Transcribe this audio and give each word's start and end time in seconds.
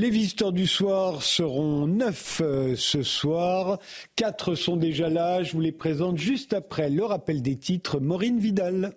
Les 0.00 0.08
visiteurs 0.08 0.52
du 0.52 0.66
soir 0.66 1.22
seront 1.22 1.86
neuf 1.86 2.40
euh, 2.42 2.74
ce 2.74 3.02
soir. 3.02 3.78
Quatre 4.16 4.54
sont 4.54 4.78
déjà 4.78 5.10
là. 5.10 5.42
Je 5.42 5.52
vous 5.52 5.60
les 5.60 5.72
présente 5.72 6.16
juste 6.16 6.54
après 6.54 6.88
le 6.88 7.04
rappel 7.04 7.42
des 7.42 7.58
titres. 7.58 8.00
Maureen 8.00 8.38
Vidal. 8.38 8.94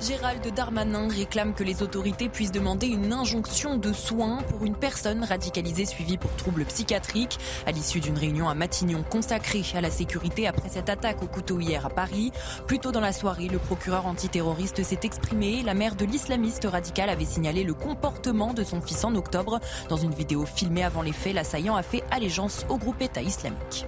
Gérald 0.00 0.54
Darmanin 0.54 1.08
réclame 1.08 1.54
que 1.54 1.64
les 1.64 1.82
autorités 1.82 2.28
puissent 2.28 2.52
demander 2.52 2.86
une 2.86 3.12
injonction 3.12 3.76
de 3.76 3.92
soins 3.92 4.38
pour 4.48 4.64
une 4.64 4.76
personne 4.76 5.24
radicalisée 5.24 5.86
suivie 5.86 6.16
pour 6.16 6.30
troubles 6.36 6.64
psychiatriques 6.66 7.38
à 7.66 7.72
l'issue 7.72 7.98
d'une 7.98 8.16
réunion 8.16 8.48
à 8.48 8.54
Matignon 8.54 9.02
consacrée 9.02 9.64
à 9.74 9.80
la 9.80 9.90
sécurité 9.90 10.46
après 10.46 10.68
cette 10.68 10.88
attaque 10.88 11.22
au 11.22 11.26
couteau 11.26 11.58
hier 11.58 11.84
à 11.84 11.90
Paris. 11.90 12.30
Plus 12.68 12.78
tôt 12.78 12.92
dans 12.92 13.00
la 13.00 13.12
soirée, 13.12 13.48
le 13.48 13.58
procureur 13.58 14.06
antiterroriste 14.06 14.84
s'est 14.84 15.00
exprimé. 15.02 15.62
La 15.64 15.74
mère 15.74 15.96
de 15.96 16.04
l'islamiste 16.04 16.68
radical 16.70 17.10
avait 17.10 17.24
signalé 17.24 17.64
le 17.64 17.74
comportement 17.74 18.54
de 18.54 18.62
son 18.62 18.80
fils 18.80 19.04
en 19.04 19.16
octobre. 19.16 19.58
Dans 19.88 19.96
une 19.96 20.14
vidéo 20.14 20.46
filmée 20.46 20.84
avant 20.84 21.02
les 21.02 21.12
faits, 21.12 21.34
l'assaillant 21.34 21.74
a 21.74 21.82
fait 21.82 22.04
allégeance 22.12 22.64
au 22.68 22.78
groupe 22.78 23.02
État 23.02 23.22
islamique. 23.22 23.84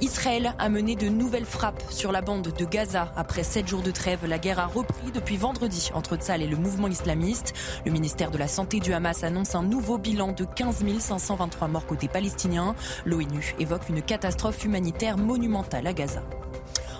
Israël 0.00 0.54
a 0.58 0.68
mené 0.68 0.96
de 0.96 1.08
nouvelles 1.08 1.44
frappes 1.44 1.82
sur 1.90 2.12
la 2.12 2.22
bande 2.22 2.52
de 2.56 2.64
Gaza. 2.64 3.12
Après 3.16 3.42
sept 3.42 3.68
jours 3.68 3.82
de 3.82 3.90
trêve, 3.90 4.26
la 4.26 4.38
guerre 4.38 4.58
a 4.58 4.66
repris 4.66 5.12
depuis 5.12 5.36
vendredi 5.36 5.90
entre 5.94 6.16
Tzal 6.16 6.42
et 6.42 6.46
le 6.46 6.56
mouvement 6.56 6.88
islamiste. 6.88 7.54
Le 7.84 7.92
ministère 7.92 8.30
de 8.30 8.38
la 8.38 8.48
Santé 8.48 8.80
du 8.80 8.92
Hamas 8.92 9.24
annonce 9.24 9.54
un 9.54 9.62
nouveau 9.62 9.98
bilan 9.98 10.32
de 10.32 10.44
15 10.44 10.84
523 10.98 11.68
morts 11.68 11.86
côté 11.86 12.08
palestinien. 12.08 12.74
L'ONU 13.04 13.54
évoque 13.58 13.88
une 13.88 14.02
catastrophe 14.02 14.64
humanitaire 14.64 15.16
monumentale 15.18 15.86
à 15.86 15.92
Gaza. 15.92 16.22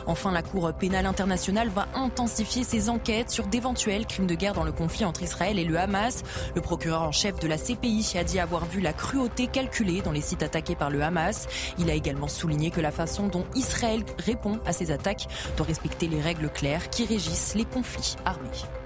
Enfin, 0.06 0.32
la 0.32 0.42
Cour 0.42 0.72
pénale 0.72 1.06
internationale 1.06 1.68
va 1.68 1.88
intensifier 1.94 2.64
ses 2.64 2.88
enquêtes 2.88 3.30
sur 3.30 3.46
d'éventuels 3.46 4.06
crimes 4.06 4.26
de 4.26 4.34
guerre 4.34 4.54
dans 4.54 4.64
le 4.64 4.72
conflit 4.72 5.04
entre 5.04 5.22
Israël 5.22 5.58
et 5.58 5.64
le 5.64 5.78
Hamas. 5.78 6.22
Le 6.54 6.60
procureur 6.60 7.02
en 7.02 7.12
chef 7.12 7.38
de 7.38 7.48
la 7.48 7.58
CPI 7.58 8.14
a 8.18 8.24
dit 8.24 8.40
avoir 8.40 8.64
vu 8.64 8.80
la 8.80 8.92
cruauté 8.92 9.46
calculée 9.46 10.02
dans 10.02 10.12
les 10.12 10.20
sites 10.20 10.42
attaqués 10.42 10.74
par 10.74 10.90
le 10.90 11.02
Hamas. 11.02 11.46
Il 11.78 11.90
a 11.90 11.94
également 11.94 12.28
souligné 12.28 12.70
que 12.70 12.80
la 12.80 12.90
façon 12.90 13.28
dont 13.28 13.44
Israël 13.54 14.02
répond 14.18 14.58
à 14.66 14.72
ces 14.72 14.90
attaques 14.90 15.28
doit 15.56 15.66
respecter 15.66 16.08
les 16.08 16.20
règles 16.20 16.50
claires 16.50 16.90
qui 16.90 17.04
régissent 17.04 17.54
les 17.54 17.64
conflits 17.64 18.16
armés. 18.24 18.79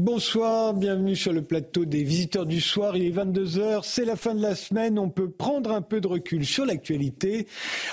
Bonsoir, 0.00 0.72
bienvenue 0.72 1.14
sur 1.14 1.30
le 1.30 1.42
plateau 1.42 1.84
des 1.84 2.04
visiteurs 2.04 2.46
du 2.46 2.62
soir. 2.62 2.96
Il 2.96 3.04
est 3.04 3.10
22h, 3.10 3.80
c'est 3.82 4.06
la 4.06 4.16
fin 4.16 4.34
de 4.34 4.40
la 4.40 4.54
semaine. 4.54 4.98
On 4.98 5.10
peut 5.10 5.28
prendre 5.28 5.72
un 5.72 5.82
peu 5.82 6.00
de 6.00 6.06
recul 6.06 6.46
sur 6.46 6.64
l'actualité 6.64 7.46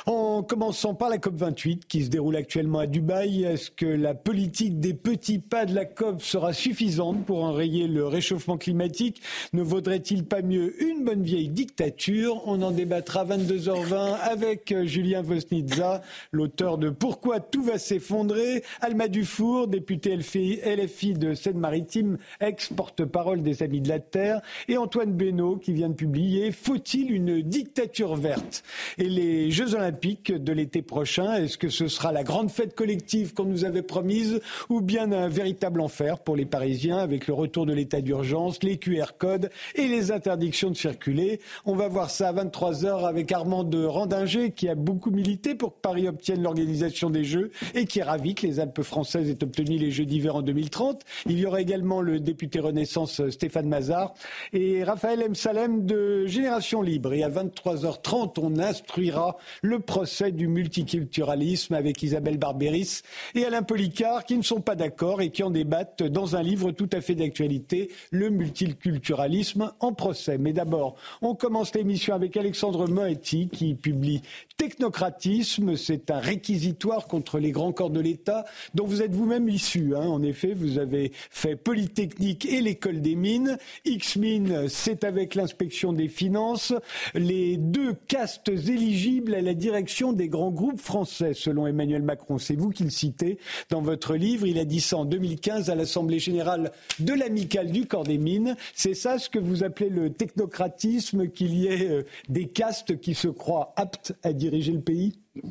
en 0.06 0.42
commençant 0.42 0.96
par 0.96 1.10
la 1.10 1.18
COP28 1.18 1.82
qui 1.90 2.06
se 2.06 2.10
déroule 2.10 2.38
actuellement 2.38 2.80
à 2.80 2.88
Dubaï. 2.88 3.44
Est-ce 3.44 3.72
que 3.72 3.86
la 3.86 4.14
politique 4.16 4.80
des 4.80 4.94
petits 4.94 5.40
pas 5.40 5.66
de 5.66 5.76
la 5.76 5.84
COP 5.84 6.22
sera 6.22 6.54
suffisante 6.54 7.26
pour 7.26 7.44
enrayer 7.44 7.90
le 7.90 8.08
réchauffement 8.08 8.58
climatique? 8.58 9.22
Ne 9.52 9.62
vaudrait-il 9.62 10.24
pas 10.24 10.42
mieux 10.42 10.82
une 10.82 11.04
bonne 11.04 11.24
vieille 11.24 11.50
dictature? 11.50 12.42
On 12.46 12.62
en 12.62 12.72
débattra 12.72 13.26
22h20 13.26 14.16
avec 14.22 14.72
euh, 14.72 14.86
Julien 14.86 15.24
Vosnitza, 15.24 16.02
l'auteur 16.32 16.78
de 16.78 16.90
Pourquoi 16.90 17.42
tout 17.42 17.64
va 17.64 17.78
s'effondrer, 17.78 18.64
Alma 18.80 19.10
Dufour, 19.10 19.68
député 19.68 20.16
LFI 20.16 21.14
de 21.14 21.34
Seine-Maritime 21.34 21.97
ex-porte-parole 22.40 23.42
des 23.42 23.64
Amis 23.64 23.82
de 23.82 23.90
la 23.90 24.00
Terre, 24.00 24.42
et 24.68 24.78
Antoine 24.78 25.14
Benoît 25.14 25.60
qui 25.62 25.74
vient 25.74 25.90
de 25.90 25.94
publier 25.94 26.52
Faut-il 26.52 27.12
une 27.12 27.42
dictature 27.42 28.16
verte? 28.16 28.64
Et 28.98 29.10
les 29.10 29.52
Jeux 29.52 29.76
Olympiques 29.76 30.32
de 30.32 30.52
l'été 30.52 30.82
prochain, 30.82 31.36
est-ce 31.36 31.58
que 31.58 31.70
ce 31.70 31.88
sera 31.88 32.12
la 32.12 32.24
grande 32.24 32.50
fête 32.50 32.76
collective 32.76 33.34
qu'on 33.34 33.46
nous 33.46 33.66
avait 33.66 33.82
promise 33.82 34.42
ou 34.70 34.82
bien 34.82 35.12
un 35.12 35.28
véritable 35.28 35.82
enfer 35.82 36.20
pour 36.20 36.36
les 36.36 36.46
Parisiens 36.46 36.98
avec 36.98 37.28
le 37.28 37.34
retour 37.34 37.66
de 37.66 37.74
l'état 37.74 38.02
d'urgence, 38.02 38.64
les 38.64 38.78
QR 38.78 39.18
codes 39.18 39.50
et 39.76 39.88
les 39.88 40.12
interdictions 40.12 40.70
de 40.70 40.76
circuler? 40.76 41.40
On 41.66 41.76
va 41.76 41.88
voir 41.88 42.10
ça 42.10 42.30
à 42.30 42.34
23h 42.34 43.08
avec 43.08 43.32
Armand 43.32 43.64
de 43.64 43.84
Randinger 43.84 44.52
qui 44.52 44.68
a 44.70 44.76
beaucoup 44.76 45.12
milité 45.12 45.56
pour 45.56 45.76
que 45.76 45.80
Paris 45.82 46.08
obtienne 46.08 46.42
l'organisation 46.42 47.10
des 47.10 47.24
Jeux 47.24 47.52
et 47.74 47.86
qui 47.86 48.00
est 48.00 48.04
ravi 48.04 48.36
que 48.36 48.46
les 48.46 48.60
Alpes 48.60 48.82
françaises 48.82 49.30
aient 49.30 49.44
obtenu 49.44 49.78
les 49.78 49.92
Jeux 49.92 50.06
d'hiver 50.06 50.36
en 50.36 50.42
2030. 50.42 51.04
Il 51.28 51.40
y 51.40 51.46
aura 51.46 51.62
également 51.62 51.87
le 52.02 52.20
député 52.20 52.60
Renaissance 52.60 53.20
euh, 53.20 53.32
Stéphane 53.32 53.68
Mazard 53.68 54.14
et 54.54 54.84
Raphaël 54.84 55.22
M. 55.22 55.36
Salem 55.36 55.86
de 55.86 56.26
Génération 56.26 56.82
Libre. 56.82 57.14
Et 57.14 57.24
à 57.24 57.30
23h30, 57.30 58.40
on 58.42 58.60
instruira 58.60 59.38
le 59.62 59.80
procès 59.80 60.32
du 60.32 60.48
multiculturalisme 60.48 61.74
avec 61.74 62.04
Isabelle 62.04 62.38
Barberis 62.38 63.02
et 63.36 63.46
Alain 63.46 63.64
Policard 63.64 64.26
qui 64.26 64.38
ne 64.38 64.44
sont 64.44 64.62
pas 64.62 64.76
d'accord 64.76 65.22
et 65.22 65.30
qui 65.30 65.44
en 65.44 65.50
débattent 65.50 66.04
dans 66.04 66.36
un 66.36 66.44
livre 66.44 66.72
tout 66.72 66.90
à 66.92 67.02
fait 67.02 67.16
d'actualité, 67.16 67.90
Le 68.12 68.30
multiculturalisme 68.30 69.72
en 69.80 69.94
procès. 69.94 70.38
Mais 70.38 70.54
d'abord, 70.54 70.96
on 71.22 71.36
commence 71.36 71.74
l'émission 71.74 72.14
avec 72.14 72.36
Alexandre 72.38 72.88
Moetti 72.88 73.50
qui 73.50 73.76
publie 73.76 74.22
Technocratisme. 74.58 75.76
C'est 75.76 76.10
un 76.10 76.18
réquisitoire 76.18 77.06
contre 77.06 77.38
les 77.38 77.52
grands 77.52 77.72
corps 77.72 77.92
de 77.92 78.00
l'État 78.00 78.44
dont 78.74 78.88
vous 78.88 79.04
êtes 79.04 79.14
vous-même 79.14 79.48
issu. 79.48 79.96
Hein. 79.96 80.08
En 80.08 80.24
effet, 80.24 80.56
vous 80.56 80.80
avez 80.80 81.12
fait 81.30 81.56
Polytechnique 81.56 82.46
et 82.46 82.62
l'école 82.62 83.02
des 83.02 83.14
mines. 83.14 83.60
X-Mines, 83.86 84.68
c'est 84.68 85.04
avec 85.04 85.36
l'inspection 85.36 85.94
des 85.94 86.08
finances. 86.08 86.74
Les 87.14 87.58
deux 87.58 87.94
castes 88.08 88.50
éligibles 88.50 89.36
à 89.36 89.42
la 89.42 89.54
direction 89.54 90.12
des 90.12 90.28
grands 90.28 90.50
groupes 90.50 90.82
français, 90.82 91.36
selon 91.36 91.68
Emmanuel 91.68 92.02
Macron. 92.02 92.40
C'est 92.40 92.56
vous 92.56 92.72
qui 92.72 92.84
le 92.84 92.90
citez 92.90 93.38
dans 93.70 93.82
votre 93.82 94.16
livre. 94.16 94.48
Il 94.48 94.58
a 94.58 94.66
dit 94.66 94.82
ça 94.82 94.98
en 94.98 95.06
2015 95.06 95.70
à 95.70 95.76
l'Assemblée 95.76 96.18
générale 96.18 96.72
de 96.98 97.14
l'amicale 97.14 97.70
du 97.70 97.86
corps 97.86 98.06
des 98.06 98.18
mines. 98.18 98.56
C'est 98.74 98.96
ça 98.96 99.20
ce 99.20 99.30
que 99.30 99.38
vous 99.38 99.64
appelez 99.64 99.90
le 99.90 100.10
technocratisme, 100.10 101.28
qu'il 101.28 101.54
y 101.54 101.68
ait 101.68 101.88
euh, 101.88 102.04
des 102.28 102.48
castes 102.48 103.00
qui 103.00 103.14
se 103.14 103.28
croient 103.28 103.74
aptes 103.76 104.14
à 104.24 104.34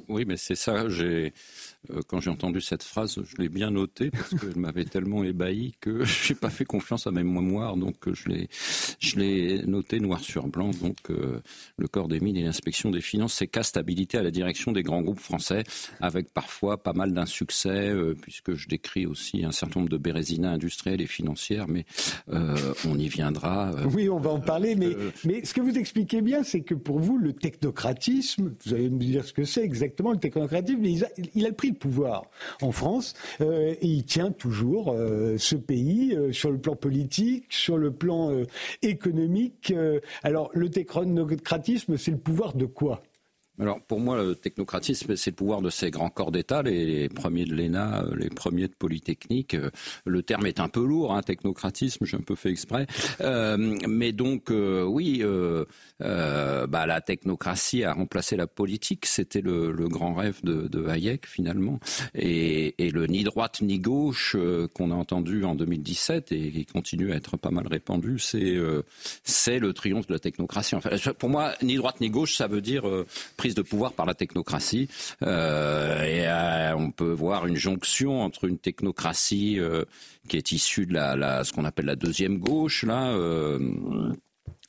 Oui, 0.09 0.25
mais 0.27 0.37
c'est 0.37 0.55
ça. 0.55 0.89
J'ai 0.89 1.33
quand 2.07 2.21
j'ai 2.21 2.31
entendu 2.31 2.61
cette 2.61 2.83
phrase, 2.83 3.19
je 3.23 3.37
l'ai 3.37 3.49
bien 3.49 3.71
notée 3.71 4.11
parce 4.11 4.31
qu'elle 4.31 4.57
m'avait 4.57 4.85
tellement 4.85 5.25
ébahi 5.25 5.75
que 5.81 6.05
j'ai 6.27 6.35
pas 6.35 6.51
fait 6.51 6.65
confiance 6.65 7.07
à 7.07 7.11
mes 7.11 7.23
mémoires, 7.23 7.77
donc 7.77 8.09
euh, 8.09 8.15
je 8.15 8.29
l'ai, 8.29 8.49
je 9.01 9.17
l'ai 9.17 9.63
noté 9.67 10.01
noir 10.01 10.21
sur 10.21 10.47
blanc. 10.47 10.71
Donc 10.81 10.97
euh, 11.11 11.41
le 11.77 11.89
corps 11.89 12.09
des 12.09 12.21
mines 12.21 12.37
et 12.37 12.43
l'inspection 12.43 12.91
des 12.91 13.01
finances, 13.01 13.35
c'est 13.35 13.47
cas 13.47 13.63
stabilité 13.63 14.19
à 14.19 14.23
la 14.23 14.31
direction 14.31 14.73
des 14.73 14.83
grands 14.83 15.03
groupes 15.03 15.21
français, 15.21 15.65
avec 16.01 16.33
parfois 16.33 16.83
pas 16.83 16.93
mal 16.93 17.13
d'insuccès, 17.13 17.93
puisque 18.21 18.55
je 18.55 18.69
décris 18.69 19.07
aussi 19.07 19.45
un 19.45 19.53
certain 19.53 19.81
nombre 19.81 19.91
de 19.91 19.99
bérésinas 19.99 20.53
industrielles 20.53 21.01
et 21.01 21.07
financières, 21.07 21.67
mais 21.69 21.85
on 22.29 22.99
y 22.99 23.09
viendra. 23.09 23.73
oui, 23.93 24.09
on 24.09 24.19
va 24.19 24.31
en 24.31 24.41
parler, 24.41 24.75
mais, 24.75 24.91
mais 25.25 25.45
ce 25.45 25.55
que 25.55 25.61
vous 25.61 25.77
expliquez 25.77 26.21
bien, 26.21 26.43
c'est 26.43 26.63
que 26.63 26.75
pour 26.75 26.99
vous, 26.99 27.19
le 27.19 27.33
technocratisme, 27.33 28.53
vous 28.65 28.75
allez 28.75 28.91
me 28.91 28.99
dire 28.99 29.25
ce 29.25 29.33
que 29.33 29.45
c'est 29.45 29.65
exactement 29.65 30.13
le 30.13 30.19
technocratisme, 30.19 30.85
il 30.85 31.05
a, 31.05 31.09
il 31.35 31.47
a 31.47 31.53
pris 31.53 31.73
pouvoir 31.79 32.25
en 32.63 32.73
France 32.73 33.15
euh, 33.41 33.75
et 33.81 33.87
il 33.87 34.05
tient 34.05 34.33
toujours 34.33 34.93
euh, 34.93 35.37
ce 35.39 35.57
pays 35.57 36.15
euh, 36.15 36.33
sur 36.33 36.51
le 36.51 36.59
plan 36.59 36.77
politique, 36.77 37.45
sur 37.51 37.79
le 37.79 37.91
plan 37.91 38.33
économique. 38.83 39.73
alors 40.23 40.51
le 40.55 40.71
technocratisme, 40.71 41.97
c'est 41.97 42.11
le 42.11 42.19
pouvoir 42.19 42.55
de 42.55 42.67
quoi? 42.67 43.03
Alors 43.59 43.81
pour 43.81 44.01
moi, 44.01 44.23
le 44.23 44.35
technocratisme, 44.35 45.17
c'est 45.17 45.31
le 45.31 45.37
pouvoir 45.37 45.63
de 45.63 45.71
ces 45.71 45.91
grands 45.91 46.11
corps 46.11 46.31
d'État, 46.31 46.63
les 46.63 47.09
premiers 47.09 47.45
de 47.47 47.55
l'ENA, 47.55 48.03
euh, 48.03 48.17
les 48.17 48.29
premiers 48.29 48.69
de 48.69 48.75
Polytechnique. 48.75 49.55
Euh, 49.55 49.71
le 50.05 50.23
terme 50.23 50.47
est 50.47 50.61
un 50.61 50.69
peu 50.69 50.85
lourd, 50.85 51.15
hein, 51.15 51.23
technocratisme, 51.23 52.05
j'ai 52.05 52.17
un 52.17 52.21
peu 52.21 52.35
fait 52.35 52.51
exprès. 52.51 52.87
Euh, 53.23 53.57
mais 53.89 54.13
donc 54.13 54.51
oui, 54.51 55.23
bah, 55.99 56.87
la 56.87 57.01
technocratie 57.01 57.85
a 57.85 57.95
remplacé 57.95 58.37
la 58.37 58.47
politique. 58.47 59.07
C'était 59.07 59.41
le, 59.41 59.73
grand 59.89 60.15
rêve 60.15 60.41
de, 60.43 60.87
Hayek 60.87 61.27
finalement. 61.27 61.81
Et, 62.15 62.75
le 62.79 63.07
ni 63.07 63.25
droite 63.25 63.61
ni 63.63 63.79
gauche 63.79 64.37
qu'on 64.75 64.91
a 64.91 64.95
entendu 64.95 65.45
en 65.45 65.55
2017 65.55 66.33
et 66.33 66.51
qui 66.53 66.67
continue 66.67 67.13
à 67.13 67.17
être 67.17 67.37
pas 67.37 67.51
mal 67.51 67.67
répandu, 67.67 68.19
c'est 68.19 69.59
le 69.59 69.73
triomphe 69.73 70.07
de 70.07 70.13
la 70.13 70.19
technocratie. 70.19 70.77
Pour 71.19 71.29
moi, 71.29 71.53
ni 71.63 71.77
droite 71.77 72.01
ni 72.01 72.11
gauche, 72.11 72.37
ça 72.37 72.47
veut 72.47 72.61
dire 72.61 72.85
de 73.55 73.63
pouvoir 73.63 73.93
par 73.93 74.07
la 74.07 74.15
technocratie. 74.15 74.89
Euh, 75.23 76.03
et 76.03 76.27
euh, 76.27 76.77
on 76.77 76.91
peut 76.91 77.13
voir 77.13 77.47
une 77.47 77.57
jonction 77.57 78.23
entre 78.23 78.45
une 78.45 78.59
technocratie 78.59 79.59
euh, 79.59 79.85
qui 80.29 80.37
est 80.37 80.53
issue 80.53 80.87
de 80.87 80.95
la, 80.95 81.45
ce 81.45 81.53
qu'on 81.53 81.65
appelle 81.65 81.87
la 81.87 81.97
deuxième 81.97 82.39
gauche, 82.39 82.83
là 82.85 83.17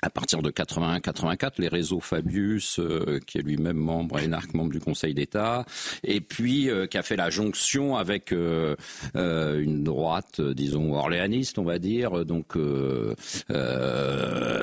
à 0.01 0.09
partir 0.09 0.41
de 0.41 0.51
81-84, 0.51 1.53
les 1.57 1.67
réseaux 1.67 1.99
Fabius, 1.99 2.79
euh, 2.79 3.19
qui 3.25 3.39
est 3.39 3.41
lui-même 3.41 3.77
membre, 3.77 4.19
énarque 4.19 4.53
membre 4.53 4.71
du 4.71 4.79
Conseil 4.79 5.13
d'État, 5.13 5.65
et 6.03 6.21
puis 6.21 6.69
euh, 6.69 6.85
qui 6.85 6.97
a 6.97 7.03
fait 7.03 7.15
la 7.15 7.29
jonction 7.29 7.97
avec 7.97 8.31
euh, 8.31 8.75
une 9.15 9.83
droite, 9.83 10.39
disons, 10.39 10.93
orléaniste, 10.93 11.57
on 11.57 11.63
va 11.63 11.79
dire, 11.79 12.25
donc 12.25 12.57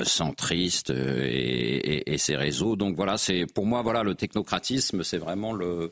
centriste 0.03 0.89
et, 0.91 2.13
et, 2.13 2.17
ses 2.17 2.35
réseaux. 2.35 2.75
Donc 2.75 2.95
voilà, 2.95 3.17
c'est 3.17 3.45
pour 3.45 3.65
moi, 3.65 3.81
voilà, 3.81 4.03
le 4.03 4.15
technocratisme, 4.15 5.03
c'est 5.03 5.17
vraiment 5.17 5.53
le 5.53 5.91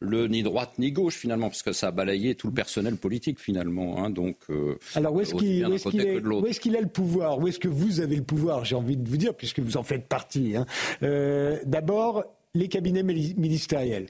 le 0.00 0.28
ni 0.28 0.42
droite 0.42 0.72
ni 0.78 0.92
gauche 0.92 1.16
finalement, 1.16 1.48
parce 1.48 1.62
que 1.62 1.72
ça 1.72 1.88
a 1.88 1.90
balayé 1.90 2.34
tout 2.34 2.48
le 2.48 2.54
personnel 2.54 2.96
politique 2.96 3.40
finalement. 3.40 4.04
Hein, 4.04 4.10
donc, 4.10 4.36
euh, 4.50 4.78
alors 4.94 5.14
où 5.14 5.20
est-ce 5.20 5.34
qu'il 5.34 5.60
est, 5.60 6.76
a 6.76 6.80
le 6.80 6.88
pouvoir? 6.88 7.38
Où 7.38 7.48
est-ce 7.48 7.58
que 7.58 7.68
vous 7.68 8.00
avez 8.00 8.16
le 8.16 8.22
pouvoir 8.22 8.64
J'ai 8.64 8.76
envie 8.76 8.96
de 8.96 9.08
vous 9.08 9.16
dire, 9.16 9.34
puisque 9.34 9.60
vous 9.60 9.76
en 9.76 9.82
faites 9.82 10.06
partie. 10.06 10.56
Hein. 10.56 10.66
Euh, 11.02 11.58
d'abord, 11.64 12.24
les 12.54 12.68
cabinets 12.68 13.02
ministériels. 13.02 14.06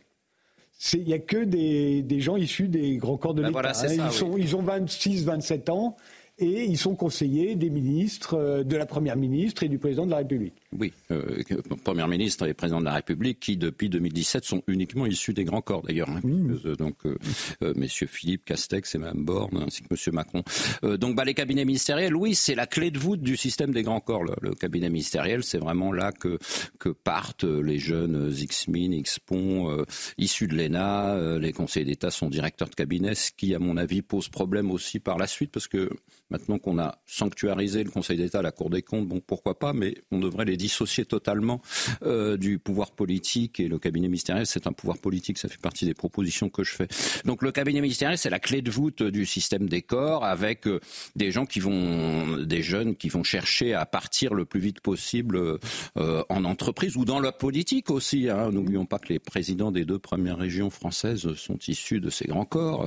Il 0.92 1.04
n'y 1.04 1.14
a 1.14 1.18
que 1.18 1.42
des, 1.42 2.20
gens 2.20 2.36
issus 2.36 2.68
des 2.68 2.98
grands 2.98 3.16
corps 3.16 3.34
de 3.34 3.42
ben 3.42 3.48
l'État. 3.48 3.72
Hein. 3.82 4.10
ils, 4.38 4.42
ils 4.42 4.56
ont 4.56 4.62
26, 4.62 5.24
27 5.24 5.70
ans 5.70 5.96
et 6.38 6.64
ils 6.64 6.78
sont 6.78 6.94
conseillers 6.94 7.56
des 7.56 7.70
ministres, 7.70 8.34
euh, 8.34 8.62
de 8.62 8.76
la 8.76 8.86
Première 8.86 9.16
ministre 9.16 9.64
et 9.64 9.68
du 9.68 9.78
Président 9.78 10.06
de 10.06 10.10
la 10.10 10.18
République. 10.18 10.54
Oui, 10.76 10.92
euh, 11.10 11.42
Première 11.82 12.08
ministre 12.08 12.46
et 12.46 12.52
Président 12.52 12.80
de 12.80 12.84
la 12.84 12.92
République 12.92 13.40
qui, 13.40 13.56
depuis 13.56 13.88
2017, 13.88 14.44
sont 14.44 14.62
uniquement 14.66 15.06
issus 15.06 15.32
des 15.32 15.44
grands 15.44 15.62
corps 15.62 15.80
d'ailleurs. 15.80 16.10
Hein, 16.10 16.20
euh, 16.26 16.76
donc, 16.76 17.06
euh, 17.06 17.72
messieurs 17.74 18.06
Philippe, 18.06 18.44
Castex 18.44 18.94
et 18.94 18.98
Mme 18.98 19.24
Borne, 19.24 19.64
ainsi 19.66 19.80
que 19.80 19.88
monsieur 19.90 20.12
Macron. 20.12 20.42
donc, 20.82 21.16
bah, 21.16 21.24
les 21.24 21.32
cabinets 21.32 21.64
ministériels, 21.64 22.14
oui, 22.14 22.34
c'est 22.34 22.54
la 22.54 22.66
clé 22.66 22.90
de 22.90 22.98
voûte 22.98 23.22
du 23.22 23.38
système 23.38 23.72
des 23.72 23.82
grands 23.82 24.00
corps. 24.00 24.24
Le, 24.24 24.54
cabinet 24.54 24.90
ministériel, 24.90 25.42
c'est 25.42 25.58
vraiment 25.58 25.92
là 25.92 26.12
que, 26.12 26.38
que 26.78 26.90
partent 26.90 27.44
les 27.44 27.78
jeunes 27.78 28.30
X-Min, 28.36 28.92
X-Pont, 28.92 29.84
issus 30.18 30.48
de 30.48 30.56
l'ENA. 30.56 31.38
les 31.38 31.52
conseillers 31.52 31.86
d'État 31.86 32.10
sont 32.10 32.28
directeurs 32.28 32.68
de 32.68 32.74
cabinet, 32.74 33.14
ce 33.14 33.30
qui, 33.32 33.54
à 33.54 33.58
mon 33.58 33.76
avis, 33.76 34.02
pose 34.02 34.28
problème 34.28 34.70
aussi 34.70 35.00
par 35.00 35.16
la 35.16 35.26
suite, 35.26 35.50
parce 35.50 35.68
que 35.68 35.88
Maintenant 36.30 36.58
qu'on 36.58 36.78
a 36.78 36.98
sanctuarisé 37.06 37.82
le 37.82 37.90
Conseil 37.90 38.18
d'État, 38.18 38.42
la 38.42 38.52
Cour 38.52 38.68
des 38.68 38.82
comptes, 38.82 39.08
bon, 39.08 39.20
pourquoi 39.20 39.58
pas, 39.58 39.72
mais 39.72 39.94
on 40.10 40.18
devrait 40.18 40.44
les 40.44 40.57
dissocier 40.58 41.06
totalement 41.06 41.62
euh, 42.02 42.36
du 42.36 42.58
pouvoir 42.58 42.90
politique. 42.90 43.60
Et 43.60 43.68
le 43.68 43.78
cabinet 43.78 44.08
ministériel, 44.08 44.46
c'est 44.46 44.66
un 44.66 44.72
pouvoir 44.72 44.98
politique, 44.98 45.38
ça 45.38 45.48
fait 45.48 45.60
partie 45.60 45.86
des 45.86 45.94
propositions 45.94 46.50
que 46.50 46.62
je 46.64 46.74
fais. 46.74 46.88
Donc 47.24 47.42
le 47.42 47.52
cabinet 47.52 47.80
ministériel, 47.80 48.18
c'est 48.18 48.28
la 48.28 48.40
clé 48.40 48.60
de 48.60 48.70
voûte 48.70 49.02
du 49.02 49.24
système 49.24 49.68
des 49.68 49.80
corps, 49.80 50.24
avec 50.24 50.66
euh, 50.66 50.80
des 51.16 51.30
gens 51.30 51.46
qui 51.46 51.60
vont, 51.60 52.36
des 52.38 52.62
jeunes 52.62 52.96
qui 52.96 53.08
vont 53.08 53.22
chercher 53.22 53.72
à 53.72 53.86
partir 53.86 54.34
le 54.34 54.44
plus 54.44 54.60
vite 54.60 54.80
possible 54.80 55.58
euh, 55.96 56.22
en 56.28 56.44
entreprise 56.44 56.96
ou 56.96 57.06
dans 57.06 57.20
la 57.20 57.32
politique 57.32 57.90
aussi. 57.90 58.28
Hein. 58.28 58.50
N'oublions 58.50 58.84
pas 58.84 58.98
que 58.98 59.08
les 59.08 59.18
présidents 59.18 59.70
des 59.70 59.84
deux 59.84 59.98
premières 59.98 60.36
régions 60.36 60.70
françaises 60.70 61.32
sont 61.34 61.58
issus 61.68 62.00
de 62.00 62.10
ces 62.10 62.26
grands 62.26 62.44
corps. 62.44 62.84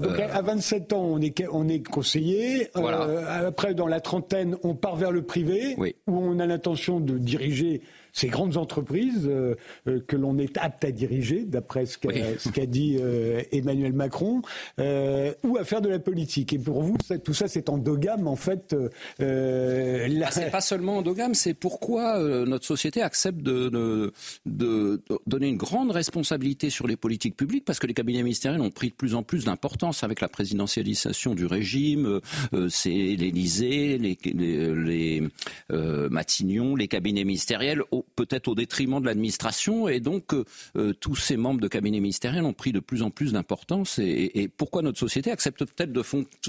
donc 0.00 0.20
à 0.20 0.42
27 0.42 0.92
ans, 0.92 1.04
on 1.04 1.20
est, 1.20 1.46
on 1.50 1.68
est 1.68 1.80
conseiller. 1.80 2.68
Après, 2.74 3.74
dans 3.74 3.86
la 3.86 4.00
trentaine, 4.00 4.56
on 4.62 4.74
part 4.74 4.96
vers 4.96 5.12
le 5.12 5.22
privé, 5.22 5.76
où 6.06 6.18
on 6.18 6.38
a 6.38 6.46
l'intention 6.46 6.95
de 7.00 7.18
diriger 7.18 7.82
ces 8.16 8.28
grandes 8.28 8.56
entreprises 8.56 9.26
euh, 9.26 9.54
euh, 9.86 10.00
que 10.00 10.16
l'on 10.16 10.38
est 10.38 10.56
apte 10.56 10.84
à 10.84 10.90
diriger, 10.90 11.44
d'après 11.44 11.84
ce 11.84 11.98
qu'a 11.98 12.66
dit 12.66 12.96
euh, 12.98 13.42
Emmanuel 13.52 13.92
Macron, 13.92 14.40
ou 14.78 15.58
à 15.58 15.64
faire 15.64 15.82
de 15.82 15.90
la 15.90 15.98
politique. 15.98 16.54
Et 16.54 16.58
pour 16.58 16.82
vous, 16.82 16.96
tout 17.22 17.34
ça, 17.34 17.46
c'est 17.46 17.68
endogame, 17.68 18.26
en 18.26 18.36
fait. 18.36 18.74
La... 19.18 20.26
Ah, 20.26 20.30
c'est 20.30 20.50
pas 20.50 20.62
seulement 20.62 20.96
endogame, 20.98 21.34
c'est 21.34 21.52
pourquoi 21.52 22.18
notre 22.18 22.64
société 22.64 23.02
accepte 23.02 23.42
de, 23.42 24.12
de, 24.46 25.00
donner 25.26 25.48
une 25.48 25.56
grande 25.56 25.90
responsabilité 25.90 26.70
sur 26.70 26.86
les 26.86 26.96
politiques 26.96 27.36
publiques, 27.36 27.64
parce 27.64 27.78
que 27.78 27.86
les 27.86 27.94
cabinets 27.94 28.22
ministériels 28.22 28.62
ont 28.62 28.70
pris 28.70 28.88
de 28.88 28.94
plus 28.94 29.14
en 29.14 29.22
plus 29.22 29.44
d'importance 29.44 30.02
avec 30.02 30.20
la 30.20 30.28
présidentialisation 30.28 31.34
du 31.34 31.44
régime. 31.44 32.20
c'est 32.70 32.90
l'Élysée, 32.90 33.98
les, 33.98 34.18
les, 34.24 34.74
les 34.74 35.28
Matignon, 36.10 36.76
les 36.76 36.85
cabinets 36.88 37.24
ministériels 37.24 37.82
peut-être 38.14 38.48
au 38.48 38.54
détriment 38.54 39.00
de 39.00 39.06
l'administration, 39.06 39.88
et 39.88 40.00
donc 40.00 40.34
euh, 40.34 40.44
euh, 40.76 40.92
tous 40.92 41.16
ces 41.16 41.36
membres 41.36 41.60
de 41.60 41.68
cabinet 41.68 42.00
ministériel 42.00 42.44
ont 42.44 42.52
pris 42.52 42.72
de 42.72 42.80
plus 42.80 43.02
en 43.02 43.10
plus 43.10 43.32
d'importance. 43.32 43.98
Et, 43.98 44.50
pourquoi 44.56 44.82
notre 44.82 44.98
société 44.98 45.30
accepte 45.30 45.64
peut-être 45.64 45.92
de 45.92 46.02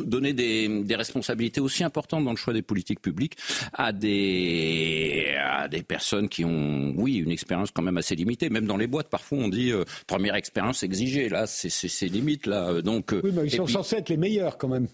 donner 0.03 0.33
des, 0.33 0.95
responsabilités 0.95 1.61
aussi 1.61 1.83
importantes 1.83 2.25
dans 2.25 2.31
le 2.31 2.37
choix 2.37 2.53
des 2.53 2.61
politiques 2.61 3.01
publiques 3.01 3.37
à 3.73 3.91
des, 3.91 5.35
à 5.39 5.67
des 5.67 5.83
personnes 5.83 6.27
qui 6.27 6.43
ont, 6.43 6.93
oui, 6.97 7.17
une 7.17 7.31
expérience 7.31 7.71
quand 7.71 7.83
même 7.83 7.97
assez 7.97 8.15
limitée. 8.15 8.49
Même 8.49 8.65
dans 8.65 8.77
les 8.77 8.87
boîtes, 8.87 9.09
parfois 9.09 9.37
on 9.37 9.49
dit 9.49 9.71
euh, 9.71 9.83
première 10.07 10.35
expérience 10.35 10.83
exigée. 10.83 11.29
Là, 11.29 11.45
c'est 11.47 12.07
limite. 12.07 12.47
Là, 12.47 12.81
donc. 12.81 13.13
Oui, 13.23 13.31
mais 13.33 13.45
ils 13.45 13.51
sont 13.51 13.67
censés 13.67 13.97
être 13.97 14.09
les 14.09 14.17
meilleurs 14.17 14.57
quand 14.57 14.67
même. 14.67 14.87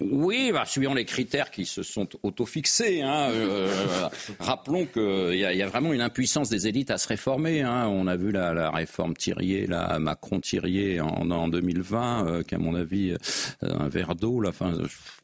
Oui, 0.00 0.50
bah, 0.52 0.64
suivant 0.66 0.92
les 0.94 1.04
critères 1.04 1.52
qui 1.52 1.64
se 1.64 1.84
sont 1.84 2.08
autofixés. 2.24 3.02
Hein, 3.02 3.30
euh, 3.30 4.08
rappelons 4.40 4.86
qu'il 4.86 5.34
y, 5.34 5.38
y, 5.38 5.62
a 5.62 5.68
vraiment 5.68 5.92
une 5.92 6.00
impuissance 6.00 6.48
des 6.48 6.66
élites 6.66 6.90
à 6.90 6.98
se 6.98 7.06
réformer. 7.06 7.62
Hein. 7.62 7.86
On 7.86 8.08
a 8.08 8.16
vu 8.16 8.32
la, 8.32 8.52
la 8.54 8.70
réforme 8.70 9.14
Thirier, 9.14 9.68
la 9.68 10.00
Macron-Thirier 10.00 11.00
en, 11.00 11.30
en, 11.30 11.48
2020, 11.48 12.26
euh, 12.26 12.42
qui 12.42 12.56
à 12.56 12.58
mon 12.58 12.74
avis 12.74 13.12
euh, 13.12 13.16
un 13.62 13.88
verre 13.88 14.16
d'eau, 14.16 14.42
enfin 14.48 14.72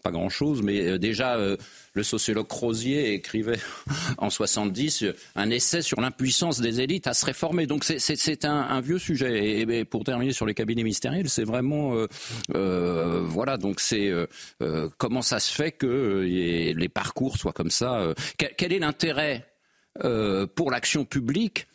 pas 0.05 0.13
grand-chose, 0.13 0.63
mais 0.63 0.99
déjà 0.99 1.39
le 1.95 2.03
sociologue 2.03 2.49
Crozier 2.49 3.15
écrivait 3.15 3.59
en 4.19 4.29
70 4.29 5.07
un 5.37 5.51
essai 5.51 5.81
sur 5.81 6.01
l'impuissance 6.01 6.61
des 6.61 6.81
élites 6.81 7.07
à 7.07 7.15
se 7.15 7.25
réformer. 7.25 7.67
Donc 7.67 7.85
c'est 7.85 8.45
un, 8.45 8.81
vieux 8.81 8.99
sujet. 8.99 9.61
Et, 9.61 9.85
pour 9.85 10.05
terminer 10.05 10.33
sur 10.33 10.47
les 10.47 10.55
cabinets 10.55 10.83
ministériels, 10.83 11.29
c'est 11.29 11.45
vraiment 11.45 11.95
euh, 11.95 12.07
euh, 12.55 13.21
voilà. 13.25 13.57
Donc 13.57 13.81
c'est 13.81 14.11
euh, 14.11 14.89
comment 14.99 15.23
ça 15.23 15.41
se 15.41 15.55
fait 15.55 15.73
que 15.73 16.23
les 16.25 16.89
parcours 16.89 17.37
soient 17.37 17.53
comme 17.53 17.71
ça. 17.71 18.13
Quel, 18.37 18.73
est 18.73 18.79
l'intérêt 18.79 19.47
pour 20.55 20.71
l'action 20.71 21.05
publique 21.05 21.67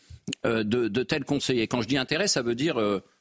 de 0.44 1.04
tels 1.04 1.26
conseillers? 1.26 1.68
Quand 1.68 1.82
je 1.82 1.88
dis 1.88 1.98
intérêt, 1.98 2.28
ça 2.28 2.42
veut 2.42 2.56
dire 2.56 2.78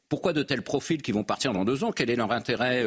pourquoi 0.08 0.32
de 0.32 0.43
tels 0.43 0.62
profils 0.62 1.02
qui 1.02 1.12
vont 1.12 1.25
partir 1.25 1.52
dans 1.52 1.64
deux 1.64 1.84
ans? 1.84 1.93
Quel 1.93 2.10
est 2.10 2.16
leur 2.16 2.32
intérêt, 2.32 2.84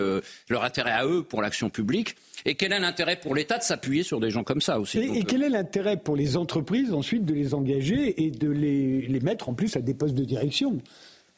leur 0.50 0.63
intérêt 0.63 0.91
à 0.91 1.06
eux 1.06 1.23
pour 1.23 1.41
l'action 1.41 1.69
publique? 1.69 2.15
Et 2.45 2.56
quel 2.56 2.73
est 2.73 2.79
l'intérêt 2.79 3.18
pour 3.18 3.35
l'État 3.35 3.57
de 3.57 3.63
s'appuyer 3.63 4.03
sur 4.03 4.19
des 4.19 4.31
gens 4.31 4.44
comme 4.44 4.62
ça 4.62 4.79
aussi? 4.79 5.00
Et, 5.00 5.23
quel 5.23 5.44
est 5.44 5.50
l'intérêt 5.50 5.97
pour 5.97 6.15
les 6.15 6.38
entreprises 6.38 6.94
ensuite 6.94 7.25
de 7.25 7.33
les 7.33 7.53
engager 7.53 8.23
et 8.23 8.31
de 8.31 8.50
les, 8.50 9.01
les 9.01 9.19
mettre 9.19 9.50
en 9.50 9.53
plus 9.53 9.75
à 9.75 9.81
des 9.81 9.94
postes 9.94 10.15
de 10.15 10.25
direction? 10.25 10.81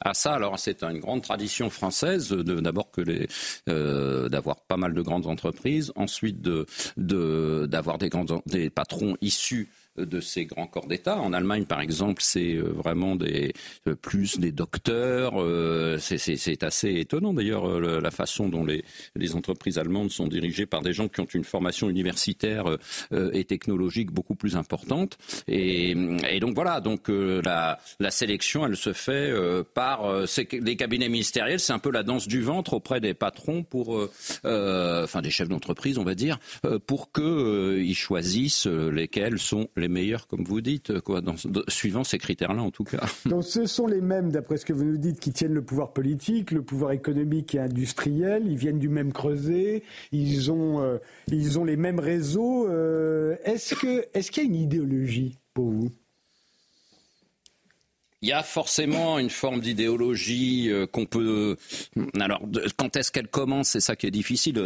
Ah 0.05 0.13
ça, 0.13 0.33
alors 0.33 0.59
c'est 0.59 0.83
une 0.83 0.99
grande 0.99 1.21
tradition 1.21 1.69
française 1.69 2.29
d'abord 2.29 2.91
que 2.91 2.99
les 2.99 3.27
euh, 3.69 4.27
d'avoir 4.27 4.59
pas 4.59 4.75
mal 4.75 4.93
de 4.93 5.01
grandes 5.01 5.27
entreprises, 5.27 5.93
ensuite 5.95 6.41
de 6.41 6.65
d'avoir 6.97 7.97
des 7.97 8.09
grands 8.09 8.25
des 8.45 8.69
patrons 8.69 9.15
issus 9.21 9.69
de 9.97 10.19
ces 10.19 10.45
grands 10.45 10.67
corps 10.67 10.87
d'État. 10.87 11.19
En 11.19 11.33
Allemagne, 11.33 11.65
par 11.65 11.79
exemple, 11.79 12.21
c'est 12.23 12.55
euh, 12.55 12.63
vraiment 12.63 13.15
euh, 13.21 13.95
plus 13.95 14.39
des 14.39 14.51
docteurs. 14.51 15.33
Euh, 15.35 15.97
c'est 15.99 16.63
assez 16.63 16.95
étonnant 16.95 17.33
d'ailleurs 17.33 17.67
la 17.79 18.11
façon 18.11 18.49
dont 18.49 18.65
les, 18.65 18.83
entreprises 19.35 19.77
allemandes 19.77 20.11
sont 20.11 20.27
dirigées 20.27 20.65
par 20.65 20.81
des 20.81 20.93
gens 20.93 21.07
qui 21.07 21.19
ont 21.21 21.25
une 21.25 21.43
formation 21.43 21.89
universitaire 21.89 22.65
et 23.11 23.43
technologique 23.45 24.11
beaucoup 24.11 24.35
plus 24.35 24.55
importante. 24.55 25.17
Et, 25.47 25.95
donc 26.39 26.55
voilà, 26.55 26.81
donc 26.81 27.07
la, 27.09 27.79
la, 27.99 28.11
sélection, 28.11 28.65
elle 28.65 28.75
se 28.75 28.93
fait 28.93 29.33
par 29.73 30.03
les 30.51 30.75
cabinets 30.75 31.09
ministériels. 31.09 31.59
C'est 31.59 31.73
un 31.73 31.79
peu 31.79 31.91
la 31.91 32.03
danse 32.03 32.27
du 32.27 32.41
ventre 32.41 32.73
auprès 32.73 32.99
des 32.99 33.13
patrons 33.13 33.63
pour, 33.63 34.07
enfin 34.43 35.21
des 35.21 35.31
chefs 35.31 35.49
d'entreprise, 35.49 35.97
on 35.97 36.03
va 36.03 36.15
dire, 36.15 36.37
pour 36.85 37.11
qu'ils 37.11 37.95
choisissent 37.95 38.67
lesquels 38.67 39.39
sont 39.39 39.69
les 39.82 39.82
meilleurs, 39.87 40.27
comme 40.27 40.43
vous 40.43 40.61
dites, 40.61 40.99
quoi, 41.01 41.21
dans, 41.21 41.35
suivant 41.67 42.03
ces 42.03 42.17
critères-là 42.17 42.61
en 42.61 42.71
tout 42.71 42.83
cas. 42.83 43.05
Donc 43.25 43.43
ce 43.43 43.65
sont 43.65 43.87
les 43.87 44.01
mêmes, 44.01 44.31
d'après 44.31 44.57
ce 44.57 44.65
que 44.65 44.73
vous 44.73 44.85
nous 44.85 44.97
dites, 44.97 45.19
qui 45.19 45.31
tiennent 45.31 45.53
le 45.53 45.63
pouvoir 45.63 45.93
politique, 45.93 46.51
le 46.51 46.61
pouvoir 46.61 46.91
économique 46.91 47.55
et 47.55 47.59
industriel. 47.59 48.43
Ils 48.47 48.57
viennent 48.57 48.79
du 48.79 48.89
même 48.89 49.13
creuset, 49.13 49.83
ils 50.11 50.51
ont, 50.51 50.81
euh, 50.81 50.97
ils 51.27 51.59
ont 51.59 51.65
les 51.65 51.77
mêmes 51.77 51.99
réseaux. 51.99 52.67
Euh, 52.67 53.35
est-ce 53.43 53.75
que, 53.75 54.05
est-ce 54.13 54.31
qu'il 54.31 54.43
y 54.43 54.45
a 54.45 54.49
une 54.49 54.55
idéologie 54.55 55.39
pour 55.53 55.69
vous? 55.69 55.89
Il 58.23 58.29
y 58.29 58.31
a 58.31 58.41
forcément 58.41 59.19
une 59.19 59.29
forme 59.29 59.59
d'idéologie 59.59 60.71
euh, 60.71 60.87
qu'on 60.87 61.05
peut. 61.05 61.57
Alors, 62.17 62.41
quand 62.77 62.95
est-ce 62.95 63.11
qu'elle 63.11 63.27
commence 63.27 63.67
C'est 63.67 63.81
ça 63.81 63.97
qui 63.97 64.07
est 64.07 64.11
difficile. 64.11 64.57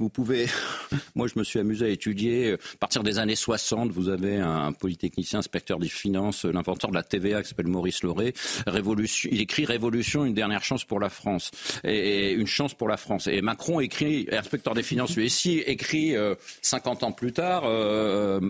Vous 0.00 0.08
pouvez. 0.08 0.46
Moi, 1.14 1.28
je 1.28 1.38
me 1.38 1.44
suis 1.44 1.60
amusé 1.60 1.86
à 1.86 1.88
étudier. 1.88 2.50
Euh, 2.50 2.58
à 2.74 2.78
partir 2.78 3.04
des 3.04 3.20
années 3.20 3.36
60, 3.36 3.92
vous 3.92 4.08
avez 4.08 4.38
un 4.38 4.72
polytechnicien, 4.72 5.38
inspecteur 5.38 5.78
des 5.78 5.88
finances, 5.88 6.46
euh, 6.46 6.50
l'inventeur 6.50 6.90
de 6.90 6.96
la 6.96 7.04
TVA, 7.04 7.44
qui 7.44 7.48
s'appelle 7.48 7.68
Maurice 7.68 8.02
Lauré. 8.02 8.34
Révolution. 8.66 9.30
Il 9.32 9.40
écrit 9.40 9.66
Révolution, 9.66 10.24
une 10.24 10.34
dernière 10.34 10.64
chance 10.64 10.84
pour 10.84 10.98
la 10.98 11.08
France 11.08 11.52
et 11.84 12.32
une 12.32 12.48
chance 12.48 12.74
pour 12.74 12.88
la 12.88 12.96
France. 12.96 13.28
Et 13.28 13.40
Macron 13.40 13.78
écrit, 13.78 14.26
inspecteur 14.32 14.74
des 14.74 14.82
finances 14.82 15.16
aussi, 15.16 15.60
écrit 15.60 16.14
50 16.62 17.04
ans 17.04 17.12
plus 17.12 17.32
tard 17.32 17.62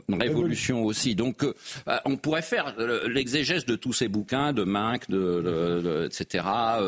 Révolution 0.08 0.84
aussi. 0.84 1.14
Donc, 1.14 1.44
on 2.06 2.16
pourrait 2.16 2.42
faire 2.42 2.74
l'exégèse 3.06 3.66
de 3.66 3.76
tous 3.76 3.92
ces 3.92 4.08
bouquins 4.08 4.45
de 4.52 4.64
Minc, 4.64 5.08
de, 5.08 6.06
etc., 6.06 6.44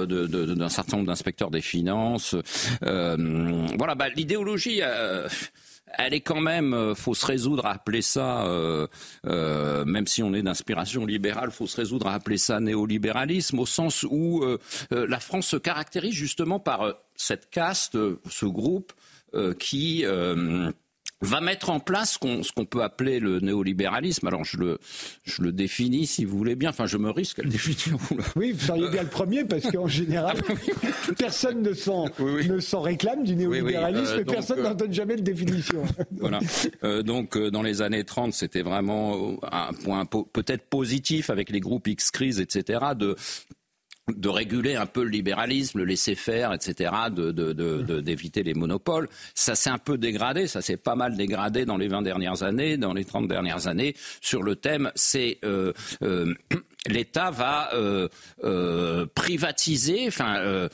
d'un 0.07 0.69
certain 0.69 0.97
nombre 0.97 1.09
d'inspecteurs 1.09 1.50
des 1.50 1.61
finances. 1.61 2.35
Euh, 2.83 3.67
voilà, 3.77 3.95
bah, 3.95 4.09
l'idéologie. 4.09 4.81
Euh, 4.83 5.29
elle 5.97 6.12
est 6.12 6.21
quand 6.21 6.43
même, 6.43 6.75
euh, 6.75 6.95
faut 6.95 7.15
se 7.15 7.25
résoudre 7.25 7.65
à 7.65 7.73
appeler 7.73 8.03
ça, 8.03 8.47
même 9.25 10.07
si 10.07 10.23
on 10.23 10.35
est 10.35 10.43
d'inspiration 10.43 11.07
libérale, 11.07 11.50
faut 11.50 11.67
se 11.67 11.77
résoudre 11.77 12.09
à 12.09 12.15
appeler 12.15 12.37
ça 12.37 12.61
néolibéralisme, 12.61 13.59
au 13.59 13.67
sens 13.67 14.05
où 14.09 14.45
la 14.91 15.21
France 15.21 15.47
se 15.47 15.57
caractérise 15.57 16.12
justement 16.12 16.61
par 16.61 16.95
cette 17.15 17.49
caste, 17.49 17.97
ce 18.29 18.47
groupe 18.47 18.93
qui 19.59 20.05
va 21.20 21.40
mettre 21.40 21.70
en 21.70 21.80
place 21.80 22.18
ce 22.20 22.52
qu'on 22.52 22.64
peut 22.64 22.82
appeler 22.82 23.18
le 23.18 23.40
néolibéralisme. 23.40 24.26
Alors 24.26 24.44
je 24.44 24.56
le, 24.56 24.78
je 25.25 25.42
le 25.42 25.52
définis 25.52 26.06
si 26.06 26.25
vous 26.25 26.37
voulez 26.38 26.54
bien, 26.54 26.70
enfin 26.70 26.87
je 26.87 26.96
me 26.96 27.10
risque 27.10 27.40
à 27.40 27.42
le 27.42 27.50
définir. 27.50 27.98
Oui, 28.37 28.52
vous 28.52 28.66
seriez 28.66 28.88
bien 28.90 29.02
le 29.02 29.08
premier 29.08 29.44
parce 29.44 29.70
qu'en 29.70 29.87
général, 29.88 30.37
ah, 30.48 30.52
personne 31.18 31.62
ne 31.62 31.72
s'en, 31.72 32.06
ne 32.18 32.60
s'en 32.60 32.80
réclame 32.80 33.25
du 33.25 33.34
néolibéralisme 33.34 34.14
euh, 34.14 34.20
et 34.20 34.25
personne 34.25 34.60
euh, 34.60 34.68
n'en 34.68 34.75
donne 34.75 34.92
jamais 34.92 35.16
de 35.16 35.22
définition. 35.22 35.82
voilà. 36.12 36.40
Euh, 36.84 37.02
donc 37.02 37.37
dans 37.37 37.62
les 37.62 37.82
années 37.82 38.04
30, 38.04 38.32
c'était 38.32 38.62
vraiment 38.62 39.38
un 39.50 39.72
point 39.72 40.04
peut-être 40.06 40.66
positif 40.68 41.30
avec 41.30 41.50
les 41.50 41.60
groupes 41.60 41.88
X-Crise, 41.88 42.40
etc., 42.40 42.80
de 42.96 43.16
de 44.17 44.29
réguler 44.29 44.75
un 44.77 44.87
peu 44.87 45.03
le 45.03 45.11
libéralisme, 45.11 45.79
le 45.79 45.85
laisser 45.85 46.15
faire, 46.15 46.53
etc., 46.53 46.91
d'éviter 47.11 48.43
les 48.43 48.55
monopoles. 48.55 49.09
Ça 49.35 49.55
s'est 49.55 49.71
un 49.71 49.79
peu 49.79 49.99
dégradé, 49.99 50.47
ça 50.47 50.62
s'est 50.62 50.77
pas 50.77 50.95
mal 50.95 51.17
dégradé 51.17 51.65
dans 51.65 51.77
les 51.77 51.88
20 51.88 52.03
dernières 52.03 52.43
années, 52.43 52.77
dans 52.77 52.95
les 52.95 53.05
30 53.05 53.29
dernières 53.29 53.67
années, 53.67 53.95
sur 54.21 54.43
le 54.43 54.57
thème, 54.57 54.91
c'est 54.95 55.38
euh, 55.45 55.73
euh, 56.03 56.35
l'État 56.87 57.30
va 57.30 57.70
euh, 57.75 58.08
euh, 58.44 59.06
privatiser, 59.14 60.08
euh, 60.20 60.68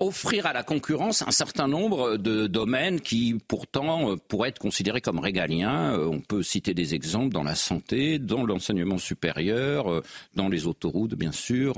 offrir 0.00 0.46
à 0.46 0.52
la 0.52 0.62
concurrence 0.62 1.22
un 1.22 1.30
certain 1.30 1.68
nombre 1.68 2.16
de 2.16 2.46
domaines 2.46 3.00
qui 3.00 3.38
pourtant 3.46 4.16
pourraient 4.28 4.48
être 4.48 4.58
considérés 4.58 5.00
comme 5.00 5.18
régaliens. 5.18 5.98
on 5.98 6.20
peut 6.20 6.42
citer 6.42 6.74
des 6.74 6.94
exemples 6.94 7.32
dans 7.32 7.44
la 7.44 7.54
santé, 7.54 8.18
dans 8.18 8.44
l'enseignement 8.44 8.98
supérieur, 8.98 10.02
dans 10.34 10.48
les 10.48 10.66
autoroutes, 10.66 11.14
bien 11.14 11.32
sûr. 11.32 11.74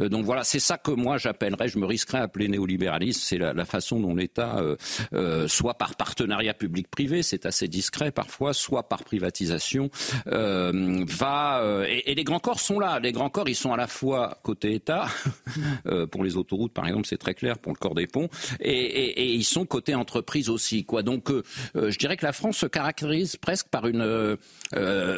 donc 0.00 0.24
voilà, 0.24 0.44
c'est 0.44 0.60
ça 0.60 0.78
que 0.78 0.90
moi 0.90 1.18
j'appellerais, 1.18 1.68
je 1.68 1.78
me 1.78 1.86
risquerais 1.86 2.18
à 2.18 2.22
appeler 2.22 2.48
néolibéralisme, 2.48 3.20
c'est 3.22 3.38
la, 3.38 3.64
façon 3.64 4.00
dont 4.00 4.14
l'État, 4.14 4.62
soit 5.46 5.74
par 5.74 5.96
partenariat 5.96 6.54
public-privé, 6.54 7.22
c'est 7.22 7.46
assez 7.46 7.68
discret 7.68 8.12
parfois, 8.12 8.52
soit 8.52 8.84
par 8.84 9.02
privatisation, 9.04 9.90
va 10.26 11.84
et, 11.88 12.14
les 12.14 12.24
grands 12.24 12.38
corps 12.38 12.60
sont 12.60 12.78
là. 12.78 13.00
Grands 13.16 13.26
encore, 13.26 13.48
ils 13.48 13.56
sont 13.56 13.72
à 13.72 13.76
la 13.76 13.88
fois 13.88 14.38
côté 14.42 14.74
État, 14.74 15.06
euh, 15.86 16.06
pour 16.06 16.22
les 16.22 16.36
autoroutes 16.36 16.72
par 16.72 16.86
exemple, 16.86 17.06
c'est 17.06 17.18
très 17.18 17.34
clair, 17.34 17.58
pour 17.58 17.72
le 17.72 17.76
corps 17.76 17.94
des 17.94 18.06
ponts, 18.06 18.28
et, 18.60 19.34
ils 19.34 19.44
sont 19.44 19.66
côté 19.66 19.94
entreprise 19.94 20.48
aussi. 20.48 20.86
Donc 21.04 21.30
euh, 21.30 21.42
euh, 21.74 21.90
je 21.90 21.98
dirais 21.98 22.16
que 22.16 22.24
la 22.24 22.32
France 22.32 22.58
se 22.58 22.66
caractérise 22.66 23.36
presque 23.36 23.68
par 23.68 23.84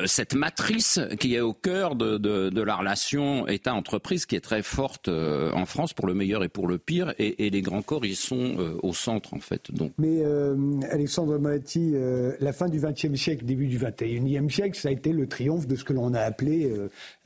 cette 0.07 0.35
matrice 0.35 1.01
qui 1.21 1.35
est 1.35 1.41
au 1.41 1.53
cœur 1.53 1.97
de, 1.97 2.63
la 2.63 2.77
relation 2.77 3.47
État-entreprise 3.47 4.27
qui 4.27 4.37
est 4.37 4.41
très 4.41 4.63
forte 4.63 5.09
en 5.09 5.67
France 5.67 5.93
pour 5.93 6.07
le 6.07 6.15
meilleur 6.15 6.43
et 6.43 6.49
pour 6.49 6.67
le 6.67 6.79
pire, 6.79 7.13
et, 7.19 7.51
les 7.51 7.63
grands 7.63 7.83
corps, 7.83 8.05
ils 8.07 8.17
sont 8.17 8.57
au 8.83 8.95
centre 8.95 9.35
en 9.35 9.41
fait. 9.41 9.69
Mais 9.99 10.23
Alexandre 10.91 11.39
Moati, 11.39 11.95
la 12.41 12.53
fin 12.53 12.69
du 12.69 12.81
XXe 12.81 13.15
siècle, 13.15 13.45
début 13.45 13.67
du 13.67 13.79
XXIe 13.79 14.51
siècle, 14.51 14.79
ça 14.79 14.89
a 14.89 14.93
été 14.93 15.13
le 15.13 15.27
triomphe 15.27 15.67
de 15.67 15.77
ce 15.77 15.85
que 15.85 15.93
l'on 15.93 16.15
a 16.15 16.21
appelé 16.21 16.73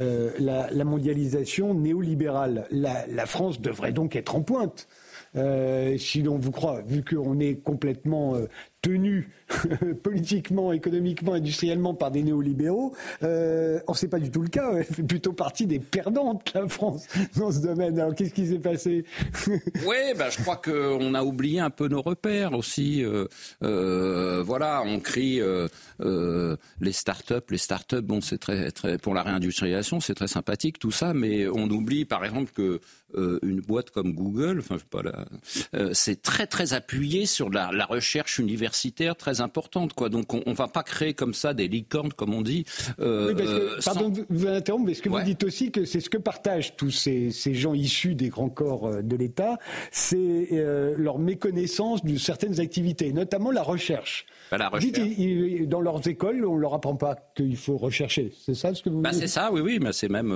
la 0.00 0.61
la, 0.70 0.84
mondialisation 0.84 1.74
néolibérale. 1.74 2.66
La, 2.70 3.26
France 3.26 3.60
devrait 3.60 3.92
donc 3.92 4.16
être 4.16 4.36
en 4.36 4.42
pointe. 4.42 4.88
Euh, 5.34 5.96
si 5.96 6.22
l'on 6.22 6.36
vous 6.36 6.50
croit, 6.50 6.82
vu 6.82 7.02
qu'on 7.02 7.40
est 7.40 7.54
complètement 7.54 8.34
euh, 8.34 8.48
tenu 8.82 9.30
politiquement, 10.02 10.72
économiquement, 10.72 11.34
industriellement 11.34 11.94
par 11.94 12.10
des 12.10 12.22
néolibéraux. 12.22 12.94
Euh, 13.22 13.80
or, 13.86 13.96
c'est 13.96 14.08
pas 14.08 14.18
du 14.18 14.30
tout 14.30 14.42
le 14.42 14.48
cas. 14.48 14.72
Elle 14.76 14.84
fait 14.84 15.02
plutôt 15.02 15.32
partie 15.32 15.66
des 15.66 15.78
perdantes, 15.78 16.52
la 16.54 16.68
France, 16.68 17.06
dans 17.36 17.52
ce 17.52 17.60
domaine. 17.60 17.98
Alors, 17.98 18.14
qu'est-ce 18.14 18.34
qui 18.34 18.46
s'est 18.46 18.58
passé 18.58 19.04
Oui, 19.46 19.96
ben, 20.18 20.30
je 20.30 20.42
crois 20.42 20.56
qu'on 20.56 21.14
a 21.14 21.22
oublié 21.22 21.60
un 21.60 21.70
peu 21.70 21.88
nos 21.88 22.02
repères 22.02 22.52
aussi. 22.52 23.04
Euh, 23.04 23.26
euh, 23.62 24.42
voilà, 24.44 24.82
on 24.84 25.00
crie 25.00 25.40
euh, 25.40 25.68
euh, 26.00 26.56
les 26.80 26.92
start-up, 26.92 27.50
les 27.50 27.58
start-up, 27.58 28.04
bon, 28.04 28.20
c'est 28.20 28.38
très, 28.38 28.70
très, 28.70 28.98
pour 28.98 29.14
la 29.14 29.22
réindustrialisation, 29.22 30.00
c'est 30.00 30.14
très 30.14 30.28
sympathique, 30.28 30.78
tout 30.78 30.90
ça, 30.90 31.14
mais 31.14 31.46
on 31.48 31.68
oublie, 31.70 32.04
par 32.04 32.24
exemple, 32.24 32.50
que 32.52 32.80
une 33.14 33.60
boîte 33.60 33.90
comme 33.90 34.12
Google, 34.12 34.58
enfin, 34.60 34.76
je 34.76 34.80
sais 34.80 35.02
pas, 35.02 35.94
c'est 35.94 36.22
très, 36.22 36.46
très 36.46 36.72
appuyé 36.72 37.26
sur 37.26 37.50
la, 37.50 37.70
la 37.72 37.84
recherche 37.84 38.38
universitaire 38.38 39.16
très 39.16 39.40
importante. 39.40 39.92
Quoi. 39.94 40.08
Donc 40.08 40.34
on 40.34 40.42
ne 40.46 40.54
va 40.54 40.68
pas 40.68 40.82
créer 40.82 41.14
comme 41.14 41.34
ça 41.34 41.54
des 41.54 41.68
licornes, 41.68 42.12
comme 42.12 42.34
on 42.34 42.42
dit. 42.42 42.64
Euh, 43.00 43.34
euh, 43.38 43.78
pardon 43.84 44.12
vous 44.28 44.46
interrompre, 44.46 44.86
mais 44.86 44.94
ce 44.94 45.02
que 45.02 45.08
vous 45.08 45.22
dites 45.22 45.44
aussi 45.44 45.70
que 45.70 45.84
c'est 45.84 46.00
ce 46.00 46.10
que 46.10 46.18
partagent 46.18 46.76
tous 46.76 46.90
ces, 46.90 47.30
gens 47.54 47.74
issus 47.74 48.14
des 48.14 48.28
grands 48.28 48.48
corps 48.48 48.86
euh, 48.86 49.02
de 49.02 49.16
l'État, 49.16 49.58
c'est 49.90 50.48
leur 50.96 51.18
méconnaissance 51.18 52.04
de 52.04 52.16
certaines 52.16 52.60
activités, 52.60 53.12
notamment 53.12 53.50
la 53.50 53.62
recherche. 53.62 54.26
Bah, 54.58 54.70
dites, 54.78 55.68
dans 55.68 55.80
leurs 55.80 56.06
écoles, 56.06 56.44
on 56.44 56.56
ne 56.56 56.60
leur 56.60 56.74
apprend 56.74 56.96
pas 56.96 57.16
qu'il 57.34 57.56
faut 57.56 57.76
rechercher. 57.76 58.32
C'est 58.44 58.54
ça 58.54 58.74
ce 58.74 58.82
que 58.82 58.90
vous 58.90 59.00
bah, 59.00 59.12
C'est 59.12 59.28
ça, 59.28 59.50
oui, 59.52 59.60
oui. 59.60 59.78
Mais 59.80 59.92
c'est 59.92 60.08
même, 60.08 60.32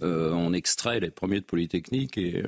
on 0.00 0.52
extrait 0.52 1.00
les 1.00 1.10
premiers 1.10 1.40
de 1.40 1.44
Polytechnique 1.44 2.18
et 2.18 2.42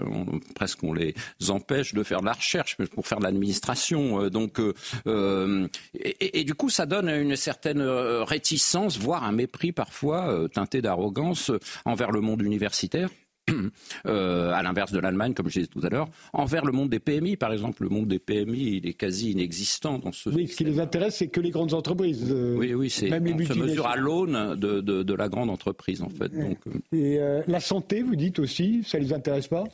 presque 0.55 0.83
on 0.83 0.93
les 0.93 1.15
empêche 1.49 1.95
de 1.95 2.03
faire 2.03 2.21
de 2.21 2.27
la 2.27 2.33
recherche 2.33 2.77
pour 2.95 3.07
faire 3.07 3.19
de 3.19 3.25
l'administration. 3.25 4.29
donc, 4.29 4.61
euh, 5.07 5.69
et, 5.95 6.45
du 6.45 6.55
coup, 6.55 6.71
ça 6.71 6.87
donne 6.87 7.09
une 7.09 7.37
certaine 7.37 7.81
euh, 7.81 8.25
réticence, 8.25 8.99
voire 8.99 9.25
un 9.25 9.33
mépris 9.33 9.73
parfois 9.73 10.29
euh, 10.29 10.49
teinté 10.49 10.83
d'arrogance 10.83 11.51
envers 11.85 12.11
le 12.11 12.21
monde 12.21 12.43
universitaire. 12.43 13.11
à 14.05 14.63
l'inverse 14.63 14.93
de 14.93 14.99
l'Allemagne, 14.99 15.35
comme 15.35 15.49
je 15.49 15.61
disais 15.61 15.67
tout 15.67 15.81
à 15.85 15.89
l'heure, 15.89 16.09
envers 16.33 16.65
le 16.65 16.73
monde 16.73 16.91
des 16.91 17.01
PMI, 17.01 17.37
par 17.37 17.53
exemple. 17.53 17.83
Le 17.83 17.89
monde 17.89 18.09
des 18.09 18.19
PMI, 18.19 18.77
il 18.77 18.87
est 18.87 18.95
quasi 18.95 19.33
inexistant 19.33 19.99
dans 19.99 20.13
ce. 20.13 20.31
Oui, 20.31 20.49
ce 20.49 20.57
qui 20.57 20.65
les 20.65 20.81
intéresse, 20.81 21.17
c'est 21.17 21.29
que 21.29 21.41
les 21.41 21.51
grandes 21.51 21.75
entreprises. 21.75 22.33
oui, 22.33 22.75
oui, 22.75 22.91
c'est. 22.91 23.09
Même 23.09 23.27
on 23.27 23.45
se 23.45 23.59
mesure 23.59 23.87
à 23.87 23.97
l'aune 23.97 24.57
de, 24.57 24.81
de, 24.81 25.15
la 25.15 25.29
grande 25.29 25.51
entreprise, 25.51 26.03
en 26.03 26.09
fait. 26.09 26.29
Donc, 26.29 26.59
et 26.93 27.19
la 27.47 27.61
santé, 27.61 28.03
vous 28.03 28.17
dites 28.17 28.39
aussi, 28.39 28.83
ça 28.85 28.99
les 28.99 29.13
intéresse 29.13 29.49
pas? 29.49 29.65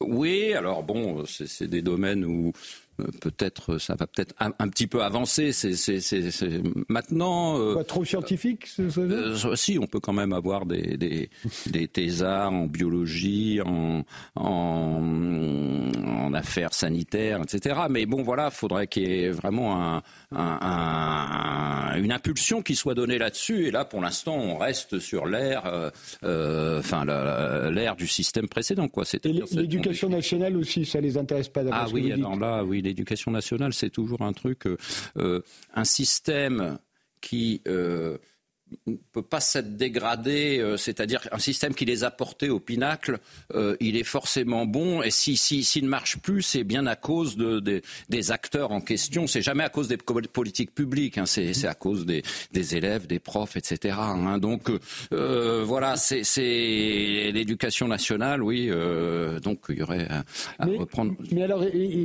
Oui, 0.00 0.52
alors 0.52 0.84
bon, 0.84 1.24
c'est 1.26 1.66
des 1.66 1.82
domaines 1.82 2.24
où 2.24 2.48
euh, 2.48 2.52
peut-être 3.20 3.78
ça 3.78 3.94
va 3.94 4.06
peut-être 4.06 4.34
un, 4.38 4.68
petit 4.68 4.86
peu 4.86 5.02
avancer. 5.02 5.52
C'est 5.52 6.62
maintenant. 6.88 7.58
Euh, 7.58 7.74
Pas 7.74 7.84
trop 7.84 8.04
scientifique. 8.04 8.66
Euh, 8.78 9.56
si, 9.56 9.78
on 9.78 9.86
peut 9.86 10.00
quand 10.00 10.12
même 10.12 10.32
avoir 10.32 10.66
des, 10.66 10.96
des, 10.96 11.30
des 11.66 11.88
thésards 11.88 12.52
en 12.52 12.66
biologie, 12.66 13.60
en, 13.64 14.04
en, 14.34 15.02
en, 15.96 16.34
affaires 16.34 16.74
sanitaires, 16.74 17.42
etc. 17.42 17.80
Mais 17.90 18.06
bon, 18.06 18.22
voilà, 18.22 18.50
faudrait 18.50 18.86
qu'il 18.86 19.08
y 19.08 19.24
ait 19.24 19.30
vraiment 19.30 19.96
un, 19.96 20.02
un, 20.32 21.94
une 21.96 22.12
impulsion 22.12 22.62
qui 22.62 22.74
soit 22.74 22.94
donnée 22.94 23.18
là-dessus. 23.18 23.66
Et 23.66 23.70
là, 23.70 23.84
pour 23.84 24.00
l'instant, 24.00 24.36
on 24.36 24.58
reste 24.58 24.98
sur 24.98 25.26
l'ère, 25.26 25.90
euh, 26.24 26.78
enfin 26.78 27.04
l'ère 27.70 27.96
du 27.96 28.06
système 28.06 28.48
précédent, 28.48 28.88
quoi. 28.88 29.04
L'éducation 29.24 30.08
nationale 30.08 30.56
aussi, 30.56 30.84
ça 30.84 31.00
les 31.00 31.16
intéresse 31.16 31.48
pas. 31.48 31.62
Ah 31.72 31.86
oui, 31.92 32.12
alors 32.12 32.36
là, 32.36 32.64
oui 32.64 32.82
l'éducation 32.88 33.30
nationale, 33.30 33.72
c'est 33.72 33.90
toujours 33.90 34.22
un 34.22 34.32
truc, 34.32 34.66
euh, 34.66 34.76
euh, 35.16 35.42
un 35.74 35.84
système 35.84 36.78
qui 37.20 37.62
euh, 37.66 38.18
ne 38.86 38.96
peut 39.12 39.22
pas 39.22 39.40
s'être 39.40 39.76
dégradé, 39.76 40.58
euh, 40.58 40.76
c'est-à-dire 40.76 41.26
un 41.32 41.38
système 41.38 41.74
qui 41.74 41.84
les 41.84 42.04
a 42.04 42.10
portés 42.10 42.50
au 42.50 42.60
pinacle, 42.60 43.18
euh, 43.54 43.76
il 43.80 43.96
est 43.96 44.04
forcément 44.04 44.66
bon. 44.66 45.02
Et 45.02 45.10
s'il 45.10 45.38
si, 45.38 45.64
si, 45.64 45.82
ne 45.82 45.88
marche 45.88 46.18
plus, 46.18 46.42
c'est 46.42 46.64
bien 46.64 46.86
à 46.86 46.96
cause 46.96 47.36
de, 47.36 47.82
des 48.08 48.30
acteurs 48.30 48.72
en 48.72 48.80
question. 48.80 49.26
C'est 49.26 49.42
jamais 49.42 49.64
à 49.64 49.68
cause 49.68 49.88
des 49.88 49.96
politiques 49.96 50.74
publiques, 50.74 51.18
hein. 51.18 51.26
c'est 51.26 51.66
à 51.66 51.74
cause 51.74 52.06
des, 52.06 52.22
des, 52.52 52.76
élèves, 52.76 53.06
des 53.06 53.18
profs, 53.18 53.56
etc. 53.56 53.96
Hein. 53.98 54.38
Donc 54.38 54.70
euh, 55.12 55.64
voilà, 55.64 55.96
c'est 55.96 57.30
l'éducation 57.32 57.88
nationale, 57.88 58.42
oui. 58.42 58.70
donc 59.42 59.60
il 59.68 59.78
y 59.78 59.82
aurait 59.82 60.08
à, 60.58 60.66
reprendre. 60.66 61.14
Mais 61.32 61.42
alors, 61.42 61.64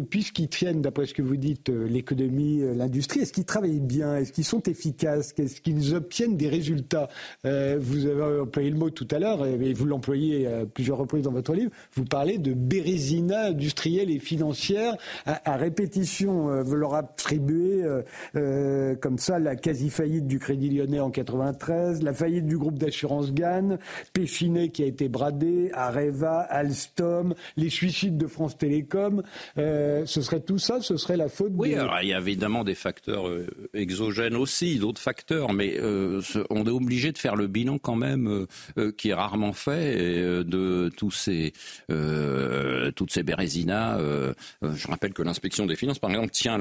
puisqu'ils 0.09 0.49
tiennent, 0.49 0.81
d'après 0.81 1.05
ce 1.05 1.13
que 1.13 1.21
vous 1.21 1.37
dites, 1.37 1.69
l'économie, 1.69 2.61
l'industrie, 2.75 3.21
est-ce 3.21 3.33
qu'ils 3.33 3.45
travaillent 3.45 3.79
bien? 3.79 4.17
Est-ce 4.17 4.31
qu'ils 4.31 4.45
sont 4.45 4.61
efficaces? 4.63 5.33
Est-ce 5.37 5.61
qu'ils 5.61 5.95
obtiennent 5.95 6.37
des 6.37 6.52
résultats. 6.53 7.09
Euh, 7.45 7.77
vous 7.79 8.05
avez 8.05 8.41
employé 8.41 8.69
le 8.69 8.77
mot 8.77 8.89
tout 8.89 9.07
à 9.11 9.19
l'heure, 9.19 9.45
et 9.45 9.73
vous 9.73 9.85
l'employez 9.85 10.47
à 10.47 10.65
plusieurs 10.65 10.97
reprises 10.97 11.23
dans 11.23 11.31
votre 11.31 11.53
livre. 11.53 11.71
Vous 11.95 12.05
parlez 12.05 12.37
de 12.37 12.53
bérésina 12.53 13.47
industrielle 13.47 14.11
et 14.11 14.19
financière 14.19 14.95
à, 15.25 15.57
répétition. 15.57 16.49
Euh, 16.49 16.63
vous 16.63 16.75
leur 16.75 16.93
attribuez 16.93 17.83
euh, 18.35 18.95
comme 18.95 19.17
ça 19.17 19.39
la 19.39 19.55
quasi-faillite 19.55 20.27
du 20.27 20.39
Crédit 20.39 20.69
Lyonnais 20.69 20.99
en 20.99 21.09
93, 21.09 22.03
la 22.03 22.13
faillite 22.13 22.45
du 22.45 22.57
groupe 22.57 22.77
d'assurance 22.77 23.33
GAN, 23.33 23.77
Péchinet 24.13 24.69
qui 24.69 24.83
a 24.83 24.85
été 24.85 25.09
bradé, 25.09 25.71
Areva, 25.73 26.39
Alstom, 26.39 27.33
les 27.57 27.69
suicides 27.69 28.17
de 28.17 28.27
France 28.27 28.57
Télécom. 28.57 29.23
ce 29.55 30.05
serait 30.05 30.41
tout 30.41 30.59
ça 30.59 30.81
Ce 30.81 30.97
serait 30.97 31.17
la 31.17 31.29
faute 31.29 31.51
Oui, 31.55 31.73
alors 31.75 31.99
il 32.01 32.09
y 32.09 32.13
a 32.13 32.19
évidemment 32.19 32.63
des 32.63 32.75
facteurs 32.75 33.25
exogènes 33.73 34.35
aussi, 34.35 34.77
d'autres 34.77 35.01
facteurs, 35.01 35.53
mais 35.53 35.77
on 36.49 36.65
est 36.65 36.69
obligé 36.69 37.11
de 37.11 37.17
faire 37.17 37.35
le 37.35 37.47
bilan 37.47 37.77
quand 37.77 37.95
même 37.95 38.27
euh, 38.27 38.47
euh, 38.77 38.91
qui 38.91 39.09
est 39.09 39.13
rarement 39.13 39.53
fait 39.53 39.95
euh, 39.97 40.43
de 40.43 40.89
tous 40.95 41.11
ces 41.11 41.53
toutes 42.95 43.11
ces 43.11 43.23
bérésinas. 43.23 43.97
je 44.61 44.87
rappelle 44.87 45.13
que 45.13 45.21
l'inspection 45.21 45.65
des 45.65 45.75
finances, 45.75 45.99
par 45.99 46.09
exemple, 46.09 46.31
tient 46.31 46.57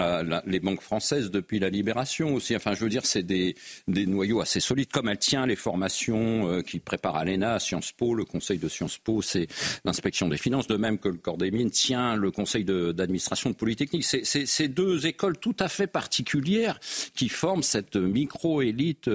les 0.47 0.61
banques 0.61 0.81
françaises 0.81 1.31
depuis 1.31 1.59
la 1.59 1.69
libération 1.69 2.35
aussi. 2.35 2.55
Enfin, 2.55 2.75
je 2.75 2.81
veux 2.81 2.89
dire, 2.89 3.07
c'est 3.07 3.23
des, 3.23 3.55
des 3.89 4.07
noyaux 4.07 4.41
assez 4.41 4.61
solides, 4.61 4.91
comme 4.91 5.09
elle 5.09 5.19
tient 5.19 5.47
les 5.47 5.57
formations 5.57 6.63
qui 6.63 6.81
préparent 6.81 7.25
l'ENA, 7.25 7.59
Sciences 7.59 7.93
Po, 7.93 8.15
le 8.15 8.25
conseil 8.25 8.59
de 8.59 8.69
Sciences 8.69 8.99
Po, 8.99 9.23
c'est 9.23 9.47
l'inspection 9.85 10.29
des 10.29 10.37
finances, 10.37 10.67
de 10.67 10.77
même 10.77 10.99
que 10.99 11.09
le 11.09 11.19
corps 11.19 11.39
des 11.39 11.51
mines 11.51 11.71
tient 11.71 12.17
le 12.17 12.31
conseil 12.31 12.65
d'administration 12.65 13.51
de, 13.51 13.55
de 13.55 13.59
Polytechnique. 13.59 14.05
C'est 14.05 14.69
deux 14.69 15.07
écoles 15.07 15.39
tout 15.39 15.57
à 15.59 15.69
fait 15.69 15.87
particulières 15.87 16.79
qui 17.15 17.29
forment 17.29 17.63
cette 17.63 17.97
micro-élite 17.97 19.11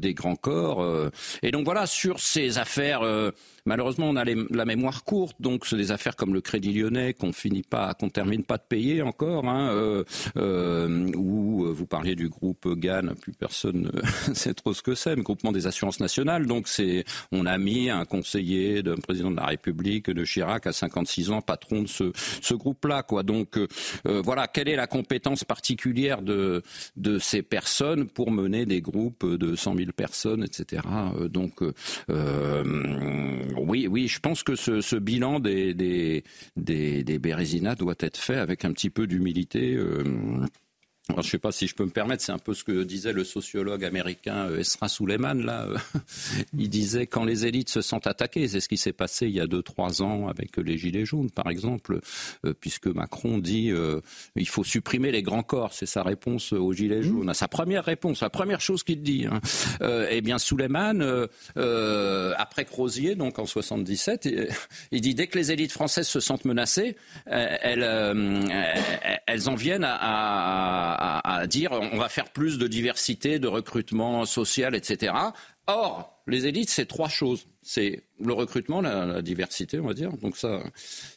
des 0.00 0.14
grands 0.14 0.36
corps. 0.36 0.82
Euh. 0.82 1.10
et 1.42 1.50
donc 1.50 1.64
voilà, 1.64 1.86
sur 1.86 2.18
ces 2.20 2.58
affaires 2.58 3.02
euh, 3.02 3.30
Malheureusement, 3.66 4.08
on 4.08 4.16
a 4.16 4.24
la 4.24 4.64
mémoire 4.64 5.04
courte, 5.04 5.36
donc 5.40 5.66
c'est 5.66 5.76
des 5.76 5.92
affaires 5.92 6.16
comme 6.16 6.34
le 6.34 6.40
Crédit 6.40 6.72
Lyonnais 6.72 7.14
qu'on 7.14 7.32
finit 7.32 7.62
pas, 7.62 7.94
qu'on 7.94 8.08
termine 8.08 8.44
pas 8.44 8.56
de 8.56 8.62
payer 8.68 9.02
encore, 9.02 9.46
hein, 9.46 9.70
euh, 9.70 10.04
euh, 10.36 11.10
ou 11.16 11.64
euh, 11.64 11.72
vous 11.72 11.86
parliez 11.86 12.14
du 12.14 12.28
groupe 12.28 12.66
GAN, 12.78 13.14
plus 13.20 13.32
personne 13.32 13.90
ne 14.28 14.34
sait 14.34 14.54
trop 14.54 14.72
ce 14.72 14.82
que 14.82 14.94
c'est, 14.94 15.14
le 15.14 15.22
groupement 15.22 15.52
des 15.52 15.66
assurances 15.66 16.00
nationales. 16.00 16.46
Donc 16.46 16.68
c'est, 16.68 17.04
on 17.32 17.46
a 17.46 17.58
mis 17.58 17.90
un 17.90 18.04
conseiller 18.04 18.82
d'un 18.82 18.96
président 18.96 19.30
de 19.30 19.36
la 19.36 19.46
République 19.46 20.10
de 20.10 20.24
Chirac 20.24 20.66
à 20.66 20.72
56 20.72 21.30
ans, 21.30 21.42
patron 21.42 21.82
de 21.82 21.88
ce, 21.88 22.12
ce 22.40 22.54
groupe-là, 22.54 23.02
quoi. 23.02 23.22
Donc 23.22 23.58
voilà, 24.04 24.48
quelle 24.48 24.68
est 24.68 24.76
la 24.76 24.86
compétence 24.86 25.44
particulière 25.44 26.22
de 26.22 26.62
de 26.96 27.18
ces 27.18 27.42
personnes 27.42 28.06
pour 28.06 28.30
mener 28.30 28.66
des 28.66 28.80
groupes 28.80 29.26
de 29.26 29.54
100 29.54 29.76
000 29.76 29.92
personnes, 29.92 30.44
etc. 30.44 30.82
Donc 31.30 31.60
oui, 33.56 33.86
oui, 33.88 34.08
je 34.08 34.20
pense 34.20 34.42
que 34.42 34.54
ce, 34.54 34.96
bilan 34.96 35.40
des, 35.40 35.74
des, 35.74 36.24
des, 36.56 37.18
doit 37.74 37.94
être 38.00 38.16
fait 38.16 38.36
avec 38.36 38.64
un 38.64 38.72
petit 38.72 38.90
peu 38.90 39.06
d'humilité. 39.06 39.74
Euh, 39.74 40.04
je 41.12 41.16
ne 41.16 41.22
sais 41.22 41.38
pas 41.38 41.52
si 41.52 41.66
je 41.66 41.74
peux 41.74 41.84
me 41.84 41.90
permettre, 41.90 42.22
c'est 42.22 42.32
un 42.32 42.38
peu 42.38 42.54
ce 42.54 42.64
que 42.64 42.82
disait 42.82 43.12
le 43.12 43.24
sociologue 43.24 43.84
américain 43.84 44.48
euh, 44.48 44.60
Esra 44.60 44.88
Suleiman. 44.88 45.34
Là, 45.34 45.66
il 46.56 46.68
disait 46.68 47.06
quand 47.06 47.24
les 47.24 47.46
élites 47.46 47.68
se 47.68 47.80
sentent 47.80 48.06
attaquées, 48.06 48.48
c'est 48.48 48.60
ce 48.60 48.68
qui 48.68 48.76
s'est 48.76 48.92
passé 48.92 49.26
il 49.26 49.32
y 49.32 49.40
a 49.40 49.46
deux 49.46 49.62
trois 49.62 50.02
ans 50.02 50.28
avec 50.28 50.56
les 50.56 50.78
gilets 50.78 51.04
jaunes, 51.04 51.30
par 51.30 51.48
exemple, 51.48 52.00
euh, 52.44 52.54
puisque 52.58 52.86
Macron 52.86 53.38
dit 53.38 53.70
euh, 53.70 54.00
il 54.36 54.48
faut 54.48 54.64
supprimer 54.64 55.10
les 55.10 55.22
grands 55.22 55.42
corps, 55.42 55.72
c'est 55.72 55.86
sa 55.86 56.02
réponse 56.02 56.52
aux 56.52 56.72
gilets 56.72 57.02
jaunes, 57.02 57.30
mmh. 57.30 57.34
sa 57.34 57.48
première 57.48 57.84
réponse, 57.84 58.20
la 58.20 58.30
première 58.30 58.60
chose 58.60 58.82
qu'il 58.82 59.02
dit. 59.02 59.26
Hein. 59.26 59.40
eh 60.10 60.20
bien, 60.20 60.38
Suleiman, 60.38 61.26
après 62.36 62.64
Crozier, 62.64 63.14
donc 63.14 63.38
en 63.38 63.46
77, 63.46 64.28
il 64.92 65.00
dit 65.00 65.14
dès 65.14 65.26
que 65.26 65.38
les 65.38 65.52
élites 65.52 65.72
françaises 65.72 66.08
se 66.08 66.20
sentent 66.20 66.44
menacées, 66.44 66.96
elles, 67.26 67.86
elles 69.26 69.48
en 69.48 69.54
viennent 69.54 69.84
à 69.84 70.10
à, 70.10 70.99
dire 71.46 71.72
on 71.72 71.98
va 71.98 72.08
faire 72.08 72.30
plus 72.30 72.58
de 72.58 72.66
diversité, 72.66 73.38
de 73.38 73.48
recrutement 73.48 74.24
social, 74.26 74.74
etc. 74.74 75.12
Or, 75.66 76.22
les 76.26 76.46
élites, 76.46 76.70
c'est 76.70 76.86
trois 76.86 77.08
choses. 77.08 77.46
C'est 77.62 78.02
le 78.20 78.32
recrutement, 78.32 78.80
la, 78.80 79.22
diversité, 79.22 79.78
on 79.78 79.86
va 79.86 79.94
dire. 79.94 80.12
Donc 80.18 80.36
ça, 80.36 80.62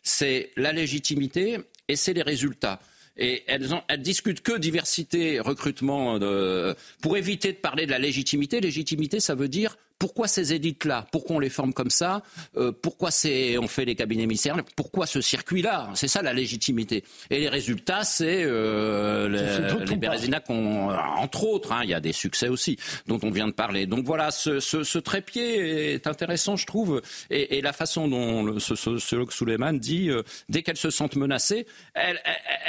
c'est 0.04 0.52
la 0.58 0.72
légitimité 0.72 1.60
et 1.88 1.96
c'est 1.96 2.14
les 2.14 2.22
résultats. 2.22 2.80
Et 3.16 3.44
elles, 3.48 3.70
elles 3.88 4.02
discutent 4.02 4.42
que 4.42 4.58
diversité, 4.58 5.40
recrutement, 5.40 6.20
pour 7.02 7.18
éviter 7.18 7.52
de 7.52 7.58
parler 7.58 7.86
de 7.86 7.92
la 7.92 8.00
légitimité. 8.00 8.60
Légitimité, 8.60 9.20
ça 9.20 9.36
veut 9.36 9.50
dire 9.50 9.78
pourquoi 10.04 10.28
ces 10.28 10.52
élites-là 10.52 11.08
Pourquoi 11.14 11.38
on 11.38 11.40
les 11.40 11.50
forme 11.50 11.74
comme 11.74 11.90
ça 11.90 12.24
euh, 12.58 12.74
Pourquoi 12.74 13.08
on 13.08 13.68
fait 13.70 13.86
les 13.86 13.96
cabinets 13.96 14.26
ministériels 14.26 14.66
Pourquoi 14.76 15.06
ce 15.06 15.22
circuit-là 15.22 15.92
C'est 15.96 16.10
ça 16.10 16.22
la 16.22 16.34
légitimité. 16.34 17.06
Et 17.30 17.40
les 17.40 17.48
résultats, 17.48 18.04
c'est 18.04 18.44
euh, 18.44 19.30
les, 19.30 19.86
les 19.86 19.96
Bérézina 19.96 20.44
entre 20.50 21.46
autres, 21.46 21.72
hein, 21.72 21.82
il 21.86 21.90
y 21.90 21.94
a 21.94 22.02
des 22.02 22.12
succès 22.12 22.50
aussi 22.50 22.78
dont 23.08 23.18
on 23.24 23.32
vient 23.32 23.48
de 23.48 23.54
parler. 23.54 23.86
Donc 23.86 24.04
voilà, 24.04 24.32
ce, 24.32 24.60
ce, 24.60 24.98
trépied 24.98 25.94
est 25.94 26.06
intéressant, 26.06 26.58
je 26.58 26.66
trouve, 26.66 27.02
et, 27.30 27.62
la 27.62 27.72
façon 27.72 28.10
dont 28.10 28.44
le, 28.44 28.60
ce 28.60 28.76
sociologue 28.76 29.32
Suleiman 29.32 29.72
dit, 29.72 30.10
euh, 30.10 30.22
dès 30.50 30.64
qu'elles 30.64 30.76
se 30.76 30.90
sentent 30.90 31.16
menacées, 31.16 31.66
elles, 31.94 32.20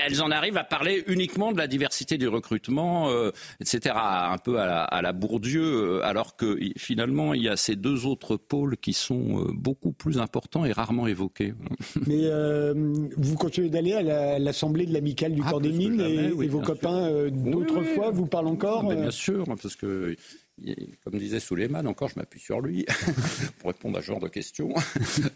elles, 0.07 0.23
en 0.23 0.31
arrivent 0.31 0.57
à 0.57 0.63
parler 0.63 1.03
uniquement 1.09 1.51
de 1.51 1.59
la 1.59 1.67
diversité 1.67 2.17
du 2.17 2.29
recrutement, 2.29 3.11
etc., 3.61 3.97
un 3.97 4.39
peu 4.39 4.61
à 4.61 4.67
la, 4.67 4.85
à 4.85 5.03
la 5.03 5.13
Bourdieu, 5.13 6.01
alors 6.05 6.37
que 6.37 6.57
finalement 6.77 7.24
il 7.33 7.43
y 7.43 7.49
a 7.49 7.57
ces 7.57 7.77
deux 7.77 8.07
autres 8.07 8.37
pôles 8.37 8.77
qui 8.77 8.93
sont 8.93 9.41
euh, 9.41 9.53
beaucoup 9.53 9.93
plus 9.93 10.19
importants 10.19 10.65
et 10.65 10.73
rarement 10.73 11.07
évoqués. 11.07 11.55
Mais 12.07 12.25
euh, 12.25 12.75
vous 13.17 13.37
continuez 13.37 13.71
d'aller 13.71 13.95
à 13.95 14.39
l'assemblée 14.39 14.87
de 14.87 14.93
l'amicale 14.93 15.35
du 15.35 15.43
ah, 15.45 15.51
corps 15.51 15.61
des 15.61 15.73
mines 15.73 16.01
et, 16.01 16.31
vos 16.49 16.61
copains 16.61 17.09
euh, 17.09 17.31
d'autrefois 17.31 18.11
vous 18.11 18.27
parlent 18.27 18.49
encore 18.49 18.85
Bien 18.85 19.11
sûr, 19.11 19.45
parce 19.47 19.77
que 19.77 20.17
comme 21.03 21.19
disait 21.19 21.41
Souleymane, 21.41 21.87
encore 21.87 22.09
je 22.09 22.19
m'appuie 22.19 22.41
sur 22.41 22.61
lui 22.61 22.87
pour 23.59 23.71
répondre 23.71 23.99
à 23.99 24.03
ce 24.03 24.07
genre 24.07 24.21
de 24.21 24.29
questions. 24.29 24.73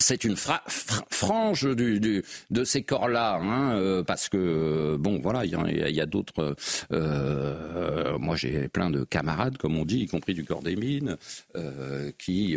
c'est 0.00 0.24
une 0.24 0.36
frange 0.36 1.62
de 1.64 2.64
ces 2.64 2.82
corps-là, 2.82 3.40
hein, 3.42 3.76
euh, 3.76 4.02
parce 4.04 4.28
que 4.28 4.96
bon, 4.96 5.18
voilà, 5.20 5.44
il 5.44 5.50
y, 5.50 6.00
a, 6.00 6.06
d'autres. 6.06 6.54
Euh, 6.92 8.16
moi, 8.18 8.36
j'ai 8.36 8.68
plein 8.68 8.90
de 8.90 9.04
camarades, 9.04 9.58
comme 9.58 9.76
on 9.76 9.84
dit, 9.84 9.98
y 9.98 10.06
compris 10.06 10.34
du 10.34 10.44
corps 10.44 10.62
des 10.62 10.76
mines, 10.76 11.16
euh, 11.56 12.12
qui 12.16 12.56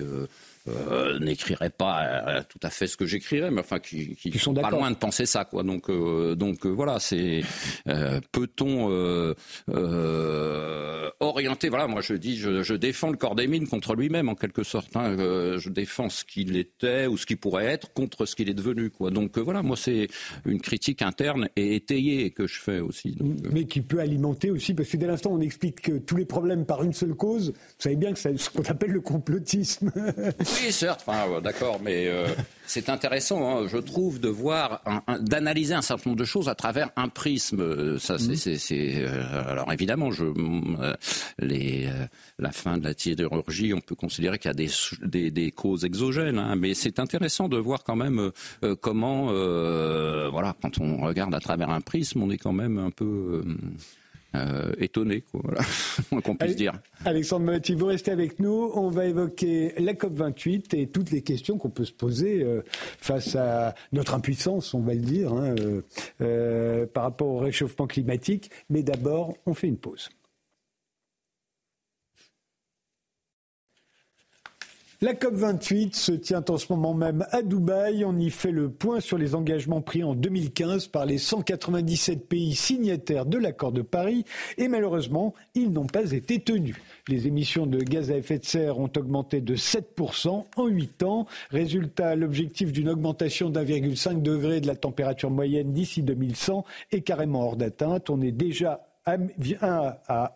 euh, 0.67 1.17
n'écrirait 1.19 1.71
pas 1.71 2.03
euh, 2.03 2.41
tout 2.47 2.59
à 2.61 2.69
fait 2.69 2.85
ce 2.85 2.95
que 2.95 3.05
j'écrirais, 3.05 3.49
mais 3.49 3.61
enfin 3.61 3.79
qui, 3.79 4.15
qui, 4.15 4.37
sont 4.37 4.53
pas 4.53 4.69
loin 4.69 4.91
de 4.91 4.95
penser 4.95 5.25
ça, 5.25 5.43
quoi. 5.43 5.63
Donc, 5.63 5.89
euh, 5.89 6.35
donc 6.35 6.65
voilà, 6.65 6.99
c'est 6.99 7.41
peut-on 8.31 9.33
orienter 11.19 11.69
Voilà, 11.69 11.87
moi 11.87 12.01
je 12.01 12.13
dis, 12.13 12.37
je, 12.37 12.73
défends 12.73 13.09
le 13.09 13.17
corps 13.17 13.35
des 13.35 13.47
mines 13.47 13.67
contre 13.67 13.95
lui-même 13.95 14.29
en 14.29 14.35
quelque 14.35 14.63
sorte. 14.63 14.95
Hein, 14.95 15.15
je 15.17 15.69
défends 15.69 16.09
ce 16.09 16.23
qu'il 16.23 16.57
était 16.57 17.07
ou 17.07 17.17
ce 17.17 17.25
qu'il 17.25 17.37
pourrait 17.37 17.65
être 17.65 17.93
contre 17.93 18.25
ce 18.25 18.35
qu'il 18.35 18.49
est 18.49 18.53
devenu, 18.53 18.89
quoi. 18.89 19.09
Donc 19.11 19.37
voilà, 19.37 19.63
moi 19.63 19.75
c'est 19.75 20.07
une 20.45 20.61
critique 20.61 21.01
interne 21.01 21.49
et 21.55 21.75
étayée 21.75 22.31
que 22.31 22.47
je 22.47 22.59
fais 22.59 22.79
aussi. 22.79 23.17
Mais 23.51 23.65
qui 23.65 23.81
peut 23.81 23.99
alimenter 23.99 24.51
aussi, 24.51 24.73
parce 24.73 24.89
que 24.89 24.97
dès 24.97 25.07
l'instant 25.07 25.31
on 25.31 25.41
explique 25.41 25.81
que 25.81 25.97
tous 25.97 26.17
les 26.17 26.25
problèmes 26.25 26.65
par 26.65 26.83
une 26.83 26.93
seule 26.93 27.15
cause, 27.15 27.49
vous 27.49 27.75
savez 27.79 27.95
bien 27.95 28.13
que 28.13 28.19
c'est 28.19 28.37
ce 28.37 28.49
qu'on 28.49 28.63
appelle 28.63 28.91
le 28.91 29.01
complotisme. 29.01 29.91
Oui, 30.53 30.71
certes, 30.71 31.05
d'accord, 31.43 31.79
mais 31.81 32.07
euh, 32.07 32.27
c'est 32.65 32.89
intéressant, 32.89 33.49
hein, 33.49 33.67
je 33.67 33.77
trouve, 33.77 34.19
de 34.19 34.27
voir, 34.27 34.81
d'analyser 35.19 35.73
un 35.73 35.81
certain 35.81 36.09
nombre 36.09 36.19
de 36.19 36.25
choses 36.25 36.49
à 36.49 36.55
travers 36.55 36.89
un 36.95 37.07
prisme. 37.07 37.97
Ça, 37.99 38.17
c'est, 38.17 38.95
euh, 38.97 39.49
alors 39.49 39.71
évidemment, 39.71 40.11
je, 40.11 40.25
euh, 40.25 40.93
les, 41.39 41.89
la 42.39 42.51
fin 42.51 42.77
de 42.77 42.83
la 42.83 42.93
sidérurgie, 42.95 43.73
on 43.73 43.81
peut 43.81 43.95
considérer 43.95 44.39
qu'il 44.39 44.49
y 44.49 44.51
a 44.51 44.99
des, 45.03 45.31
des, 45.31 45.51
causes 45.51 45.85
exogènes, 45.85 46.39
hein, 46.39 46.55
mais 46.55 46.73
c'est 46.73 46.99
intéressant 46.99 47.47
de 47.47 47.57
voir 47.57 47.83
quand 47.83 47.95
même 47.95 48.31
comment, 48.81 49.27
voilà, 50.31 50.55
quand 50.61 50.79
on 50.79 50.97
regarde 50.97 51.33
à 51.33 51.39
travers 51.39 51.69
un 51.69 51.81
prisme, 51.81 52.21
on 52.21 52.29
est 52.29 52.37
quand 52.37 52.53
même 52.53 52.77
un 52.77 52.91
peu 52.91 53.43
euh, 54.35 54.71
étonné, 54.77 55.21
quoi, 55.21 55.41
voilà, 55.43 55.61
qu'on 56.23 56.35
puisse 56.35 56.55
dire. 56.55 56.73
Alexandre 57.03 57.45
Motti, 57.45 57.75
vous 57.75 57.87
restez 57.87 58.11
avec 58.11 58.39
nous. 58.39 58.71
On 58.73 58.89
va 58.89 59.05
évoquer 59.05 59.73
la 59.77 59.93
COP28 59.93 60.75
et 60.77 60.87
toutes 60.87 61.11
les 61.11 61.21
questions 61.21 61.57
qu'on 61.57 61.69
peut 61.69 61.85
se 61.85 61.91
poser 61.91 62.43
euh, 62.43 62.61
face 62.65 63.35
à 63.35 63.75
notre 63.91 64.13
impuissance, 64.13 64.73
on 64.73 64.81
va 64.81 64.93
le 64.93 65.01
dire, 65.01 65.33
hein, 65.33 65.55
euh, 66.21 66.85
par 66.85 67.03
rapport 67.03 67.27
au 67.27 67.39
réchauffement 67.39 67.87
climatique. 67.87 68.51
Mais 68.69 68.83
d'abord, 68.83 69.35
on 69.45 69.53
fait 69.53 69.67
une 69.67 69.77
pause. 69.77 70.09
La 75.03 75.15
COP28 75.15 75.95
se 75.95 76.11
tient 76.11 76.45
en 76.47 76.59
ce 76.59 76.71
moment 76.71 76.93
même 76.93 77.25
à 77.31 77.41
Dubaï. 77.41 78.05
On 78.05 78.19
y 78.19 78.29
fait 78.29 78.51
le 78.51 78.69
point 78.69 78.99
sur 78.99 79.17
les 79.17 79.33
engagements 79.33 79.81
pris 79.81 80.03
en 80.03 80.13
2015 80.13 80.89
par 80.89 81.07
les 81.07 81.17
197 81.17 82.27
pays 82.27 82.53
signataires 82.53 83.25
de 83.25 83.39
l'accord 83.39 83.71
de 83.71 83.81
Paris 83.81 84.25
et 84.59 84.67
malheureusement, 84.67 85.33
ils 85.55 85.71
n'ont 85.71 85.87
pas 85.87 86.11
été 86.11 86.39
tenus. 86.39 86.75
Les 87.07 87.25
émissions 87.25 87.65
de 87.65 87.79
gaz 87.79 88.11
à 88.11 88.17
effet 88.17 88.37
de 88.37 88.45
serre 88.45 88.77
ont 88.77 88.91
augmenté 88.95 89.41
de 89.41 89.55
7% 89.55 90.45
en 90.55 90.67
8 90.67 91.01
ans. 91.01 91.25
Résultat, 91.49 92.15
l'objectif 92.15 92.71
d'une 92.71 92.89
augmentation 92.89 93.49
d'1,5 93.49 94.21
degré 94.21 94.61
de 94.61 94.67
la 94.67 94.75
température 94.75 95.31
moyenne 95.31 95.73
d'ici 95.73 96.03
2100 96.03 96.63
est 96.91 97.01
carrément 97.01 97.41
hors 97.41 97.55
d'atteinte. 97.55 98.11
On 98.11 98.21
est 98.21 98.31
déjà 98.31 98.90
à 99.05 99.17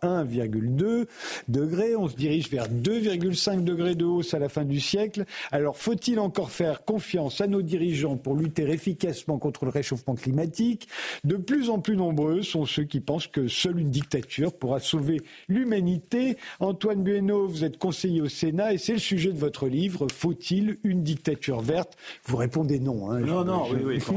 1,2 0.02 1.06
degrés. 1.48 1.96
On 1.96 2.08
se 2.08 2.16
dirige 2.16 2.50
vers 2.50 2.68
2,5 2.68 3.64
degrés 3.64 3.96
de 3.96 4.06
hausse 4.06 4.34
à 4.34 4.40
la 4.40 4.50
fin 4.50 4.66
du 4.66 4.80
siècle. 4.80 5.26
Alors 5.52 5.78
faut-il 5.78 6.20
encore 6.20 6.50
faire 6.50 6.84
confiance 6.84 7.42
à 7.42 7.48
nos 7.48 7.62
dirigeants 7.62 8.18
pour 8.18 8.36
lutter 8.36 8.64
efficacement 8.70 9.38
contre 9.38 9.66
le 9.66 9.72
réchauffement 9.72 10.16
climatique? 10.16 10.88
De 11.24 11.36
plus 11.36 11.70
en 11.70 11.80
plus 11.80 11.96
nombreux 11.96 12.42
sont 12.42 12.66
ceux 12.66 12.86
qui 12.86 13.02
pensent 13.02 13.28
que 13.28 13.48
seule 13.48 13.80
une 13.80 13.92
dictature 13.92 14.54
pourra 14.54 14.80
sauver 14.80 15.22
l'humanité. 15.48 16.38
Antoine 16.60 17.04
Bueno, 17.04 17.48
vous 17.48 17.64
êtes 17.64 17.78
conseiller 17.78 18.22
au 18.22 18.30
Sénat 18.30 18.74
et 18.74 18.78
c'est 18.80 18.94
le 18.94 19.00
sujet 19.00 19.32
de 19.32 19.38
votre 19.38 19.68
livre. 19.68 20.08
Faut-il 20.12 20.78
une 20.84 21.04
dictature 21.04 21.62
verte? 21.62 21.96
Vous 22.26 22.38
répondez 22.38 22.80
non. 22.80 23.12
Hein, 23.12 23.20
non, 23.20 23.46
non, 23.46 23.68
oui, 23.72 24.00
oui. 24.10 24.16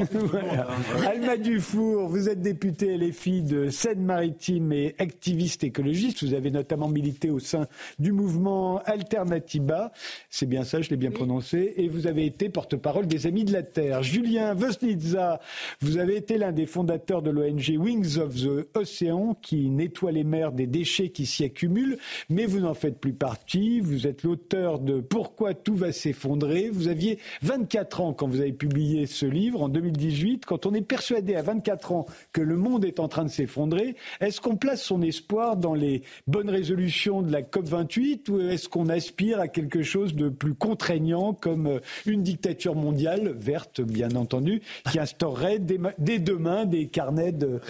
Alma 1.06 1.36
Dufour, 1.36 2.08
vous 2.08 2.28
êtes 2.30 2.40
député 2.40 2.96
LFI 2.96 3.42
de 3.42 3.68
Seine-Maritime 3.68 4.38
et 4.48 4.94
activiste 4.98 5.62
écologiste. 5.62 6.24
Vous 6.24 6.34
avez 6.34 6.50
notamment 6.50 6.88
milité 6.88 7.30
au 7.30 7.38
sein 7.38 7.66
du 7.98 8.12
mouvement 8.12 8.80
Alternativa. 8.84 9.92
C'est 10.30 10.48
bien 10.48 10.64
ça, 10.64 10.80
je 10.80 10.88
l'ai 10.90 10.96
bien 10.96 11.10
prononcé. 11.10 11.74
Et 11.76 11.88
vous 11.88 12.06
avez 12.06 12.24
été 12.24 12.48
porte-parole 12.48 13.06
des 13.06 13.26
Amis 13.26 13.44
de 13.44 13.52
la 13.52 13.62
Terre. 13.62 14.02
Julien 14.02 14.54
Vosnitza, 14.54 15.40
vous 15.80 15.98
avez 15.98 16.16
été 16.16 16.38
l'un 16.38 16.52
des 16.52 16.66
fondateurs 16.66 17.20
de 17.22 17.30
l'ONG 17.30 17.74
Wings 17.78 18.18
of 18.18 18.34
the 18.34 18.68
Ocean 18.74 19.34
qui 19.42 19.68
nettoie 19.68 20.12
les 20.12 20.24
mers 20.24 20.52
des 20.52 20.66
déchets 20.66 21.10
qui 21.10 21.26
s'y 21.26 21.44
accumulent. 21.44 21.98
Mais 22.30 22.46
vous 22.46 22.60
n'en 22.60 22.74
faites 22.74 22.98
plus 22.98 23.12
partie. 23.12 23.80
Vous 23.80 24.06
êtes 24.06 24.22
l'auteur 24.22 24.78
de 24.78 25.00
Pourquoi 25.00 25.52
tout 25.52 25.76
va 25.76 25.92
s'effondrer. 25.92 26.70
Vous 26.70 26.88
aviez 26.88 27.18
24 27.42 28.00
ans 28.00 28.12
quand 28.14 28.28
vous 28.28 28.40
avez 28.40 28.52
publié 28.52 29.06
ce 29.06 29.26
livre 29.26 29.62
en 29.62 29.68
2018. 29.68 30.46
Quand 30.46 30.64
on 30.64 30.72
est 30.72 30.80
persuadé 30.80 31.34
à 31.34 31.42
24 31.42 31.92
ans 31.92 32.06
que 32.32 32.40
le 32.40 32.56
monde 32.56 32.84
est 32.84 32.98
en 32.98 33.08
train 33.08 33.24
de 33.24 33.30
s'effondrer, 33.30 33.96
est-ce 34.28 34.42
qu'on 34.42 34.56
place 34.56 34.82
son 34.82 35.00
espoir 35.00 35.56
dans 35.56 35.72
les 35.72 36.02
bonnes 36.26 36.50
résolutions 36.50 37.22
de 37.22 37.32
la 37.32 37.40
COP28 37.40 38.30
ou 38.30 38.40
est-ce 38.40 38.68
qu'on 38.68 38.90
aspire 38.90 39.40
à 39.40 39.48
quelque 39.48 39.82
chose 39.82 40.14
de 40.14 40.28
plus 40.28 40.54
contraignant 40.54 41.32
comme 41.32 41.66
euh, 41.66 41.80
une 42.04 42.22
dictature 42.22 42.74
mondiale, 42.74 43.34
verte 43.36 43.80
bien 43.80 44.10
entendu, 44.16 44.60
qui 44.90 44.98
instaurerait 44.98 45.58
dès, 45.58 46.18
demain 46.18 46.66
des 46.66 46.88
carnets 46.88 47.32
de, 47.32 47.60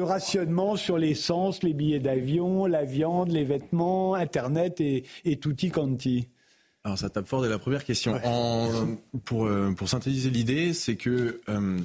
rationnement 0.00 0.76
sur 0.76 0.96
l'essence, 0.96 1.62
les 1.62 1.74
billets 1.74 2.00
d'avion, 2.00 2.64
la 2.64 2.84
viande, 2.84 3.30
les 3.30 3.44
vêtements, 3.44 4.14
Internet 4.14 4.80
et, 4.80 5.04
et 5.24 5.38
tutti 5.38 5.70
quanti? 5.70 6.28
Alors 6.84 6.96
ça 6.96 7.10
tape 7.10 7.26
fort 7.26 7.42
dès 7.42 7.48
la 7.48 7.58
première 7.58 7.84
question. 7.84 8.18
pour, 9.24 9.46
euh, 9.46 9.72
pour 9.72 9.88
synthétiser 9.88 10.30
l'idée, 10.30 10.72
c'est 10.72 10.96
que 10.96 11.40
euh, 11.48 11.78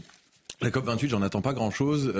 la 0.61 0.71
COP 0.71 0.85
28, 0.85 1.09
j'en 1.09 1.21
attends 1.21 1.41
pas 1.41 1.53
grand-chose 1.53 2.13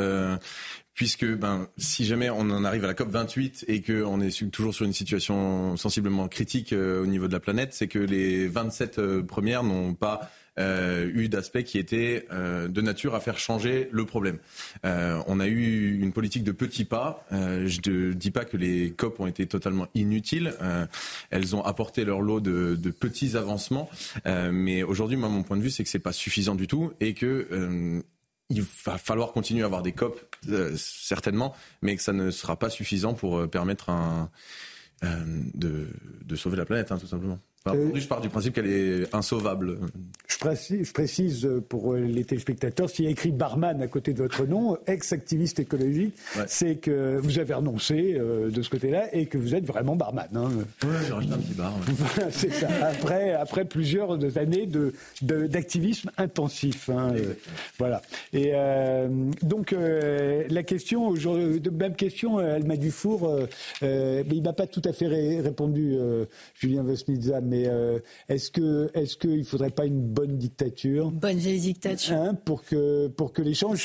puisque 0.94 1.26
ben, 1.26 1.68
si 1.78 2.06
jamais 2.06 2.30
on 2.30 2.42
en 2.42 2.64
arrive 2.64 2.84
à 2.84 2.88
la 2.88 2.94
COP 2.94 3.10
28 3.10 3.66
et 3.68 3.82
qu'on 3.82 4.22
est 4.22 4.52
toujours 4.52 4.74
sur 4.74 4.86
une 4.86 4.94
situation 4.94 5.78
sensiblement 5.78 6.28
critique 6.28 6.74
euh, 6.74 7.02
au 7.02 7.06
niveau 7.06 7.28
de 7.28 7.34
la 7.34 7.40
planète, 7.40 7.74
c'est 7.74 7.88
que 7.88 8.00
les 8.00 8.48
27 8.48 9.00
euh, 9.00 9.24
premières 9.24 9.64
n'ont 9.64 9.94
pas 9.94 10.30
euh, 10.60 11.10
eu 11.14 11.30
d'aspect 11.30 11.64
qui 11.64 11.78
était 11.78 12.26
de 12.30 12.82
nature 12.82 13.16
à 13.16 13.22
faire 13.22 13.40
changer 13.40 13.88
le 13.92 14.06
problème. 14.06 14.38
on 14.84 15.40
a 15.40 15.48
eu 15.48 15.98
une 16.02 16.12
politique 16.12 16.44
de 16.44 16.52
petits 16.52 16.84
pas. 16.84 17.26
je 17.32 17.90
ne 17.90 18.14
dis 18.14 18.32
pas 18.32 18.44
que 18.44 18.58
les 18.58 18.92
COP 18.92 19.22
ont 19.22 19.28
été 19.28 19.48
totalement 19.48 19.88
inutiles. 19.96 20.54
elles 21.30 21.56
ont 21.56 21.64
apporté 21.64 22.04
leur 22.04 22.22
lot 22.22 22.42
de, 22.42 22.76
de 22.76 22.92
petits 22.92 23.38
avancements. 23.38 23.90
mais 24.26 24.84
aujourd'hui, 24.84 25.16
moi, 25.16 25.30
mon 25.30 25.44
point 25.44 25.56
de 25.56 25.62
vue, 25.62 25.70
c'est 25.70 25.86
que 25.86 25.90
c'est 25.90 26.00
pas 26.00 26.12
suffisant 26.12 26.56
du 26.56 26.68
tout 26.68 26.92
et 27.00 27.14
que 27.14 28.04
il 28.52 28.66
va 28.86 28.98
falloir 28.98 29.32
continuer 29.32 29.64
à 29.64 29.66
avoir 29.66 29.82
des 29.82 29.94
COP, 29.94 30.20
euh, 30.50 30.76
certainement, 30.76 31.56
mais 31.82 31.96
que 31.96 32.02
ça 32.02 32.14
ne 32.14 32.32
sera 32.32 32.58
pas 32.58 32.70
suffisant 32.70 33.14
pour 33.14 33.38
euh, 33.38 33.48
permettre 33.48 33.90
un, 33.90 34.30
euh, 35.04 35.44
de, 35.54 35.88
de, 36.24 36.36
sauver 36.36 36.58
la 36.58 36.66
planète, 36.66 36.92
hein, 36.92 36.98
tout 36.98 37.08
simplement. 37.08 37.40
Euh, 37.68 37.92
je 37.94 38.08
pars 38.08 38.22
du 38.22 38.30
principe 38.30 38.56
qu'elle 38.56 38.70
est 38.70 39.16
insauvable. 39.16 39.78
Je 40.28 40.38
précise, 40.38 40.88
je 40.88 40.94
précise, 40.94 41.50
pour 41.70 41.94
les 41.94 42.24
téléspectateurs, 42.24 42.90
s'il 42.90 43.06
y 43.06 43.08
a 43.08 43.12
écrit 43.12 43.32
barman 43.32 43.82
à 43.82 43.88
côté 43.88 44.14
de 44.14 44.24
votre 44.24 44.46
nom, 44.46 44.78
ex-activiste 44.88 45.60
écologique, 45.60 46.16
c'est 46.48 46.78
que 46.78 47.20
vous 47.22 47.38
avez 47.38 47.54
renoncé 47.54 48.16
euh, 48.18 48.50
de 48.50 48.62
ce 48.64 48.70
côté-là 48.70 49.14
et 49.14 49.28
que 49.28 49.38
vous 49.38 49.54
êtes 49.54 49.66
vraiment 49.66 49.96
barman. 49.96 50.28
Hein. 50.34 50.50
Oui, 50.84 50.90
j'ai 51.06 51.14
rajouté 51.14 51.34
un 51.34 51.38
petit 51.38 51.54
bar. 51.54 51.74
c'est 52.32 52.52
ça. 52.52 52.68
Après, 52.82 53.34
après 53.34 53.66
plusieurs 53.66 54.38
années 54.38 54.66
de, 54.66 54.94
d'activisme 55.22 56.10
intensif. 56.18 56.90
Hein, 56.90 57.14
euh, 57.16 57.34
voilà. 57.78 58.02
Et 58.34 58.54
donc, 59.44 59.76
la 59.76 60.64
question, 60.64 61.08
aujourd'hui, 61.08 61.62
même 61.72 61.96
question, 61.96 62.40
Alma 62.40 62.76
Dufour, 62.76 63.40
mais 63.82 64.26
il 64.32 64.42
m'a 64.42 64.54
pas 64.54 64.66
tout 64.66 64.82
à 64.86 64.94
fait 64.94 65.08
répondu, 65.08 65.98
Julien 66.56 66.84
Vesnitza 66.84 67.40
mais 67.52 67.68
euh, 67.68 68.00
est-ce 68.30 68.50
que 68.50 68.90
est-ce 68.94 69.18
qu'il 69.18 69.40
ne 69.40 69.44
faudrait 69.44 69.70
pas 69.70 69.86
une 69.86 70.02
bonne 70.02 70.38
dictature? 70.38 71.12
Bonne 71.12 71.38
vieille 71.38 71.60
dictature. 71.60 72.16
Hein, 72.16 72.34
pour 72.46 72.64
que 72.64 73.08
pour 73.08 73.34
que 73.34 73.42
les 73.42 73.54
choses 73.54 73.82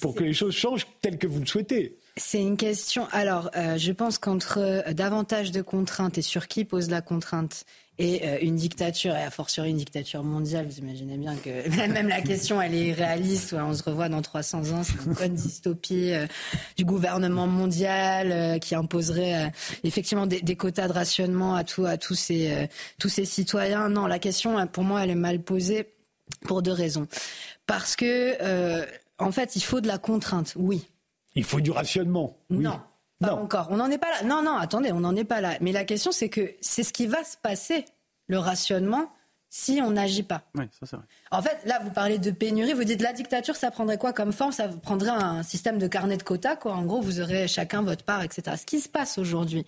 pour 0.00 0.14
que 0.14 0.22
les 0.22 0.32
choses 0.32 0.54
changent 0.54 0.86
telles 1.00 1.18
que 1.18 1.26
vous 1.26 1.40
le 1.40 1.46
souhaitez. 1.46 1.98
C'est 2.16 2.40
une 2.40 2.56
question. 2.56 3.06
Alors, 3.10 3.50
euh, 3.56 3.78
je 3.78 3.92
pense 3.92 4.18
qu'entre 4.18 4.58
euh, 4.58 4.92
davantage 4.92 5.50
de 5.50 5.62
contraintes 5.62 6.18
et 6.18 6.22
sur 6.22 6.46
qui 6.46 6.64
pose 6.64 6.88
la 6.88 7.00
contrainte 7.00 7.64
et 8.00 8.26
euh, 8.26 8.38
une 8.40 8.56
dictature, 8.56 9.14
et 9.14 9.22
a 9.22 9.30
fortiori 9.30 9.70
une 9.70 9.76
dictature 9.76 10.24
mondiale, 10.24 10.66
vous 10.66 10.78
imaginez 10.78 11.18
bien 11.18 11.36
que 11.36 11.68
même 11.92 12.08
la 12.08 12.22
question, 12.22 12.60
elle 12.60 12.74
est 12.74 12.92
réaliste. 12.92 13.52
on 13.52 13.74
se 13.74 13.82
revoit 13.82 14.08
dans 14.08 14.22
300 14.22 14.72
ans, 14.72 14.82
c'est 14.82 15.04
une 15.04 15.12
bonne 15.12 15.34
dystopie 15.34 16.12
du 16.78 16.84
gouvernement 16.86 17.46
mondial 17.46 18.58
qui 18.60 18.74
imposerait 18.74 19.52
effectivement 19.84 20.26
des, 20.26 20.56
quotas 20.56 20.88
de 20.88 20.92
rationnement 20.92 21.54
à, 21.54 21.62
tout, 21.62 21.84
à 21.84 21.98
tous, 21.98 22.14
ces, 22.14 22.68
tous 22.98 23.10
ces 23.10 23.26
citoyens. 23.26 23.90
Non, 23.90 24.06
la 24.06 24.18
question, 24.18 24.66
pour 24.66 24.84
moi, 24.84 25.04
elle 25.04 25.10
est 25.10 25.14
mal 25.14 25.40
posée 25.42 25.92
pour 26.46 26.62
deux 26.62 26.72
raisons. 26.72 27.06
Parce 27.66 27.96
que, 27.96 28.86
en 29.18 29.32
fait, 29.32 29.56
il 29.56 29.62
faut 29.62 29.80
de 29.80 29.88
la 29.88 29.98
contrainte, 29.98 30.54
oui. 30.56 30.88
Il 31.34 31.44
faut 31.44 31.60
du 31.60 31.70
rationnement. 31.70 32.36
Non. 32.48 32.80
Pas 33.20 33.34
encore. 33.34 33.68
On 33.70 33.76
n'en 33.76 33.90
est 33.90 33.98
pas 33.98 34.10
là. 34.10 34.22
Non, 34.24 34.42
non, 34.42 34.56
attendez, 34.56 34.92
on 34.92 35.00
n'en 35.00 35.14
est 35.14 35.24
pas 35.24 35.40
là. 35.40 35.56
Mais 35.60 35.72
la 35.72 35.84
question, 35.84 36.10
c'est 36.10 36.28
que 36.28 36.54
c'est 36.60 36.82
ce 36.82 36.92
qui 36.92 37.06
va 37.06 37.22
se 37.22 37.36
passer, 37.36 37.84
le 38.28 38.38
rationnement, 38.38 39.10
si 39.52 39.80
on 39.82 39.90
n'agit 39.90 40.22
pas. 40.22 40.42
Oui, 40.54 40.64
ça 40.78 40.86
c'est 40.86 40.94
vrai. 40.94 41.04
En 41.32 41.42
fait, 41.42 41.58
là, 41.64 41.80
vous 41.82 41.90
parlez 41.90 42.18
de 42.18 42.30
pénurie, 42.30 42.72
vous 42.72 42.84
dites 42.84 43.02
la 43.02 43.12
dictature, 43.12 43.56
ça 43.56 43.72
prendrait 43.72 43.98
quoi 43.98 44.12
comme 44.12 44.32
forme? 44.32 44.52
Ça 44.52 44.68
prendrait 44.68 45.10
un 45.10 45.42
système 45.42 45.76
de 45.78 45.88
carnet 45.88 46.16
de 46.16 46.22
quotas, 46.22 46.54
quoi. 46.54 46.72
En 46.74 46.84
gros, 46.84 47.00
vous 47.00 47.20
aurez 47.20 47.48
chacun 47.48 47.82
votre 47.82 48.04
part, 48.04 48.22
etc. 48.22 48.56
Ce 48.56 48.64
qui 48.64 48.80
se 48.80 48.88
passe 48.88 49.18
aujourd'hui 49.18 49.66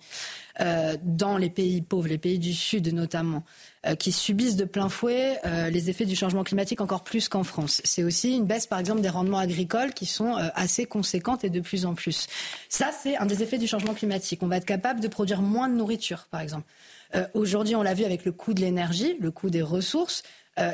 euh, 0.61 0.95
dans 1.03 1.37
les 1.37 1.49
pays 1.49 1.81
pauvres, 1.81 2.07
les 2.07 2.17
pays 2.17 2.39
du 2.39 2.53
Sud 2.53 2.93
notamment, 2.93 3.43
euh, 3.85 3.95
qui 3.95 4.13
subissent 4.13 4.55
de 4.55 4.63
plein 4.63 4.87
fouet 4.87 5.37
euh, 5.45 5.69
les 5.69 5.89
effets 5.89 6.05
du 6.05 6.15
changement 6.15 6.45
climatique 6.45 6.79
encore 6.79 7.03
plus 7.03 7.27
qu'en 7.27 7.43
France. 7.43 7.81
C'est 7.83 8.05
aussi 8.05 8.37
une 8.37 8.45
baisse, 8.45 8.67
par 8.67 8.79
exemple, 8.79 9.01
des 9.01 9.09
rendements 9.09 9.39
agricoles 9.39 9.93
qui 9.93 10.05
sont 10.05 10.35
assez 10.55 10.85
conséquentes 10.85 11.43
et 11.43 11.49
de 11.49 11.59
plus 11.59 11.85
en 11.85 11.93
plus. 11.93 12.27
Ça, 12.69 12.91
c'est 12.97 13.17
un 13.17 13.25
des 13.25 13.43
effets 13.43 13.57
du 13.57 13.67
changement 13.67 13.93
climatique. 13.93 14.43
On 14.43 14.47
va 14.47 14.55
être 14.55 14.65
capable 14.65 15.01
de 15.01 15.09
produire 15.09 15.41
moins 15.41 15.67
de 15.67 15.75
nourriture, 15.75 16.27
par 16.31 16.39
exemple. 16.39 16.63
Aujourd'hui, 17.33 17.75
on 17.75 17.83
l'a 17.83 17.93
vu 17.93 18.05
avec 18.05 18.25
le 18.25 18.31
coût 18.31 18.53
de 18.53 18.61
l'énergie, 18.61 19.15
le 19.19 19.31
coût 19.31 19.49
des 19.49 19.61
ressources. 19.61 20.23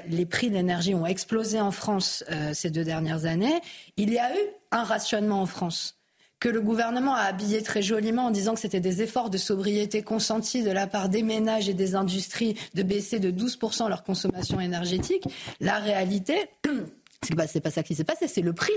les 0.08 0.26
prix 0.26 0.50
de 0.50 0.56
l'énergie 0.56 0.96
ont 0.96 1.06
explosé 1.06 1.60
en 1.60 1.72
France 1.72 2.24
ces 2.54 2.70
deux 2.70 2.84
dernières 2.84 3.26
années. 3.26 3.60
Il 3.98 4.12
y 4.12 4.20
a 4.20 4.34
eu 4.34 4.42
un 4.72 4.84
rationnement 4.84 5.42
en 5.42 5.46
France 5.46 6.00
que 6.40 6.50
le 6.50 6.62
gouvernement 6.62 7.16
a 7.16 7.22
habillé 7.22 7.62
très 7.62 7.82
joliment 7.82 8.28
en 8.28 8.32
disant 8.32 8.54
que 8.54 8.60
c'était 8.60 8.80
des 8.80 9.02
efforts 9.02 9.30
de 9.30 9.38
sobriété 9.38 10.02
consentis 10.04 10.64
de 10.64 10.72
la 10.72 10.88
part 10.88 11.10
des 11.10 11.22
ménages 11.22 11.68
et 11.68 11.74
des 11.74 11.96
industries 11.96 12.56
de 12.74 12.84
baisser 12.84 13.20
de 13.20 13.30
12% 13.32 13.90
leur 13.90 14.04
consommation 14.04 14.60
énergétique. 14.60 15.26
La 15.60 15.80
réalité, 15.80 16.36
c'est 17.24 17.36
pas, 17.36 17.48
pas 17.48 17.72
ça 17.72 17.84
qui 17.84 17.94
s'est 17.94 18.06
passé, 18.06 18.28
c'est 18.28 18.42
le 18.42 18.54
prix 18.54 18.74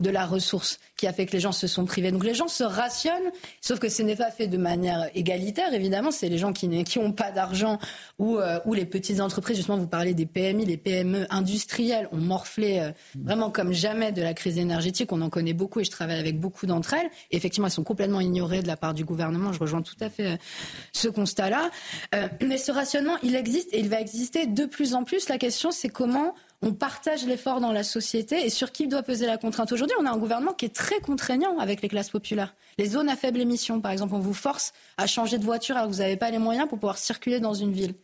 de 0.00 0.10
la 0.10 0.26
ressource 0.26 0.78
qui 0.96 1.08
a 1.08 1.12
fait 1.12 1.26
que 1.26 1.32
les 1.32 1.40
gens 1.40 1.50
se 1.50 1.66
sont 1.66 1.84
privés. 1.84 2.12
Donc 2.12 2.24
les 2.24 2.34
gens 2.34 2.46
se 2.46 2.62
rationnent, 2.62 3.32
sauf 3.60 3.80
que 3.80 3.88
ce 3.88 4.02
n'est 4.02 4.14
pas 4.14 4.30
fait 4.30 4.46
de 4.46 4.56
manière 4.56 5.08
égalitaire, 5.14 5.72
évidemment. 5.74 6.12
C'est 6.12 6.28
les 6.28 6.38
gens 6.38 6.52
qui 6.52 6.68
n'ont 6.68 7.12
pas 7.12 7.32
d'argent 7.32 7.78
ou, 8.18 8.38
euh, 8.38 8.60
ou 8.64 8.74
les 8.74 8.86
petites 8.86 9.20
entreprises. 9.20 9.56
Justement, 9.56 9.76
vous 9.76 9.88
parlez 9.88 10.14
des 10.14 10.26
PMI, 10.26 10.66
les 10.66 10.76
PME 10.76 11.26
industrielles 11.30 12.08
ont 12.12 12.18
morflé 12.18 12.78
euh, 12.78 12.92
vraiment 13.16 13.50
comme 13.50 13.72
jamais 13.72 14.12
de 14.12 14.22
la 14.22 14.34
crise 14.34 14.58
énergétique. 14.58 15.12
On 15.12 15.20
en 15.20 15.30
connaît 15.30 15.52
beaucoup 15.52 15.80
et 15.80 15.84
je 15.84 15.90
travaille 15.90 16.18
avec 16.18 16.38
beaucoup 16.38 16.66
d'entre 16.66 16.94
elles. 16.94 17.10
effectivement, 17.32 17.66
elles 17.66 17.72
sont 17.72 17.84
complètement 17.84 18.20
ignorées 18.20 18.62
de 18.62 18.68
la 18.68 18.76
part 18.76 18.94
du 18.94 19.04
gouvernement. 19.04 19.52
Je 19.52 19.58
rejoins 19.58 19.82
tout 19.82 19.96
à 20.00 20.10
fait 20.10 20.26
euh, 20.26 20.36
ce 20.92 21.08
constat-là. 21.08 21.70
mais 22.40 22.58
ce 22.58 22.70
rationnement, 22.70 23.16
il 23.22 23.34
existe 23.34 23.72
et 23.72 23.80
il 23.80 23.88
va 23.88 24.00
exister 24.00 24.46
de 24.46 24.64
plus 24.64 24.94
en 24.94 25.02
plus. 25.02 25.28
La 25.28 25.38
question, 25.38 25.70
c'est 25.70 25.88
comment 25.88 26.34
on 26.62 26.72
partage 26.72 27.24
l'effort 27.24 27.60
dans 27.60 27.72
la 27.72 27.84
société 27.84 28.44
et 28.44 28.50
sur 28.50 28.72
qui 28.72 28.88
doit 28.88 29.02
peser 29.02 29.26
la 29.26 29.38
contrainte. 29.38 29.70
Aujourd'hui, 29.72 29.96
on 30.00 30.06
a 30.06 30.10
un 30.10 30.18
gouvernement 30.18 30.54
qui 30.54 30.64
est 30.64 30.74
très 30.74 31.00
contraignant 31.00 31.58
avec 31.58 31.82
les 31.82 31.88
classes 31.88 32.10
populaires. 32.10 32.54
Les 32.78 32.86
zones 32.86 33.08
à 33.08 33.16
faible 33.16 33.40
émission, 33.40 33.80
par 33.80 33.92
exemple, 33.92 34.14
on 34.14 34.18
vous 34.18 34.34
force 34.34 34.72
à 34.96 35.06
changer 35.06 35.38
de 35.38 35.44
voiture 35.44 35.76
alors 35.76 35.88
que 35.88 35.94
vous 35.94 36.00
n'avez 36.00 36.16
pas 36.16 36.30
les 36.30 36.38
moyens 36.38 36.68
pour 36.68 36.78
pouvoir 36.78 36.98
circuler 36.98 37.38
dans 37.38 37.54
une 37.54 37.72
ville. 37.72 37.94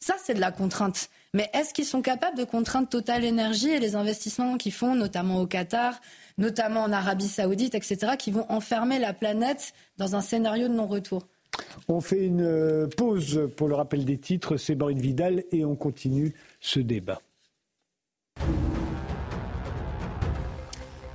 Ça, 0.00 0.14
c'est 0.22 0.34
de 0.34 0.40
la 0.40 0.50
contrainte. 0.50 1.08
Mais 1.34 1.48
est-ce 1.54 1.72
qu'ils 1.72 1.84
sont 1.84 2.02
capables 2.02 2.36
de 2.36 2.44
contraindre 2.44 2.88
Total 2.88 3.22
Énergie 3.22 3.70
et 3.70 3.78
les 3.78 3.94
investissements 3.94 4.56
qu'ils 4.56 4.72
font, 4.72 4.96
notamment 4.96 5.40
au 5.40 5.46
Qatar, 5.46 6.00
notamment 6.38 6.82
en 6.82 6.90
Arabie 6.90 7.28
Saoudite, 7.28 7.74
etc., 7.74 8.14
qui 8.18 8.32
vont 8.32 8.46
enfermer 8.48 8.98
la 8.98 9.12
planète 9.12 9.72
dans 9.98 10.16
un 10.16 10.22
scénario 10.22 10.66
de 10.66 10.72
non-retour? 10.72 11.28
On 11.86 12.00
fait 12.00 12.24
une 12.24 12.42
euh, 12.42 12.86
pause 12.88 13.48
pour 13.56 13.68
le 13.68 13.74
rappel 13.74 14.04
des 14.04 14.18
titres. 14.18 14.56
C'est 14.56 14.74
Boris 14.74 14.98
Vidal 14.98 15.44
et 15.52 15.64
on 15.64 15.76
continue 15.76 16.34
ce 16.60 16.80
débat. 16.80 17.20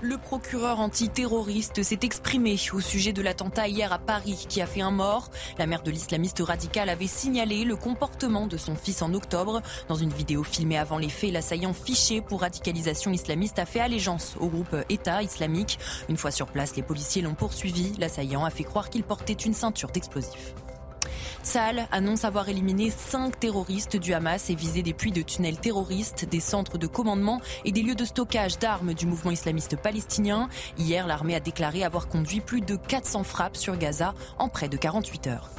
Le 0.05 0.19
procureur 0.19 0.81
antiterroriste 0.81 1.81
s'est 1.81 1.99
exprimé 2.03 2.57
au 2.73 2.79
sujet 2.79 3.11
de 3.11 3.23
l'attentat 3.23 3.67
hier 3.67 3.91
à 3.91 3.97
Paris 3.97 4.45
qui 4.47 4.61
a 4.61 4.67
fait 4.67 4.81
un 4.81 4.91
mort. 4.91 5.31
La 5.57 5.65
mère 5.65 5.81
de 5.81 5.89
l'islamiste 5.89 6.43
radical 6.45 6.89
avait 6.89 7.07
signalé 7.07 7.63
le 7.63 7.75
comportement 7.75 8.45
de 8.45 8.55
son 8.55 8.75
fils 8.75 9.01
en 9.01 9.15
octobre. 9.15 9.63
Dans 9.88 9.95
une 9.95 10.13
vidéo 10.13 10.43
filmée 10.43 10.77
avant 10.77 10.99
les 10.99 11.09
faits, 11.09 11.33
l'assaillant 11.33 11.73
fiché 11.73 12.21
pour 12.21 12.41
radicalisation 12.41 13.13
islamiste 13.13 13.57
a 13.57 13.65
fait 13.65 13.79
allégeance 13.79 14.35
au 14.39 14.47
groupe 14.47 14.75
État 14.89 15.23
islamique. 15.23 15.79
Une 16.07 16.17
fois 16.17 16.29
sur 16.29 16.47
place, 16.47 16.75
les 16.75 16.83
policiers 16.83 17.23
l'ont 17.23 17.33
poursuivi. 17.33 17.93
L'assaillant 17.97 18.45
a 18.45 18.51
fait 18.51 18.63
croire 18.63 18.91
qu'il 18.91 19.03
portait 19.03 19.33
une 19.33 19.55
ceinture 19.55 19.89
d'explosifs. 19.89 20.53
Saal 21.45 21.88
annonce 21.91 22.25
avoir 22.25 22.49
éliminé 22.49 22.89
cinq 22.89 23.39
terroristes 23.39 23.97
du 23.97 24.15
Hamas 24.15 24.49
et 24.49 24.55
visé 24.55 24.81
des 24.81 24.95
puits 24.95 25.12
de 25.12 25.21
tunnels 25.21 25.60
terroristes, 25.60 26.25
des 26.25 26.39
centres 26.39 26.79
de 26.79 26.88
commandement 26.88 27.39
et 27.65 27.71
des 27.71 27.84
lieux 27.84 27.93
de 27.93 28.03
stockage 28.03 28.58
d'armes 28.58 28.95
du 28.95 29.05
mouvement 29.05 29.29
islamiste 29.29 29.77
palestinien. 29.77 30.49
Hier, 30.79 31.05
l'armée 31.05 31.36
a 31.36 31.39
déclaré 31.39 31.84
avoir 31.84 32.08
conduit 32.08 32.41
plus 32.41 32.62
de 32.62 32.75
400 32.75 33.23
frappes 33.23 33.58
sur 33.58 33.77
Gaza 33.77 34.15
en 34.39 34.49
près 34.49 34.69
de 34.69 34.75
48 34.75 35.27
heures. 35.27 35.51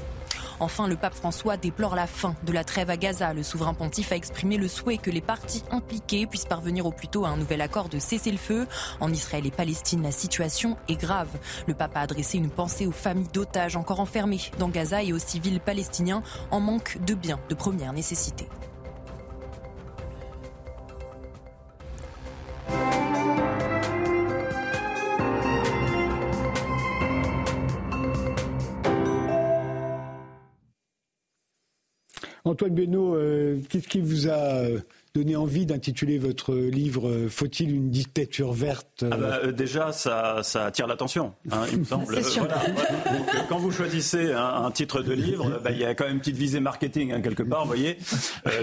Enfin, 0.58 0.88
le 0.88 0.96
pape 0.96 1.14
François 1.14 1.56
déplore 1.56 1.94
la 1.94 2.06
fin 2.06 2.34
de 2.44 2.52
la 2.52 2.64
trêve 2.64 2.88
à 2.88 2.96
Gaza. 2.96 3.34
Le 3.34 3.42
souverain 3.42 3.74
pontife 3.74 4.12
a 4.12 4.16
exprimé 4.16 4.56
le 4.56 4.68
souhait 4.68 4.96
que 4.96 5.10
les 5.10 5.20
parties 5.20 5.62
impliquées 5.70 6.26
puissent 6.26 6.46
parvenir 6.46 6.86
au 6.86 6.92
plus 6.92 7.08
tôt 7.08 7.24
à 7.24 7.28
un 7.28 7.36
nouvel 7.36 7.60
accord 7.60 7.88
de 7.88 7.98
cessez-le-feu. 7.98 8.66
En 9.00 9.12
Israël 9.12 9.46
et 9.46 9.50
Palestine, 9.50 10.02
la 10.02 10.12
situation 10.12 10.76
est 10.88 10.96
grave. 10.96 11.28
Le 11.66 11.74
pape 11.74 11.96
a 11.96 12.00
adressé 12.00 12.38
une 12.38 12.50
pensée 12.50 12.86
aux 12.86 12.92
familles 12.92 13.28
d'otages 13.32 13.76
encore 13.76 14.00
enfermés 14.00 14.40
dans 14.58 14.68
Gaza 14.68 15.02
et 15.02 15.12
aux 15.12 15.18
civils 15.18 15.60
palestiniens 15.60 16.22
en 16.50 16.60
manque 16.60 16.98
de 17.04 17.14
biens 17.14 17.40
de 17.48 17.54
première 17.54 17.92
nécessité. 17.92 18.48
Antoine 32.46 32.74
Benoît, 32.74 33.16
euh, 33.16 33.58
qu'est-ce 33.68 33.88
qui 33.88 34.00
vous 34.00 34.28
a 34.28 34.62
euh, 34.62 34.78
donné 35.16 35.34
envie 35.34 35.64
d'intituler 35.64 36.18
votre 36.18 36.54
livre 36.54 37.08
euh, 37.08 37.28
Faut-il 37.30 37.74
une 37.74 37.90
dictature 37.90 38.52
verte 38.52 39.02
ah 39.10 39.16
bah, 39.16 39.52
Déjà, 39.52 39.90
ça, 39.90 40.42
attire 40.54 40.86
l'attention, 40.86 41.32
hein, 41.50 41.62
il 41.72 41.78
me 41.78 41.84
semble. 41.86 42.14
quand 43.48 43.56
vous 43.56 43.72
choisissez 43.72 44.32
un, 44.32 44.70
titre 44.70 45.00
de 45.00 45.14
livre, 45.14 45.60
bah, 45.64 45.70
il 45.70 45.78
y 45.78 45.86
a 45.86 45.94
quand 45.94 46.04
même 46.04 46.14
une 46.14 46.18
petite 46.18 46.36
visée 46.36 46.60
marketing 46.60 47.12
hein, 47.12 47.22
quelque 47.22 47.42
part, 47.42 47.62
vous 47.62 47.68
voyez. 47.68 47.96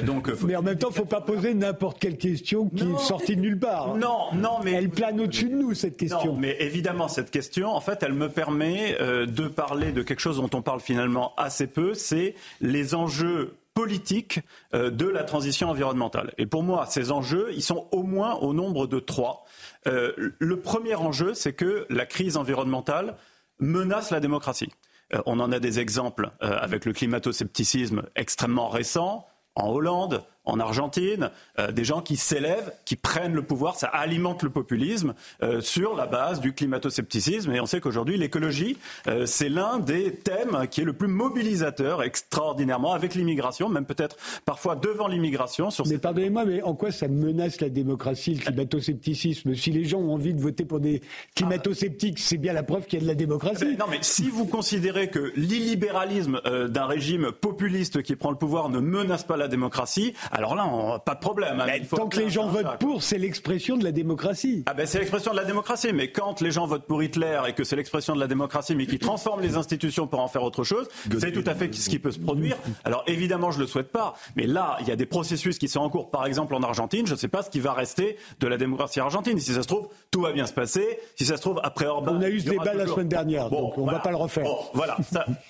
donc, 0.05 0.29
mais 0.45 0.55
en 0.55 0.61
même 0.61 0.77
temps, 0.77 0.89
il 0.89 0.93
ne 0.93 0.97
faut 0.97 1.05
pas 1.05 1.21
poser 1.21 1.55
n'importe 1.55 1.99
quelle 1.99 2.17
question 2.17 2.69
qui 2.69 2.83
est 2.83 2.99
sortie 2.99 3.35
de 3.35 3.41
nulle 3.41 3.59
part. 3.59 3.95
Non, 3.95 4.31
non, 4.33 4.59
mais 4.63 4.73
elle 4.73 4.89
plane 4.89 5.19
au-dessus 5.19 5.49
de 5.49 5.55
nous 5.55 5.73
cette 5.73 5.97
question. 5.97 6.33
Non, 6.33 6.37
mais 6.37 6.55
évidemment, 6.59 7.07
cette 7.07 7.31
question, 7.31 7.69
en 7.69 7.81
fait, 7.81 8.03
elle 8.03 8.13
me 8.13 8.29
permet 8.29 8.95
de 8.99 9.47
parler 9.47 9.91
de 9.91 10.03
quelque 10.03 10.19
chose 10.19 10.37
dont 10.37 10.49
on 10.53 10.61
parle 10.61 10.81
finalement 10.81 11.33
assez 11.37 11.65
peu, 11.65 11.95
c'est 11.95 12.35
les 12.61 12.93
enjeux 12.93 13.55
politique 13.73 14.39
euh, 14.73 14.89
de 14.89 15.07
la 15.07 15.23
transition 15.23 15.69
environnementale. 15.69 16.33
Et 16.43 16.45
pour 16.45 16.61
moi, 16.61 16.85
ces 16.87 17.13
enjeux, 17.13 17.53
ils 17.53 17.63
sont 17.63 17.87
au 17.93 18.03
moins 18.03 18.33
au 18.35 18.53
nombre 18.53 18.85
de 18.85 18.99
trois. 18.99 19.45
Euh, 19.87 20.11
le 20.17 20.59
premier 20.59 20.93
enjeu, 20.93 21.33
c'est 21.33 21.53
que 21.53 21.85
la 21.89 22.05
crise 22.05 22.35
environnementale 22.35 23.15
menace 23.59 24.11
la 24.11 24.19
démocratie. 24.19 24.69
Euh, 25.13 25.21
on 25.25 25.39
en 25.39 25.53
a 25.53 25.59
des 25.59 25.79
exemples 25.79 26.31
avec 26.41 26.83
le 26.83 26.91
climato-scepticisme 26.91 28.03
extrêmement 28.17 28.67
récent 28.67 29.25
en 29.55 29.69
Hollande, 29.69 30.25
en 30.45 30.59
Argentine, 30.59 31.29
euh, 31.59 31.71
des 31.71 31.85
gens 31.85 32.01
qui 32.01 32.17
s'élèvent, 32.17 32.73
qui 32.85 32.95
prennent 32.95 33.33
le 33.33 33.43
pouvoir, 33.43 33.75
ça 33.75 33.87
alimente 33.87 34.43
le 34.43 34.49
populisme 34.49 35.13
euh, 35.41 35.61
sur 35.61 35.95
la 35.95 36.05
base 36.05 36.41
du 36.41 36.53
climato-scepticisme. 36.53 37.51
Et 37.53 37.61
on 37.61 37.65
sait 37.65 37.79
qu'aujourd'hui, 37.79 38.17
l'écologie, 38.17 38.77
euh, 39.07 39.25
c'est 39.25 39.49
l'un 39.49 39.79
des 39.79 40.13
thèmes 40.13 40.67
qui 40.69 40.81
est 40.81 40.85
le 40.85 40.93
plus 40.93 41.07
mobilisateur 41.07 42.03
extraordinairement 42.03 42.93
avec 42.93 43.15
l'immigration, 43.15 43.69
même 43.69 43.85
peut-être 43.85 44.17
parfois 44.45 44.75
devant 44.75 45.07
l'immigration. 45.07 45.69
Sur 45.69 45.87
mais 45.87 45.97
pardonnez-moi, 45.97 46.45
mais 46.45 46.61
en 46.61 46.75
quoi 46.75 46.91
ça 46.91 47.07
menace 47.07 47.61
la 47.61 47.69
démocratie, 47.69 48.35
le 48.35 48.41
climato-scepticisme? 48.41 49.55
Si 49.55 49.71
les 49.71 49.85
gens 49.85 49.99
ont 49.99 50.13
envie 50.13 50.33
de 50.33 50.41
voter 50.41 50.65
pour 50.65 50.79
des 50.79 51.01
climato-sceptiques, 51.35 52.19
c'est 52.19 52.37
bien 52.37 52.53
la 52.53 52.63
preuve 52.63 52.85
qu'il 52.85 52.99
y 52.99 53.01
a 53.01 53.03
de 53.03 53.07
la 53.07 53.15
démocratie. 53.15 53.77
non, 53.79 53.85
mais 53.89 53.99
si 54.01 54.29
vous 54.29 54.45
considérez 54.45 55.09
que 55.09 55.31
l'illibéralisme 55.35 56.41
d'un 56.67 56.85
régime 56.85 57.31
populiste 57.31 58.01
qui 58.01 58.15
prend 58.15 58.31
le 58.31 58.37
pouvoir 58.37 58.69
ne 58.69 58.79
menace 58.79 59.23
pas 59.23 59.37
la 59.37 59.47
démocratie, 59.47 60.13
alors 60.33 60.55
là, 60.55 60.99
pas 61.05 61.13
de 61.13 61.19
problème. 61.19 61.59
Hein. 61.61 61.67
tant 61.89 62.07
que 62.07 62.19
les 62.19 62.29
gens 62.29 62.47
votent 62.47 62.79
pour, 62.79 63.03
c'est 63.03 63.19
l'expression 63.19 63.77
de 63.77 63.83
la 63.83 63.91
démocratie. 63.91 64.63
Ah 64.65 64.73
ben 64.73 64.87
c'est 64.87 64.97
l'expression 64.97 65.31
de 65.31 65.37
la 65.37 65.45
démocratie, 65.45 65.93
mais 65.93 66.11
quand 66.11 66.41
les 66.41 66.49
gens 66.49 66.65
votent 66.65 66.87
pour 66.87 67.03
Hitler 67.03 67.39
et 67.47 67.53
que 67.53 67.63
c'est 67.63 67.75
l'expression 67.75 68.15
de 68.15 68.19
la 68.19 68.27
démocratie, 68.27 68.75
mais 68.75 68.87
qui 68.87 68.97
transforme 68.97 69.41
les 69.41 69.57
institutions 69.57 70.07
pour 70.07 70.19
en 70.19 70.27
faire 70.27 70.43
autre 70.43 70.63
chose, 70.63 70.87
c'est 71.19 71.31
tout 71.31 71.43
à 71.45 71.53
fait 71.53 71.73
ce 71.73 71.89
qui 71.89 71.99
peut 71.99 72.11
se 72.11 72.19
produire. 72.19 72.57
Alors 72.83 73.03
évidemment, 73.05 73.51
je 73.51 73.59
le 73.59 73.67
souhaite 73.67 73.91
pas, 73.91 74.15
mais 74.35 74.47
là, 74.47 74.77
il 74.81 74.87
y 74.87 74.91
a 74.91 74.95
des 74.95 75.05
processus 75.05 75.59
qui 75.59 75.67
sont 75.67 75.81
en 75.81 75.89
cours. 75.89 76.09
Par 76.09 76.25
exemple, 76.25 76.55
en 76.55 76.63
Argentine, 76.63 77.05
je 77.05 77.13
ne 77.13 77.17
sais 77.17 77.27
pas 77.27 77.43
ce 77.43 77.51
qui 77.51 77.59
va 77.59 77.73
rester 77.73 78.17
de 78.39 78.47
la 78.47 78.57
démocratie 78.57 78.99
argentine. 78.99 79.39
Si 79.39 79.53
ça 79.53 79.61
se 79.61 79.67
trouve, 79.67 79.87
tout 80.09 80.21
va 80.21 80.31
bien 80.31 80.47
se 80.47 80.53
passer. 80.53 80.99
Si 81.15 81.25
ça 81.25 81.37
se 81.37 81.41
trouve, 81.41 81.59
après 81.63 81.85
Orban, 81.85 82.15
on 82.15 82.21
a 82.21 82.29
eu 82.29 82.39
ce 82.39 82.49
débat 82.49 82.73
la 82.73 82.87
semaine 82.87 83.07
dernière, 83.07 83.49
donc 83.49 83.77
on 83.77 83.85
ne 83.85 83.91
va 83.91 83.99
pas 83.99 84.09
le 84.09 84.17
refaire. 84.17 84.45
voilà. 84.73 84.97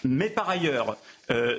mais 0.04 0.30
par 0.30 0.50
ailleurs, 0.50 0.98
euh, 1.32 1.58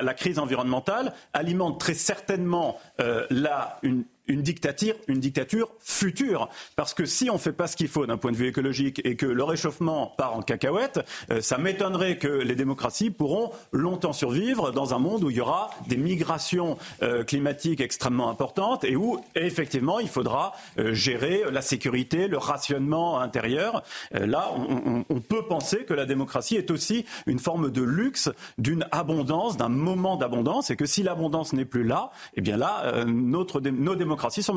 la 0.00 0.14
crise 0.14 0.38
environnementale 0.38 1.12
alimente 1.32 1.80
très 1.80 1.94
certainement 1.94 2.78
euh, 3.00 3.26
là 3.30 3.78
une, 3.82 4.04
une 4.28 4.42
dictature, 4.42 4.94
une 5.08 5.20
dictature 5.20 5.72
future. 5.80 6.48
Parce 6.76 6.94
que 6.94 7.04
si 7.04 7.28
on 7.28 7.34
ne 7.34 7.38
fait 7.38 7.52
pas 7.52 7.66
ce 7.66 7.76
qu'il 7.76 7.88
faut 7.88 8.06
d'un 8.06 8.16
point 8.16 8.30
de 8.30 8.36
vue 8.36 8.46
écologique 8.46 9.00
et 9.04 9.16
que 9.16 9.26
le 9.26 9.42
réchauffement 9.42 10.14
part 10.16 10.36
en 10.36 10.42
cacahuète, 10.42 11.00
euh, 11.30 11.40
ça 11.40 11.58
m'étonnerait 11.58 12.18
que 12.18 12.28
les 12.28 12.54
démocraties 12.54 13.10
pourront 13.10 13.50
longtemps 13.72 14.12
survivre 14.12 14.70
dans 14.70 14.94
un 14.94 14.98
monde 14.98 15.24
où 15.24 15.30
il 15.30 15.36
y 15.36 15.40
aura 15.40 15.70
des 15.88 15.96
migrations 15.96 16.78
euh, 17.02 17.24
climatiques 17.24 17.80
extrêmement 17.80 18.30
importantes 18.30 18.84
et 18.84 18.94
où 18.94 19.20
effectivement 19.34 19.98
il 19.98 20.08
faudra 20.08 20.52
euh, 20.78 20.94
gérer 20.94 21.42
la 21.50 21.62
sécurité, 21.62 22.28
le 22.28 22.38
rationnement 22.38 23.18
intérieur. 23.18 23.82
là, 24.12 24.50
on, 25.08 25.20
peut 25.20 25.44
penser 25.46 25.84
que 25.84 25.94
la 25.94 26.04
démocratie 26.04 26.56
est 26.56 26.70
aussi 26.70 27.04
une 27.26 27.38
forme 27.38 27.70
de 27.70 27.82
luxe, 27.82 28.30
d'une 28.58 28.86
abondance, 28.90 29.56
d'un 29.56 29.68
moment 29.68 30.16
d'abondance, 30.16 30.70
et 30.70 30.76
que 30.76 30.86
si 30.86 31.02
l'abondance 31.02 31.52
n'est 31.52 31.64
plus 31.64 31.84
là, 31.84 32.10
eh 32.34 32.40
bien 32.40 32.56
là, 32.56 33.04
notre, 33.06 33.60
nos 33.60 33.94
démocraties 33.94 34.11
sont 34.42 34.54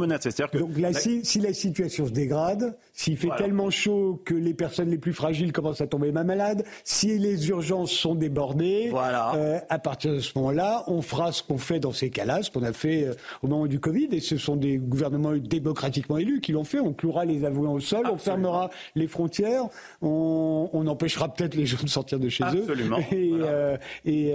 Que 0.52 0.58
Donc 0.58 0.78
là, 0.78 0.94
si, 0.94 1.40
la 1.40 1.54
situation 1.54 2.06
se 2.06 2.12
dégrade, 2.12 2.78
s'il 2.94 3.18
fait 3.18 3.30
tellement 3.38 3.70
chaud 3.70 4.22
que 4.26 4.34
les 4.34 4.54
personnes 4.54 4.90
les 4.90 4.98
plus 4.98 5.14
fragiles 5.14 5.52
commencent 5.52 5.82
à 5.82 5.88
tomber 5.88 6.12
malades, 6.12 6.64
si 6.84 7.18
les 7.18 7.50
urgences 7.50 7.92
sont 7.92 8.16
débordées, 8.16 8.92
euh, 8.94 9.60
à 9.70 9.80
partir 9.80 10.14
de 10.14 10.20
ce 10.20 10.38
moment-là, 10.38 10.84
on 10.88 11.02
fera 11.02 11.32
ce 11.32 11.44
qu'on 11.44 11.58
fait 11.58 11.80
dans 11.80 11.92
ces 11.92 12.10
cas-là, 12.10 12.42
ce 12.42 12.52
qu'on 12.52 12.64
a 12.64 12.74
fait 12.74 13.06
euh, 13.06 13.14
au 13.42 13.48
moment 13.48 13.68
du 13.68 13.80
Covid, 13.80 14.08
et 14.12 14.20
ce 14.20 14.38
sont 14.38 14.56
des 14.56 14.78
gouvernements 14.78 15.34
démocratiquement 15.34 16.18
élus 16.18 16.42
qui 16.42 16.52
l'ont 16.52 16.64
fait. 16.64 16.80
On 16.80 16.94
clouera 16.94 17.26
les 17.26 17.44
avoués 17.46 17.68
au 17.68 17.80
sol, 17.80 18.06
on 18.12 18.18
fermera 18.18 18.70
les 18.96 19.08
frontières, 19.08 19.66
on, 20.02 20.86
empêchera 20.86 21.34
peut-être 21.34 21.56
les 21.56 21.66
gens 21.66 21.82
de 21.82 21.90
sortir 21.90 22.20
de 22.20 22.30
chez 22.30 22.44
eux, 22.44 22.66
et, 23.12 23.32
euh, 23.34 23.76
et, 24.06 24.34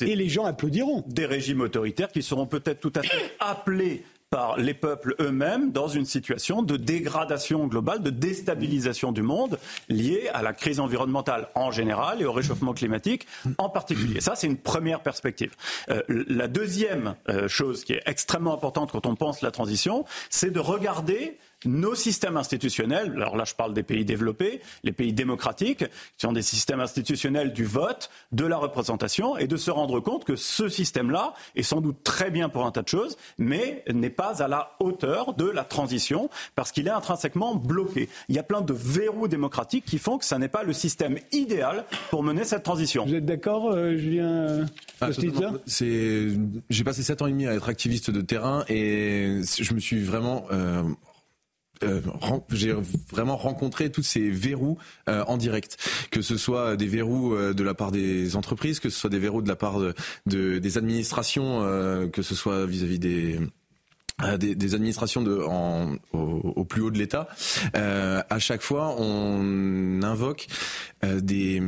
et 0.00 0.16
les 0.16 0.28
gens 0.28 0.44
applaudiront. 0.44 1.04
Des 1.06 1.26
régimes 1.26 1.60
autoritaires 1.60 2.08
qui 2.08 2.22
seront 2.22 2.46
peut-être 2.46 2.80
tout 2.80 2.92
à 2.96 3.02
fait 3.02 3.32
appelés 3.38 4.02
par 4.30 4.56
les 4.58 4.74
peuples 4.74 5.16
eux-mêmes 5.20 5.72
dans 5.72 5.88
une 5.88 6.04
situation 6.04 6.62
de 6.62 6.76
dégradation 6.76 7.66
globale, 7.66 8.00
de 8.00 8.10
déstabilisation 8.10 9.10
du 9.10 9.22
monde 9.22 9.58
liée 9.88 10.30
à 10.32 10.42
la 10.42 10.52
crise 10.52 10.78
environnementale 10.78 11.48
en 11.56 11.72
général 11.72 12.22
et 12.22 12.24
au 12.24 12.32
réchauffement 12.32 12.72
climatique 12.72 13.26
en 13.58 13.68
particulier. 13.68 14.20
Ça, 14.20 14.36
c'est 14.36 14.46
une 14.46 14.56
première 14.56 15.00
perspective. 15.00 15.56
Euh, 15.90 16.02
la 16.08 16.46
deuxième 16.46 17.16
euh, 17.28 17.48
chose 17.48 17.84
qui 17.84 17.94
est 17.94 18.02
extrêmement 18.06 18.54
importante 18.54 18.92
quand 18.92 19.04
on 19.06 19.16
pense 19.16 19.42
la 19.42 19.50
transition, 19.50 20.04
c'est 20.30 20.50
de 20.50 20.60
regarder 20.60 21.36
nos 21.64 21.94
systèmes 21.94 22.36
institutionnels, 22.36 23.12
alors 23.16 23.36
là 23.36 23.44
je 23.44 23.54
parle 23.54 23.74
des 23.74 23.82
pays 23.82 24.04
développés, 24.04 24.60
les 24.82 24.92
pays 24.92 25.12
démocratiques, 25.12 25.78
qui 25.78 25.86
sont 26.18 26.32
des 26.32 26.42
systèmes 26.42 26.80
institutionnels 26.80 27.52
du 27.52 27.64
vote, 27.64 28.10
de 28.32 28.44
la 28.44 28.56
représentation, 28.56 29.36
et 29.36 29.46
de 29.46 29.56
se 29.56 29.70
rendre 29.70 30.00
compte 30.00 30.24
que 30.24 30.36
ce 30.36 30.68
système-là 30.68 31.34
est 31.56 31.62
sans 31.62 31.80
doute 31.80 32.02
très 32.02 32.30
bien 32.30 32.48
pour 32.48 32.66
un 32.66 32.70
tas 32.70 32.82
de 32.82 32.88
choses, 32.88 33.16
mais 33.38 33.84
n'est 33.92 34.10
pas 34.10 34.42
à 34.42 34.48
la 34.48 34.76
hauteur 34.80 35.34
de 35.34 35.48
la 35.48 35.64
transition, 35.64 36.30
parce 36.54 36.72
qu'il 36.72 36.86
est 36.86 36.92
intrinsèquement 36.92 37.54
bloqué. 37.54 38.08
Il 38.28 38.36
y 38.36 38.38
a 38.38 38.42
plein 38.42 38.60
de 38.60 38.72
verrous 38.72 39.28
démocratiques 39.28 39.84
qui 39.84 39.98
font 39.98 40.18
que 40.18 40.24
ça 40.24 40.38
n'est 40.38 40.48
pas 40.48 40.62
le 40.62 40.72
système 40.72 41.18
idéal 41.32 41.84
pour 42.10 42.22
mener 42.22 42.44
cette 42.44 42.62
transition. 42.62 43.04
Vous 43.04 43.14
êtes 43.14 43.26
d'accord, 43.26 43.70
euh, 43.70 43.96
Julien 43.96 44.66
ah, 45.00 45.10
J'ai 45.10 46.84
passé 46.84 47.02
7 47.02 47.22
ans 47.22 47.26
et 47.26 47.32
demi 47.32 47.46
à 47.46 47.54
être 47.54 47.68
activiste 47.68 48.10
de 48.10 48.20
terrain, 48.20 48.64
et 48.68 49.40
je 49.58 49.74
me 49.74 49.80
suis 49.80 50.00
vraiment... 50.00 50.44
Euh, 50.52 50.82
euh, 51.82 52.00
j'ai 52.50 52.74
vraiment 53.10 53.36
rencontré 53.36 53.90
tous 53.90 54.02
ces 54.02 54.30
verrous 54.30 54.78
euh, 55.08 55.24
en 55.26 55.36
direct, 55.38 55.78
que 56.10 56.20
ce 56.20 56.36
soit 56.36 56.76
des 56.76 56.86
verrous 56.86 57.34
euh, 57.34 57.54
de 57.54 57.62
la 57.62 57.74
part 57.74 57.90
des 57.90 58.36
entreprises, 58.36 58.80
que 58.80 58.90
ce 58.90 58.98
soit 58.98 59.10
des 59.10 59.18
verrous 59.18 59.40
de 59.40 59.48
la 59.48 59.56
part 59.56 59.78
de, 60.26 60.58
des 60.58 60.78
administrations, 60.78 61.60
que 62.12 62.22
ce 62.22 62.34
soit 62.34 62.66
vis-à-vis 62.66 62.98
des 62.98 63.40
des, 64.38 64.74
administrations 64.74 65.22
de, 65.22 65.40
en, 65.48 65.94
au, 66.12 66.64
plus 66.64 66.82
haut 66.82 66.90
de 66.90 66.98
l'État, 66.98 67.28
à 67.72 68.38
chaque 68.38 68.60
fois 68.60 68.94
on 68.98 70.02
invoque 70.02 70.46
des, 71.02 71.62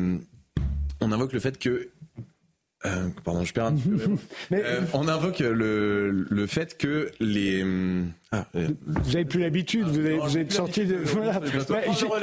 on 1.00 1.12
invoque 1.12 1.32
le 1.32 1.40
fait 1.40 1.58
que 1.58 1.88
pardon, 3.24 3.44
je 3.44 3.54
perds 3.54 3.66
un 3.66 3.76
peu. 3.76 4.18
on 4.92 5.08
invoque 5.08 5.38
le, 5.38 6.10
le 6.10 6.46
fait 6.46 6.76
que 6.76 7.10
les 7.20 7.64
ah, 8.34 8.46
vous 8.54 9.14
avez 9.14 9.26
plus 9.26 9.40
l'habitude, 9.40 9.84
vous, 9.84 10.20
vous, 10.22 10.38
êtes 10.38 10.52
sorti 10.52 10.86
de. 10.86 11.04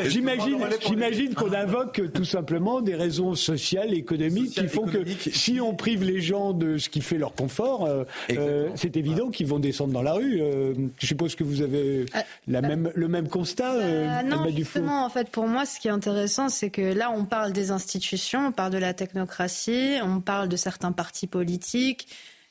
J'imagine, 0.08 0.58
j'imagine 0.82 1.36
qu'on 1.36 1.54
invoque 1.54 2.02
tout 2.14 2.26
simplement 2.26 2.82
des 2.82 2.96
raisons 2.96 3.36
sociales, 3.36 3.94
économiques, 3.94 4.56
qui 4.56 4.68
font 4.68 4.88
que 4.88 5.04
si 5.32 5.62
on 5.62 5.76
prive 5.76 6.04
les 6.04 6.20
gens 6.20 6.54
de 6.54 6.80
ce 6.80 6.90
qui 6.90 7.02
fait 7.02 7.20
leur 7.20 7.36
confort, 7.36 7.86
euh, 7.86 8.06
euh, 8.32 8.70
c'est 8.76 8.98
évident 8.98 9.30
qu'ils 9.30 9.46
vont 9.46 9.60
descendre 9.60 9.94
dans 9.94 10.02
la 10.02 10.14
rue. 10.14 10.42
Euh, 10.42 10.74
je 10.98 11.06
suppose 11.06 11.36
que 11.36 11.44
vous 11.44 11.62
avez 11.62 12.08
la 12.48 12.62
même, 12.62 12.92
le 12.96 13.08
même 13.08 13.28
constat. 13.28 14.24
non, 14.24 14.48
justement, 14.50 15.06
en 15.06 15.10
fait, 15.10 15.30
pour 15.30 15.48
moi, 15.48 15.68
ce 15.68 15.80
qui 15.80 15.90
est 15.90 15.92
intéressant, 15.92 16.50
c'est 16.50 16.72
que 16.72 16.82
là, 16.82 17.12
on 17.16 17.26
parle 17.26 17.54
des 17.54 17.70
institutions, 17.70 18.48
on 18.48 18.52
parle 18.52 18.74
de 18.74 18.80
la 18.80 18.96
technocratie, 18.96 19.98
on 20.04 20.22
parle 20.22 20.50
de 20.50 20.56
certains 20.56 20.92
partis 20.92 21.28
politiques, 21.28 22.08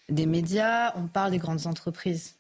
des 0.09 0.27
médias, 0.27 0.93
on 0.97 1.09
parle 1.09 1.33
des 1.33 1.39
grandes 1.39 1.67
entreprises. 1.67 2.38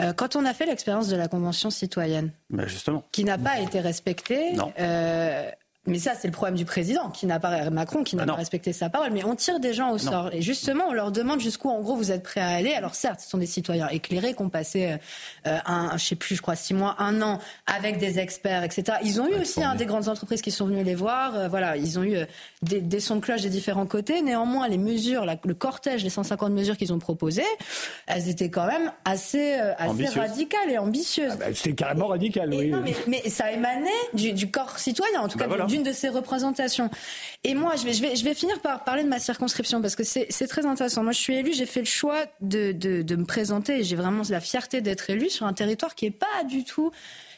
Euh, 0.00 0.12
quand 0.12 0.36
on 0.36 0.44
a 0.44 0.52
fait 0.52 0.66
l'expérience 0.66 1.08
de 1.08 1.16
la 1.16 1.28
Convention 1.28 1.70
citoyenne, 1.70 2.30
ben, 2.50 2.66
justement. 2.66 3.04
qui 3.12 3.24
n'a 3.24 3.38
pas 3.38 3.60
été 3.60 3.80
respectée, 3.80 4.52
euh, 4.78 5.50
mais 5.86 5.98
ça, 5.98 6.14
c'est 6.14 6.28
le 6.28 6.32
problème 6.32 6.56
du 6.56 6.64
président, 6.64 7.10
qui 7.10 7.26
n'a 7.26 7.38
pas 7.38 7.70
Macron, 7.70 8.02
qui 8.02 8.16
n'a 8.16 8.24
ah 8.24 8.26
pas 8.26 8.34
respecté 8.34 8.72
sa 8.72 8.88
parole. 8.90 9.10
Mais 9.12 9.24
on 9.24 9.36
tire 9.36 9.60
des 9.60 9.72
gens 9.72 9.92
au 9.92 9.98
sort. 9.98 10.30
Et 10.32 10.42
justement, 10.42 10.84
on 10.88 10.92
leur 10.92 11.12
demande 11.12 11.40
jusqu'où, 11.40 11.68
en 11.70 11.80
gros, 11.80 11.94
vous 11.94 12.10
êtes 12.10 12.22
prêts 12.22 12.40
à 12.40 12.48
aller. 12.48 12.72
Alors 12.72 12.94
certes, 12.94 13.20
ce 13.20 13.28
sont 13.28 13.38
des 13.38 13.46
citoyens 13.46 13.88
éclairés 13.88 14.34
qui 14.34 14.42
ont 14.42 14.48
passé, 14.48 14.96
euh, 15.46 15.58
un, 15.64 15.96
je 15.96 16.04
sais 16.04 16.16
plus, 16.16 16.36
je 16.36 16.42
crois 16.42 16.56
six 16.56 16.74
mois, 16.74 16.96
un 16.98 17.22
an 17.22 17.38
avec 17.66 17.98
des 17.98 18.18
experts, 18.18 18.64
etc. 18.64 18.98
Ils 19.04 19.20
ont 19.20 19.28
eu 19.28 19.34
aussi 19.34 19.62
hein, 19.62 19.74
des 19.74 19.86
grandes 19.86 20.08
entreprises 20.08 20.42
qui 20.42 20.50
sont 20.50 20.66
venues 20.66 20.82
les 20.82 20.94
voir. 20.94 21.36
Euh, 21.36 21.48
voilà, 21.48 21.76
ils 21.76 21.98
ont 21.98 22.02
eu 22.02 22.16
euh, 22.16 22.24
des, 22.62 22.80
des, 22.80 23.00
sons 23.00 23.16
de 23.16 23.20
cloche 23.20 23.42
des 23.42 23.50
différents 23.50 23.86
côtés. 23.86 24.22
Néanmoins, 24.22 24.68
les 24.68 24.78
mesures, 24.78 25.24
le 25.44 25.54
cortège, 25.54 26.02
les 26.02 26.10
150 26.10 26.52
mesures 26.52 26.76
qu'ils 26.76 26.92
ont 26.92 26.98
proposées, 26.98 27.42
elles 28.06 28.28
étaient 28.28 28.50
quand 28.50 28.66
même 28.66 28.92
assez, 29.04 29.54
assez 29.54 30.08
radicales 30.18 30.70
et 30.70 30.78
ambitieuses. 30.78 31.32
Ah 31.32 31.36
bah, 31.36 31.46
C'était 31.54 31.74
carrément 31.74 32.08
radical, 32.08 32.50
oui. 32.52 32.72
mais, 33.06 33.22
ça 33.28 33.52
émanait 33.52 33.90
du, 34.14 34.32
du, 34.32 34.50
corps 34.50 34.78
citoyen, 34.78 35.20
en 35.20 35.28
tout 35.28 35.38
bah 35.38 35.46
cas 35.48 35.66
de 35.82 35.92
ces 35.92 36.08
représentations. 36.08 36.90
Et 37.44 37.54
moi, 37.54 37.74
je 37.76 37.84
vais, 37.84 38.34
finir 38.34 38.60
par 38.60 38.84
parler 38.84 39.02
de 39.02 39.08
ma 39.08 39.18
circonscription 39.18 39.80
parce 39.80 39.96
que 39.96 40.04
c'est 40.04 40.46
très 40.48 40.66
intéressant. 40.66 41.02
Moi, 41.02 41.12
je 41.12 41.20
suis 41.20 41.36
élue, 41.36 41.52
j'ai 41.52 41.66
fait 41.66 41.80
le 41.80 41.86
choix 41.86 42.24
de, 42.40 42.72
me 43.16 43.24
présenter 43.24 43.80
et 43.80 43.84
j'ai 43.84 43.96
vraiment 43.96 44.22
la 44.28 44.40
fierté 44.40 44.80
d'être 44.80 45.10
élue 45.10 45.30
sur 45.30 45.46
un 45.46 45.52
territoire 45.52 45.94
qui 45.94 46.06
est 46.06 46.10
pas 46.10 46.44
du 46.48 46.64
tout 46.64 46.90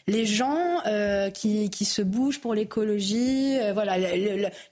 les 0.08 0.24
gens 0.24 0.80
euh, 0.86 1.28
qui, 1.30 1.68
qui, 1.68 1.84
se 1.84 2.00
bougent 2.00 2.40
pour 2.40 2.54
l'écologie, 2.54 3.58
euh, 3.60 3.74
voilà, 3.74 3.98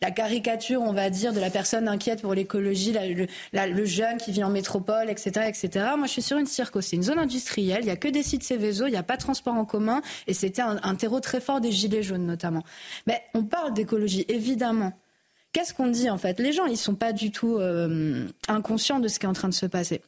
la 0.01 0.11
caricature, 0.11 0.81
on 0.81 0.95
va 0.95 1.11
dire, 1.11 1.35
de 1.35 1.41
la 1.41 1.51
personne 1.51 1.89
inquiète 1.89 2.23
pour 2.23 2.33
l'écologie, 2.33 2.95
le, 2.95 3.27
le, 3.53 3.85
jeune 3.85 4.17
qui 4.17 4.33
vit 4.33 4.43
en 4.43 4.49
métropole, 4.49 5.11
etc., 5.11 5.47
etc. 5.47 5.89
Moi, 5.99 6.07
je 6.07 6.13
suis 6.13 6.23
sur 6.23 6.39
une 6.39 6.47
circo, 6.47 6.81
c'est 6.81 6.97
une 6.97 7.03
zone 7.03 7.19
industrielle, 7.19 7.81
il 7.83 7.85
n'y 7.85 7.91
a 7.91 7.97
que 7.97 8.09
des 8.09 8.23
sites 8.23 8.45
Céveso, 8.45 8.87
il 8.87 8.93
n'y 8.93 8.97
a 8.97 9.03
pas 9.03 9.17
de 9.17 9.21
transport 9.21 9.55
en 9.55 9.67
commun, 9.67 10.01
et 10.27 10.33
c'était 10.33 10.63
un, 10.63 10.95
terreau 10.95 11.21
très 11.21 11.41
fort 11.41 11.61
des 11.61 11.71
gilets 11.71 12.03
jaunes 12.03 12.25
notamment. 12.25 12.65
Mais 13.07 13.23
on 13.35 13.45
parle 13.45 13.75
d'écologie, 13.75 14.25
évidemment. 14.29 14.95
Qu'est-ce 15.53 15.75
qu'on 15.75 15.89
dit 15.89 16.09
en 16.09 16.19
fait? 16.19 16.41
Les 16.41 16.53
gens, 16.53 16.65
ils 16.65 16.79
sont 16.79 16.95
pas 16.95 17.13
du 17.13 17.31
tout 17.31 17.59
euh, 17.59 18.27
inconscients 18.49 19.01
de 19.01 19.09
ce 19.09 19.19
qui 19.19 19.27
est 19.27 19.29
en 19.29 19.35
train 19.35 19.49
de 19.49 19.55
se 19.55 19.67
passer. 19.67 20.01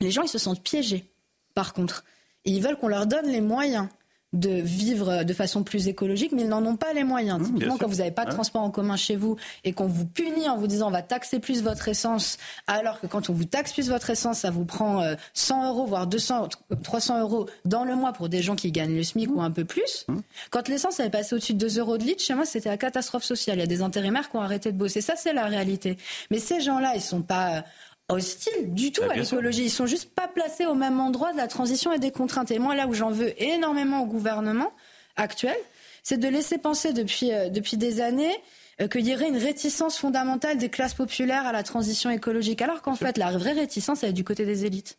Les 0.00 0.12
gens, 0.12 0.22
ils 0.22 0.28
se 0.28 0.38
sentent 0.38 0.62
piégés, 0.62 1.10
par 1.54 1.72
contre. 1.72 2.04
Ils 2.44 2.62
veulent 2.62 2.76
qu'on 2.76 2.88
leur 2.88 3.06
donne 3.06 3.26
les 3.26 3.40
moyens 3.40 3.88
de 4.32 4.50
vivre 4.50 5.24
de 5.24 5.32
façon 5.32 5.62
plus 5.62 5.88
écologique, 5.88 6.32
mais 6.32 6.42
ils 6.42 6.48
n'en 6.48 6.64
ont 6.66 6.76
pas 6.76 6.92
les 6.92 7.04
moyens. 7.04 7.40
Mmh, 7.40 7.44
Typiquement, 7.44 7.76
quand 7.78 7.86
vous 7.86 7.96
n'avez 7.96 8.10
pas 8.10 8.24
de 8.24 8.30
transport 8.30 8.62
en 8.62 8.70
commun 8.70 8.96
chez 8.96 9.16
vous 9.16 9.36
et 9.64 9.72
qu'on 9.72 9.86
vous 9.86 10.04
punit 10.04 10.48
en 10.48 10.56
vous 10.56 10.66
disant 10.66 10.88
on 10.88 10.90
va 10.90 11.02
taxer 11.02 11.38
plus 11.38 11.62
votre 11.62 11.88
essence, 11.88 12.38
alors 12.66 13.00
que 13.00 13.06
quand 13.06 13.30
on 13.30 13.32
vous 13.32 13.44
taxe 13.44 13.72
plus 13.72 13.88
votre 13.88 14.10
essence, 14.10 14.40
ça 14.40 14.50
vous 14.50 14.64
prend 14.64 15.02
100 15.34 15.62
euh, 15.62 15.68
euros, 15.68 15.86
voire 15.86 16.06
200, 16.06 16.48
300 16.82 17.20
euros 17.20 17.46
dans 17.64 17.84
le 17.84 17.94
mois 17.94 18.12
pour 18.12 18.28
des 18.28 18.42
gens 18.42 18.56
qui 18.56 18.72
gagnent 18.72 18.96
le 18.96 19.04
SMIC 19.04 19.30
ou 19.34 19.40
un 19.40 19.50
peu 19.50 19.64
plus. 19.64 20.04
Mmh. 20.08 20.18
Quand 20.50 20.68
l'essence 20.68 21.00
avait 21.00 21.10
passé 21.10 21.34
au-dessus 21.34 21.54
de 21.54 21.58
2 21.58 21.78
euros 21.78 21.96
de 21.96 22.04
litre, 22.04 22.22
chez 22.22 22.34
moi, 22.34 22.44
c'était 22.44 22.68
la 22.68 22.76
catastrophe 22.76 23.24
sociale. 23.24 23.58
Il 23.58 23.60
y 23.60 23.64
a 23.64 23.68
des 23.68 23.82
intérimaires 23.82 24.28
qui 24.28 24.36
ont 24.36 24.42
arrêté 24.42 24.72
de 24.72 24.76
bosser. 24.76 25.00
Ça, 25.00 25.14
c'est 25.16 25.32
la 25.32 25.46
réalité. 25.46 25.96
Mais 26.30 26.38
ces 26.38 26.60
gens-là, 26.60 26.92
ils 26.94 27.00
sont 27.00 27.22
pas 27.22 27.64
hostiles 28.08 28.74
du 28.74 28.92
tout 28.92 29.02
bah, 29.02 29.12
à 29.12 29.16
l'écologie. 29.16 29.64
Ils 29.64 29.70
sont 29.70 29.86
juste 29.86 30.10
pas 30.14 30.28
placés 30.28 30.66
au 30.66 30.74
même 30.74 31.00
endroit 31.00 31.32
de 31.32 31.36
la 31.36 31.48
transition 31.48 31.92
et 31.92 31.98
des 31.98 32.12
contraintes. 32.12 32.50
Et 32.50 32.58
moi, 32.58 32.74
là 32.74 32.86
où 32.86 32.94
j'en 32.94 33.10
veux 33.10 33.32
énormément 33.42 34.02
au 34.02 34.06
gouvernement 34.06 34.72
actuel, 35.16 35.56
c'est 36.02 36.18
de 36.18 36.28
laisser 36.28 36.58
penser 36.58 36.92
depuis, 36.92 37.32
euh, 37.32 37.48
depuis 37.48 37.76
des 37.76 38.00
années 38.00 38.34
euh, 38.80 38.88
qu'il 38.88 39.06
y 39.06 39.14
aurait 39.14 39.28
une 39.28 39.38
réticence 39.38 39.98
fondamentale 39.98 40.58
des 40.58 40.68
classes 40.68 40.94
populaires 40.94 41.46
à 41.46 41.52
la 41.52 41.62
transition 41.62 42.10
écologique. 42.10 42.62
Alors 42.62 42.82
qu'en 42.82 42.94
fait, 42.94 43.18
la 43.18 43.32
vraie 43.32 43.52
réticence, 43.52 44.02
elle 44.02 44.10
est 44.10 44.14
du 44.14 44.24
côté 44.24 44.44
des 44.44 44.64
élites. 44.64 44.98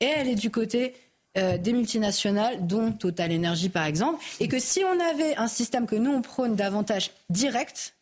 Et 0.00 0.06
elle 0.06 0.28
est 0.28 0.36
du 0.36 0.50
côté 0.50 0.94
euh, 1.38 1.58
des 1.58 1.72
multinationales, 1.72 2.66
dont 2.66 2.92
Total 2.92 3.34
Energy 3.34 3.70
par 3.70 3.86
exemple. 3.86 4.22
Et 4.40 4.46
que 4.46 4.58
si 4.58 4.84
on 4.84 5.00
avait 5.00 5.36
un 5.36 5.48
système 5.48 5.86
que 5.86 5.96
nous, 5.96 6.12
on 6.12 6.22
prône 6.22 6.54
davantage 6.54 7.10
direct, 7.30 7.94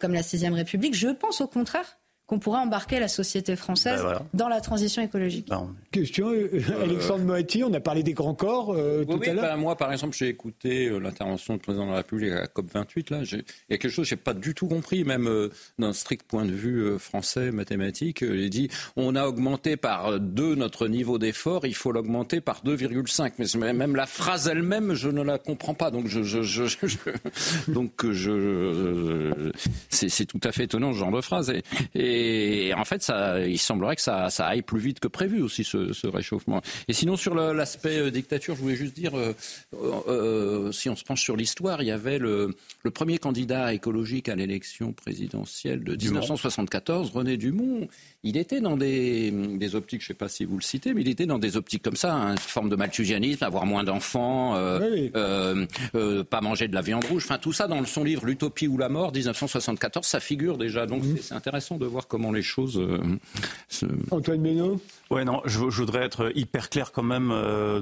comme 0.00 0.14
la 0.14 0.22
Sixième 0.22 0.54
République, 0.54 0.94
je 0.94 1.08
pense 1.08 1.40
au 1.40 1.48
contraire 1.48 1.98
qu'on 2.32 2.38
pourrait 2.38 2.60
embarquer 2.60 2.98
la 2.98 3.08
société 3.08 3.56
française 3.56 4.02
ben 4.02 4.22
dans 4.32 4.48
la 4.48 4.62
transition 4.62 5.02
écologique. 5.02 5.48
Ben, 5.50 5.68
Question, 5.90 6.30
euh, 6.30 6.48
euh, 6.54 6.82
Alexandre 6.82 7.24
Moati, 7.24 7.62
on 7.62 7.74
a 7.74 7.80
parlé 7.80 8.02
des 8.02 8.14
grands 8.14 8.34
corps 8.34 8.72
euh, 8.72 9.04
tout 9.04 9.20
à 9.22 9.34
l'heure. 9.34 9.44
Ben, 9.44 9.56
moi, 9.58 9.76
par 9.76 9.92
exemple, 9.92 10.16
j'ai 10.16 10.28
écouté 10.28 10.88
l'intervention 10.98 11.52
du 11.52 11.60
président 11.60 11.84
de 11.84 11.90
la 11.90 11.98
République 11.98 12.32
à 12.32 12.36
la 12.36 12.46
COP28. 12.46 13.12
Là, 13.12 13.18
il 13.22 13.44
y 13.68 13.74
a 13.74 13.76
quelque 13.76 13.90
chose 13.90 14.06
que 14.06 14.08
je 14.08 14.14
n'ai 14.14 14.20
pas 14.22 14.32
du 14.32 14.54
tout 14.54 14.66
compris, 14.66 15.04
même 15.04 15.28
d'un 15.78 15.92
strict 15.92 16.22
point 16.26 16.46
de 16.46 16.52
vue 16.52 16.98
français, 16.98 17.50
mathématique. 17.50 18.22
Il 18.22 18.48
dit 18.48 18.70
on 18.96 19.14
a 19.14 19.26
augmenté 19.26 19.76
par 19.76 20.18
deux 20.18 20.54
notre 20.54 20.88
niveau 20.88 21.18
d'effort, 21.18 21.66
il 21.66 21.74
faut 21.74 21.92
l'augmenter 21.92 22.40
par 22.40 22.62
2,5. 22.64 23.58
Mais 23.58 23.74
même 23.74 23.94
la 23.94 24.06
phrase 24.06 24.48
elle-même, 24.48 24.94
je 24.94 25.10
ne 25.10 25.20
la 25.22 25.36
comprends 25.36 25.74
pas. 25.74 25.90
Donc, 25.90 26.06
je, 26.06 26.22
je, 26.22 26.42
je, 26.42 26.64
donc 27.68 28.10
je, 28.10 29.50
c'est 29.90 30.24
tout 30.24 30.40
à 30.44 30.52
fait 30.52 30.64
étonnant 30.64 30.94
ce 30.94 30.98
genre 30.98 31.12
de 31.12 31.20
phrase. 31.20 31.52
et 31.94 32.21
et 32.21 32.21
en 32.76 32.84
fait, 32.84 33.02
ça, 33.02 33.40
il 33.40 33.58
semblerait 33.58 33.96
que 33.96 34.02
ça, 34.02 34.30
ça 34.30 34.46
aille 34.46 34.62
plus 34.62 34.80
vite 34.80 35.00
que 35.00 35.08
prévu 35.08 35.42
aussi, 35.42 35.64
ce, 35.64 35.92
ce 35.92 36.06
réchauffement. 36.06 36.62
Et 36.88 36.92
sinon, 36.92 37.16
sur 37.16 37.34
l'aspect 37.34 37.98
euh, 37.98 38.10
dictature, 38.10 38.54
je 38.56 38.60
voulais 38.60 38.76
juste 38.76 38.94
dire, 38.94 39.16
euh, 39.16 39.34
euh, 40.08 40.72
si 40.72 40.88
on 40.88 40.96
se 40.96 41.04
penche 41.04 41.22
sur 41.22 41.36
l'histoire, 41.36 41.82
il 41.82 41.88
y 41.88 41.90
avait 41.90 42.18
le, 42.18 42.54
le 42.82 42.90
premier 42.90 43.18
candidat 43.18 43.72
écologique 43.72 44.28
à 44.28 44.34
l'élection 44.34 44.92
présidentielle 44.92 45.84
de 45.84 45.96
1974, 45.96 47.10
René 47.10 47.36
Dumont. 47.36 47.88
Il 48.24 48.36
était 48.36 48.60
dans 48.60 48.76
des, 48.76 49.30
des 49.30 49.74
optiques, 49.74 50.00
je 50.00 50.06
ne 50.06 50.08
sais 50.08 50.14
pas 50.14 50.28
si 50.28 50.44
vous 50.44 50.56
le 50.56 50.62
citez, 50.62 50.94
mais 50.94 51.00
il 51.00 51.08
était 51.08 51.26
dans 51.26 51.38
des 51.38 51.56
optiques 51.56 51.82
comme 51.82 51.96
ça, 51.96 52.14
hein, 52.14 52.32
une 52.32 52.38
forme 52.38 52.68
de 52.68 52.76
malthusianisme, 52.76 53.42
avoir 53.44 53.66
moins 53.66 53.84
d'enfants, 53.84 54.54
euh, 54.54 56.24
pas 56.24 56.40
manger 56.40 56.68
de 56.68 56.74
la 56.74 56.82
viande 56.82 57.04
rouge, 57.04 57.24
enfin 57.24 57.38
tout 57.38 57.52
ça 57.52 57.66
dans 57.66 57.84
son 57.84 58.04
livre 58.04 58.24
L'utopie 58.24 58.68
ou 58.68 58.78
la 58.78 58.88
mort, 58.88 59.12
1974, 59.12 60.06
ça 60.06 60.20
figure 60.20 60.58
déjà. 60.58 60.86
Donc 60.86 61.02
c'est 61.20 61.34
intéressant 61.34 61.76
de 61.76 61.86
voir 61.86 62.06
comment 62.12 62.30
les 62.30 62.42
choses. 62.42 62.78
se... 63.68 63.86
Antoine 64.10 64.42
Benoît 64.42 64.76
Ouais, 65.12 65.24
non, 65.24 65.42
je, 65.44 65.58
voudrais 65.58 66.04
être 66.04 66.32
hyper 66.34 66.70
clair 66.70 66.90
quand 66.90 67.02
même 67.02 67.28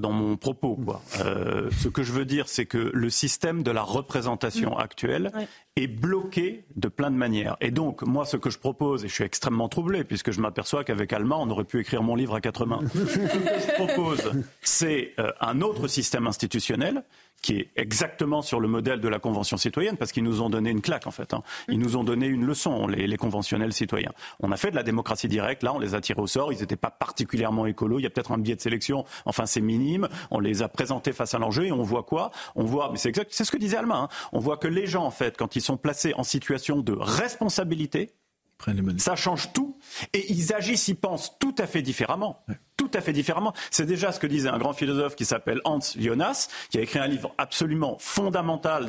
dans 0.01 0.13
mon 0.13 0.37
propos. 0.37 0.77
Quoi. 0.77 1.01
ce 1.17 1.89
que 1.89 2.03
je 2.03 2.13
veux 2.13 2.25
dire, 2.25 2.49
c'est 2.49 2.67
que 2.67 2.91
le 2.93 3.11
système 3.11 3.63
de 3.63 3.71
la 3.71 3.83
représentation 3.83 4.77
mm. 4.77 4.81
actuelle 4.81 5.33
est 5.77 5.87
bloqué 5.87 6.65
de 6.77 6.89
plein 6.89 7.11
de 7.11 7.17
manières. 7.17 7.57
Et 7.61 7.71
donc, 7.71 8.03
moi, 8.03 8.25
ce 8.25 8.37
que 8.37 8.51
je 8.51 8.59
propose, 8.59 9.05
et 9.05 9.09
je 9.09 9.15
suis 9.15 9.25
extrêmement 9.25 9.69
troublé, 9.69 10.05
puisque 10.05 10.33
je 10.33 10.41
m'aperçois 10.41 10.85
qu'avec 10.85 11.13
Allemand, 11.13 11.43
on 11.43 11.51
aurait 11.51 11.65
pu 11.65 11.81
écrire 11.81 12.03
mon 12.03 12.17
livre 12.17 12.35
à 12.35 12.41
quatre 12.41 12.67
mains. 12.67 12.81
ce 12.95 12.99
que 12.99 13.29
je 13.29 13.75
propose, 13.75 14.33
c'est 14.63 15.15
un 15.41 15.61
autre 15.61 15.87
système 15.87 16.27
institutionnel 16.27 17.05
qui 17.43 17.57
est 17.57 17.71
exactement 17.77 18.43
sur 18.43 18.61
le 18.61 18.69
modèle 18.69 19.01
de 19.01 19.09
la 19.09 19.19
Convention 19.19 19.57
citoyenne, 19.57 19.97
parce 19.97 20.13
qu'ils 20.13 20.25
nous 20.25 20.43
ont 20.43 20.51
donné 20.51 20.71
une 20.71 20.83
claque, 20.83 21.07
en 21.07 21.11
fait. 21.11 21.33
Hein. 21.33 21.43
Ils 21.69 21.79
nous 21.79 21.97
ont 21.97 22.05
donné 22.05 22.27
une 22.27 22.45
leçon, 22.45 22.87
les, 22.87 23.07
les, 23.07 23.17
conventionnels 23.17 23.73
citoyens. 23.73 24.13
On 24.41 24.53
a 24.53 24.57
fait 24.57 24.71
de 24.71 24.77
la 24.77 24.83
démocratie 24.83 25.29
directe, 25.29 25.63
là, 25.63 25.73
on 25.75 25.79
les 25.79 25.95
a 25.95 26.01
tirés 26.01 26.21
au 26.21 26.27
sort, 26.27 26.53
ils 26.53 26.61
n'étaient 26.61 26.77
pas 26.77 26.91
particulièrement 27.21 27.67
écolos, 27.67 27.99
il 27.99 28.03
y 28.03 28.07
a 28.07 28.11
peut-être 28.11 28.33
un 28.33 28.39
biais 28.39 28.57
de 28.57 28.63
sélection, 28.63 29.05
enfin, 29.27 29.45
c'est 29.45 29.61
minime. 29.61 30.09
On 30.31 30.41
les 30.41 30.63
a 30.63 30.69
présentés 30.69 31.13
face 31.13 31.35
à 31.35 31.39
l'enjeu 31.39 31.67
et 31.67 31.73
on 31.73 31.83
voit 31.83 32.03
quoi 32.03 32.31
On 32.55 32.65
voit, 32.65 32.89
mais 32.91 32.97
c'est 32.97 33.11
exact, 33.11 33.31
c'est 33.31 33.45
ce 33.45 33.51
que 33.51 33.59
disait 33.59 33.77
Alma, 33.77 33.97
hein. 33.97 34.09
on 34.33 34.39
voit 34.39 34.57
que 34.57 34.69
les 34.69 34.87
gens, 34.87 35.05
en 35.05 35.11
fait, 35.11 35.37
quand 35.37 35.55
ils 35.55 35.61
sont 35.61 35.77
placés 35.77 36.15
en 36.17 36.23
situation 36.23 36.81
de 36.81 36.97
responsabilité, 36.99 38.15
ça 38.99 39.17
change 39.17 39.53
tout. 39.53 39.79
Et 40.15 40.33
ils 40.33 40.55
agissent, 40.55 40.89
ils 40.89 40.97
pensent 40.97 41.39
tout 41.39 41.55
à 41.59 41.67
fait 41.67 41.83
différemment 41.83 42.43
tout 42.81 42.91
à 42.95 43.03
fait 43.03 43.13
différemment. 43.13 43.53
C'est 43.71 43.85
déjà 43.85 44.11
ce 44.11 44.19
que 44.19 44.27
disait 44.27 44.49
un 44.49 44.57
grand 44.57 44.73
philosophe 44.73 45.15
qui 45.15 45.27
s'appelle 45.27 45.61
Hans 45.67 45.81
Jonas, 45.99 46.49
qui 46.71 46.79
a 46.79 46.81
écrit 46.81 46.99
un 46.99 47.07
livre 47.07 47.35
absolument 47.37 47.99
fondamental 48.01 48.89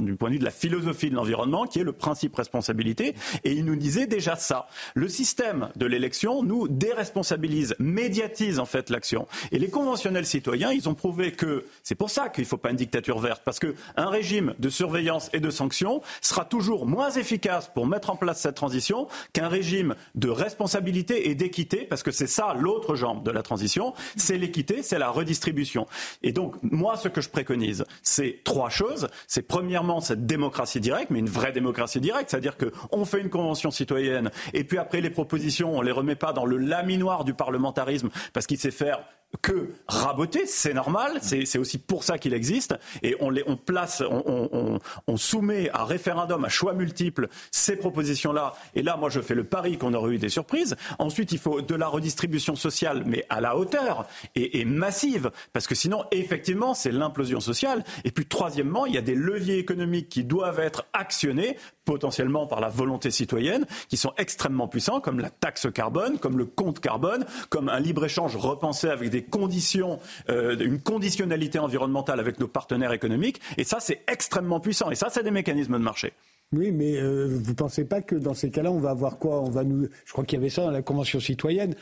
du 0.00 0.16
point 0.16 0.28
de 0.28 0.34
vue 0.34 0.38
de 0.38 0.44
la 0.44 0.50
philosophie 0.50 1.08
de 1.08 1.14
l'environnement, 1.14 1.66
qui 1.66 1.78
est 1.78 1.82
le 1.82 1.92
principe 1.92 2.36
responsabilité. 2.36 3.14
Et 3.44 3.52
il 3.52 3.64
nous 3.64 3.76
disait 3.76 4.06
déjà 4.06 4.36
ça. 4.36 4.68
Le 4.92 5.08
système 5.08 5.70
de 5.76 5.86
l'élection 5.86 6.42
nous 6.42 6.68
déresponsabilise, 6.68 7.74
médiatise 7.78 8.58
en 8.58 8.66
fait 8.66 8.90
l'action. 8.90 9.26
Et 9.50 9.58
les 9.58 9.70
conventionnels 9.70 10.26
citoyens, 10.26 10.70
ils 10.70 10.90
ont 10.90 10.94
prouvé 10.94 11.32
que 11.32 11.64
c'est 11.82 11.94
pour 11.94 12.10
ça 12.10 12.28
qu'il 12.28 12.44
ne 12.44 12.48
faut 12.48 12.58
pas 12.58 12.70
une 12.70 12.76
dictature 12.76 13.18
verte, 13.18 13.40
parce 13.46 13.60
qu'un 13.60 13.72
régime 13.96 14.52
de 14.58 14.68
surveillance 14.68 15.30
et 15.32 15.40
de 15.40 15.48
sanctions 15.48 16.02
sera 16.20 16.44
toujours 16.44 16.84
moins 16.84 17.10
efficace 17.10 17.70
pour 17.72 17.86
mettre 17.86 18.10
en 18.10 18.16
place 18.16 18.40
cette 18.42 18.56
transition 18.56 19.08
qu'un 19.32 19.48
régime 19.48 19.94
de 20.16 20.28
responsabilité 20.28 21.30
et 21.30 21.34
d'équité, 21.34 21.86
parce 21.88 22.02
que 22.02 22.10
c'est 22.10 22.26
ça 22.26 22.54
l'autre 22.58 22.94
jambe 22.94 23.21
de 23.22 23.30
la 23.30 23.42
transition, 23.42 23.94
c'est 24.16 24.38
l'équité, 24.38 24.82
c'est 24.82 24.98
la 24.98 25.10
redistribution. 25.10 25.86
Et 26.22 26.32
donc, 26.32 26.56
moi, 26.62 26.96
ce 26.96 27.08
que 27.08 27.20
je 27.20 27.28
préconise, 27.28 27.84
c'est 28.02 28.40
trois 28.44 28.70
choses. 28.70 29.08
C'est 29.26 29.42
premièrement 29.42 30.00
cette 30.00 30.26
démocratie 30.26 30.80
directe, 30.80 31.10
mais 31.10 31.18
une 31.18 31.28
vraie 31.28 31.52
démocratie 31.52 32.00
directe, 32.00 32.30
c'est-à-dire 32.30 32.56
qu'on 32.56 33.04
fait 33.04 33.20
une 33.20 33.30
convention 33.30 33.70
citoyenne, 33.70 34.30
et 34.52 34.64
puis 34.64 34.78
après 34.78 35.00
les 35.00 35.10
propositions, 35.10 35.76
on 35.76 35.82
les 35.82 35.92
remet 35.92 36.16
pas 36.16 36.32
dans 36.32 36.44
le 36.44 36.56
laminoir 36.56 37.24
du 37.24 37.34
parlementarisme, 37.34 38.10
parce 38.32 38.46
qu'il 38.46 38.58
sait 38.58 38.70
faire 38.70 39.00
que 39.40 39.70
raboter, 39.86 40.46
c'est 40.46 40.74
normal, 40.74 41.18
c'est 41.22 41.58
aussi 41.58 41.78
pour 41.78 42.04
ça 42.04 42.18
qu'il 42.18 42.34
existe, 42.34 42.74
et 43.02 43.16
on, 43.20 43.30
les, 43.30 43.42
on 43.46 43.56
place, 43.56 44.02
on, 44.02 44.48
on, 44.52 44.78
on, 45.06 45.16
soumet 45.16 45.70
à 45.70 45.84
référendum, 45.84 46.44
à 46.44 46.48
choix 46.48 46.74
multiples, 46.74 47.28
ces 47.50 47.76
propositions-là, 47.76 48.54
et 48.74 48.82
là, 48.82 48.96
moi, 48.96 49.08
je 49.08 49.20
fais 49.20 49.34
le 49.34 49.44
pari 49.44 49.78
qu'on 49.78 49.94
aurait 49.94 50.14
eu 50.14 50.18
des 50.18 50.28
surprises. 50.28 50.76
Ensuite, 50.98 51.32
il 51.32 51.38
faut 51.38 51.62
de 51.62 51.74
la 51.74 51.88
redistribution 51.88 52.56
sociale, 52.56 53.04
mais 53.06 53.24
à 53.30 53.40
la 53.40 53.56
hauteur, 53.56 54.06
et, 54.34 54.60
et 54.60 54.64
massive, 54.64 55.30
parce 55.52 55.66
que 55.66 55.74
sinon, 55.74 56.04
effectivement, 56.10 56.74
c'est 56.74 56.92
l'implosion 56.92 57.40
sociale. 57.40 57.84
Et 58.04 58.10
puis, 58.10 58.26
troisièmement, 58.26 58.86
il 58.86 58.94
y 58.94 58.98
a 58.98 59.02
des 59.02 59.14
leviers 59.14 59.58
économiques 59.58 60.08
qui 60.08 60.24
doivent 60.24 60.60
être 60.60 60.84
actionnés 60.92 61.56
potentiellement 61.84 62.46
par 62.46 62.60
la 62.60 62.68
volonté 62.68 63.10
citoyenne, 63.10 63.66
qui 63.88 63.96
sont 63.96 64.12
extrêmement 64.16 64.68
puissants, 64.68 65.00
comme 65.00 65.20
la 65.20 65.30
taxe 65.30 65.66
carbone, 65.72 66.18
comme 66.18 66.38
le 66.38 66.44
compte 66.44 66.80
carbone, 66.80 67.24
comme 67.48 67.68
un 67.68 67.80
libre-échange 67.80 68.36
repensé 68.36 68.88
avec 68.88 69.10
des 69.10 69.22
conditions, 69.22 69.98
euh, 70.28 70.56
une 70.58 70.80
conditionnalité 70.80 71.58
environnementale 71.58 72.20
avec 72.20 72.38
nos 72.38 72.48
partenaires 72.48 72.92
économiques. 72.92 73.40
Et 73.58 73.64
ça, 73.64 73.78
c'est 73.80 74.02
extrêmement 74.10 74.60
puissant. 74.60 74.90
Et 74.90 74.94
ça, 74.94 75.08
c'est 75.10 75.22
des 75.22 75.30
mécanismes 75.30 75.74
de 75.74 75.84
marché. 75.84 76.12
Oui, 76.52 76.70
mais 76.70 76.98
euh, 76.98 77.26
vous 77.42 77.50
ne 77.50 77.56
pensez 77.56 77.84
pas 77.84 78.02
que 78.02 78.14
dans 78.14 78.34
ces 78.34 78.50
cas-là, 78.50 78.70
on 78.70 78.78
va 78.78 78.90
avoir 78.90 79.18
quoi? 79.18 79.40
On 79.40 79.48
va 79.48 79.64
nous, 79.64 79.88
je 80.04 80.12
crois 80.12 80.24
qu'il 80.24 80.38
y 80.38 80.42
avait 80.42 80.50
ça 80.50 80.62
dans 80.62 80.70
la 80.70 80.82
Convention 80.82 81.18
citoyenne 81.18 81.74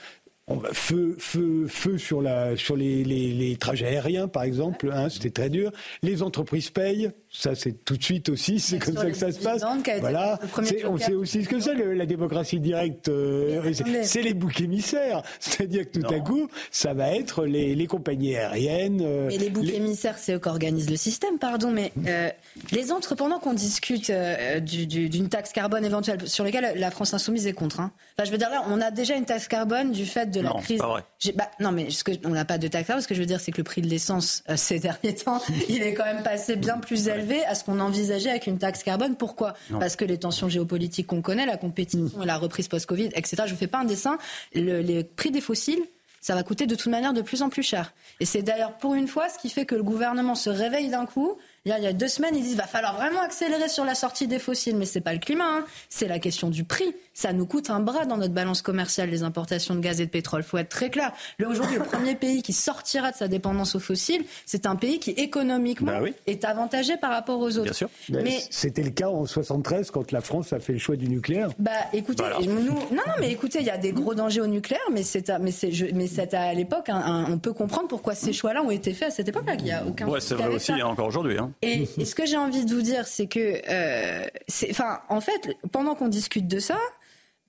feu, 0.73 1.17
feu, 1.19 1.99
sur, 1.99 2.21
les 2.23 3.57
trajets 3.59 3.87
aériens, 3.87 4.29
par 4.29 4.43
exemple, 4.43 4.91
hein, 4.93 5.09
c'était 5.09 5.31
très 5.31 5.51
dur. 5.51 5.71
Les 6.03 6.23
entreprises 6.23 6.71
payent, 6.71 7.11
ça 7.33 7.55
c'est 7.55 7.85
tout 7.85 7.97
de 7.97 8.03
suite 8.03 8.29
aussi, 8.29 8.59
c'est 8.59 8.79
comme 8.79 8.97
ça 8.97 9.11
que 9.11 9.17
ça 9.17 9.33
se 9.33 9.39
passe. 9.39 9.63
Voilà, 10.01 10.39
on 10.87 10.99
sait 10.99 11.15
aussi 11.15 11.45
ce 11.45 11.49
que 11.49 11.61
c'est 11.61 11.75
la 11.75 12.07
démocratie 12.07 12.61
directe, 12.61 13.09
euh, 13.09 13.73
c'est 14.03 14.23
les 14.23 14.35
boucs 14.35 14.61
émissaires, 14.61 15.23
c'est-à-dire 15.41 15.91
que 15.91 16.01
tout 16.01 16.13
à 16.13 16.21
coup, 16.21 16.49
ça 16.71 16.93
va 16.95 17.15
être 17.15 17.45
les, 17.45 17.75
les 17.75 17.87
compagnies 17.87 18.37
aériennes. 18.37 19.01
Euh, 19.03 19.29
mais 19.29 19.39
les 19.39 19.51
boucs 19.51 19.69
émissaires, 19.69 20.19
c'est 20.19 20.35
eux 20.35 20.41
qui 20.41 20.49
organisent 20.49 20.91
le 20.91 20.97
système, 20.97 21.39
pardon, 21.39 21.71
mais 21.71 21.93
euh, 22.07 22.31
les 22.73 22.93
entre, 22.93 23.15
pendant 23.15 23.39
qu'on 23.39 23.55
discute 23.55 24.11
d'une 24.11 25.29
taxe 25.29 25.53
carbone 25.53 25.85
éventuelle 25.85 26.29
sur 26.29 26.45
laquelle 26.45 26.79
la 26.79 26.91
France 26.91 27.15
insoumise 27.15 27.47
est 27.47 27.53
contre, 27.53 27.81
hein. 27.81 27.93
enfin, 28.19 28.25
je 28.27 28.33
veux 28.33 28.39
dire 28.39 28.51
là, 28.51 28.65
on 28.69 28.81
a 28.81 28.91
déjà 28.91 29.15
une 29.15 29.25
taxe 29.25 29.47
carbone 29.47 29.93
du 29.93 30.05
fait 30.05 30.27
de 30.27 30.41
la 30.41 30.51
non, 30.51 30.59
crise. 30.59 30.79
Pas 30.79 30.89
vrai. 30.89 31.03
Bah, 31.35 31.51
non, 31.61 31.71
mais 31.73 31.91
ce 31.91 32.03
que, 32.03 32.13
on 32.25 32.31
n'a 32.31 32.45
pas 32.45 32.59
de 32.59 32.69
taxe 32.69 32.91
Ce 33.01 33.07
que 33.07 33.15
je 33.15 33.21
veux 33.21 33.27
dire, 33.27 33.41
c'est 33.41 33.53
que 33.53 33.59
le 33.59 33.65
prix 33.65 33.83
de 33.83 33.89
l'essence 33.89 34.43
euh, 34.49 34.55
ces 34.57 34.79
derniers 34.79 35.15
temps, 35.15 35.41
il 35.69 35.83
est 35.83 35.95
quand 35.95 36.05
même 36.05 36.23
passé 36.23 36.57
bien 36.57 36.79
plus 36.79 37.09
élevé 37.09 37.20
à 37.47 37.55
ce 37.55 37.65
qu'on 37.65 37.81
envisageait 37.81 38.31
avec 38.31 38.47
une 38.47 38.59
taxe 38.59 38.83
carbone. 38.83 39.17
Pourquoi? 39.17 39.55
Parce 39.79 39.97
que 39.97 40.05
les 40.05 40.19
tensions 40.19 40.49
géopolitiques 40.49 41.07
qu'on 41.07 41.23
connaît, 41.23 41.47
la 41.47 41.57
compétition 41.57 42.23
et 42.23 42.27
la 42.27 42.39
reprise 42.39 42.69
post-Covid, 42.69 43.11
etc. 43.15 43.45
Je 43.47 43.53
ne 43.53 43.59
fais 43.59 43.67
pas 43.67 43.79
un 43.79 43.85
dessin. 43.85 44.19
Le, 44.55 44.81
les 44.81 45.05
prix 45.05 45.31
des 45.31 45.41
fossiles 45.41 45.83
ça 46.23 46.35
va 46.35 46.43
coûter 46.43 46.67
de 46.67 46.75
toute 46.75 46.93
manière 46.93 47.15
de 47.15 47.23
plus 47.23 47.41
en 47.41 47.49
plus 47.49 47.63
cher. 47.63 47.95
Et 48.21 48.27
c'est 48.27 48.43
d'ailleurs 48.43 48.77
pour 48.77 48.95
une 48.95 49.09
fois 49.09 49.31
ce 49.31 49.39
qui 49.39 49.49
fait 49.49 49.65
que 49.65 49.75
le 49.75 49.83
gouvernement 49.83 50.35
se 50.35 50.51
réveille 50.51 50.91
d'un 50.91 51.07
coup 51.07 51.39
il 51.67 51.73
y 51.73 51.87
a 51.87 51.93
deux 51.93 52.09
semaines, 52.09 52.35
ils 52.35 52.43
disent 52.43 52.57
va 52.57 52.67
falloir 52.67 52.97
vraiment 52.97 53.21
accélérer 53.21 53.69
sur 53.69 53.85
la 53.85 53.95
sortie 53.95 54.27
des 54.27 54.39
fossiles, 54.39 54.77
mais 54.77 54.87
c'est 54.87 55.03
pas 55.03 55.13
le 55.13 55.19
climat, 55.19 55.59
hein. 55.59 55.65
c'est 55.91 56.09
la 56.09 56.19
question 56.19 56.49
du 56.49 56.65
prix. 56.65 56.95
Ça 57.13 57.33
nous 57.33 57.47
coûte 57.47 57.71
un 57.71 57.81
bras 57.81 58.07
dans 58.07 58.17
notre 58.17 58.33
balance 58.33 58.63
commerciale 58.63 59.11
les 59.11 59.23
importations 59.23 59.75
de 59.75 59.81
gaz 59.81 60.01
et 60.01 60.07
de 60.07 60.11
pétrole. 60.11 60.43
Faut 60.43 60.59
être 60.59 60.69
très 60.69 60.91
clair. 60.91 61.13
Aujourd'hui, 61.45 61.77
le 61.77 61.85
premier 61.85 62.15
pays 62.15 62.43
qui 62.43 62.53
sortira 62.53 63.11
de 63.11 63.17
sa 63.17 63.29
dépendance 63.29 63.75
aux 63.75 63.81
fossiles, 63.81 64.25
c'est 64.47 64.67
un 64.67 64.77
pays 64.77 65.01
qui 65.01 65.11
économiquement 65.11 66.01
bah 66.01 66.09
est 66.27 66.45
avantagé 66.45 66.97
par 66.97 67.11
rapport 67.11 67.41
aux 67.41 67.59
autres. 67.59 67.65
Bien 67.65 67.73
sûr. 67.73 67.91
Mais 68.09 68.39
c'était 68.51 68.83
le 68.83 68.91
cas 68.91 69.09
en 69.09 69.27
73 69.27 69.91
quand 69.91 70.13
la 70.13 70.21
France 70.21 70.53
a 70.53 70.61
fait 70.61 70.73
le 70.73 70.79
choix 70.79 70.97
du 70.97 71.09
nucléaire. 71.09 71.51
Bah 71.59 71.71
écoutez, 71.93 72.25
nous, 72.47 72.63
non 72.65 73.03
non 73.07 73.15
mais 73.19 73.31
écoutez, 73.31 73.61
il 73.61 73.67
y 73.67 73.71
a 73.71 73.79
des 73.79 73.93
gros 73.93 74.15
dangers 74.15 74.41
au 74.41 74.47
nucléaire, 74.47 74.81
mais 74.93 75.03
c'est 75.03 75.31
à, 75.31 75.39
mais 75.39 75.51
c'est 75.51 75.71
mais 75.95 76.07
c'est 76.07 76.33
à 76.35 76.55
l'époque, 76.55 76.91
on 76.91 77.39
peut 77.39 77.53
comprendre 77.53 77.89
pourquoi 77.89 78.15
ces 78.15 78.33
choix-là 78.33 78.63
ont 78.63 78.71
été 78.71 78.95
faits 78.95 79.09
à 79.09 79.11
cette 79.11 79.29
époque-là. 79.29 79.55
Il 79.59 79.67
y 79.67 79.73
a 79.73 79.85
aucun. 79.87 80.07
Ouais, 80.09 80.21
c'est 80.21 80.35
vrai 80.35 80.49
aussi, 80.49 80.73
hein, 80.73 80.87
encore 80.87 81.07
aujourd'hui. 81.07 81.39
Hein. 81.39 81.53
Et, 81.63 81.87
ce 81.87 82.15
que 82.15 82.27
j'ai 82.27 82.37
envie 82.37 82.65
de 82.65 82.75
vous 82.75 82.83
dire, 82.83 83.07
c'est 83.07 83.27
que, 83.27 83.61
euh, 83.69 84.27
enfin, 84.71 85.01
en 85.09 85.21
fait, 85.21 85.57
pendant 85.73 85.95
qu'on 85.95 86.09
discute 86.09 86.49
de 86.49 86.59
ça, 86.59 86.79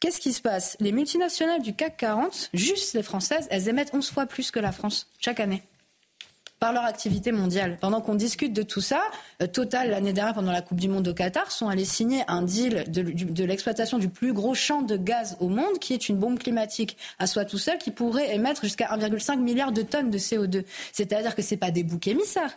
qu'est-ce 0.01 0.19
qui 0.19 0.33
se 0.33 0.41
passe? 0.41 0.75
Les 0.81 0.91
multinationales 0.91 1.61
du 1.61 1.73
CAC 1.73 1.95
40, 1.95 2.49
juste 2.53 2.93
les 2.93 3.03
françaises, 3.03 3.47
elles 3.49 3.69
émettent 3.69 3.93
11 3.93 4.09
fois 4.09 4.25
plus 4.25 4.51
que 4.51 4.59
la 4.59 4.73
France 4.73 5.07
chaque 5.19 5.39
année 5.39 5.63
par 6.59 6.73
leur 6.73 6.83
activité 6.83 7.31
mondiale. 7.31 7.79
Pendant 7.81 8.01
qu'on 8.01 8.13
discute 8.13 8.53
de 8.53 8.61
tout 8.61 8.81
ça, 8.81 9.01
euh, 9.41 9.47
Total, 9.47 9.89
l'année 9.89 10.13
dernière, 10.13 10.35
pendant 10.35 10.51
la 10.51 10.61
Coupe 10.61 10.79
du 10.79 10.89
Monde 10.89 11.07
au 11.07 11.13
Qatar, 11.15 11.51
sont 11.51 11.69
allés 11.69 11.85
signer 11.85 12.23
un 12.27 12.43
deal 12.43 12.83
de, 12.87 13.43
l'exploitation 13.43 13.97
du 13.97 14.09
plus 14.09 14.31
gros 14.31 14.53
champ 14.53 14.83
de 14.83 14.95
gaz 14.95 15.37
au 15.39 15.47
monde, 15.47 15.79
qui 15.79 15.95
est 15.95 16.07
une 16.07 16.17
bombe 16.17 16.37
climatique 16.37 16.97
à 17.17 17.25
soi 17.25 17.45
tout 17.45 17.57
seul, 17.57 17.79
qui 17.79 17.89
pourrait 17.89 18.35
émettre 18.35 18.61
jusqu'à 18.61 18.95
1,5 18.95 19.39
milliard 19.39 19.71
de 19.71 19.81
tonnes 19.81 20.11
de 20.11 20.19
CO2. 20.19 20.63
C'est-à-dire 20.93 21.33
que 21.33 21.41
ce 21.41 21.55
pas 21.55 21.71
des 21.71 21.81
boucs 21.81 22.05
émissaires 22.05 22.55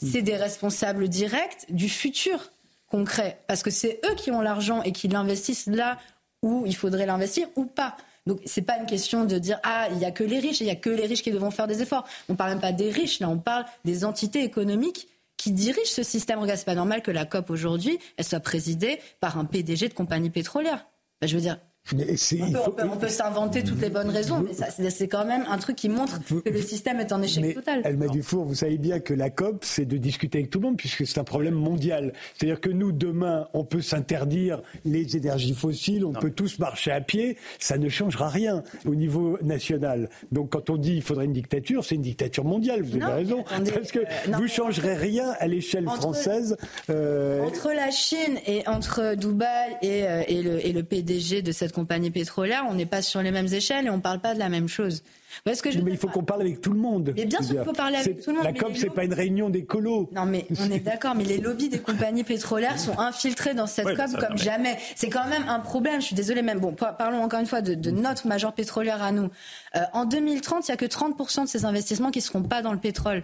c'est 0.00 0.22
des 0.22 0.36
responsables 0.36 1.08
directs 1.08 1.66
du 1.70 1.88
futur 1.88 2.50
concret. 2.88 3.38
Parce 3.46 3.62
que 3.62 3.70
c'est 3.70 4.00
eux 4.06 4.14
qui 4.14 4.30
ont 4.30 4.40
l'argent 4.40 4.82
et 4.82 4.92
qui 4.92 5.08
l'investissent 5.08 5.66
là 5.66 5.98
où 6.42 6.64
il 6.66 6.76
faudrait 6.76 7.06
l'investir 7.06 7.48
ou 7.56 7.64
pas. 7.64 7.96
Donc 8.26 8.40
c'est 8.44 8.62
pas 8.62 8.78
une 8.78 8.86
question 8.86 9.24
de 9.24 9.38
dire 9.38 9.58
ah 9.62 9.88
il 9.92 9.98
y 9.98 10.04
a 10.04 10.10
que 10.10 10.24
les 10.24 10.38
riches 10.38 10.60
il 10.60 10.66
y 10.66 10.70
a 10.70 10.76
que 10.76 10.90
les 10.90 11.06
riches 11.06 11.22
qui 11.22 11.30
devront 11.30 11.50
faire 11.50 11.66
des 11.66 11.82
efforts. 11.82 12.06
On 12.28 12.34
parle 12.34 12.50
même 12.50 12.60
pas 12.60 12.72
des 12.72 12.90
riches 12.90 13.20
là, 13.20 13.28
on 13.28 13.38
parle 13.38 13.64
des 13.84 14.04
entités 14.04 14.42
économiques 14.42 15.08
qui 15.36 15.52
dirigent 15.52 15.90
ce 15.90 16.02
système. 16.02 16.40
Regarde, 16.40 16.58
c'est 16.58 16.64
pas 16.64 16.74
normal 16.74 17.02
que 17.02 17.10
la 17.10 17.24
COP 17.24 17.50
aujourd'hui 17.50 17.98
elle 18.16 18.24
soit 18.24 18.40
présidée 18.40 19.00
par 19.20 19.38
un 19.38 19.44
PDG 19.44 19.88
de 19.88 19.94
compagnie 19.94 20.30
pétrolière. 20.30 20.86
je 21.22 21.34
veux 21.34 21.40
dire, 21.40 21.58
on 21.94 22.96
peut, 22.96 23.08
s'inventer 23.08 23.62
toutes 23.62 23.80
les 23.80 23.90
bonnes 23.90 24.10
raisons, 24.10 24.44
mais 24.44 24.90
c'est 24.90 25.08
quand 25.08 25.24
même 25.24 25.44
un 25.48 25.58
truc 25.58 25.76
qui 25.76 25.88
montre 25.88 26.20
que 26.24 26.50
le 26.50 26.62
système 26.62 27.00
est 27.00 27.12
en 27.12 27.22
échec 27.22 27.54
total. 27.54 27.82
Elle 27.84 27.96
m'a 27.96 28.08
du 28.08 28.22
four, 28.22 28.44
vous 28.44 28.54
savez 28.54 28.78
bien 28.78 29.00
que 29.00 29.14
la 29.14 29.30
COP, 29.30 29.64
c'est 29.64 29.86
de 29.86 29.96
discuter 29.96 30.38
avec 30.38 30.50
tout 30.50 30.60
le 30.60 30.66
monde, 30.66 30.76
puisque 30.76 31.06
c'est 31.06 31.18
un 31.18 31.24
problème 31.24 31.54
mondial. 31.54 32.12
C'est-à-dire 32.34 32.60
que 32.60 32.70
nous, 32.70 32.92
demain, 32.92 33.48
on 33.54 33.64
peut 33.64 33.80
s'interdire 33.80 34.60
les 34.84 35.16
énergies 35.16 35.54
fossiles, 35.54 36.04
on 36.04 36.12
peut 36.12 36.30
tous 36.30 36.58
marcher 36.58 36.90
à 36.90 37.00
pied, 37.00 37.36
ça 37.58 37.78
ne 37.78 37.88
changera 37.88 38.28
rien 38.28 38.62
au 38.86 38.94
niveau 38.94 39.38
national. 39.42 40.10
Donc 40.32 40.50
quand 40.50 40.70
on 40.70 40.76
dit 40.76 40.94
qu'il 40.94 41.02
faudrait 41.02 41.24
une 41.24 41.32
dictature, 41.32 41.84
c'est 41.84 41.94
une 41.94 42.02
dictature 42.02 42.44
mondiale, 42.44 42.82
vous 42.82 43.02
avez 43.02 43.12
raison. 43.12 43.44
parce 43.44 43.92
que 43.92 44.00
euh, 44.00 44.32
vous 44.32 44.42
ne 44.42 44.48
changerez 44.48 44.94
rien 44.94 45.34
à 45.38 45.46
l'échelle 45.46 45.86
française. 45.86 46.56
Euh, 46.90 47.42
entre 47.44 47.72
la 47.72 47.90
Chine 47.90 48.38
et 48.46 48.66
entre 48.66 49.14
Dubaï 49.14 49.76
et, 49.82 50.06
euh, 50.06 50.22
et, 50.26 50.42
le, 50.42 50.66
et 50.66 50.72
le 50.72 50.82
PDG 50.82 51.42
de 51.42 51.52
cette 51.52 51.72
compagnies 51.78 52.10
pétrolières, 52.10 52.64
on 52.68 52.74
n'est 52.74 52.86
pas 52.86 53.02
sur 53.02 53.22
les 53.22 53.30
mêmes 53.30 53.46
échelles 53.46 53.86
et 53.86 53.90
on 53.90 53.98
ne 53.98 54.02
parle 54.02 54.18
pas 54.18 54.34
de 54.34 54.38
la 54.38 54.48
même 54.48 54.68
chose. 54.68 55.04
mais 55.46 55.52
il 55.86 55.96
faut 55.96 56.08
qu'on 56.08 56.24
parle 56.24 56.40
avec 56.40 56.60
tout 56.60 56.72
le 56.72 56.78
monde. 56.80 57.12
Mais 57.16 57.24
bien 57.24 57.40
sûr 57.40 57.56
qu'il 57.56 57.64
faut 57.64 57.72
parler 57.72 57.96
avec 57.96 58.20
tout 58.20 58.30
le 58.30 58.36
monde. 58.36 58.44
La 58.44 58.52
COP, 58.52 58.72
c'est 58.74 58.90
pas 58.90 59.04
une 59.04 59.14
réunion 59.14 59.48
d'écolos. 59.48 60.08
Non, 60.12 60.26
mais 60.26 60.46
on 60.60 60.70
est 60.70 60.80
d'accord, 60.80 61.14
mais 61.14 61.24
les 61.24 61.38
lobbies 61.38 61.68
des 61.68 61.78
compagnies 61.78 62.24
pétrolières 62.24 62.78
sont 62.80 62.98
infiltrés 62.98 63.54
dans 63.54 63.66
cette 63.66 63.96
COP 63.96 64.18
comme 64.18 64.38
jamais. 64.38 64.76
C'est 64.96 65.10
quand 65.10 65.28
même 65.28 65.44
un 65.48 65.60
problème. 65.60 66.00
Je 66.00 66.06
suis 66.06 66.16
désolée, 66.16 66.42
même. 66.42 66.58
Bon, 66.58 66.72
parlons 66.72 67.22
encore 67.22 67.40
une 67.40 67.46
fois 67.46 67.62
de, 67.62 67.90
notre 67.90 68.26
major 68.26 68.52
pétrolière 68.52 69.02
à 69.02 69.12
nous. 69.12 69.30
Euh, 69.76 69.80
en 69.92 70.04
2030, 70.04 70.66
il 70.66 70.70
n'y 70.70 70.74
a 70.74 70.76
que 70.76 70.86
30% 70.86 71.44
de 71.44 71.48
ces 71.48 71.64
investissements 71.64 72.10
qui 72.10 72.18
ne 72.18 72.24
seront 72.24 72.42
pas 72.42 72.62
dans 72.62 72.72
le 72.72 72.80
pétrole. 72.80 73.22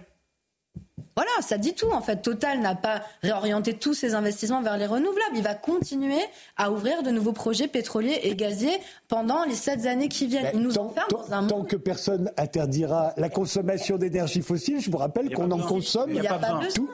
Voilà, 1.15 1.31
ça 1.41 1.57
dit 1.57 1.73
tout. 1.73 1.89
En 1.91 2.01
fait, 2.01 2.17
Total 2.17 2.59
n'a 2.59 2.75
pas 2.75 3.01
réorienté 3.23 3.73
tous 3.73 3.93
ses 3.93 4.15
investissements 4.15 4.61
vers 4.61 4.77
les 4.77 4.85
renouvelables. 4.85 5.35
Il 5.35 5.43
va 5.43 5.53
continuer 5.53 6.19
à 6.57 6.71
ouvrir 6.71 7.03
de 7.03 7.09
nouveaux 7.09 7.31
projets 7.31 7.67
pétroliers 7.67 8.19
et 8.23 8.35
gaziers 8.35 8.77
pendant 9.07 9.45
les 9.45 9.55
sept 9.55 9.85
années 9.85 10.09
qui 10.09 10.27
viennent. 10.27 10.49
Il 10.53 10.59
nous 10.59 10.73
tant, 10.73 10.87
enferme 10.87 11.07
dans 11.11 11.33
un 11.33 11.47
Tant 11.47 11.63
que 11.63 11.77
personne 11.77 12.31
interdira 12.37 13.13
la 13.15 13.29
consommation 13.29 13.97
d'énergie 13.97 14.41
fossile, 14.41 14.81
je 14.81 14.91
vous 14.91 14.97
rappelle 14.97 15.33
qu'on 15.33 15.51
en 15.51 15.59
consomme, 15.59 16.11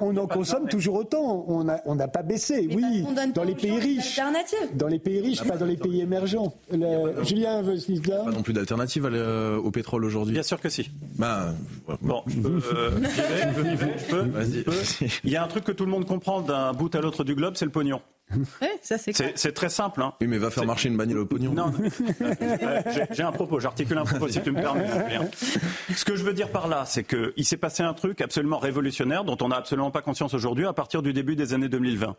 on 0.01 0.15
en 0.15 0.27
consomme 0.27 0.67
toujours 0.67 0.95
autant. 0.95 1.45
On 1.47 1.63
n'a 1.63 1.81
on 1.85 1.97
pas 1.97 2.21
baissé, 2.21 2.69
oui, 2.71 3.03
dans 3.33 3.43
les 3.43 3.55
pays 3.55 3.79
riches. 3.79 4.19
Dans 4.75 4.87
les 4.87 4.99
pays 4.99 5.21
riches, 5.21 5.43
pas 5.43 5.57
dans 5.57 5.65
les 5.65 5.77
pays 5.77 6.01
émergents. 6.01 6.53
Julien 7.23 7.63
veut 7.63 7.77
Pas 8.07 8.31
non 8.31 8.43
plus 8.43 8.53
d'alternative 8.53 9.05
au 9.05 9.71
pétrole 9.71 10.05
aujourd'hui. 10.05 10.33
Bien 10.33 10.43
sûr 10.43 10.59
que 10.59 10.69
si. 10.69 10.91
Bah, 11.17 11.53
bon, 12.01 12.23
je 12.27 12.37
peux, 12.37 12.61
euh, 12.73 12.91
Il 15.23 15.31
y 15.31 15.35
a 15.35 15.43
un 15.43 15.47
truc 15.47 15.63
que 15.63 15.71
tout 15.71 15.85
le 15.85 15.91
monde 15.91 16.05
comprend 16.05 16.41
d'un 16.41 16.73
bout 16.73 16.93
à 16.95 17.01
l'autre 17.01 17.23
du 17.23 17.35
globe, 17.35 17.55
c'est 17.55 17.65
le 17.65 17.71
pognon. 17.71 18.01
Ça 18.81 18.97
c'est 18.97 19.13
C'est 19.35 19.51
très 19.51 19.69
simple. 19.69 20.01
Hein. 20.01 20.13
Oui, 20.21 20.27
mais 20.27 20.37
va 20.37 20.49
faire 20.49 20.65
marcher 20.65 20.89
une 20.89 20.97
bagnole 20.97 21.19
au 21.19 21.25
pognon. 21.25 21.53
Non, 21.53 21.71
j'ai 23.11 23.23
un 23.23 23.31
propos, 23.31 23.59
j'articule 23.59 23.97
un 23.97 24.05
propos 24.05 24.27
si 24.29 24.41
tu 24.41 24.51
me 24.51 24.61
permets. 24.61 24.87
Ce 25.93 26.05
que 26.05 26.15
je 26.15 26.23
veux 26.23 26.33
dire 26.33 26.49
par 26.49 26.67
là, 26.67 26.85
c'est 26.85 27.03
qu'il 27.03 27.45
s'est 27.45 27.57
passé 27.57 27.83
un 27.83 27.93
truc 27.93 28.21
absolument 28.21 28.59
révolutionnaire 28.59 29.23
dont 29.23 29.37
on 29.41 29.49
n'a 29.49 29.57
absolument 29.57 29.91
pas 29.91 30.01
conscience 30.01 30.33
aujourd'hui 30.33 30.65
à 30.65 30.73
partir 30.73 31.01
du 31.01 31.13
début 31.13 31.35
des 31.35 31.53
années 31.53 31.69
2020 31.69 32.15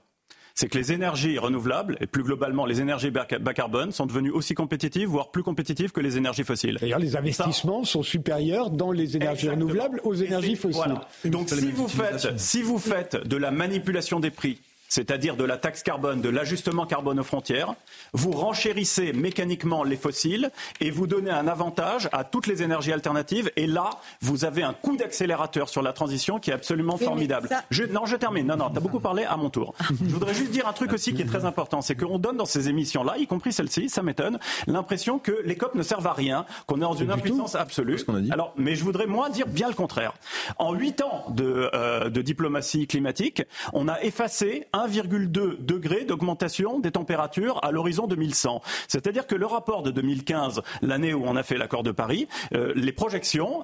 c'est 0.54 0.68
que 0.68 0.78
les 0.78 0.92
énergies 0.92 1.38
renouvelables, 1.38 1.96
et 2.00 2.06
plus 2.06 2.22
globalement 2.22 2.66
les 2.66 2.80
énergies 2.80 3.10
bas 3.10 3.24
carbone, 3.54 3.92
sont 3.92 4.06
devenues 4.06 4.30
aussi 4.30 4.54
compétitives, 4.54 5.08
voire 5.08 5.30
plus 5.30 5.42
compétitives 5.42 5.92
que 5.92 6.00
les 6.00 6.16
énergies 6.16 6.44
fossiles. 6.44 6.78
D'ailleurs, 6.80 6.98
les 6.98 7.16
investissements 7.16 7.84
sont 7.84 8.02
supérieurs 8.02 8.70
dans 8.70 8.92
les 8.92 9.16
énergies 9.16 9.48
renouvelables 9.48 10.00
aux 10.04 10.14
énergies 10.14 10.56
fossiles. 10.56 10.94
Donc 11.24 11.48
si 11.48 11.70
vous, 11.70 11.88
faites, 11.88 12.38
si 12.38 12.62
vous 12.62 12.78
faites 12.78 13.16
de 13.16 13.36
la 13.36 13.50
manipulation 13.50 14.20
des 14.20 14.30
prix 14.30 14.60
c'est-à-dire 14.92 15.36
de 15.36 15.44
la 15.44 15.56
taxe 15.56 15.82
carbone, 15.82 16.20
de 16.20 16.28
l'ajustement 16.28 16.84
carbone 16.84 17.18
aux 17.18 17.24
frontières, 17.24 17.72
vous 18.12 18.32
renchérissez 18.32 19.14
mécaniquement 19.14 19.84
les 19.84 19.96
fossiles 19.96 20.50
et 20.82 20.90
vous 20.90 21.06
donnez 21.06 21.30
un 21.30 21.48
avantage 21.48 22.10
à 22.12 22.24
toutes 22.24 22.46
les 22.46 22.62
énergies 22.62 22.92
alternatives. 22.92 23.50
Et 23.56 23.66
là, 23.66 23.88
vous 24.20 24.44
avez 24.44 24.62
un 24.62 24.74
coup 24.74 24.98
d'accélérateur 24.98 25.70
sur 25.70 25.80
la 25.80 25.94
transition 25.94 26.38
qui 26.38 26.50
est 26.50 26.52
absolument 26.52 26.98
formidable. 26.98 27.48
non, 27.90 28.04
je 28.04 28.16
termine. 28.16 28.46
Non, 28.46 28.56
non, 28.58 28.68
tu 28.68 28.76
as 28.76 28.80
beaucoup 28.80 29.00
parlé 29.00 29.24
à 29.24 29.38
mon 29.38 29.48
tour. 29.48 29.72
je 29.88 30.12
voudrais 30.12 30.34
juste 30.34 30.50
dire 30.50 30.68
un 30.68 30.74
truc 30.74 30.92
aussi 30.92 31.14
qui 31.14 31.22
est 31.22 31.26
très 31.26 31.46
important, 31.46 31.80
c'est 31.80 31.96
qu'on 31.96 32.18
donne 32.18 32.36
dans 32.36 32.44
ces 32.44 32.68
émissions-là, 32.68 33.16
y 33.16 33.26
compris 33.26 33.54
celle-ci, 33.54 33.88
ça 33.88 34.02
m'étonne, 34.02 34.38
l'impression 34.66 35.18
que 35.18 35.40
les 35.46 35.56
COP 35.56 35.74
ne 35.74 35.82
servent 35.82 36.06
à 36.06 36.12
rien, 36.12 36.44
qu'on 36.66 36.76
est 36.76 36.80
dans 36.80 36.92
une 36.92 37.10
impuissance 37.10 37.54
absolue. 37.54 37.98
Ce 37.98 38.10
a 38.10 38.20
dit? 38.20 38.30
Alors, 38.30 38.52
mais 38.58 38.74
je 38.74 38.84
voudrais 38.84 39.06
moi 39.06 39.30
dire 39.30 39.46
bien 39.46 39.68
le 39.68 39.74
contraire. 39.74 40.12
En 40.58 40.74
huit 40.74 41.00
ans 41.00 41.24
de, 41.30 41.70
euh, 41.72 42.10
de 42.10 42.20
diplomatie 42.20 42.86
climatique, 42.86 43.42
on 43.72 43.88
a 43.88 43.98
effacé 44.02 44.66
un 44.74 44.81
1,2 44.86 45.64
degré 45.64 46.04
d'augmentation 46.04 46.78
des 46.78 46.90
températures 46.90 47.60
à 47.62 47.70
l'horizon 47.70 48.06
2100. 48.06 48.62
C'est-à-dire 48.88 49.26
que 49.26 49.34
le 49.34 49.46
rapport 49.46 49.82
de 49.82 49.90
2015, 49.90 50.62
l'année 50.82 51.14
où 51.14 51.22
on 51.24 51.36
a 51.36 51.42
fait 51.42 51.56
l'accord 51.56 51.82
de 51.82 51.92
Paris, 51.92 52.28
euh, 52.54 52.72
les 52.76 52.92
projections 52.92 53.62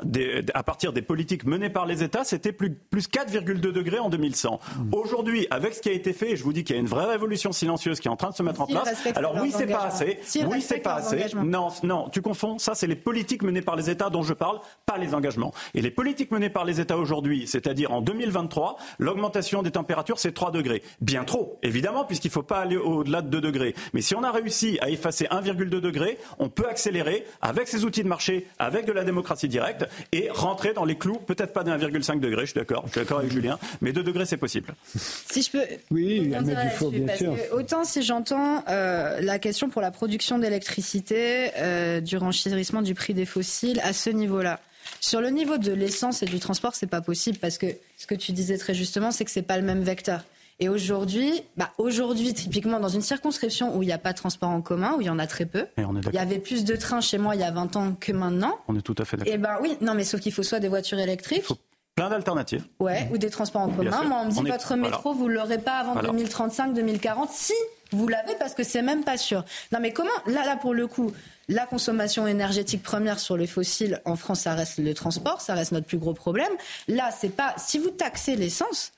à 0.54 0.62
partir 0.62 0.92
des 0.92 1.02
politiques 1.02 1.44
menées 1.44 1.70
par 1.70 1.86
les 1.86 2.02
États, 2.02 2.24
c'était 2.24 2.52
plus, 2.52 2.74
plus 2.74 3.08
4,2 3.08 3.58
degrés 3.60 3.98
en 3.98 4.08
2100. 4.08 4.60
Aujourd'hui, 4.92 5.46
avec 5.50 5.74
ce 5.74 5.80
qui 5.80 5.88
a 5.88 5.92
été 5.92 6.12
fait, 6.12 6.36
je 6.36 6.44
vous 6.44 6.52
dis 6.52 6.64
qu'il 6.64 6.76
y 6.76 6.78
a 6.78 6.80
une 6.80 6.88
vraie 6.88 7.06
révolution 7.06 7.52
silencieuse 7.52 8.00
qui 8.00 8.08
est 8.08 8.10
en 8.10 8.16
train 8.16 8.30
de 8.30 8.34
se 8.34 8.42
mettre 8.42 8.60
en 8.60 8.66
place. 8.66 8.88
Alors 9.14 9.36
oui, 9.40 9.52
c'est 9.54 9.66
pas 9.66 9.84
assez. 9.84 10.18
oui, 10.48 10.60
c'est 10.60 10.78
pas 10.78 10.94
assez. 10.94 11.26
Non, 11.36 11.68
non, 11.82 12.08
tu 12.10 12.22
confonds. 12.22 12.58
Ça, 12.58 12.74
c'est 12.74 12.86
les 12.86 12.96
politiques 12.96 13.42
menées 13.42 13.62
par 13.62 13.76
les 13.76 13.90
États 13.90 14.10
dont 14.10 14.22
je 14.22 14.34
parle, 14.34 14.60
pas 14.86 14.98
les 14.98 15.14
engagements. 15.14 15.52
Et 15.74 15.80
les 15.80 15.90
politiques 15.90 16.30
menées 16.30 16.50
par 16.50 16.64
les 16.64 16.80
États 16.80 16.96
aujourd'hui, 16.96 17.46
c'est-à-dire 17.46 17.92
en 17.92 18.00
2023, 18.00 18.76
l'augmentation 18.98 19.62
des 19.62 19.70
températures, 19.70 20.18
c'est 20.18 20.32
3 20.32 20.50
degrés. 20.50 20.82
Bien 21.08 21.24
trop, 21.24 21.58
évidemment, 21.62 22.04
puisqu'il 22.04 22.28
ne 22.28 22.32
faut 22.32 22.42
pas 22.42 22.58
aller 22.58 22.76
au-delà 22.76 23.22
de 23.22 23.28
2 23.28 23.40
degrés. 23.40 23.74
Mais 23.94 24.02
si 24.02 24.14
on 24.14 24.22
a 24.22 24.30
réussi 24.30 24.78
à 24.82 24.90
effacer 24.90 25.24
1,2 25.24 25.80
degré, 25.80 26.18
on 26.38 26.50
peut 26.50 26.68
accélérer 26.68 27.24
avec 27.40 27.66
ces 27.66 27.86
outils 27.86 28.02
de 28.02 28.08
marché, 28.08 28.46
avec 28.58 28.84
de 28.84 28.92
la 28.92 29.04
démocratie 29.04 29.48
directe 29.48 29.86
et 30.12 30.28
rentrer 30.30 30.74
dans 30.74 30.84
les 30.84 30.98
clous, 30.98 31.16
peut-être 31.16 31.54
pas 31.54 31.64
de 31.64 31.70
1,5 31.70 32.20
degré, 32.20 32.42
je 32.42 32.50
suis 32.50 32.60
d'accord, 32.60 32.82
je 32.86 32.92
suis 32.92 33.00
d'accord 33.00 33.20
avec 33.20 33.32
Julien, 33.32 33.58
mais 33.80 33.92
2 33.92 34.02
degrés, 34.02 34.26
c'est 34.26 34.36
possible. 34.36 34.74
Si 34.94 35.40
je 35.40 35.50
peux. 35.50 35.64
Oui, 35.90 36.30
faut, 36.76 36.90
bien 36.90 37.16
sûr. 37.16 37.34
autant 37.52 37.84
si 37.84 38.02
j'entends 38.02 38.62
euh, 38.68 39.18
la 39.22 39.38
question 39.38 39.70
pour 39.70 39.80
la 39.80 39.90
production 39.90 40.38
d'électricité, 40.38 41.52
euh, 41.56 42.02
du 42.02 42.18
renchérissement 42.18 42.82
du 42.82 42.94
prix 42.94 43.14
des 43.14 43.24
fossiles 43.24 43.80
à 43.82 43.94
ce 43.94 44.10
niveau-là. 44.10 44.60
Sur 45.00 45.22
le 45.22 45.30
niveau 45.30 45.56
de 45.56 45.72
l'essence 45.72 46.22
et 46.22 46.26
du 46.26 46.38
transport, 46.38 46.74
c'est 46.74 46.86
pas 46.86 47.00
possible 47.00 47.38
parce 47.38 47.56
que 47.56 47.66
ce 47.96 48.06
que 48.06 48.14
tu 48.14 48.32
disais 48.32 48.58
très 48.58 48.74
justement, 48.74 49.10
c'est 49.10 49.24
que 49.24 49.30
c'est 49.30 49.40
pas 49.40 49.56
le 49.56 49.64
même 49.64 49.82
vecteur. 49.82 50.22
Et 50.60 50.68
aujourd'hui, 50.68 51.42
bah 51.56 51.70
aujourd'hui, 51.78 52.34
typiquement 52.34 52.80
dans 52.80 52.88
une 52.88 53.02
circonscription 53.02 53.76
où 53.76 53.82
il 53.82 53.86
n'y 53.86 53.92
a 53.92 53.98
pas 53.98 54.12
de 54.12 54.18
transport 54.18 54.48
en 54.48 54.60
commun, 54.60 54.94
où 54.96 55.00
il 55.00 55.06
y 55.06 55.10
en 55.10 55.20
a 55.20 55.26
très 55.28 55.46
peu, 55.46 55.66
il 55.76 56.14
y 56.14 56.18
avait 56.18 56.40
plus 56.40 56.64
de 56.64 56.74
trains 56.74 57.00
chez 57.00 57.18
moi 57.18 57.36
il 57.36 57.40
y 57.40 57.44
a 57.44 57.50
20 57.50 57.76
ans 57.76 57.96
que 57.98 58.10
maintenant. 58.10 58.58
On 58.66 58.76
est 58.76 58.82
tout 58.82 58.96
à 58.98 59.04
fait 59.04 59.16
d'accord. 59.16 59.32
Et 59.32 59.38
ben 59.38 59.58
oui, 59.62 59.76
non 59.80 59.94
mais 59.94 60.04
sauf 60.04 60.20
qu'il 60.20 60.32
faut 60.32 60.42
soit 60.42 60.58
des 60.58 60.68
voitures 60.68 60.98
électriques. 60.98 61.46
Plein 61.94 62.10
d'alternatives. 62.10 62.64
Ouais, 62.78 63.08
ou 63.12 63.18
des 63.18 63.30
transports 63.30 63.62
en 63.62 63.70
commun. 63.70 64.04
Moi, 64.04 64.20
on 64.22 64.26
me 64.26 64.30
dit 64.30 64.48
votre 64.48 64.76
métro, 64.76 65.14
vous 65.14 65.28
ne 65.28 65.34
l'aurez 65.34 65.58
pas 65.58 65.78
avant 65.78 66.00
2035, 66.00 66.72
2040. 66.72 67.30
Si 67.32 67.52
vous 67.90 68.06
l'avez, 68.06 68.36
parce 68.36 68.54
que 68.54 68.62
c'est 68.62 68.82
même 68.82 69.02
pas 69.02 69.16
sûr. 69.16 69.44
Non, 69.72 69.80
mais 69.80 69.92
comment 69.92 70.10
Là, 70.26 70.44
là, 70.44 70.56
pour 70.56 70.74
le 70.74 70.86
coup, 70.86 71.12
la 71.48 71.66
consommation 71.66 72.28
énergétique 72.28 72.84
première 72.84 73.18
sur 73.18 73.36
les 73.36 73.48
fossiles 73.48 74.00
en 74.04 74.14
France, 74.14 74.42
ça 74.42 74.54
reste 74.54 74.78
le 74.78 74.94
transport, 74.94 75.40
ça 75.40 75.54
reste 75.54 75.72
notre 75.72 75.86
plus 75.86 75.98
gros 75.98 76.14
problème. 76.14 76.52
Là, 76.86 77.10
c'est 77.10 77.34
pas. 77.34 77.54
Si 77.56 77.80
vous 77.80 77.90
taxez 77.90 78.36
l'essence, 78.36 78.92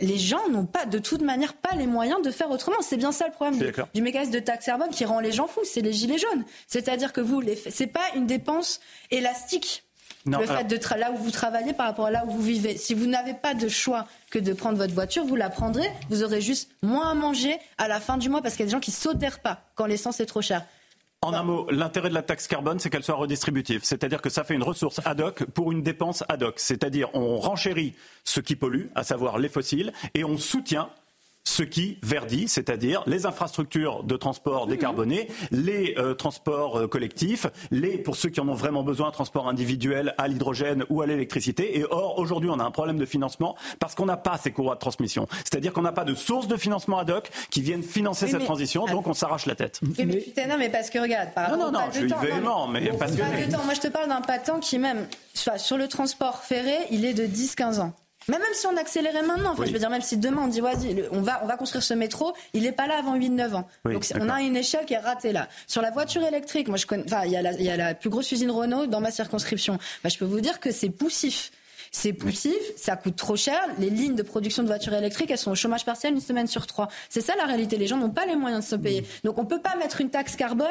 les 0.00 0.18
gens 0.18 0.48
n'ont 0.48 0.64
pas, 0.64 0.86
de 0.86 0.98
toute 0.98 1.20
manière, 1.20 1.52
pas 1.54 1.74
les 1.76 1.86
moyens 1.86 2.22
de 2.22 2.30
faire 2.30 2.50
autrement. 2.50 2.78
C'est 2.80 2.96
bien 2.96 3.12
ça 3.12 3.26
le 3.26 3.32
problème 3.32 3.58
du, 3.92 4.02
mécanisme 4.02 4.32
de 4.32 4.38
taxe 4.38 4.66
carbone 4.66 4.90
qui 4.90 5.04
rend 5.04 5.20
les 5.20 5.32
gens 5.32 5.46
fous. 5.46 5.60
C'est 5.64 5.82
les 5.82 5.92
gilets 5.92 6.18
jaunes. 6.18 6.44
C'est-à-dire 6.66 7.12
que 7.12 7.20
vous, 7.20 7.42
c'est 7.70 7.86
pas 7.86 8.04
une 8.16 8.26
dépense 8.26 8.80
élastique. 9.10 9.82
le 10.26 10.46
fait 10.46 10.64
de 10.64 10.78
là 10.98 11.12
où 11.12 11.16
vous 11.16 11.30
travaillez 11.30 11.74
par 11.74 11.86
rapport 11.86 12.06
à 12.06 12.10
là 12.10 12.24
où 12.26 12.30
vous 12.30 12.42
vivez. 12.42 12.78
Si 12.78 12.94
vous 12.94 13.06
n'avez 13.06 13.34
pas 13.34 13.52
de 13.52 13.68
choix 13.68 14.06
que 14.30 14.38
de 14.38 14.54
prendre 14.54 14.78
votre 14.78 14.94
voiture, 14.94 15.24
vous 15.24 15.36
la 15.36 15.50
prendrez. 15.50 15.90
Vous 16.08 16.22
aurez 16.22 16.40
juste 16.40 16.70
moins 16.82 17.10
à 17.10 17.14
manger 17.14 17.58
à 17.76 17.86
la 17.86 18.00
fin 18.00 18.16
du 18.16 18.30
mois 18.30 18.40
parce 18.40 18.54
qu'il 18.54 18.64
y 18.64 18.64
a 18.64 18.68
des 18.68 18.72
gens 18.72 18.80
qui 18.80 18.90
sautèrent 18.90 19.40
pas 19.40 19.64
quand 19.74 19.84
l'essence 19.84 20.18
est 20.20 20.26
trop 20.26 20.40
chère. 20.40 20.64
En 21.24 21.32
un 21.32 21.42
mot, 21.42 21.66
l'intérêt 21.70 22.10
de 22.10 22.14
la 22.14 22.20
taxe 22.20 22.46
carbone, 22.46 22.78
c'est 22.78 22.90
qu'elle 22.90 23.02
soit 23.02 23.14
redistributive. 23.14 23.80
C'est-à-dire 23.82 24.20
que 24.20 24.28
ça 24.28 24.44
fait 24.44 24.52
une 24.52 24.62
ressource 24.62 25.00
ad 25.06 25.22
hoc 25.22 25.44
pour 25.54 25.72
une 25.72 25.82
dépense 25.82 26.22
ad 26.28 26.42
hoc. 26.42 26.56
C'est-à-dire 26.58 27.08
on 27.14 27.38
renchérit 27.38 27.94
ce 28.24 28.40
qui 28.40 28.56
pollue, 28.56 28.88
à 28.94 29.04
savoir 29.04 29.38
les 29.38 29.48
fossiles, 29.48 29.94
et 30.12 30.22
on 30.22 30.36
soutient 30.36 30.90
ce 31.54 31.62
qui 31.62 31.98
verdit, 32.02 32.48
c'est-à-dire 32.48 33.04
les 33.06 33.26
infrastructures 33.26 34.02
de 34.02 34.16
transport 34.16 34.66
décarbonés, 34.66 35.28
les 35.52 35.94
euh, 35.98 36.14
transports 36.14 36.80
euh, 36.80 36.88
collectifs, 36.88 37.46
les, 37.70 37.98
pour 37.98 38.16
ceux 38.16 38.30
qui 38.30 38.40
en 38.40 38.48
ont 38.48 38.54
vraiment 38.54 38.82
besoin, 38.82 39.10
transports 39.12 39.48
individuels 39.48 40.14
à 40.18 40.26
l'hydrogène 40.26 40.84
ou 40.90 41.02
à 41.02 41.06
l'électricité. 41.06 41.78
Et 41.78 41.84
or, 41.88 42.18
aujourd'hui, 42.18 42.50
on 42.50 42.58
a 42.58 42.64
un 42.64 42.70
problème 42.72 42.98
de 42.98 43.04
financement 43.04 43.56
parce 43.78 43.94
qu'on 43.94 44.06
n'a 44.06 44.16
pas 44.16 44.36
ces 44.36 44.50
courroies 44.50 44.74
de 44.74 44.80
transmission. 44.80 45.28
C'est-à-dire 45.44 45.72
qu'on 45.72 45.82
n'a 45.82 45.92
pas 45.92 46.04
de 46.04 46.14
sources 46.14 46.48
de 46.48 46.56
financement 46.56 46.98
ad 46.98 47.10
hoc 47.10 47.30
qui 47.50 47.62
viennent 47.62 47.82
financer 47.84 48.26
cette 48.26 48.44
transition, 48.44 48.86
donc 48.86 49.06
on 49.06 49.14
s'arrache 49.14 49.46
la 49.46 49.54
tête. 49.54 49.80
mais, 49.98 50.06
mais, 50.06 50.46
non, 50.48 50.56
mais 50.58 50.70
parce 50.70 50.90
que 50.90 50.98
regarde, 50.98 51.32
par 51.34 51.50
non, 51.50 51.66
non, 51.66 51.72
non, 51.72 51.80
je 51.92 52.00
suis 52.00 52.14
véhément, 52.20 52.66
mais, 52.66 52.90
parce 52.98 53.12
que... 53.12 53.22
Moi, 53.64 53.74
je 53.74 53.80
te 53.80 53.88
parle 53.88 54.08
d'un 54.08 54.20
patent 54.20 54.58
qui 54.60 54.78
même, 54.78 55.06
sur 55.32 55.76
le 55.76 55.88
transport 55.88 56.42
ferré, 56.42 56.74
il 56.90 57.04
est 57.04 57.14
de 57.14 57.26
10-15 57.26 57.80
ans. 57.80 57.92
Mais 58.28 58.38
même 58.38 58.54
si 58.54 58.66
on 58.66 58.76
accélérait 58.76 59.22
maintenant, 59.22 59.54
je 59.56 59.70
veux 59.70 59.78
dire, 59.78 59.90
même 59.90 60.02
si 60.02 60.16
demain 60.16 60.42
on 60.44 60.48
dit, 60.48 60.60
vas-y, 60.60 61.04
on 61.10 61.20
va, 61.20 61.40
on 61.42 61.46
va 61.46 61.56
construire 61.56 61.82
ce 61.82 61.94
métro, 61.94 62.32
il 62.52 62.62
n'est 62.62 62.72
pas 62.72 62.86
là 62.86 62.98
avant 62.98 63.16
8-9 63.16 63.54
ans. 63.54 63.68
Donc 63.84 64.06
on 64.18 64.28
a 64.28 64.40
une 64.40 64.56
échelle 64.56 64.86
qui 64.86 64.94
est 64.94 64.98
ratée 64.98 65.32
là. 65.32 65.48
Sur 65.66 65.82
la 65.82 65.90
voiture 65.90 66.22
électrique, 66.22 66.68
moi 66.68 66.76
je 66.76 66.86
connais, 66.86 67.04
enfin, 67.04 67.24
il 67.24 67.32
y, 67.32 67.36
a 67.36 67.42
la, 67.42 67.52
il 67.52 67.62
y 67.62 67.70
a 67.70 67.76
la 67.76 67.94
plus 67.94 68.10
grosse 68.10 68.30
usine 68.32 68.50
Renault 68.50 68.86
dans 68.86 69.00
ma 69.00 69.10
circonscription. 69.10 69.78
Bah, 70.02 70.08
je 70.08 70.18
peux 70.18 70.24
vous 70.24 70.40
dire 70.40 70.60
que 70.60 70.70
c'est 70.70 70.90
poussif. 70.90 71.50
C'est 71.96 72.12
poussif, 72.12 72.58
ça 72.76 72.96
coûte 72.96 73.14
trop 73.14 73.36
cher. 73.36 73.60
Les 73.78 73.88
lignes 73.88 74.16
de 74.16 74.24
production 74.24 74.64
de 74.64 74.68
voitures 74.68 74.94
électriques, 74.94 75.30
elles 75.30 75.38
sont 75.38 75.52
au 75.52 75.54
chômage 75.54 75.84
partiel 75.84 76.12
une 76.12 76.20
semaine 76.20 76.48
sur 76.48 76.66
trois. 76.66 76.88
C'est 77.08 77.20
ça 77.20 77.34
la 77.36 77.44
réalité. 77.44 77.76
Les 77.76 77.86
gens 77.86 77.96
n'ont 77.96 78.10
pas 78.10 78.26
les 78.26 78.34
moyens 78.34 78.64
de 78.64 78.68
se 78.68 78.74
payer. 78.74 79.06
Donc 79.22 79.38
on 79.38 79.44
peut 79.46 79.60
pas 79.60 79.76
mettre 79.76 80.00
une 80.00 80.10
taxe 80.10 80.34
carbone 80.34 80.66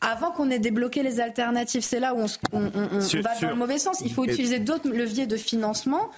avant 0.00 0.30
qu'on 0.30 0.50
ait 0.50 0.58
débloqué 0.58 1.02
les 1.02 1.20
alternatives. 1.20 1.82
C'est 1.82 2.00
là 2.00 2.14
où 2.14 2.20
on, 2.20 2.26
on, 2.52 2.64
on, 2.74 2.88
on 2.92 3.20
va 3.20 3.40
dans 3.40 3.50
le 3.50 3.56
mauvais 3.56 3.78
sens. 3.78 4.02
Il 4.04 4.12
faut 4.12 4.24
utiliser 4.24 4.58
d'autres 4.58 4.88
leviers 4.88 5.26
de 5.26 5.36
financement 5.36 6.10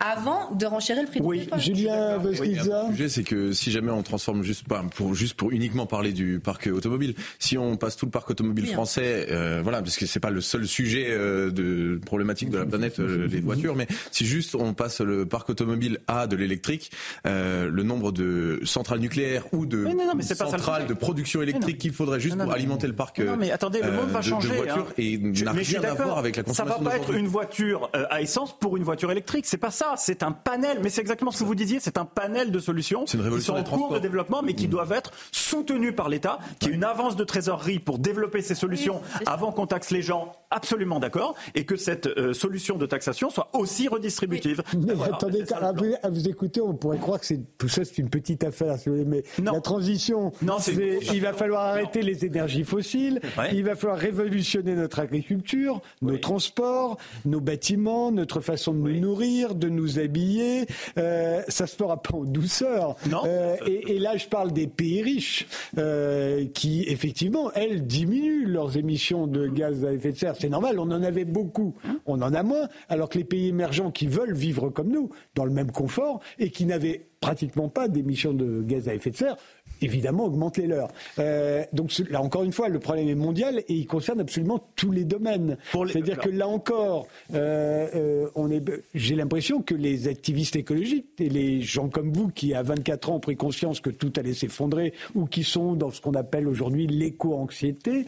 avant 0.00 0.54
de 0.54 0.66
renchérir 0.66 1.02
le 1.02 1.08
prix 1.08 1.20
oui. 1.22 1.38
du 1.38 1.44
pétrole. 1.44 1.60
Julien 1.60 2.18
oui, 2.22 2.56
Le 2.56 2.92
sujet, 2.92 3.08
c'est 3.08 3.24
que 3.24 3.52
si 3.52 3.70
jamais 3.70 3.90
on 3.90 4.02
transforme 4.02 4.42
juste 4.42 4.66
pas 4.68 4.84
pour 4.94 5.14
juste 5.14 5.34
pour 5.34 5.50
uniquement 5.50 5.86
parler 5.86 6.12
du 6.12 6.40
parc 6.40 6.68
automobile, 6.72 7.14
si 7.38 7.58
on 7.58 7.76
passe 7.76 7.96
tout 7.96 8.06
le 8.06 8.10
parc 8.10 8.30
automobile 8.30 8.66
oui, 8.66 8.72
français, 8.72 9.26
euh, 9.30 9.60
voilà, 9.62 9.82
parce 9.82 9.96
que 9.96 10.06
c'est 10.06 10.20
pas 10.20 10.30
le 10.30 10.40
seul 10.40 10.66
sujet 10.66 11.06
euh, 11.08 11.50
de 11.50 12.00
problématique 12.04 12.50
de 12.50 12.58
la 12.58 12.66
planète, 12.66 13.00
euh, 13.00 13.28
les 13.28 13.40
voitures, 13.46 13.74
mais 13.74 13.86
si 14.10 14.24
juste 14.24 14.54
on 14.54 14.74
passe 14.74 15.00
le 15.00 15.26
parc 15.26 15.50
automobile 15.50 15.98
à 16.06 16.26
de 16.26 16.36
l'électrique, 16.36 16.90
euh, 17.26 17.70
le 17.70 17.82
nombre 17.82 18.12
de 18.12 18.60
centrales 18.64 19.00
nucléaires 19.00 19.44
ou 19.52 19.66
de 19.66 19.84
non, 19.84 19.94
non, 19.94 20.20
centrales 20.22 20.86
de 20.86 20.94
production 20.94 21.42
électrique 21.42 21.78
qu'il 21.78 21.92
faudrait 21.92 22.20
juste 22.20 22.36
pour 22.38 22.52
alimenter 22.52 22.86
le 22.86 22.92
parc 22.92 23.15
non, 23.22 23.36
mais 23.36 23.50
attendez, 23.50 23.80
le 23.82 23.92
monde 23.92 24.08
va 24.08 24.20
de, 24.20 24.24
changer, 24.24 24.48
de 24.50 24.54
voitures 24.54 24.86
hein. 24.88 24.94
et 24.98 25.18
n'a 25.18 25.52
rien 25.52 25.84
à 25.84 25.94
voir 25.94 26.18
avec 26.18 26.36
la 26.36 26.42
consommation 26.42 26.78
Ça 26.78 26.84
va 26.84 26.90
pas 26.90 26.96
être 26.96 27.14
une 27.14 27.26
voiture 27.26 27.90
euh, 27.94 28.06
à 28.10 28.22
essence 28.22 28.56
pour 28.58 28.76
une 28.76 28.82
voiture 28.82 29.10
électrique, 29.10 29.46
c'est 29.46 29.56
pas 29.56 29.70
ça, 29.70 29.94
c'est 29.96 30.22
un 30.22 30.32
panel, 30.32 30.78
mais 30.82 30.90
c'est 30.90 31.00
exactement 31.00 31.30
ce 31.30 31.40
que 31.40 31.44
vous 31.44 31.54
disiez, 31.54 31.80
c'est 31.80 31.98
un 31.98 32.04
panel 32.04 32.50
de 32.50 32.58
solutions 32.58 33.04
une 33.06 33.36
qui 33.36 33.42
sont 33.42 33.54
en 33.54 33.64
cours 33.64 33.92
de 33.92 33.98
développement, 33.98 34.42
mais 34.42 34.54
qui 34.54 34.66
mmh. 34.66 34.70
doivent 34.70 34.92
être 34.92 35.12
soutenues 35.32 35.92
par 35.92 36.08
l'État, 36.08 36.38
qui 36.58 36.68
est 36.68 36.72
une 36.72 36.84
avance 36.84 37.16
de 37.16 37.24
trésorerie 37.24 37.78
pour 37.78 37.98
développer 37.98 38.42
ces 38.42 38.54
solutions 38.54 39.00
oui, 39.20 39.24
avant 39.26 39.52
qu'on 39.52 39.66
taxe 39.66 39.90
les 39.90 40.02
gens, 40.02 40.32
absolument 40.50 41.00
d'accord, 41.00 41.34
et 41.54 41.64
que 41.64 41.76
cette 41.76 42.06
euh, 42.06 42.32
solution 42.32 42.76
de 42.76 42.86
taxation 42.86 43.30
soit 43.30 43.48
aussi 43.52 43.88
redistributive. 43.88 44.62
Mais 44.76 44.94
voilà, 44.94 45.16
attendez, 45.16 45.44
à 45.52 45.72
vous, 45.72 45.94
à 46.02 46.10
vous, 46.10 46.28
écouter, 46.28 46.60
on 46.60 46.74
pourrait 46.74 46.98
croire 46.98 47.20
que 47.20 47.34
tout 47.58 47.68
ça 47.68 47.84
c'est 47.84 47.98
une 47.98 48.10
petite 48.10 48.44
affaire, 48.44 48.78
si 48.78 48.88
vous 48.88 48.96
voulez, 48.96 49.06
mais 49.06 49.22
non. 49.42 49.52
la 49.52 49.60
transition, 49.60 50.32
non, 50.42 50.56
il 50.58 51.20
va 51.20 51.32
falloir 51.32 51.64
arrêter 51.64 52.00
non. 52.00 52.06
les 52.06 52.24
énergies 52.24 52.64
fossiles, 52.64 53.05
ouais. 53.14 53.50
il 53.52 53.64
va 53.64 53.74
falloir 53.74 53.98
révolutionner 53.98 54.74
notre 54.74 55.00
agriculture, 55.00 55.80
nos 56.02 56.18
transports, 56.18 56.98
nos 57.24 57.40
bâtiments, 57.40 58.12
notre 58.12 58.40
façon 58.40 58.72
de 58.72 58.78
nous 58.78 59.00
nourrir, 59.00 59.54
de 59.54 59.68
nous 59.68 59.98
habiller. 59.98 60.66
Euh, 60.98 61.42
ça 61.48 61.66
se 61.66 61.76
fera 61.76 62.02
pas 62.02 62.16
en 62.16 62.24
douceur. 62.24 62.96
Euh, 63.24 63.56
et, 63.66 63.96
et, 63.96 63.98
là, 63.98 64.16
je 64.16 64.26
parle 64.26 64.52
des 64.52 64.66
pays 64.66 65.02
riches 65.02 65.46
euh, 65.78 66.46
qui, 66.52 66.84
effectivement, 66.88 67.50
elles 67.54 67.86
diminuent 67.86 68.46
leurs 68.46 68.76
émissions 68.76 69.26
de 69.26 69.46
gaz 69.46 69.84
à 69.84 69.92
effet 69.92 70.12
de 70.12 70.16
serre. 70.16 70.34
C'est 70.38 70.48
normal, 70.48 70.78
on 70.78 70.90
en 70.90 71.02
avait 71.02 71.24
beaucoup, 71.24 71.74
on 72.06 72.22
en 72.22 72.34
a 72.34 72.42
moins, 72.42 72.68
alors 72.88 73.08
que 73.08 73.18
les 73.18 73.24
pays 73.24 73.48
émergents 73.48 73.90
qui 73.90 74.06
veulent 74.06 74.34
vivre 74.34 74.70
comme 74.70 74.88
nous, 74.88 75.10
dans 75.34 75.44
le 75.44 75.50
même 75.50 75.72
confort, 75.72 76.20
et 76.38 76.50
qui 76.50 76.64
n'avaient 76.64 77.06
pratiquement 77.20 77.68
pas 77.68 77.88
d'émissions 77.88 78.32
de 78.32 78.62
gaz 78.62 78.88
à 78.88 78.94
effet 78.94 79.10
de 79.10 79.16
serre, 79.16 79.36
évidemment 79.82 80.24
augmentent 80.24 80.58
les 80.58 80.66
leurs. 80.66 80.88
Euh, 81.18 81.64
donc 81.72 81.92
là 82.10 82.22
encore 82.22 82.44
une 82.44 82.52
fois, 82.52 82.68
le 82.68 82.78
problème 82.78 83.08
est 83.08 83.14
mondial 83.14 83.58
et 83.68 83.74
il 83.74 83.86
concerne 83.86 84.20
absolument 84.20 84.62
tous 84.76 84.90
les 84.90 85.04
domaines. 85.04 85.56
Les... 85.74 85.92
C'est-à-dire 85.92 86.18
que 86.18 86.28
là 86.28 86.48
encore, 86.48 87.06
euh, 87.34 87.88
euh, 87.94 88.28
on 88.34 88.50
est, 88.50 88.62
j'ai 88.94 89.14
l'impression 89.14 89.62
que 89.62 89.74
les 89.74 90.08
activistes 90.08 90.56
écologiques 90.56 91.08
et 91.18 91.28
les 91.28 91.62
gens 91.62 91.88
comme 91.88 92.12
vous 92.12 92.28
qui 92.28 92.54
à 92.54 92.62
24 92.62 93.10
ans 93.10 93.16
ont 93.16 93.20
pris 93.20 93.36
conscience 93.36 93.80
que 93.80 93.90
tout 93.90 94.12
allait 94.16 94.34
s'effondrer 94.34 94.92
ou 95.14 95.26
qui 95.26 95.44
sont 95.44 95.74
dans 95.74 95.90
ce 95.90 96.00
qu'on 96.00 96.14
appelle 96.14 96.48
aujourd'hui 96.48 96.86
l'éco-anxiété, 96.86 98.06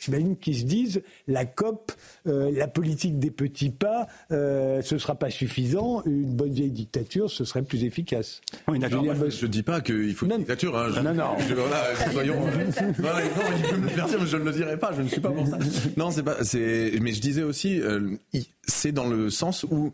j'imagine 0.00 0.36
qu'ils 0.36 0.58
se 0.58 0.64
disent 0.64 1.02
la 1.28 1.44
COP, 1.44 1.92
la 2.24 2.68
politique 2.68 3.18
des 3.18 3.30
petits 3.30 3.70
pas, 3.70 4.06
ce 4.30 4.98
sera 4.98 5.14
pas 5.14 5.30
suffisant. 5.30 6.02
Une 6.04 6.34
bonne 6.34 6.52
vieille 6.52 6.70
dictature, 6.70 7.30
ce 7.30 7.44
serait 7.56 7.66
plus 7.66 7.84
efficace. 7.84 8.40
Je 8.68 8.72
ne 8.72 9.46
dis 9.46 9.62
pas 9.62 9.80
qu'il 9.80 10.14
faut 10.14 10.26
une 10.26 10.38
dictature. 10.38 10.76
Hein. 10.76 10.88
Je, 10.94 11.00
non, 11.00 11.14
non. 11.14 11.36
Je, 11.48 11.54
voilà, 11.54 11.84
soyons. 12.12 12.40
voilà, 12.98 13.24
non, 13.24 13.30
il 13.56 13.70
peut 13.70 13.76
me 13.76 13.82
le 13.82 13.88
faire 13.88 14.06
dire, 14.06 14.20
mais 14.20 14.26
je 14.26 14.36
ne 14.36 14.44
le 14.44 14.52
dirai 14.52 14.78
pas. 14.78 14.92
Je 14.96 15.02
ne 15.02 15.08
suis 15.08 15.20
pas 15.20 15.30
pour 15.30 15.46
ça. 15.46 15.58
Non, 15.96 16.10
c'est 16.10 16.22
pas. 16.22 16.44
C'est. 16.44 16.92
Mais 17.00 17.12
je 17.12 17.20
disais 17.20 17.42
aussi, 17.42 17.80
euh, 17.80 18.16
c'est 18.66 18.92
dans 18.92 19.06
le 19.06 19.30
sens 19.30 19.64
où. 19.70 19.92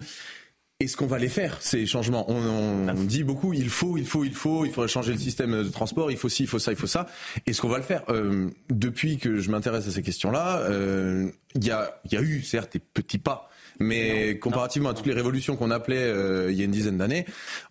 Est-ce 0.80 0.96
qu'on 0.96 1.06
va 1.06 1.20
les 1.20 1.28
faire 1.28 1.58
ces 1.60 1.86
changements? 1.86 2.28
On, 2.28 2.34
on, 2.34 2.88
on, 2.88 3.04
dit 3.04 3.22
beaucoup, 3.22 3.52
il 3.52 3.68
faut, 3.68 3.96
il 3.96 4.04
faut, 4.04 4.24
il 4.24 4.34
faut, 4.34 4.64
il 4.64 4.72
faudrait 4.72 4.88
changer 4.88 5.12
le 5.12 5.18
système 5.18 5.62
de 5.62 5.68
transport, 5.68 6.10
il 6.10 6.16
faut 6.16 6.28
ci, 6.28 6.42
il 6.42 6.48
faut 6.48 6.58
ça, 6.58 6.72
il 6.72 6.76
faut 6.76 6.88
ça. 6.88 7.06
Est-ce 7.46 7.60
qu'on 7.60 7.68
va 7.68 7.76
le 7.76 7.84
faire? 7.84 8.02
Euh, 8.08 8.48
Depuis 8.68 9.18
que 9.18 9.38
je 9.38 9.48
m'intéresse 9.52 9.86
à 9.86 9.92
ces 9.92 10.02
questions-là, 10.02 10.64
il 10.66 10.72
euh, 10.72 11.30
y, 11.54 11.70
a, 11.70 12.00
y 12.10 12.16
a 12.16 12.20
eu 12.20 12.42
certes 12.42 12.72
des 12.72 12.80
petits 12.80 13.18
pas 13.18 13.48
mais 13.78 14.38
comparativement 14.38 14.88
non, 14.88 14.94
à 14.94 14.96
toutes 14.96 15.06
les 15.06 15.12
révolutions 15.12 15.56
qu'on 15.56 15.70
appelait 15.70 16.02
euh, 16.02 16.50
il 16.50 16.58
y 16.58 16.62
a 16.62 16.64
une 16.64 16.70
dizaine 16.70 16.98
d'années, 16.98 17.26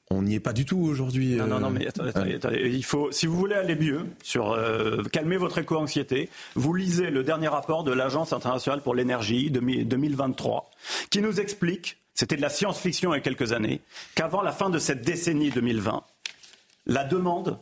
on 0.09 0.21
n'y 0.21 0.35
est 0.35 0.39
pas 0.39 0.53
du 0.53 0.65
tout 0.65 0.79
aujourd'hui. 0.79 1.35
Non, 1.35 1.47
non, 1.47 1.59
non, 1.59 1.69
mais 1.69 1.87
attendez, 1.87 2.09
attendez, 2.09 2.35
attendez, 2.35 2.69
Il 2.71 2.83
faut, 2.83 3.11
si 3.11 3.25
vous 3.27 3.37
voulez 3.37 3.55
aller 3.55 3.75
mieux 3.75 4.05
sur 4.23 4.51
euh, 4.51 5.03
calmer 5.11 5.37
votre 5.37 5.57
éco-anxiété, 5.57 6.29
vous 6.55 6.73
lisez 6.73 7.09
le 7.09 7.23
dernier 7.23 7.47
rapport 7.47 7.83
de 7.83 7.91
l'Agence 7.91 8.33
internationale 8.33 8.81
pour 8.81 8.95
l'énergie 8.95 9.51
de 9.51 9.59
2023, 9.59 10.69
qui 11.09 11.21
nous 11.21 11.39
explique, 11.39 11.97
c'était 12.13 12.35
de 12.35 12.41
la 12.41 12.49
science-fiction 12.49 13.13
il 13.13 13.17
y 13.17 13.19
a 13.19 13.21
quelques 13.21 13.53
années, 13.53 13.81
qu'avant 14.15 14.41
la 14.41 14.51
fin 14.51 14.69
de 14.69 14.79
cette 14.79 15.03
décennie 15.03 15.49
2020, 15.49 16.03
la 16.87 17.03
demande 17.03 17.57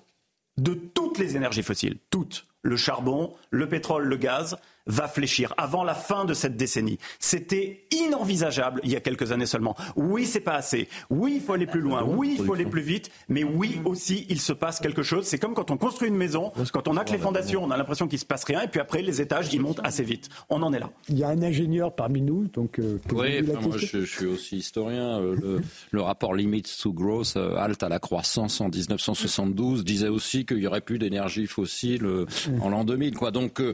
de 0.58 0.74
toutes 0.74 1.18
les 1.18 1.36
énergies 1.36 1.64
fossiles, 1.64 1.98
toutes, 2.10 2.46
le 2.62 2.76
charbon, 2.76 3.34
le 3.52 3.70
pétrole, 3.70 4.06
le 4.06 4.18
gaz, 4.18 4.58
va 4.90 5.08
fléchir 5.08 5.54
avant 5.58 5.84
la 5.84 5.94
fin 5.94 6.26
de 6.26 6.34
cette 6.34 6.58
décennie. 6.58 7.00
C'était 7.20 7.86
inenvisageable 7.92 8.82
il 8.84 8.92
y 8.92 8.96
a 8.96 9.00
quelques 9.00 9.32
années 9.32 9.46
seulement. 9.46 9.76
Oui, 9.96 10.26
c'est 10.26 10.40
pas 10.40 10.56
assez. 10.56 10.90
Oui, 11.10 11.34
il 11.36 11.42
faut 11.42 11.54
aller 11.54 11.68
plus 11.68 11.82
loin. 11.82 12.04
Oui, 12.04 12.36
il 12.38 12.46
faut 12.46 12.54
aller 12.54 12.66
plus 12.66 12.82
vite. 12.82 13.10
Mais 13.30 13.44
oui, 13.44 13.80
aussi, 13.86 14.26
il 14.30 14.42
se 14.42 14.54
passe 14.54 14.80
quelque 14.80 15.04
chose. 15.04 15.26
C'est 15.26 15.38
comme 15.38 15.54
quand 15.54 15.72
on 15.72 15.78
construit 15.78 16.10
une 16.10 16.18
maison. 16.18 16.52
Quand 16.74 16.88
on 16.88 16.98
a 16.98 17.06
que 17.06 17.12
les 17.12 17.18
fondations, 17.18 17.64
on 17.64 17.72
a 17.72 17.78
l'impression 17.78 18.08
qu'il 18.08 18.20
se 18.20 18.26
passe 18.26 18.44
rien. 18.44 18.62
Et 18.62 18.68
puis 18.68 18.80
après, 18.80 19.02
les 19.02 19.22
étages, 19.22 19.54
ils 19.54 19.62
montent 19.62 19.82
assez 19.84 20.04
vite. 20.04 20.30
On 20.50 20.62
en 20.62 20.74
est 20.74 20.80
là. 20.80 20.90
Il 21.08 21.18
y 21.18 21.24
a 21.24 21.30
un 21.30 21.42
ingénieur 21.42 21.94
parmi 21.94 22.22
nous. 22.22 22.48
Donc, 22.48 22.80
euh, 22.80 23.00
oui, 23.12 23.42
enfin, 23.42 23.68
moi, 23.68 23.78
je, 23.78 23.86
je, 23.86 24.06
suis 24.06 24.26
aussi 24.26 24.58
historien. 24.58 25.20
Euh, 25.20 25.36
le, 25.36 25.62
le, 25.92 26.02
rapport 26.02 26.34
Limits 26.34 26.64
to 26.82 26.92
Growth, 26.92 27.34
euh, 27.36 27.56
halte 27.56 27.84
à 27.84 27.90
la 27.90 28.00
croissance 28.00 28.62
en 28.62 28.70
1972, 28.70 29.84
disait 29.84 30.08
aussi 30.08 30.46
qu'il 30.46 30.58
y 30.58 30.68
aurait 30.68 30.82
plus 30.82 31.00
d'énergie 31.00 31.48
fossile 31.48 32.06
euh, 32.06 32.26
en 32.62 32.70
l'an 32.70 32.84
2000. 32.84 33.16
Quoi. 33.16 33.32
Donc, 33.32 33.60
euh, 33.60 33.74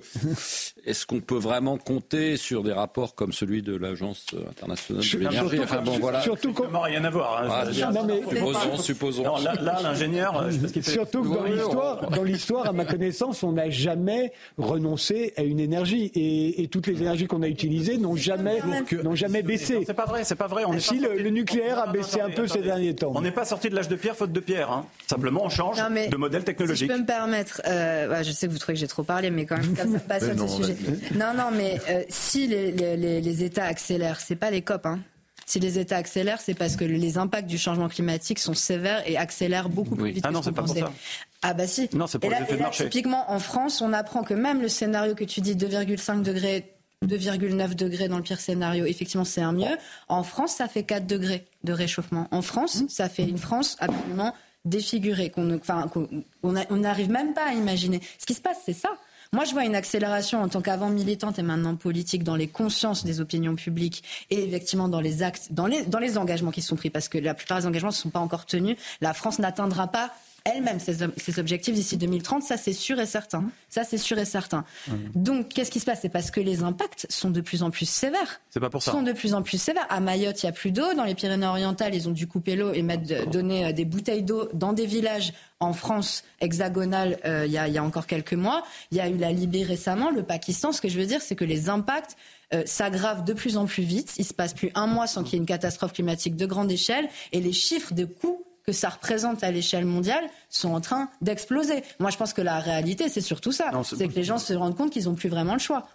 est-ce 0.86 1.06
qu'on 1.06 1.20
peut 1.20 1.38
vraiment 1.38 1.78
compter 1.78 2.38
sur 2.38 2.64
des 2.64 2.74
rapports 2.74 3.16
comme 3.16 3.34
celui 3.34 3.62
de 3.62 3.76
l'Agence 3.76 4.28
internationale 4.50 5.04
de 5.04 5.18
l'énergie 5.18 5.60
enfin, 5.60 5.82
bon, 5.82 5.98
voilà. 6.00 6.22
Surtout 6.22 6.54
qu'on 6.54 6.70
n'a 6.70 6.82
rien 6.82 7.04
à 7.04 7.10
voir. 7.10 7.44
Hein, 7.44 7.72
ah, 7.84 7.92
non, 7.92 8.06
mais... 8.06 8.22
Supposons, 8.22 8.78
supposons. 8.78 9.24
Non, 9.24 9.38
là, 9.38 9.54
là 9.62 9.80
l'ingénieur, 9.82 10.46
surtout 10.82 11.24
que 11.24 11.36
dans 11.36 11.44
l'histoire, 11.44 12.10
dans 12.10 12.24
l'histoire, 12.24 12.68
à 12.68 12.74
ma 12.74 12.86
connaissance, 12.86 13.44
on 13.44 13.54
n'a 13.54 13.70
jamais 13.70 14.32
renoncé 14.58 15.34
à 15.38 15.44
une 15.44 15.60
énergie 15.60 16.12
et, 16.16 16.64
et 16.64 16.68
toutes 16.68 16.88
les 16.88 17.02
énergies 17.02 17.28
qu'on 17.28 17.42
a 17.42 17.48
utilisées 17.48 17.98
n'ont 17.98 18.16
jamais, 18.16 18.60
n'ont 19.04 19.16
jamais 19.16 19.42
baissé. 19.42 19.84
C'est 19.86 19.94
pas 19.94 20.06
vrai, 20.06 20.24
c'est 20.24 20.36
pas 20.36 20.48
vrai. 20.48 20.64
On 20.66 20.78
si 20.80 21.00
le, 21.00 21.18
le, 21.18 21.30
nucléaire 21.30 21.80
a 21.80 21.88
baissé 21.88 22.22
un 22.22 22.30
peu 22.30 22.48
ces 22.48 22.62
derniers 22.62 22.96
temps. 22.96 23.12
On 23.16 23.22
n'est 23.22 23.32
pas 23.32 23.46
sorti 23.46 23.70
de 23.70 23.76
l'âge 23.76 23.88
de 23.88 23.96
pierre 23.96 24.16
faute 24.16 24.32
de 24.32 24.40
pierre. 24.40 24.72
Hein. 24.72 24.86
Simplement, 25.08 25.44
on 25.46 25.50
change 25.50 25.80
non, 25.80 25.90
de 25.90 26.16
modèle 26.16 26.44
technologique. 26.44 26.78
Si 26.78 26.86
je 26.86 26.94
peux 26.94 27.02
me 27.02 27.08
permettre, 27.08 27.62
euh, 27.68 28.08
bah, 28.08 28.24
je 28.24 28.32
sais 28.32 28.48
que 28.48 28.52
vous 28.52 28.58
trouvez 28.58 28.76
que 28.76 28.80
j'ai 28.80 28.88
trop 28.88 29.04
parlé, 29.04 29.32
mais 29.32 29.46
quand 29.46 29.58
même, 29.58 29.76
ça 29.78 29.86
me 29.86 30.00
passionne 30.00 30.38
ce 30.38 30.48
sujet. 30.48 30.75
Non, 31.16 31.34
non, 31.36 31.52
mais 31.52 31.80
euh, 31.90 32.04
si 32.10 32.48
les, 32.48 32.72
les, 32.72 33.22
les, 33.22 33.44
États 33.44 33.66
accélèrent, 33.66 34.20
c'est 34.20 34.36
pas 34.36 34.52
les 34.52 34.62
COP. 34.62 34.86
Hein. 34.86 35.00
Si 35.46 35.60
les 35.60 35.78
États 35.78 35.98
accélèrent, 35.98 36.42
c'est 36.42 36.56
parce 36.56 36.76
que 36.76 36.86
les 36.86 37.18
impacts 37.18 37.48
du 37.48 37.58
changement 37.58 37.88
climatique 37.88 38.40
sont 38.40 38.54
sévères 38.54 39.08
et 39.08 39.18
accélèrent 39.18 39.70
beaucoup 39.70 39.96
plus 39.96 40.06
oui. 40.06 40.12
vite 40.14 40.24
ah 40.26 40.30
que 40.30 40.34
non, 40.34 40.42
ce 40.42 40.50
qu'on 40.50 40.56
pensait. 40.56 40.80
Pas 40.82 40.88
pour 40.88 40.96
ça. 40.96 41.02
Ah 41.44 41.54
bah 41.54 41.68
si. 41.68 41.90
Non, 41.94 42.08
c'est 42.08 42.18
pour 42.18 42.30
et 42.30 42.34
là, 42.34 42.40
les 42.40 42.46
effets 42.46 42.54
et 42.54 42.58
là, 42.58 42.60
de 42.60 42.64
marché. 42.64 42.84
Typiquement, 42.86 43.32
en 43.32 43.40
France, 43.40 43.82
on 43.82 43.94
apprend 43.94 44.24
que 44.24 44.34
même 44.34 44.62
le 44.62 44.68
scénario 44.68 45.14
que 45.14 45.24
tu 45.24 45.42
dis 45.42 45.56
2,5 45.56 46.24
degrés 46.24 46.72
2,9 47.04 47.76
degrés 47.76 48.08
dans 48.08 48.18
le 48.18 48.24
pire 48.24 48.40
scénario, 48.40 48.86
effectivement, 48.86 49.26
c'est 49.26 49.42
un 49.42 49.52
mieux. 49.52 49.78
En 50.08 50.24
France, 50.24 50.56
ça 50.56 50.68
fait 50.68 50.84
4 50.84 51.06
degrés 51.06 51.46
de 51.64 51.74
réchauffement. 51.74 52.28
En 52.32 52.42
France, 52.42 52.82
mmh. 52.82 52.90
ça 52.90 53.10
fait 53.10 53.24
une 53.24 53.38
France 53.38 53.76
absolument 53.80 54.34
défigurée, 54.64 55.30
qu'on 55.30 55.56
enfin, 55.56 55.88
on 56.42 56.78
n'arrive 56.78 57.12
même 57.12 57.34
pas 57.36 57.50
à 57.50 57.54
imaginer. 57.54 58.02
Ce 58.18 58.26
qui 58.26 58.34
se 58.34 58.42
passe, 58.42 58.58
c'est 58.66 58.74
ça. 58.74 58.98
Moi, 59.36 59.44
je 59.44 59.52
vois 59.52 59.66
une 59.66 59.76
accélération 59.76 60.42
en 60.42 60.48
tant 60.48 60.62
qu'avant 60.62 60.90
militante 60.90 61.40
et 61.40 61.42
maintenant 61.42 61.76
politique 61.76 62.24
dans 62.24 62.38
les 62.38 62.48
consciences 62.48 63.04
des 63.04 63.20
opinions 63.20 63.54
publiques 63.56 64.02
et 64.30 64.48
effectivement 64.48 64.88
dans 64.88 65.02
les 65.02 65.24
actes, 65.24 65.50
dans 65.52 65.68
les, 65.68 66.18
engagements 66.18 66.52
qui 66.52 66.62
sont 66.62 66.78
pris, 66.78 66.90
parce 66.90 67.10
que 67.10 67.18
la 67.18 67.34
plupart 67.34 67.60
des 67.60 67.68
engagements 67.68 67.90
ne 67.90 67.96
sont 67.96 68.12
pas 68.12 68.22
encore 68.22 68.46
tenus. 68.46 68.78
La 69.02 69.14
France 69.14 69.40
n'atteindra 69.40 69.88
pas 69.88 70.12
elle-même 70.46 70.80
ses, 70.80 70.98
ses, 71.18 71.40
objectifs 71.40 71.74
d'ici 71.74 71.98
2030, 71.98 72.44
ça 72.44 72.56
c'est 72.56 72.74
sûr 72.74 73.00
et 73.00 73.06
certain. 73.06 73.44
Ça 73.68 73.84
c'est 73.84 73.98
sûr 73.98 74.18
et 74.18 74.26
certain. 74.26 74.64
Mmh. 74.88 74.94
Donc 75.16 75.50
qu'est-ce 75.50 75.72
qui 75.72 75.80
se 75.80 75.86
passe? 75.86 76.00
C'est 76.02 76.10
parce 76.10 76.32
que 76.32 76.40
les 76.40 76.64
impacts 76.64 77.08
sont 77.10 77.32
de 77.32 77.42
plus 77.42 77.64
en 77.64 77.72
plus 77.72 77.88
sévères. 77.88 78.42
C'est 78.52 78.60
pas 78.60 78.70
pour 78.70 78.84
ça. 78.84 78.92
Sont 78.92 79.02
de 79.02 79.12
plus 79.12 79.34
en 79.34 79.42
plus 79.42 79.60
sévères. 79.60 79.88
À 79.90 80.00
Mayotte, 80.00 80.44
il 80.44 80.46
y 80.46 80.50
a 80.50 80.52
plus 80.52 80.72
d'eau. 80.72 80.94
Dans 80.96 81.04
les 81.04 81.16
Pyrénées-Orientales, 81.16 81.96
ils 81.96 82.08
ont 82.08 82.12
dû 82.12 82.28
couper 82.28 82.56
l'eau 82.56 82.72
et 82.74 82.84
mettre, 82.84 83.30
donner 83.30 83.74
des 83.74 83.86
bouteilles 83.86 84.24
d'eau 84.24 84.48
dans 84.54 84.74
des 84.74 84.86
villages 84.86 85.34
en 85.60 85.74
France 85.74 86.24
hexagonale 86.42 87.18
euh, 87.26 87.46
il, 87.46 87.52
y 87.52 87.58
a, 87.58 87.68
il 87.68 87.74
y 87.74 87.78
a 87.78 87.84
encore 87.84 88.08
quelques 88.08 88.34
mois. 88.34 88.64
Il 88.92 88.98
y 88.98 89.02
a 89.02 89.10
eu 89.10 89.18
la 89.18 89.32
Libye 89.32 89.64
récemment, 89.64 90.12
le 90.12 90.24
Pakistan. 90.24 90.72
Ce 90.72 90.82
que 90.82 90.90
je 90.90 91.00
veux 91.00 91.06
dire, 91.06 91.22
c'est 91.22 91.36
que 91.36 91.46
les 91.46 91.70
impacts 91.70 92.16
euh, 92.54 92.64
s'aggravent 92.66 93.24
de 93.24 93.34
plus 93.34 93.58
en 93.58 93.66
plus 93.66 93.84
vite. 93.84 94.14
Il 94.18 94.26
se 94.26 94.34
passe 94.34 94.54
plus 94.54 94.72
un 94.76 94.88
mois 94.88 95.08
sans 95.08 95.24
qu'il 95.24 95.34
y 95.34 95.36
ait 95.36 95.40
une 95.40 95.46
catastrophe 95.46 95.94
climatique 95.94 96.36
de 96.36 96.46
grande 96.46 96.72
échelle 96.72 97.08
et 97.32 97.40
les 97.40 97.54
chiffres 97.54 97.94
de 97.94 98.06
coûts 98.06 98.46
que 98.68 98.74
ça 98.74 98.90
représente 98.90 99.44
à 99.44 99.52
l'échelle 99.52 99.86
mondiale 99.86 100.24
sont 100.50 100.74
en 100.74 100.82
train 100.82 101.10
d'exploser. 101.22 101.84
Moi, 102.00 102.10
je 102.10 102.18
pense 102.18 102.34
que 102.34 102.42
la 102.42 102.60
réalité, 102.60 103.10
c'est 103.10 103.22
surtout 103.22 103.52
ça. 103.52 103.70
C'est 103.84 104.08
que 104.08 104.16
les 104.16 104.24
gens 104.24 104.40
se 104.40 104.54
rendent 104.54 104.76
compte 104.76 104.92
qu'ils 104.92 105.06
n'ont 105.06 105.14
plus 105.14 105.30
vraiment 105.30 105.54
le 105.54 105.60
choix. 105.60 105.88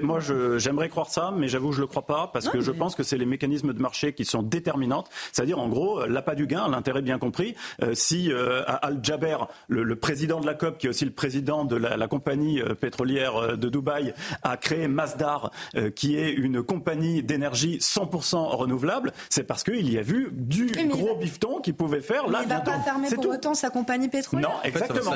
Moi, 0.00 0.18
j'aimerais 0.56 0.88
croire 0.88 1.08
ça, 1.08 1.32
mais 1.36 1.48
j'avoue, 1.48 1.72
je 1.72 1.80
le 1.80 1.86
crois 1.86 2.06
pas, 2.06 2.30
parce 2.32 2.48
que 2.48 2.60
je 2.60 2.72
pense 2.72 2.94
que 2.94 3.02
c'est 3.02 3.18
les 3.18 3.26
mécanismes 3.26 3.72
de 3.72 3.80
marché 3.80 4.12
qui 4.12 4.24
sont 4.24 4.42
déterminantes. 4.42 5.08
C'est-à-dire, 5.32 5.58
en 5.58 5.68
gros, 5.68 6.04
l'appât 6.06 6.34
du 6.34 6.46
gain, 6.46 6.68
l'intérêt 6.68 7.02
bien 7.02 7.18
compris. 7.18 7.54
Euh, 7.82 7.94
si 7.94 8.32
euh, 8.32 8.62
Al 8.66 8.98
Jaber, 9.02 9.36
le, 9.68 9.96
président 9.96 10.40
de 10.40 10.46
la 10.46 10.54
COP, 10.54 10.78
qui 10.78 10.86
est 10.86 10.90
aussi 10.90 11.04
le 11.04 11.12
président 11.12 11.64
de 11.64 11.76
la, 11.76 12.08
compagnie 12.08 12.60
euh, 12.60 12.74
pétrolière 12.74 13.56
de 13.56 13.68
Dubaï, 13.68 14.14
a 14.42 14.56
créé 14.56 14.88
Masdar, 14.88 15.50
qui 15.94 16.16
est 16.16 16.32
une 16.32 16.62
compagnie 16.62 17.22
d'énergie 17.22 17.78
100% 17.78 18.36
renouvelable, 18.56 19.12
c'est 19.28 19.44
parce 19.44 19.62
qu'il 19.62 19.92
y 19.92 19.98
a 19.98 20.02
vu 20.02 20.30
du 20.32 20.66
gros 20.88 21.16
bifton 21.16 21.60
qu'il 21.60 21.74
pouvait 21.74 22.00
faire. 22.00 22.28
Là, 22.28 22.40
il 22.42 22.48
ne 22.48 22.54
va 22.54 22.60
pas 22.60 22.80
fermer 22.80 23.08
pour 23.10 23.26
autant 23.26 23.54
sa 23.54 23.70
compagnie 23.70 24.08
pétrolière. 24.08 24.50
Non, 24.50 24.56
exactement. 24.64 25.12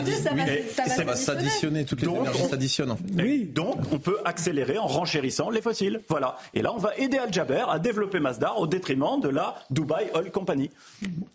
ça 0.86 1.04
va 1.04 1.16
s'additionner, 1.16 1.84
toutes 1.84 2.02
les 2.02 2.08
énergies 2.08 2.44
s'additionnent. 2.48 2.96
Oui, 3.16 3.50
donc 3.52 3.76
on 3.92 3.98
peut 3.98 4.19
accélérer 4.24 4.78
en 4.78 4.86
renchérissant 4.86 5.50
les 5.50 5.62
fossiles. 5.62 6.00
Voilà. 6.08 6.36
Et 6.54 6.62
là, 6.62 6.72
on 6.74 6.78
va 6.78 6.96
aider 6.96 7.18
Al 7.18 7.32
Jaber 7.32 7.64
à 7.68 7.78
développer 7.78 8.20
Masdar 8.20 8.58
au 8.58 8.66
détriment 8.66 9.20
de 9.20 9.28
la 9.28 9.54
Dubai 9.70 10.10
Oil 10.14 10.30
Company. 10.30 10.70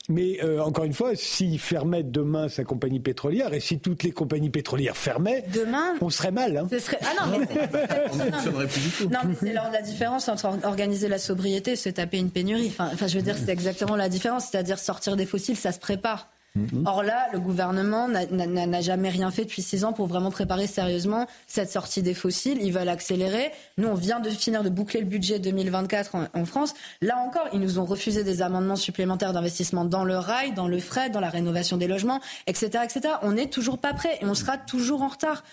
Mais 0.09 0.43
euh, 0.43 0.59
encore 0.61 0.85
une 0.85 0.93
fois, 0.93 1.15
s'il 1.15 1.59
fermait 1.59 2.03
demain 2.03 2.49
sa 2.49 2.63
compagnie 2.63 2.99
pétrolière 2.99 3.53
et 3.53 3.59
si 3.59 3.79
toutes 3.79 4.03
les 4.03 4.11
compagnies 4.11 4.49
pétrolières 4.49 4.97
fermaient, 4.97 5.45
demain, 5.53 5.95
on 6.01 6.09
serait 6.09 6.31
mal. 6.31 6.57
Hein. 6.57 6.67
Ah 7.01 7.25
non, 7.27 7.39
mais 7.39 7.45
plus 8.67 8.81
du 8.81 8.89
tout. 8.89 9.09
Non, 9.09 9.19
mais 9.25 9.35
c'est 9.39 9.53
la 9.53 9.81
différence 9.81 10.29
entre 10.29 10.45
organiser 10.63 11.07
la 11.07 11.17
sobriété 11.17 11.71
et 11.71 11.75
se 11.75 11.89
taper 11.89 12.17
une 12.17 12.31
pénurie. 12.31 12.67
Enfin, 12.67 12.89
enfin 12.93 13.07
je 13.07 13.17
veux 13.17 13.23
dire, 13.23 13.35
c'est 13.37 13.51
exactement 13.51 13.95
la 13.95 14.09
différence. 14.09 14.47
C'est-à-dire 14.49 14.79
sortir 14.79 15.15
des 15.15 15.25
fossiles, 15.25 15.57
ça 15.57 15.71
se 15.71 15.79
prépare. 15.79 16.29
Mhm. 16.55 16.83
Or 16.85 17.03
là, 17.03 17.27
le 17.33 17.39
gouvernement 17.39 18.07
n'a 18.07 18.81
jamais 18.81 19.09
rien 19.09 19.29
fait 19.31 19.43
depuis 19.43 19.61
six 19.61 19.83
ans 19.83 19.93
pour 19.93 20.07
vraiment 20.07 20.31
préparer 20.31 20.67
sérieusement 20.67 21.27
cette 21.47 21.69
sortie 21.69 22.01
des 22.01 22.13
fossiles. 22.13 22.59
Ils 22.61 22.71
veulent 22.71 22.89
accélérer. 22.89 23.51
Nous, 23.77 23.87
on 23.87 23.93
vient 23.93 24.19
de 24.19 24.29
finir 24.29 24.63
de 24.63 24.69
boucler 24.69 25.01
le 25.01 25.05
budget 25.05 25.39
2024 25.39 26.15
en, 26.33 26.45
France. 26.45 26.73
Là 27.01 27.17
encore, 27.17 27.47
ils 27.53 27.59
nous 27.59 27.79
ont 27.79 27.85
refusé 27.85 28.23
des 28.23 28.41
amendements 28.41 28.75
supplémentaires 28.75 29.33
d'investissement 29.33 29.83
dans 29.83 30.03
le 30.03 30.17
rail, 30.17 30.53
dans 30.53 30.67
le 30.67 30.79
fret, 30.79 31.09
dans 31.09 31.19
la 31.19 31.29
rénovation 31.29 31.77
des 31.77 31.87
logements, 31.87 32.21
etc., 32.47 32.83
etc. 32.83 33.15
On 33.21 33.33
n'est 33.33 33.49
toujours 33.49 33.77
pas 33.77 33.93
prêt 33.93 34.17
et 34.21 34.25
on 34.25 34.35
sera 34.35 34.57
toujours 34.57 35.01
en 35.01 35.07
retard. 35.07 35.43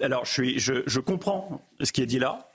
alors, 0.00 0.24
je, 0.24 0.32
suis, 0.32 0.58
je, 0.58 0.82
je 0.86 1.00
comprends 1.00 1.60
ce 1.80 1.92
qui 1.92 2.02
est 2.02 2.06
dit 2.06 2.18
là. 2.18 2.45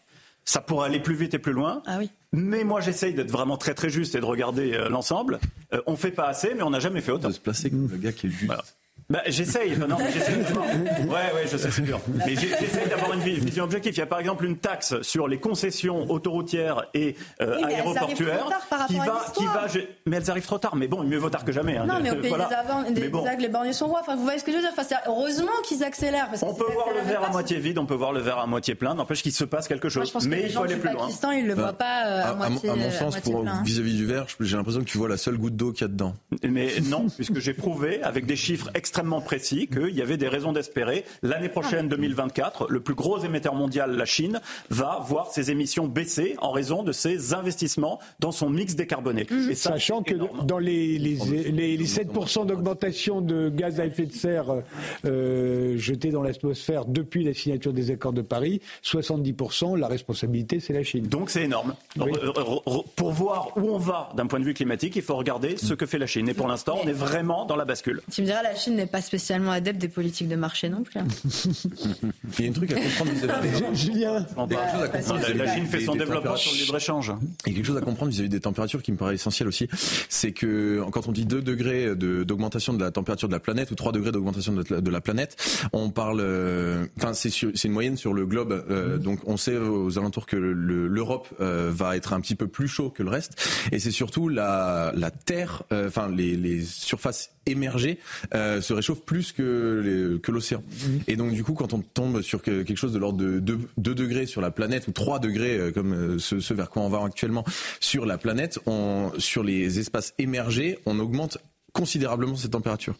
Ça 0.46 0.62
pourrait 0.62 0.88
aller 0.88 1.00
plus 1.00 1.16
vite 1.16 1.34
et 1.34 1.40
plus 1.40 1.54
loin. 1.54 1.84
Ah 1.86 1.98
oui. 2.00 2.10
Mais 2.34 2.64
moi, 2.64 2.82
j'essaye 2.82 3.14
d'être 3.14 3.32
vraiment 3.32 3.58
très 3.58 3.74
très 3.74 3.90
juste 3.90 4.16
et 4.16 4.20
de 4.20 4.26
regarder 4.26 4.74
euh, 4.74 4.90
l'ensemble. 4.90 5.40
Euh, 5.74 5.82
on 5.86 5.96
fait 5.96 6.12
pas 6.12 6.28
assez, 6.28 6.54
mais 6.56 6.64
on 6.64 6.70
n'a 6.70 6.80
jamais 6.80 7.02
fait 7.02 7.12
autant. 7.12 7.28
De 7.28 7.34
se 7.34 7.40
placer 7.40 7.70
comme 7.70 7.88
le 7.90 7.98
gars 7.98 8.12
qui 8.12 8.28
est 8.28 8.32
juste. 8.32 8.76
Bah, 9.12 9.22
j'essaye. 9.28 9.78
non, 9.78 9.98
j'essaye. 10.14 10.38
Ouais, 10.38 11.34
ouais, 11.36 11.46
je 11.52 11.58
sais, 11.58 11.70
c'est 11.70 11.82
dur. 11.82 12.00
Mais 12.26 12.36
j'essaye 12.36 12.88
d'avoir 12.90 13.14
une 13.14 13.20
vision 13.20 13.66
objective. 13.66 13.94
Il 13.94 14.00
y 14.00 14.02
a 14.02 14.06
par 14.06 14.20
exemple 14.20 14.46
une 14.46 14.58
taxe 14.58 15.02
sur 15.02 15.28
les 15.28 15.38
concessions 15.38 16.10
autoroutières 16.10 16.86
et 16.94 17.18
euh, 17.42 17.62
aéroportuaires 17.66 18.48
qui 18.88 18.96
va, 18.96 19.26
qui 19.36 19.46
va, 19.46 19.66
mais 20.06 20.18
elles 20.18 20.32
arrivent 20.32 20.46
trop 20.46 20.60
tard. 20.60 20.78
Mais 20.78 20.88
bon, 20.88 21.04
mieux 21.04 21.18
vaut 21.18 21.30
tard 21.30 21.44
que 21.44 21.52
jamais. 21.52 21.76
Hein. 21.76 21.86
Non, 21.86 21.96
mais 22.02 22.12
au 22.12 22.16
pays 22.16 22.30
voilà. 22.30 22.50
des, 22.90 23.10
bon. 23.10 23.26
les 23.38 23.50
borgnes 23.50 23.74
sont 23.74 23.88
rois. 23.88 24.00
Enfin, 24.02 24.16
vous 24.16 24.24
voyez 24.24 24.40
ce 24.40 24.46
que 24.46 24.52
je 24.52 24.58
veux 24.58 24.64
dire? 24.64 24.72
Enfin, 24.78 24.96
Heureusement 25.08 25.52
qu'ils 25.66 25.84
accélèrent. 25.84 26.30
Parce 26.30 26.44
on 26.44 26.54
peut 26.54 26.72
voir 26.72 26.88
le 26.94 27.02
verre 27.02 27.26
à 27.26 27.32
moitié 27.32 27.60
vide, 27.60 27.80
on 27.80 27.86
peut 27.86 27.96
voir 27.96 28.14
le 28.14 28.22
verre 28.22 28.40
à 28.40 28.48
moitié 28.48 28.76
plein. 28.76 28.96
N'empêche 28.96 29.24
qu'il 29.24 29.34
se 29.34 29.44
passe 29.44 29.68
quelque 29.68 29.90
chose. 29.90 30.14
mais 30.26 30.44
il 30.46 30.52
faut 30.52 30.64
aller 30.64 30.78
plus 30.78 30.90
loin. 30.90 31.06
Pakistan, 31.06 31.32
ils 31.32 31.48
le 31.48 31.54
voient 31.54 31.74
pas 31.74 32.06
euh, 32.06 32.32
à, 32.32 32.36
moitié. 32.36 32.70
À 32.70 32.76
mon 32.76 32.92
sens, 32.92 33.18
vis-à-vis 33.66 33.96
du 33.96 34.06
verre, 34.06 34.26
j'ai 34.40 34.56
l'impression 34.56 34.80
que 34.80 34.86
tu 34.86 34.98
vois 34.98 35.10
la 35.10 35.18
seule 35.18 35.38
goutte 35.38 35.58
d'eau 35.58 35.74
qu'il 35.74 35.82
y 35.82 35.86
a 35.86 35.88
dedans. 35.90 36.14
Mais 36.48 36.70
non, 36.86 37.08
puisque 37.10 37.40
j'ai 37.40 37.54
prouvé 37.54 38.02
avec 38.04 38.26
des 38.26 38.38
chiffres 38.38 38.70
extrêmement 38.74 39.01
précis 39.24 39.68
que 39.68 39.90
il 39.90 39.96
y 39.96 40.02
avait 40.02 40.18
des 40.18 40.28
raisons 40.28 40.54
d'espérer. 40.54 41.06
L'année 41.22 41.50
prochaine, 41.50 41.88
2024, 41.88 42.68
le 42.70 42.80
plus 42.80 42.94
gros 42.94 43.20
émetteur 43.20 43.56
mondial, 43.56 43.96
la 43.96 44.06
Chine, 44.06 44.40
va 44.70 45.04
voir 45.06 45.32
ses 45.32 45.52
émissions 45.52 45.88
baisser 45.88 46.36
en 46.40 46.52
raison 46.52 46.84
de 46.84 46.92
ses 46.92 47.34
investissements 47.34 48.00
dans 48.20 48.32
son 48.32 48.50
mix 48.50 48.76
décarboné. 48.76 49.28
Mhm. 49.30 49.52
Et 49.52 49.56
Sachant 49.56 50.04
que 50.04 50.16
dans 50.44 50.60
les, 50.60 50.98
les, 50.98 51.16
les, 51.52 51.86
7% 51.86 52.46
d'augmentation 52.46 53.22
de 53.22 53.50
gaz 53.50 53.80
à 53.80 53.86
effet 53.86 54.06
de 54.06 54.14
serre 54.14 54.64
euh, 55.06 55.78
jetés 55.78 56.12
dans 56.12 56.22
l'atmosphère 56.22 56.86
depuis 56.86 57.24
la 57.24 57.34
signature 57.34 57.74
des 57.74 57.92
accords 57.92 58.14
de 58.14 58.22
Paris, 58.22 58.62
70%, 58.84 59.78
la 59.78 59.88
responsabilité, 59.88 60.60
c'est 60.60 60.74
la 60.74 60.84
Chine. 60.84 61.08
Donc 61.08 61.30
c'est 61.30 61.44
énorme. 61.44 61.76
Pour 62.96 63.12
voir 63.12 63.52
où 63.58 63.70
on 63.70 63.78
va 63.78 64.10
d'un 64.16 64.28
point 64.28 64.40
de 64.40 64.46
vue 64.46 64.54
climatique, 64.54 64.96
il 64.96 65.02
faut 65.02 65.16
regarder 65.16 65.58
ce 65.58 65.74
que 65.74 65.86
fait 65.86 65.98
la 65.98 66.08
Chine. 66.08 66.30
Et 66.30 66.34
pour 66.34 66.48
l'instant, 66.48 66.78
on 66.84 66.88
est 66.88 66.94
vraiment 66.94 67.46
dans 67.46 67.56
la 67.56 67.66
bascule. 67.66 68.02
Tu 68.12 68.22
me 68.22 68.28
diras, 68.28 68.44
la 68.44 68.56
Chine 68.56 68.76
n'est 68.76 68.86
pas 68.92 69.02
spécialement 69.02 69.52
adepte 69.52 69.80
des 69.80 69.88
politiques 69.88 70.28
de 70.28 70.36
marché 70.36 70.70
non 70.70 70.84
plus. 70.84 71.00
Hein. 71.00 71.08
Il 72.40 72.46
y 72.46 72.48
a 72.48 72.52
un 72.52 72.54
truc 72.54 72.72
à 72.72 72.76
comprendre 72.76 73.12
vis-à-vis 73.14 73.76
Julien. 73.76 74.26
La 75.36 75.56
Chine 75.56 75.66
fait 75.66 75.82
son 75.82 75.96
développement 75.96 76.36
sur 76.36 76.52
le 76.52 76.58
libre-échange. 76.58 77.14
Il 77.46 77.52
y 77.52 77.56
a 77.56 77.56
quelque 77.56 77.66
chose 77.66 77.78
à 77.78 77.82
comprendre 77.82 78.12
vis-à-vis 78.12 78.30
des 78.30 78.40
températures 78.40 78.82
qui 78.84 78.92
me 78.92 78.98
paraît 78.98 79.16
essentiel 79.16 79.48
aussi. 79.48 79.68
C'est 80.10 80.32
que 80.32 80.84
quand 80.92 81.08
on 81.08 81.12
dit 81.12 81.26
2 81.26 81.42
degrés 81.42 81.96
d'augmentation 81.96 82.74
de, 82.74 82.84
la 82.84 82.92
température 82.92 83.28
de 83.28 83.34
la 83.34 83.40
planète 83.40 83.72
ou 83.72 83.76
3 83.76 83.92
degrés 83.92 84.12
d'augmentation 84.12 84.54
de, 84.54 84.92
la 84.92 85.02
planète, 85.02 85.38
on 85.74 85.90
parle. 85.90 86.20
Euh, 86.22 86.86
enfin, 86.98 87.14
c'est 87.14 87.30
une 87.64 87.72
moyenne 87.72 87.98
sur 87.98 88.14
le 88.14 88.26
globe. 88.26 88.66
Euh, 88.70 88.98
donc 88.98 89.20
on 89.26 89.38
sait 89.38 89.58
aux 89.58 89.98
alentours 89.98 90.26
que 90.26 90.36
l'Europe 90.36 91.28
euh, 91.40 91.72
va 91.74 91.96
être 91.96 92.14
un 92.14 92.22
petit 92.22 92.36
peu 92.36 92.48
plus 92.48 92.68
chaud 92.68 92.90
que 92.90 93.04
le 93.04 93.10
reste. 93.10 93.42
Et 93.72 93.80
c'est 93.80 93.92
surtout 93.92 94.28
la, 94.28 94.92
la 94.96 95.12
Terre, 95.12 95.64
enfin 95.72 96.10
les, 96.10 96.36
les 96.36 96.64
surfaces 96.64 97.32
émergées 97.46 98.00
se 98.72 98.76
réchauffent 98.76 99.02
plus 99.02 99.34
que 99.34 100.20
que 100.24 100.32
l'océan. 100.32 100.64
Et 101.08 101.16
donc 101.16 101.34
du 101.34 101.44
coup, 101.44 101.54
quand 101.54 101.74
on 101.74 101.80
tombe 101.80 102.22
sur 102.22 102.42
quelque 102.42 102.76
chose 102.76 102.94
de 102.94 103.00
l'ordre 103.00 103.20
de 103.20 103.40
2, 103.40 103.94
degrés 103.94 104.26
sur 104.26 104.42
la 104.42 104.52
planète 104.52 104.88
ou 104.88 104.92
3 104.92 105.20
degrés 105.20 105.58
euh, 105.58 105.72
comme 105.72 105.94
euh, 105.94 106.20
ce, 106.20 106.54
vers 106.54 106.70
quoi 106.70 106.84
on 106.84 106.90
va 106.90 107.04
actuellement 107.04 107.44
sur 107.80 108.06
la 108.06 108.18
planète, 108.18 108.60
on, 108.66 109.12
sur 109.18 109.44
les 109.44 109.80
espaces 109.80 110.14
émergés, 110.18 110.80
on 110.86 111.00
augmente 111.00 111.38
considérablement 111.74 112.36
cette 112.36 112.52
température. 112.52 112.96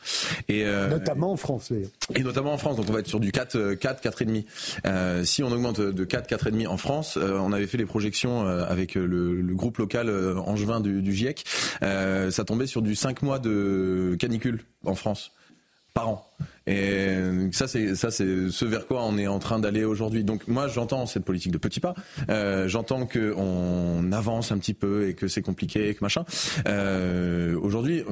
Et 0.48 0.66
euh, 0.66 0.90
notamment 0.90 1.34
en 1.34 1.38
France. 1.38 1.72
Et 2.16 2.24
notamment 2.24 2.54
en 2.54 2.58
France. 2.58 2.78
Donc 2.78 2.86
on 2.90 2.94
va 2.94 3.00
être 3.00 3.08
sur 3.08 3.20
du 3.20 3.32
4, 3.32 3.74
4, 3.74 4.04
4,5. 4.04 4.46
Euh, 4.86 5.24
si 5.26 5.44
on 5.44 5.52
augmente 5.52 5.82
de 5.82 6.04
4, 6.06 6.30
4,5 6.30 6.68
en 6.68 6.78
France, 6.78 7.18
on 7.18 7.52
avait 7.52 7.68
fait 7.68 7.78
les 7.78 7.86
projections 7.86 8.46
avec 8.46 8.96
le, 8.96 9.42
groupe 9.54 9.78
local 9.78 10.10
angevin 10.46 10.80
du, 10.80 11.02
du 11.02 11.14
GIEC, 11.14 11.46
ça 11.82 12.44
tombait 12.46 12.68
sur 12.68 12.82
du 12.82 12.96
5 12.96 13.22
mois 13.22 13.40
de 13.40 14.16
canicule 14.20 14.64
en 14.86 14.96
France 14.96 15.32
par 15.94 16.10
an. 16.10 16.28
Et 16.68 17.18
ça, 17.52 17.68
c'est 17.68 17.96
ça, 17.96 18.12
c'est 18.12 18.50
ce 18.50 18.66
vers 18.66 18.86
quoi 18.86 19.04
on 19.04 19.18
est 19.18 19.28
en 19.28 19.40
train 19.40 19.60
d'aller 19.60 19.84
aujourd'hui. 19.84 20.24
Donc 20.24 20.48
moi, 20.48 20.68
j'entends 20.68 21.06
cette 21.06 21.26
politique 21.26 21.52
de 21.52 21.58
petits 21.58 21.80
pas. 21.80 21.96
Euh, 22.30 22.68
j'entends 22.68 23.06
que 23.06 23.34
on 23.36 24.12
avance 24.12 24.52
un 24.52 24.58
petit 24.58 24.76
peu 24.76 25.08
et 25.08 25.16
que 25.16 25.28
c'est 25.28 25.42
compliqué, 25.42 25.94
que 25.96 26.04
machin. 26.04 26.24
Euh, 26.68 27.60
aujourd'hui, 27.60 28.04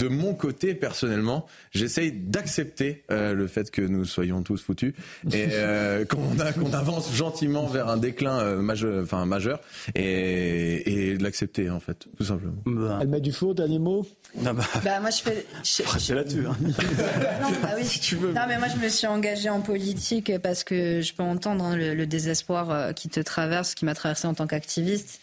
de 0.00 0.08
mon 0.08 0.34
côté 0.34 0.74
personnellement, 0.74 1.46
j'essaye 1.72 2.12
d'accepter 2.12 3.04
euh, 3.10 3.34
le 3.34 3.46
fait 3.46 3.70
que 3.70 3.82
nous 3.82 4.04
soyons 4.04 4.42
tous 4.42 4.62
foutus 4.62 4.94
et 5.32 5.48
euh, 5.50 6.04
qu'on 6.04 6.72
avance 6.72 7.14
gentiment 7.14 7.66
vers 7.66 7.88
un 7.88 7.96
déclin 7.96 8.38
euh, 8.38 8.56
majeur, 8.60 9.02
enfin 9.02 9.26
majeur, 9.26 9.60
et, 9.94 11.10
et 11.10 11.18
de 11.18 11.22
l'accepter 11.22 11.70
en 11.70 11.80
fait, 11.80 12.06
tout 12.16 12.24
simplement. 12.24 12.54
Bah. 12.66 12.98
Elle 13.02 13.08
met 13.08 13.20
du 13.20 13.32
faux, 13.32 13.54
dernier 13.54 13.78
mot? 13.78 14.06
Non, 14.36 14.54
bah. 14.54 14.64
bah 14.84 15.00
moi 15.00 15.10
je 15.10 15.22
fais. 15.22 15.46
C'est 15.62 16.14
là-dessus. 16.14 16.46
Hein. 16.46 16.56
non, 16.62 17.48
bah 17.62 17.70
oui. 17.76 17.84
si 17.90 18.00
tu 18.00 18.16
veux. 18.16 18.32
Non, 18.32 18.42
mais 18.48 18.58
moi, 18.58 18.68
je 18.68 18.82
me 18.82 18.88
suis 18.88 19.06
engagée 19.06 19.48
en 19.48 19.60
politique 19.60 20.32
parce 20.38 20.64
que 20.64 21.00
je 21.00 21.14
peux 21.14 21.22
entendre 21.22 21.64
hein, 21.64 21.76
le, 21.76 22.06
désespoir 22.06 22.70
euh, 22.70 22.92
qui 22.92 23.08
te 23.08 23.20
traverse, 23.20 23.74
qui 23.74 23.84
m'a 23.84 23.94
traversé 23.94 24.26
en 24.26 24.34
tant 24.34 24.46
qu'activiste. 24.46 25.20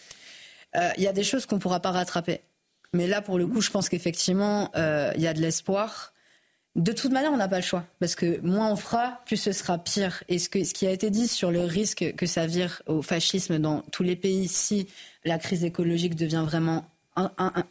Euh, 0.76 0.90
il 0.98 1.04
y 1.04 1.08
a 1.08 1.14
des 1.14 1.24
choses 1.24 1.46
qu'on 1.46 1.56
ne 1.56 1.62
pourra 1.62 1.80
pas 1.80 1.92
rattraper. 1.92 2.42
Mais 2.94 3.08
là, 3.08 3.22
pour 3.22 3.38
le 3.38 3.48
coup, 3.48 3.62
je 3.62 3.70
pense 3.70 3.90
qu'effectivement, 3.90 4.72
euh, 4.76 5.12
il 5.16 5.22
y 5.22 5.28
a 5.28 5.34
de 5.34 5.42
l'espoir. 5.42 6.14
De 6.76 6.92
toute 6.92 7.12
manière, 7.12 7.32
on 7.32 7.38
n'a 7.38 7.48
pas 7.48 7.58
le 7.58 7.64
choix. 7.64 7.86
Parce 8.00 8.16
que 8.16 8.40
moins 8.42 8.72
on 8.72 8.76
fera, 8.76 9.22
plus 9.26 9.38
ce 9.38 9.52
sera 9.52 9.78
pire. 9.78 10.24
Et 10.30 10.40
ce, 10.40 10.50
qui 10.50 10.88
a 10.88 10.92
été 10.92 11.10
dit 11.10 11.28
sur 11.28 11.52
le 11.52 11.62
risque 11.62 12.14
que 12.16 12.26
ça 12.26 12.46
vire 12.46 12.82
au 12.86 13.02
fascisme 13.02 13.60
dans 13.60 13.82
tous 13.92 14.04
les 14.04 14.16
pays 14.16 14.48
si 14.48 14.88
la 15.26 15.38
crise 15.38 15.64
écologique 15.64 16.16
devient 16.16 16.44
vraiment 16.46 16.86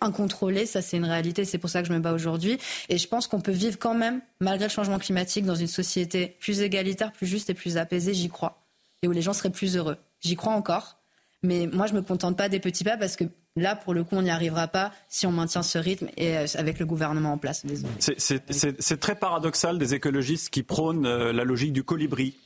incontrôlé. 0.01 0.67
Ça, 0.67 0.83
c'est 0.83 0.97
une 0.97 1.05
réalité. 1.05 1.45
C'est 1.45 1.59
pour 1.59 1.71
ça 1.71 1.83
que 1.83 1.89
je 1.89 1.93
me 1.93 2.01
bats 2.01 2.13
aujourd'hui. 2.13 2.59
Et 2.89 2.99
je 2.99 3.07
pense 3.07 3.29
qu'on 3.29 3.41
peut 3.41 3.53
vivre 3.53 3.79
quand 3.79 3.95
même, 3.95 4.21
malgré 4.41 4.67
le 4.67 4.73
changement 4.73 4.99
climatique, 4.99 5.47
dans 5.47 5.55
une 5.55 5.69
société 5.69 6.37
plus 6.41 6.61
égalitaire, 6.61 7.13
plus 7.13 7.29
juste 7.29 7.49
et 7.49 7.55
plus 7.55 7.77
apaisée. 7.77 8.13
J'y 8.13 8.29
crois. 8.29 8.67
Et 9.03 9.09
où 9.09 9.13
les 9.13 9.23
gens 9.23 9.33
seraient 9.33 9.51
plus 9.51 9.77
heureux. 9.77 9.99
J'y 10.21 10.35
crois 10.35 10.55
encore. 10.55 10.99
Mais 11.45 11.69
moi, 11.69 11.87
je 11.87 11.95
me 11.95 12.03
contente 12.03 12.37
pas 12.37 12.49
des 12.49 12.59
petits 12.59 12.83
pas 12.83 12.97
parce 12.97 13.15
que 13.15 13.25
là, 13.57 13.75
pour 13.75 13.95
le 13.95 14.05
coup, 14.05 14.17
on 14.17 14.23
n'y 14.23 14.31
arrivera 14.31 14.69
pas 14.69 14.93
si 15.09 15.27
on 15.27 15.33
maintient 15.33 15.63
ce 15.63 15.79
rythme 15.79 16.09
et 16.17 16.37
euh, 16.37 16.47
avec 16.55 16.79
le 16.79 16.87
gouvernement 16.87 17.33
en 17.33 17.39
place. 17.39 17.65
C'est 17.99 19.01
très 19.01 19.15
paradoxal 19.15 19.79
des 19.79 19.95
écologistes 19.95 20.51
qui 20.51 20.63
prônent 20.63 21.07
euh, 21.07 21.33
la 21.33 21.45
logique 21.45 21.73
du 21.73 21.83
colibri 21.83 22.37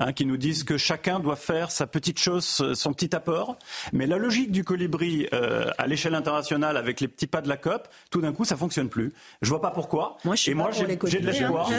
hein, 0.00 0.12
qui 0.12 0.26
nous 0.26 0.36
disent 0.36 0.64
que 0.64 0.76
chacun 0.76 1.20
doit 1.20 1.36
faire 1.36 1.70
sa 1.70 1.86
petite 1.86 2.18
chose, 2.18 2.44
son 2.74 2.92
petit 2.92 3.14
apport. 3.14 3.56
Mais 3.92 4.06
la 4.06 4.18
logique 4.18 4.50
du 4.50 4.64
colibri 4.64 5.28
euh, 5.32 5.70
à 5.78 5.86
l'échelle 5.86 6.14
internationale 6.14 6.76
avec 6.76 7.00
les 7.00 7.08
petits 7.08 7.26
pas 7.26 7.40
de 7.40 7.48
la 7.48 7.56
COP, 7.56 7.88
tout 8.10 8.20
d'un 8.20 8.32
coup, 8.32 8.44
ça 8.44 8.56
fonctionne 8.56 8.88
plus. 8.88 9.12
Je 9.42 9.50
vois 9.50 9.60
pas 9.60 9.70
pourquoi. 9.70 10.16
Moi, 10.24 10.34
je 10.34 10.42
suis 10.42 10.50
Et 10.50 10.54
moi, 10.54 10.70
j'ai 10.72 10.86
de 11.20 11.26
l'espoir. 11.26 11.70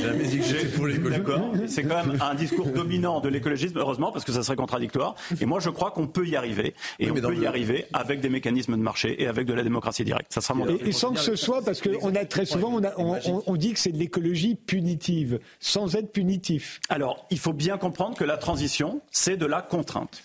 C'est 1.68 1.84
quand 1.84 2.06
même 2.06 2.18
un 2.22 2.36
discours 2.36 2.68
dominant 2.68 3.20
de 3.20 3.30
l'écologisme, 3.30 3.78
heureusement, 3.78 4.12
parce 4.12 4.24
que 4.24 4.32
ça 4.32 4.44
serait 4.44 4.56
contradictoire. 4.56 5.16
Et 5.40 5.46
moi, 5.46 5.60
je 5.60 5.70
crois 5.70 5.92
qu'on 5.92 6.08
peut 6.08 6.28
y 6.28 6.36
arriver. 6.36 6.74
Et 7.00 7.12
on 7.12 7.16
peut 7.16 7.36
y 7.36 7.46
arriver 7.46 7.88
avec 7.94 8.22
des 8.22 8.30
mécanismes 8.30 8.78
de 8.78 8.82
marché 8.82 9.22
et 9.22 9.28
avec 9.28 9.48
de 9.48 9.54
la 9.54 9.64
démocratie 9.64 10.04
directe. 10.04 10.34
Ça 10.34 10.42
sera 10.42 10.54
mon 10.54 10.68
et, 10.68 10.80
et 10.86 10.92
sans 10.92 11.12
que 11.12 11.20
ce 11.20 11.36
soit, 11.36 11.64
parce 11.64 11.82
qu'on 11.82 12.16
a 12.16 12.26
très 12.26 12.46
souvent, 12.46 12.70
on, 12.74 12.84
a, 12.84 12.94
on, 12.98 13.44
on 13.46 13.56
dit 13.56 13.74
que 13.74 13.80
c'est 13.80 13.92
de 13.92 13.98
l'écologie 13.98 14.56
punitive, 14.56 15.40
sans 15.60 15.96
être 15.96 16.12
punitif. 16.12 16.80
Alors, 16.90 17.26
il 17.30 17.40
faut 17.40 17.54
bien 17.54 17.78
comprendre 17.78 18.11
que 18.14 18.24
la 18.24 18.38
transition, 18.38 19.02
c'est 19.12 19.38
de 19.38 19.46
la 19.46 19.62
contrainte. 19.62 20.24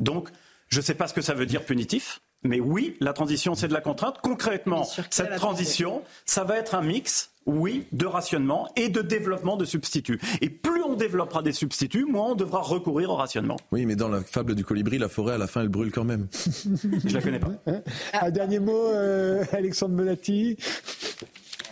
Donc, 0.00 0.28
je 0.68 0.78
ne 0.78 0.82
sais 0.82 0.94
pas 0.94 1.08
ce 1.08 1.14
que 1.14 1.22
ça 1.22 1.34
veut 1.34 1.46
dire 1.46 1.64
punitif. 1.64 2.20
Mais 2.44 2.60
oui, 2.60 2.96
la 3.00 3.12
transition, 3.12 3.56
c'est 3.56 3.66
de 3.66 3.72
la 3.72 3.80
contrainte. 3.80 4.18
Concrètement, 4.22 4.84
cette 5.10 5.34
transition, 5.36 6.02
ça 6.24 6.44
va 6.44 6.56
être 6.56 6.76
un 6.76 6.82
mix, 6.82 7.32
oui, 7.46 7.86
de 7.90 8.06
rationnement 8.06 8.70
et 8.76 8.88
de 8.88 9.02
développement 9.02 9.56
de 9.56 9.64
substituts. 9.64 10.20
Et 10.40 10.48
plus 10.48 10.82
on 10.82 10.94
développera 10.94 11.42
des 11.42 11.52
substituts, 11.52 12.04
moins 12.04 12.32
on 12.32 12.34
devra 12.36 12.60
recourir 12.60 13.10
au 13.10 13.16
rationnement. 13.16 13.56
Oui, 13.72 13.86
mais 13.86 13.96
dans 13.96 14.08
la 14.08 14.20
fable 14.22 14.54
du 14.54 14.64
colibri, 14.64 14.98
la 14.98 15.08
forêt, 15.08 15.34
à 15.34 15.38
la 15.38 15.48
fin, 15.48 15.62
elle 15.62 15.68
brûle 15.68 15.90
quand 15.90 16.04
même. 16.04 16.28
Je 17.04 17.12
la 17.12 17.20
connais 17.20 17.40
pas. 17.40 17.52
Un 18.12 18.30
dernier 18.30 18.60
mot, 18.60 18.86
euh, 18.86 19.44
Alexandre 19.52 19.96
Monati 19.96 20.56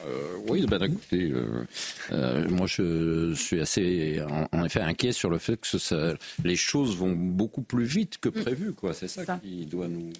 euh, 0.07 0.37
oui, 0.49 0.65
ben 0.67 0.83
écoutez, 0.83 1.31
euh, 1.33 1.65
euh, 2.13 2.49
moi 2.49 2.67
je 2.67 3.35
suis 3.35 3.61
assez, 3.61 4.21
en, 4.53 4.65
effet, 4.65 4.81
inquiet 4.81 5.13
sur 5.13 5.31
le 5.31 5.39
fait 5.39 5.57
que 5.57 5.79
ça, 5.79 6.15
les 6.45 6.57
choses 6.57 6.97
vont 6.97 7.13
beaucoup 7.13 7.63
plus 7.63 7.85
vite 7.85 8.19
que 8.19 8.29
prévu. 8.29 8.73
Quoi. 8.73 8.95
C'est 8.95 9.09
ça, 9.09 9.25
ça, 9.25 9.39
qui 9.39 9.67
doit 9.67 9.89
nous, 9.89 10.13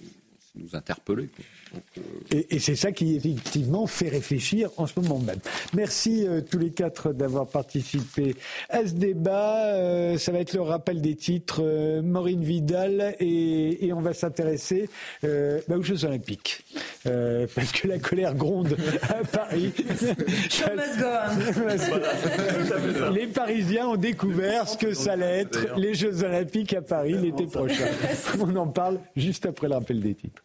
nous 0.57 0.75
interpeller. 0.75 1.29
Euh, 1.75 2.43
et, 2.49 2.59
c'est 2.59 2.75
ça 2.75 2.91
qui 2.91 3.15
effectivement 3.15 3.87
fait 3.87 4.09
réfléchir 4.09 4.69
en 4.77 4.87
ce 4.87 4.99
moment 4.99 5.19
même. 5.19 5.39
Merci 5.73 6.25
euh, 6.27 6.41
tous 6.41 6.59
les 6.59 6.71
quatre 6.71 7.13
d'avoir 7.13 7.47
participé 7.47 8.35
à 8.69 8.85
ce 8.85 8.93
débat. 8.93 9.73
Euh, 9.73 10.17
ça 10.17 10.31
va 10.31 10.39
être 10.39 10.53
le 10.53 10.61
rappel 10.61 11.01
des 11.01 11.15
titres. 11.15 11.61
Maureen 12.01 12.43
Vidal 12.43 13.15
et, 13.19 13.91
on 13.93 14.01
va 14.01 14.13
s'intéresser 14.13 14.89
bah, 15.23 15.77
aux 15.77 15.81
Jeux 15.81 16.05
Olympiques. 16.05 16.63
parce 17.03 17.71
que 17.71 17.87
la 17.87 17.99
colère 17.99 18.35
gronde 18.35 18.77
à 19.09 19.23
Paris. 19.25 19.73
les 23.13 23.27
Parisiens 23.27 23.87
ont 23.87 23.97
découvert 23.97 24.67
ce 24.67 24.77
que 24.77 24.93
ça 24.93 25.13
allait 25.13 25.41
être 25.41 25.77
les 25.77 25.93
Jeux 25.93 26.23
Olympiques 26.23 26.73
à 26.73 26.81
Paris 26.81 27.13
l'été 27.13 27.45
prochain. 27.45 27.87
On 28.39 28.55
en 28.55 28.67
parle 28.67 28.99
juste 29.15 29.45
après 29.45 29.67
le 29.67 29.75
rappel 29.75 29.99
des 29.99 30.15
titres. 30.15 30.43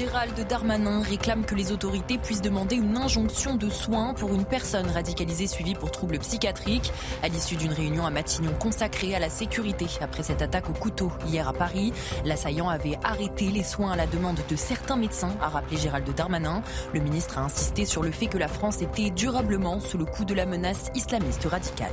Gérald 0.00 0.48
Darmanin 0.48 1.02
réclame 1.02 1.44
que 1.44 1.54
les 1.54 1.72
autorités 1.72 2.16
puissent 2.16 2.40
demander 2.40 2.76
une 2.76 2.96
injonction 2.96 3.56
de 3.56 3.68
soins 3.68 4.14
pour 4.14 4.32
une 4.32 4.46
personne 4.46 4.86
radicalisée 4.86 5.46
suivie 5.46 5.74
pour 5.74 5.90
troubles 5.90 6.18
psychiatriques 6.20 6.90
à 7.22 7.28
l'issue 7.28 7.56
d'une 7.56 7.72
réunion 7.72 8.06
à 8.06 8.10
Matignon 8.10 8.52
consacrée 8.58 9.14
à 9.14 9.18
la 9.18 9.28
sécurité. 9.28 9.88
Après 10.00 10.22
cette 10.22 10.40
attaque 10.40 10.70
au 10.70 10.72
couteau 10.72 11.12
hier 11.26 11.46
à 11.46 11.52
Paris, 11.52 11.92
l'assaillant 12.24 12.70
avait 12.70 12.98
arrêté 13.02 13.50
les 13.50 13.62
soins 13.64 13.92
à 13.92 13.96
la 13.96 14.06
demande 14.06 14.40
de 14.48 14.56
certains 14.56 14.96
médecins, 14.96 15.36
a 15.42 15.48
rappelé 15.48 15.76
Gérald 15.76 16.08
Darmanin. 16.14 16.62
Le 16.94 17.00
ministre 17.00 17.36
a 17.36 17.42
insisté 17.42 17.84
sur 17.84 18.02
le 18.02 18.10
fait 18.10 18.28
que 18.28 18.38
la 18.38 18.48
France 18.48 18.80
était 18.80 19.10
durablement 19.10 19.80
sous 19.80 19.98
le 19.98 20.06
coup 20.06 20.24
de 20.24 20.34
la 20.34 20.46
menace 20.46 20.90
islamiste 20.94 21.44
radicale. 21.44 21.92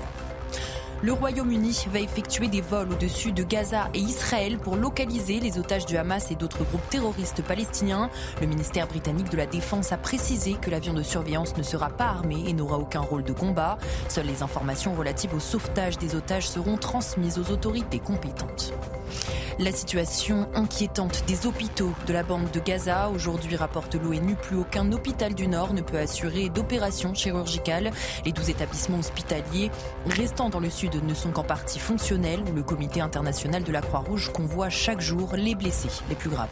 Le 1.04 1.14
Royaume-Uni 1.14 1.86
va 1.92 2.00
effectuer 2.00 2.48
des 2.48 2.62
vols 2.62 2.92
au-dessus 2.92 3.32
de 3.32 3.44
Gaza 3.44 3.88
et 3.94 4.00
Israël 4.00 4.58
pour 4.58 4.76
localiser 4.76 5.40
les 5.40 5.60
otages 5.60 5.86
du 5.86 5.96
Hamas 5.96 6.32
et 6.32 6.36
d'autres 6.36 6.64
groupes 6.64 6.90
terroristes 6.90 7.44
palestiniens. 7.44 8.10
Le 8.42 8.48
ministère 8.48 8.88
britannique 8.88 9.30
de 9.30 9.38
la 9.38 9.46
Défense 9.46 9.92
a 9.92 9.98
précisé 9.98 10.54
que 10.54 10.72
l'avion 10.72 10.94
de 10.94 11.04
surveillance 11.04 11.56
ne 11.56 11.62
sera 11.62 11.90
pas 11.90 12.06
armé 12.06 12.46
et 12.48 12.54
n'aura 12.54 12.80
aucun 12.80 13.02
rôle 13.02 13.24
de 13.24 13.34
combat. 13.34 13.78
Seules 14.10 14.26
les 14.26 14.42
informations 14.42 14.96
relatives 14.96 15.36
au 15.36 15.40
sauvetage 15.40 16.00
des 16.00 16.16
otages 16.16 16.50
seront 16.50 16.78
transmises 16.78 17.38
aux 17.38 17.52
autorités 17.52 18.00
compétentes. 18.00 18.74
La 19.60 19.72
situation 19.72 20.48
inquiétante 20.54 21.24
des 21.26 21.48
hôpitaux 21.48 21.92
de 22.06 22.14
la 22.14 22.22
bande 22.22 22.52
de 22.52 22.60
Gaza. 22.60 23.10
Aujourd'hui, 23.10 23.56
rapporte 23.56 23.96
l'ONU, 23.96 24.36
plus 24.36 24.58
aucun 24.58 24.92
hôpital 24.92 25.34
du 25.34 25.48
Nord 25.48 25.74
ne 25.74 25.82
peut 25.82 25.98
assurer 25.98 26.50
d'opérations 26.50 27.16
chirurgicales. 27.16 27.90
Les 28.24 28.32
12 28.32 28.52
établissements 28.52 29.00
hospitaliers 29.00 29.72
restant 30.06 30.50
dans 30.50 30.60
le 30.60 30.70
Sud 30.70 30.87
ne 30.96 31.14
sont 31.14 31.32
qu'en 31.32 31.44
partie 31.44 31.80
fonctionnels. 31.80 32.44
Le 32.56 32.64
comité 32.64 33.02
international 33.02 33.64
de 33.64 33.72
la 33.72 33.82
Croix-Rouge 33.82 34.32
convoie 34.34 34.70
chaque 34.70 35.02
jour 35.02 35.36
les 35.36 35.56
blessés 35.56 35.90
les 36.10 36.16
plus 36.16 36.30
graves. 36.30 36.50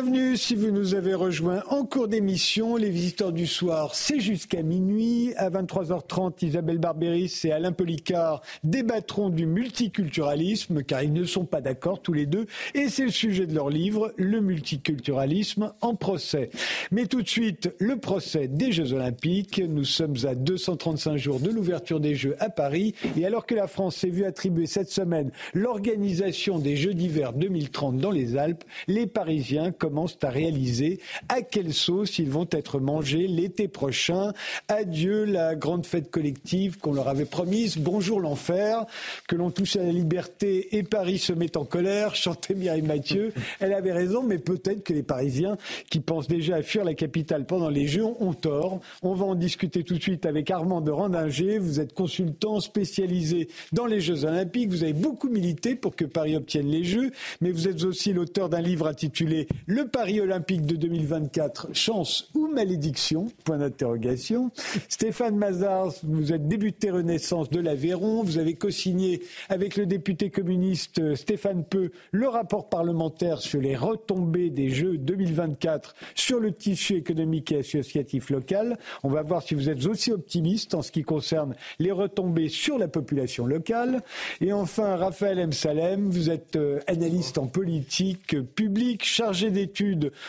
Bienvenue 0.00 0.36
si 0.36 0.54
vous 0.54 0.70
nous 0.70 0.94
avez 0.94 1.14
rejoint 1.14 1.64
en 1.70 1.84
cours 1.84 2.06
d'émission. 2.06 2.76
Les 2.76 2.88
visiteurs 2.88 3.32
du 3.32 3.48
soir, 3.48 3.96
c'est 3.96 4.20
jusqu'à 4.20 4.62
minuit. 4.62 5.32
À 5.36 5.50
23h30, 5.50 6.44
Isabelle 6.46 6.78
Barberis 6.78 7.40
et 7.42 7.50
Alain 7.50 7.72
Policard 7.72 8.40
débattront 8.62 9.28
du 9.28 9.44
multiculturalisme, 9.44 10.84
car 10.84 11.02
ils 11.02 11.12
ne 11.12 11.24
sont 11.24 11.46
pas 11.46 11.60
d'accord 11.60 12.00
tous 12.00 12.12
les 12.12 12.26
deux. 12.26 12.46
Et 12.76 12.90
c'est 12.90 13.06
le 13.06 13.10
sujet 13.10 13.48
de 13.48 13.54
leur 13.56 13.70
livre, 13.70 14.12
Le 14.16 14.40
multiculturalisme 14.40 15.72
en 15.80 15.96
procès. 15.96 16.50
Mais 16.92 17.06
tout 17.06 17.22
de 17.22 17.28
suite, 17.28 17.74
le 17.80 17.96
procès 17.96 18.46
des 18.46 18.70
Jeux 18.70 18.92
Olympiques. 18.92 19.60
Nous 19.68 19.84
sommes 19.84 20.14
à 20.22 20.36
235 20.36 21.16
jours 21.16 21.40
de 21.40 21.50
l'ouverture 21.50 21.98
des 21.98 22.14
Jeux 22.14 22.36
à 22.38 22.50
Paris. 22.50 22.94
Et 23.16 23.26
alors 23.26 23.46
que 23.46 23.56
la 23.56 23.66
France 23.66 23.96
s'est 23.96 24.10
vue 24.10 24.26
attribuer 24.26 24.66
cette 24.66 24.90
semaine 24.90 25.32
l'organisation 25.54 26.60
des 26.60 26.76
Jeux 26.76 26.94
d'hiver 26.94 27.32
2030 27.32 27.96
dans 27.96 28.12
les 28.12 28.36
Alpes, 28.36 28.62
les 28.86 29.08
Parisiens 29.08 29.72
commencent 29.88 30.18
à 30.22 30.28
réaliser 30.28 31.00
à 31.30 31.40
quelle 31.40 31.72
sauce 31.72 32.18
ils 32.18 32.28
vont 32.30 32.46
être 32.50 32.78
mangés 32.78 33.26
l'été 33.26 33.68
prochain. 33.68 34.34
Adieu 34.68 35.24
la 35.24 35.54
grande 35.54 35.86
fête 35.86 36.10
collective 36.10 36.76
qu'on 36.76 36.92
leur 36.92 37.08
avait 37.08 37.24
promise. 37.24 37.78
Bonjour 37.78 38.20
l'enfer, 38.20 38.84
que 39.26 39.34
l'on 39.34 39.50
touche 39.50 39.76
à 39.76 39.82
la 39.82 39.90
liberté 39.90 40.76
et 40.76 40.82
Paris 40.82 41.16
se 41.16 41.32
met 41.32 41.56
en 41.56 41.64
colère. 41.64 42.14
Chantait 42.14 42.54
Mireille 42.54 42.82
Mathieu. 42.82 43.32
Elle 43.60 43.72
avait 43.72 43.94
raison, 43.94 44.22
mais 44.22 44.36
peut-être 44.36 44.84
que 44.84 44.92
les 44.92 45.02
Parisiens 45.02 45.56
qui 45.88 46.00
pensent 46.00 46.28
déjà 46.28 46.56
à 46.56 46.62
fuir 46.62 46.84
la 46.84 46.92
capitale 46.92 47.46
pendant 47.46 47.70
les 47.70 47.86
Jeux 47.86 48.04
ont 48.04 48.34
tort. 48.34 48.80
On 49.00 49.14
va 49.14 49.24
en 49.24 49.36
discuter 49.36 49.84
tout 49.84 49.94
de 49.94 50.02
suite 50.02 50.26
avec 50.26 50.50
Armand 50.50 50.82
de 50.82 50.90
Randinger. 50.90 51.56
Vous 51.56 51.80
êtes 51.80 51.94
consultant 51.94 52.60
spécialisé 52.60 53.48
dans 53.72 53.86
les 53.86 54.02
Jeux 54.02 54.26
Olympiques. 54.26 54.68
Vous 54.68 54.82
avez 54.82 54.92
beaucoup 54.92 55.30
milité 55.30 55.76
pour 55.76 55.96
que 55.96 56.04
Paris 56.04 56.36
obtienne 56.36 56.68
les 56.68 56.84
Jeux, 56.84 57.10
mais 57.40 57.52
vous 57.52 57.68
êtes 57.68 57.84
aussi 57.84 58.12
l'auteur 58.12 58.50
d'un 58.50 58.60
livre 58.60 58.86
intitulé 58.86 59.48
le 59.66 59.77
Paris 59.84 60.20
olympique 60.20 60.66
de 60.66 60.76
2024, 60.76 61.68
chance 61.72 62.28
ou 62.34 62.48
malédiction? 62.48 63.28
Point 63.44 63.58
d'interrogation. 63.58 64.50
Stéphane 64.88 65.36
Mazars, 65.36 65.94
vous 66.02 66.32
êtes 66.32 66.48
débuté 66.48 66.90
Renaissance 66.90 67.50
de 67.50 67.60
l'Aveyron. 67.60 68.22
Vous 68.22 68.38
avez 68.38 68.54
co-signé 68.54 69.22
avec 69.48 69.76
le 69.76 69.86
député 69.86 70.30
communiste 70.30 71.14
Stéphane 71.14 71.64
Peu 71.64 71.90
le 72.12 72.28
rapport 72.28 72.68
parlementaire 72.68 73.40
sur 73.40 73.60
les 73.60 73.76
retombées 73.76 74.50
des 74.50 74.70
Jeux 74.70 74.98
2024 74.98 75.94
sur 76.14 76.40
le 76.40 76.52
tissu 76.52 76.94
économique 76.94 77.52
et 77.52 77.58
associatif 77.58 78.30
local. 78.30 78.78
On 79.02 79.08
va 79.08 79.22
voir 79.22 79.42
si 79.42 79.54
vous 79.54 79.68
êtes 79.68 79.86
aussi 79.86 80.12
optimiste 80.12 80.74
en 80.74 80.82
ce 80.82 80.92
qui 80.92 81.02
concerne 81.02 81.54
les 81.78 81.92
retombées 81.92 82.48
sur 82.48 82.78
la 82.78 82.88
population 82.88 83.46
locale. 83.46 84.02
Et 84.40 84.52
enfin, 84.52 84.96
Raphaël 84.96 85.38
M. 85.38 85.52
Salem, 85.52 86.08
vous 86.08 86.30
êtes 86.30 86.56
euh, 86.56 86.80
analyste 86.86 87.38
en 87.38 87.46
politique 87.46 88.40
publique, 88.54 89.04
chargé 89.04 89.50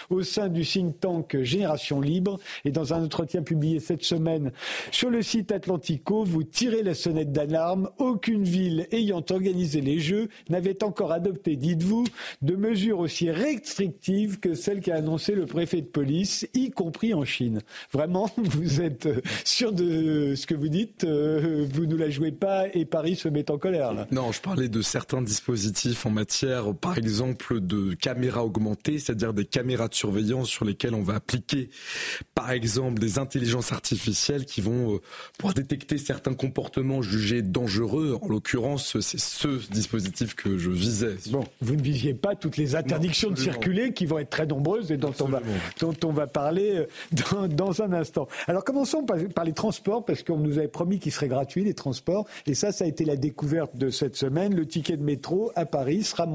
au 0.09 0.23
sein 0.23 0.49
du 0.49 0.65
think 0.65 0.99
tank 0.99 1.41
Génération 1.41 2.01
Libre. 2.01 2.39
Et 2.65 2.71
dans 2.71 2.93
un 2.93 3.03
entretien 3.03 3.41
publié 3.41 3.79
cette 3.79 4.03
semaine 4.03 4.51
sur 4.91 5.09
le 5.09 5.21
site 5.21 5.51
Atlantico, 5.51 6.23
vous 6.23 6.43
tirez 6.43 6.83
la 6.83 6.93
sonnette 6.93 7.31
d'alarme. 7.31 7.89
Aucune 7.97 8.43
ville 8.43 8.87
ayant 8.91 9.23
organisé 9.29 9.81
les 9.81 9.99
Jeux 9.99 10.29
n'avait 10.49 10.83
encore 10.83 11.11
adopté, 11.11 11.55
dites-vous, 11.55 12.05
de 12.41 12.55
mesures 12.55 12.99
aussi 12.99 13.29
restrictives 13.31 14.39
que 14.39 14.53
celles 14.53 14.81
qu'a 14.81 14.95
annoncé 14.95 15.33
le 15.33 15.45
préfet 15.45 15.81
de 15.81 15.87
police, 15.87 16.47
y 16.53 16.71
compris 16.71 17.13
en 17.13 17.25
Chine. 17.25 17.61
Vraiment, 17.91 18.29
vous 18.37 18.81
êtes 18.81 19.05
euh, 19.05 19.21
sûr 19.43 19.71
de 19.71 20.33
ce 20.35 20.45
que 20.45 20.55
vous 20.55 20.69
dites 20.69 21.03
euh, 21.03 21.65
Vous 21.71 21.85
ne 21.85 21.95
la 21.95 22.09
jouez 22.09 22.31
pas 22.31 22.65
et 22.73 22.85
Paris 22.85 23.15
se 23.15 23.27
met 23.27 23.49
en 23.51 23.57
colère 23.57 23.93
là. 23.93 24.07
Non, 24.11 24.31
je 24.31 24.41
parlais 24.41 24.69
de 24.69 24.81
certains 24.81 25.21
dispositifs 25.21 26.05
en 26.05 26.09
matière, 26.09 26.73
par 26.75 26.97
exemple, 26.97 27.59
de 27.59 27.93
caméras 27.93 28.45
augmentées 28.45 28.99
c'est-à-dire 28.99 29.28
des 29.33 29.45
caméras 29.45 29.87
de 29.87 29.93
surveillance 29.93 30.49
sur 30.49 30.65
lesquelles 30.65 30.93
on 30.93 31.01
va 31.01 31.15
appliquer, 31.15 31.69
par 32.35 32.51
exemple, 32.51 32.99
des 32.99 33.19
intelligences 33.19 33.71
artificielles 33.71 34.45
qui 34.45 34.61
vont 34.61 34.95
euh, 34.95 35.01
pouvoir 35.37 35.53
détecter 35.53 35.97
certains 35.97 36.33
comportements 36.33 37.01
jugés 37.01 37.41
dangereux. 37.41 38.17
En 38.21 38.27
l'occurrence, 38.27 38.99
c'est 38.99 39.19
ce 39.19 39.69
dispositif 39.71 40.35
que 40.35 40.57
je 40.57 40.69
visais. 40.69 41.15
Bon, 41.29 41.43
vous 41.61 41.75
ne 41.75 41.81
visiez 41.81 42.13
pas 42.13 42.35
toutes 42.35 42.57
les 42.57 42.75
interdictions 42.75 43.31
de 43.31 43.37
circuler 43.37 43.93
qui 43.93 44.05
vont 44.05 44.19
être 44.19 44.29
très 44.29 44.45
nombreuses 44.45 44.91
et 44.91 44.97
dont, 44.97 45.13
on 45.19 45.25
va, 45.25 45.41
dont 45.79 45.95
on 46.03 46.11
va 46.11 46.27
parler 46.27 46.85
euh, 47.13 47.47
dans, 47.47 47.81
un 47.81 47.93
instant. 47.93 48.27
Alors 48.47 48.63
commençons 48.63 49.03
par, 49.03 49.17
par 49.33 49.45
les 49.45 49.53
transports, 49.53 50.05
parce 50.05 50.23
qu'on 50.23 50.37
nous 50.37 50.57
avait 50.57 50.67
promis 50.67 50.99
qu'ils 50.99 51.11
seraient 51.11 51.27
gratuits, 51.27 51.63
les 51.63 51.73
transports. 51.73 52.27
Et 52.45 52.53
ça, 52.53 52.71
ça 52.71 52.85
a 52.85 52.87
été 52.87 53.05
la 53.05 53.15
découverte 53.15 53.75
de 53.75 53.89
cette 53.89 54.15
semaine. 54.15 54.55
Le 54.55 54.65
ticket 54.65 54.97
de 54.97 55.03
métro 55.03 55.51
à 55.55 55.65
Paris 55.65 56.03
sera 56.03 56.27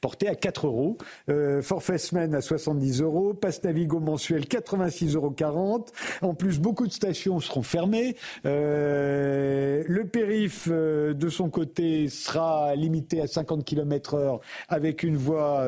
porté 0.00 0.28
à 0.28 0.34
4 0.34 0.66
euros. 0.66 0.98
Euh, 1.28 1.62
forfait 1.62 1.98
semaine 1.98 2.27
à 2.34 2.40
70 2.40 3.02
euros. 3.02 3.34
Passe 3.34 3.62
Navigo 3.64 4.00
mensuel 4.00 4.44
86,40 4.44 5.14
euros. 5.44 5.84
En 6.22 6.34
plus, 6.34 6.58
beaucoup 6.58 6.86
de 6.86 6.92
stations 6.92 7.40
seront 7.40 7.62
fermées. 7.62 8.16
Euh, 8.46 9.84
le 9.86 10.04
périph, 10.06 10.68
euh, 10.70 11.14
de 11.14 11.28
son 11.28 11.50
côté, 11.50 12.08
sera 12.08 12.74
limité 12.74 13.20
à 13.20 13.26
50 13.26 13.64
km 13.64 14.14
heure 14.14 14.40
avec 14.68 15.02
une 15.02 15.16
voie 15.16 15.66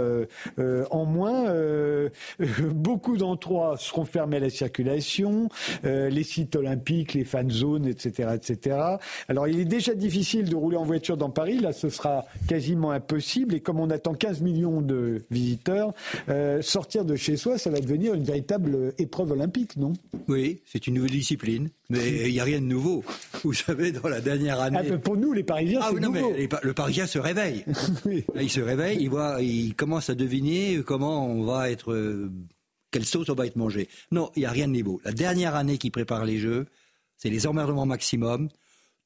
en 0.91 1.05
moins. 1.05 1.45
beaucoup 2.75 3.17
d'endroits 3.17 3.77
seront 3.79 4.05
fermés 4.05 4.37
à 4.37 4.41
la 4.41 4.51
circulation. 4.51 5.49
les 5.85 6.23
sites 6.23 6.57
olympiques, 6.57 7.15
les 7.15 7.25
fan 7.25 7.51
zones, 7.51 7.87
etc., 7.87 8.31
etc. 8.35 8.77
Alors, 9.29 9.49
il 9.49 9.61
est 9.61 9.65
déjà 9.65 9.95
difficile 9.95 10.49
de 10.49 10.57
rouler 10.57 10.77
en 10.77 10.85
voiture 10.85 11.17
dans 11.17 11.31
Paris. 11.31 11.59
Là, 11.59 11.73
ce 11.73 11.89
sera 11.89 12.25
quasiment 12.49 12.91
impossible. 12.91 13.55
Et 13.55 13.61
comme 13.61 13.81
on 13.81 13.91
attend 13.91 14.15
15 14.15 14.41
millions 14.41 14.81
de 14.81 15.23
visiteurs, 15.31 15.93
euh, 16.51 16.63
sortir 16.63 17.05
de 17.05 17.17
chez 17.17 17.37
soi, 17.37 17.59
ça 17.59 17.71
va 17.71 17.81
devenir 17.81 18.15
une 18.15 18.25
véritable 18.25 18.95
épreuve 18.99 19.33
olympique, 19.33 19.77
non? 19.77 19.93
Oui, 20.29 20.61
c'est 20.67 20.87
une 20.87 20.95
nouvelle 20.95 21.13
discipline. 21.13 21.71
Mais 21.89 22.09
il 22.29 22.33
n'y 22.33 22.41
a 22.41 22.45
rien 22.45 22.61
de 22.61 22.67
nouveau. 22.67 23.05
Vous 23.43 23.53
savez, 23.53 23.93
dans 23.93 24.09
la 24.09 24.21
dernière 24.21 24.61
année. 24.61 24.91
Ah, 24.93 24.99
pour 24.99 25.17
nous, 25.17 25.33
les 25.33 25.43
Parisiens, 25.43 25.81
ah, 25.83 25.91
c'est 25.93 26.01
nouveau. 26.01 26.33
Mais 26.37 26.49
le 26.63 26.75
Parisien 26.75 27.07
se 27.07 27.19
réveille. 27.19 27.65
Il 28.35 28.51
se 28.51 28.61
réveille, 28.61 28.99
il 29.01 29.11
voit, 29.11 29.41
il 29.41 29.75
commence 29.75 30.11
à 30.11 30.15
deviner 30.15 30.83
comment 30.85 31.27
on 31.27 31.45
va 31.45 31.71
être, 31.71 32.29
quelle 32.91 33.05
sauce 33.05 33.29
on 33.29 33.35
va 33.35 33.47
être 33.47 33.57
mangé. 33.57 33.89
Non, 34.11 34.31
il 34.37 34.41
n'y 34.41 34.47
a 34.47 34.51
rien 34.51 34.67
de 34.67 34.73
nouveau. 34.73 35.01
La 35.05 35.13
dernière 35.13 35.55
année 35.55 35.79
qui 35.79 35.91
prépare 35.91 36.25
les 36.25 36.39
Jeux, 36.39 36.67
c'est 37.17 37.31
les 37.31 37.47
emmerdements 37.47 37.87
maximum 37.87 38.49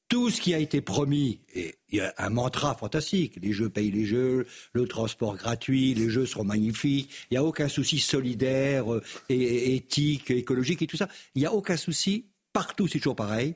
tout 0.07 0.29
ce 0.29 0.39
qui 0.39 0.53
a 0.53 0.59
été 0.59 0.81
promis, 0.81 1.39
et 1.53 1.75
il 1.89 1.97
y 1.97 2.01
a 2.01 2.13
un 2.17 2.29
mantra 2.29 2.75
fantastique, 2.75 3.37
les 3.41 3.53
jeux 3.53 3.69
payent 3.69 3.91
les 3.91 4.05
jeux, 4.05 4.45
le 4.73 4.87
transport 4.87 5.35
gratuit, 5.35 5.93
les 5.93 6.09
jeux 6.09 6.25
seront 6.25 6.43
magnifiques, 6.43 7.09
il 7.29 7.33
n'y 7.33 7.37
a 7.37 7.43
aucun 7.43 7.67
souci 7.67 7.99
solidaire, 7.99 8.93
euh, 8.93 9.03
et, 9.29 9.75
éthique, 9.75 10.29
écologique 10.29 10.81
et 10.81 10.87
tout 10.87 10.97
ça. 10.97 11.09
Il 11.33 11.39
n'y 11.39 11.45
a 11.45 11.53
aucun 11.53 11.77
souci, 11.77 12.27
partout 12.53 12.87
c'est 12.87 12.99
toujours 12.99 13.15
pareil. 13.15 13.55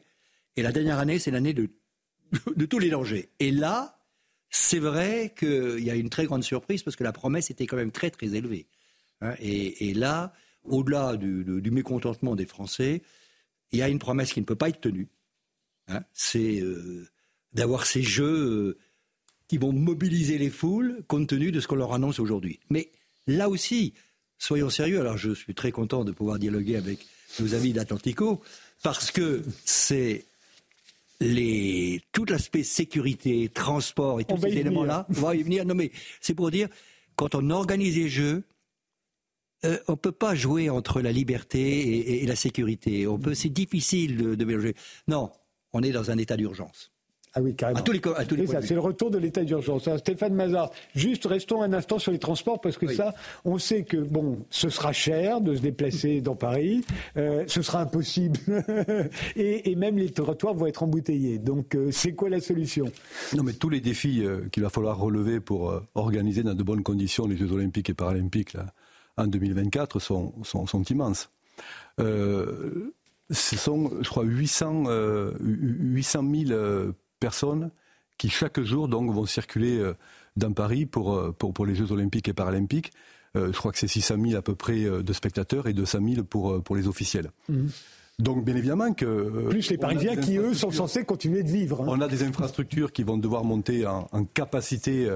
Et 0.55 0.63
la 0.63 0.71
dernière 0.71 0.97
année, 0.97 1.19
c'est 1.19 1.31
l'année 1.31 1.53
de, 1.53 1.69
de 2.55 2.65
tous 2.65 2.79
les 2.79 2.89
dangers. 2.89 3.29
Et 3.39 3.51
là, 3.51 3.99
c'est 4.49 4.79
vrai 4.79 5.33
qu'il 5.37 5.83
y 5.83 5.91
a 5.91 5.95
une 5.95 6.09
très 6.09 6.25
grande 6.25 6.43
surprise 6.43 6.81
parce 6.81 6.95
que 6.95 7.03
la 7.03 7.11
promesse 7.11 7.51
était 7.51 7.67
quand 7.67 7.77
même 7.77 7.91
très 7.91 8.09
très 8.09 8.35
élevée. 8.35 8.67
Hein. 9.21 9.35
et, 9.39 9.93
là, 9.93 10.33
au-delà 10.63 11.17
du 11.17 11.71
mécontentement 11.71 12.35
des 12.35 12.45
Français, 12.45 13.01
il 13.71 13.79
y 13.79 13.81
a 13.81 13.89
une 13.89 13.99
promesse 13.99 14.33
qui 14.33 14.39
ne 14.39 14.45
peut 14.45 14.55
pas 14.55 14.69
être 14.69 14.79
tenue 14.79 15.09
Hein, 15.89 16.03
c'est 16.13 16.61
euh, 16.61 17.07
d'avoir 17.53 17.85
ces 17.85 18.03
jeux 18.03 18.23
euh, 18.25 18.77
qui 19.47 19.57
vont 19.57 19.73
mobiliser 19.73 20.37
les 20.37 20.49
foules 20.49 21.01
compte 21.07 21.27
tenu 21.27 21.51
de 21.51 21.59
ce 21.59 21.67
qu'on 21.67 21.75
leur 21.75 21.93
annonce 21.93 22.19
aujourd'hui. 22.19 22.59
Mais 22.69 22.89
là 23.25 23.49
aussi, 23.49 23.93
soyons 24.37 24.69
sérieux. 24.69 24.99
Alors 24.99 25.17
je 25.17 25.33
suis 25.33 25.55
très 25.55 25.71
content 25.71 26.03
de 26.03 26.11
pouvoir 26.11 26.37
dialoguer 26.37 26.75
avec 26.75 27.05
nos 27.39 27.55
amis 27.55 27.73
d'Atlantico 27.73 28.41
parce 28.83 29.11
que 29.11 29.43
c'est 29.65 30.25
les, 31.19 32.01
tout 32.11 32.25
l'aspect 32.25 32.63
sécurité, 32.63 33.49
transport 33.49 34.21
et 34.21 34.25
tous 34.25 34.39
ces 34.39 34.49
éléments-là. 34.49 35.07
On 35.09 35.13
va 35.13 35.35
y 35.35 35.41
venir. 35.41 35.65
Non 35.65 35.75
mais 35.75 35.91
c'est 36.21 36.35
pour 36.35 36.51
dire, 36.51 36.69
quand 37.15 37.33
on 37.33 37.49
organise 37.49 37.97
les 37.97 38.09
jeux, 38.09 38.43
euh, 39.65 39.77
on 39.87 39.93
ne 39.93 39.97
peut 39.97 40.13
pas 40.13 40.35
jouer 40.35 40.69
entre 40.69 41.01
la 41.01 41.11
liberté 41.11 42.21
et, 42.21 42.25
la 42.27 42.35
sécurité. 42.35 43.07
On 43.07 43.17
peut, 43.17 43.33
c'est 43.33 43.49
difficile 43.49 44.15
de, 44.15 44.35
de 44.35 44.45
mélanger. 44.45 44.75
Non, 45.07 45.31
on 45.73 45.81
est 45.81 45.91
dans 45.91 46.11
un 46.11 46.17
état 46.17 46.37
d'urgence. 46.37 46.91
Ah 47.35 47.41
oui, 47.41 47.55
carrément. 47.55 47.81
c'est 48.61 48.73
le 48.73 48.79
retour 48.79 49.11
de 49.11 49.19
l'état 49.19 49.43
d'urgence. 49.43 49.87
Stéphane 49.97 50.33
Mazard, 50.33 50.71
juste 50.95 51.25
restons 51.25 51.61
un 51.61 51.73
instant 51.73 51.99
sur 51.99 52.11
les 52.11 52.17
transports 52.17 52.59
parce 52.59 52.77
que 52.77 52.87
ça, 52.87 53.13
on 53.45 53.59
sait 53.59 53.83
que 53.83 53.97
bon, 53.97 54.39
ce 54.49 54.69
sera 54.69 54.93
cher 54.93 55.39
de 55.39 55.55
se 55.55 55.61
déplacer 55.61 56.21
dans 56.21 56.35
Paris, 56.35 56.83
euh, 57.17 57.43
ce 57.47 57.61
sera 57.61 57.81
impossible 57.81 58.37
et, 59.35 59.75
même 59.75 59.97
les 59.97 60.09
trottoirs 60.09 60.55
vont 60.55 60.65
être 60.65 60.81
embouteillés. 60.81 61.37
Donc, 61.37 61.75
euh, 61.75 61.91
c'est 61.91 62.13
quoi 62.13 62.29
la 62.29 62.39
solution? 62.39 62.85
Non, 63.35 63.43
mais 63.43 63.53
tous 63.53 63.69
les 63.69 63.79
défis 63.79 64.25
euh, 64.25 64.49
qu'il 64.51 64.63
va 64.63 64.69
falloir 64.69 64.97
relever 64.97 65.39
pour 65.39 65.79
organiser 65.93 66.41
dans 66.41 66.55
de 66.55 66.63
bonnes 66.63 66.83
conditions 66.83 67.27
les 67.27 67.37
Jeux 67.37 67.51
Olympiques 67.51 67.91
et 67.91 67.93
Paralympiques 67.93 68.53
là, 68.53 68.73
en 69.17 69.27
2024 69.27 69.99
sont, 69.99 70.33
sont, 70.43 70.65
sont 70.65 70.83
immenses 70.83 71.29
ce 73.29 73.55
sont, 73.55 73.91
je 74.01 74.09
crois, 74.09 74.23
800, 74.23 74.85
800 75.39 76.23
000 76.47 76.93
personnes 77.19 77.71
qui 78.19 78.29
chaque 78.29 78.59
jour 78.59 78.87
donc 78.87 79.11
vont 79.11 79.25
circuler 79.25 79.79
euh, 79.79 79.95
dans 80.35 80.51
Paris 80.51 80.85
pour, 80.85 81.15
euh, 81.15 81.31
pour, 81.31 81.53
pour 81.53 81.65
les 81.65 81.73
Jeux 81.73 81.91
Olympiques 81.91 82.27
et 82.27 82.33
Paralympiques. 82.33 82.91
Euh, 83.35 83.51
je 83.51 83.57
crois 83.57 83.71
que 83.71 83.79
c'est 83.79 83.87
600 83.87 84.15
000 84.21 84.37
à 84.37 84.43
peu 84.43 84.53
près 84.53 84.83
de 84.83 85.13
spectateurs 85.13 85.67
et 85.67 85.73
200 85.73 85.99
000 86.13 86.23
pour, 86.23 86.61
pour 86.61 86.75
les 86.75 86.87
officiels. 86.87 87.31
Mhm. 87.47 87.69
Donc, 88.19 88.43
bien 88.43 88.57
évidemment 88.57 88.91
que. 88.93 89.47
Plus 89.49 89.69
les 89.69 89.77
Parisiens 89.77 90.17
qui, 90.17 90.37
eux, 90.37 90.53
sont 90.53 90.71
censés 90.71 91.05
continuer 91.05 91.41
de 91.41 91.49
vivre. 91.49 91.81
Hein. 91.81 91.87
On 91.87 92.01
a 92.01 92.07
des 92.09 92.23
infrastructures 92.23 92.91
qui 92.91 93.03
vont 93.03 93.17
devoir 93.17 93.45
monter 93.45 93.87
en, 93.87 94.09
en 94.11 94.25
capacité 94.25 95.09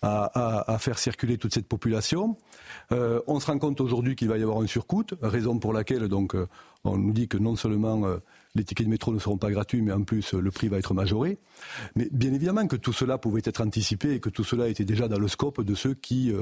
à, 0.00 0.76
faire 0.80 0.98
circuler 0.98 1.36
toute 1.36 1.52
cette 1.52 1.68
population. 1.68 2.36
Euh, 2.92 3.20
on 3.26 3.38
se 3.38 3.46
rend 3.46 3.58
compte 3.58 3.80
aujourd'hui 3.80 4.16
qu'il 4.16 4.28
va 4.28 4.38
y 4.38 4.42
avoir 4.42 4.60
un 4.60 4.66
surcoût, 4.66 5.04
raison 5.20 5.58
pour 5.58 5.72
laquelle 5.72 6.08
donc 6.08 6.34
euh, 6.34 6.46
on 6.84 6.96
nous 6.96 7.12
dit 7.12 7.28
que 7.28 7.36
non 7.36 7.54
seulement 7.54 8.06
euh, 8.06 8.16
les 8.54 8.64
tickets 8.64 8.86
de 8.86 8.90
métro 8.90 9.12
ne 9.12 9.18
seront 9.18 9.36
pas 9.36 9.50
gratuits, 9.50 9.82
mais 9.82 9.92
en 9.92 10.04
plus 10.04 10.32
le 10.32 10.50
prix 10.50 10.68
va 10.68 10.78
être 10.78 10.94
majoré. 10.94 11.38
Mais 11.96 12.08
bien 12.10 12.32
évidemment 12.32 12.66
que 12.66 12.76
tout 12.76 12.94
cela 12.94 13.18
pouvait 13.18 13.42
être 13.44 13.60
anticipé 13.60 14.14
et 14.14 14.20
que 14.20 14.30
tout 14.30 14.44
cela 14.44 14.68
était 14.68 14.84
déjà 14.84 15.06
dans 15.06 15.18
le 15.18 15.28
scope 15.28 15.60
de 15.62 15.74
ceux 15.74 15.94
qui 15.94 16.32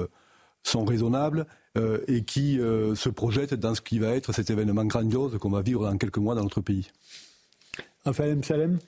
sont 0.62 0.84
raisonnables 0.84 1.46
et 2.06 2.24
qui 2.24 2.56
se 2.56 3.08
projettent 3.08 3.54
dans 3.54 3.74
ce 3.74 3.80
qui 3.80 3.98
va 3.98 4.08
être 4.08 4.32
cet 4.32 4.50
événement 4.50 4.84
grandiose 4.84 5.36
qu'on 5.38 5.50
va 5.50 5.62
vivre 5.62 5.84
dans 5.84 5.96
quelques 5.98 6.18
mois 6.18 6.34
dans 6.34 6.42
notre 6.42 6.60
pays. 6.60 6.90
Raphaël 8.04 8.42
Salem 8.44 8.78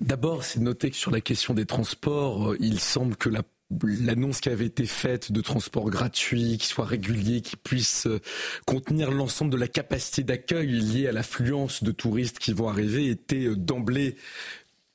D'abord, 0.00 0.42
c'est 0.42 0.60
noter 0.60 0.90
que 0.90 0.96
sur 0.96 1.12
la 1.12 1.20
question 1.20 1.54
des 1.54 1.64
transports, 1.64 2.54
il 2.58 2.80
semble 2.80 3.16
que 3.16 3.28
la 3.28 3.42
l'annonce 3.82 4.40
qui 4.40 4.48
avait 4.48 4.66
été 4.66 4.86
faite 4.86 5.32
de 5.32 5.40
transport 5.40 5.90
gratuit, 5.90 6.58
qui 6.58 6.66
soit 6.66 6.84
régulier, 6.84 7.40
qui 7.40 7.56
puisse 7.56 8.06
euh, 8.06 8.20
contenir 8.66 9.10
l'ensemble 9.10 9.50
de 9.50 9.56
la 9.56 9.68
capacité 9.68 10.22
d'accueil 10.22 10.68
liée 10.68 11.08
à 11.08 11.12
l'affluence 11.12 11.82
de 11.82 11.92
touristes 11.92 12.38
qui 12.38 12.52
vont 12.52 12.68
arriver 12.68 13.08
était 13.08 13.46
euh, 13.46 13.56
d'emblée 13.56 14.16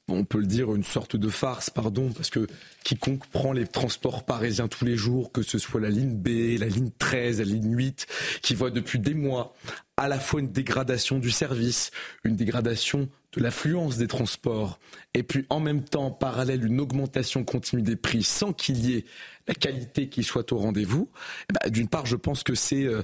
on 0.10 0.24
peut 0.24 0.40
le 0.40 0.46
dire, 0.46 0.74
une 0.74 0.84
sorte 0.84 1.18
de 1.18 1.28
farce, 1.28 1.70
pardon, 1.70 2.12
parce 2.14 2.30
que 2.30 2.48
quiconque 2.84 3.28
prend 3.28 3.52
les 3.52 3.68
transports 3.68 4.24
parisiens 4.24 4.70
tous 4.70 4.86
les 4.86 4.96
jours, 4.96 5.32
que 5.32 5.42
ce 5.42 5.58
soit 5.58 5.82
la 5.82 5.90
ligne 5.90 6.16
B, 6.16 6.58
la 6.60 6.68
ligne 6.68 6.92
13, 6.98 7.40
la 7.40 7.46
ligne 7.46 7.76
8, 7.76 8.08
qui 8.42 8.56
voit 8.56 8.72
depuis 8.72 9.00
des 9.00 9.14
mois 9.14 9.54
à 9.98 10.08
la 10.08 10.20
fois 10.20 10.40
une 10.40 10.52
dégradation 10.52 11.20
du 11.20 11.30
service, 11.30 11.92
une 12.24 12.36
dégradation 12.36 13.10
l'affluence 13.40 13.98
des 13.98 14.08
transports, 14.08 14.80
et 15.14 15.24
puis 15.24 15.46
en 15.50 15.60
même 15.60 15.84
temps, 15.84 16.12
parallèle, 16.12 16.66
une 16.66 16.80
augmentation 16.80 17.44
continue 17.44 17.82
des 17.82 17.96
prix 17.96 18.24
sans 18.24 18.54
qu'il 18.54 18.86
y 18.86 18.96
ait 18.96 19.06
la 19.48 19.54
qualité 19.54 20.10
qui 20.10 20.24
soit 20.24 20.52
au 20.52 20.58
rendez-vous, 20.58 21.10
eh 21.50 21.54
ben, 21.54 21.72
d'une 21.72 21.88
part, 21.88 22.06
je 22.06 22.16
pense 22.16 22.44
que 22.44 22.56
c'est 22.56 22.84
euh, 22.84 23.04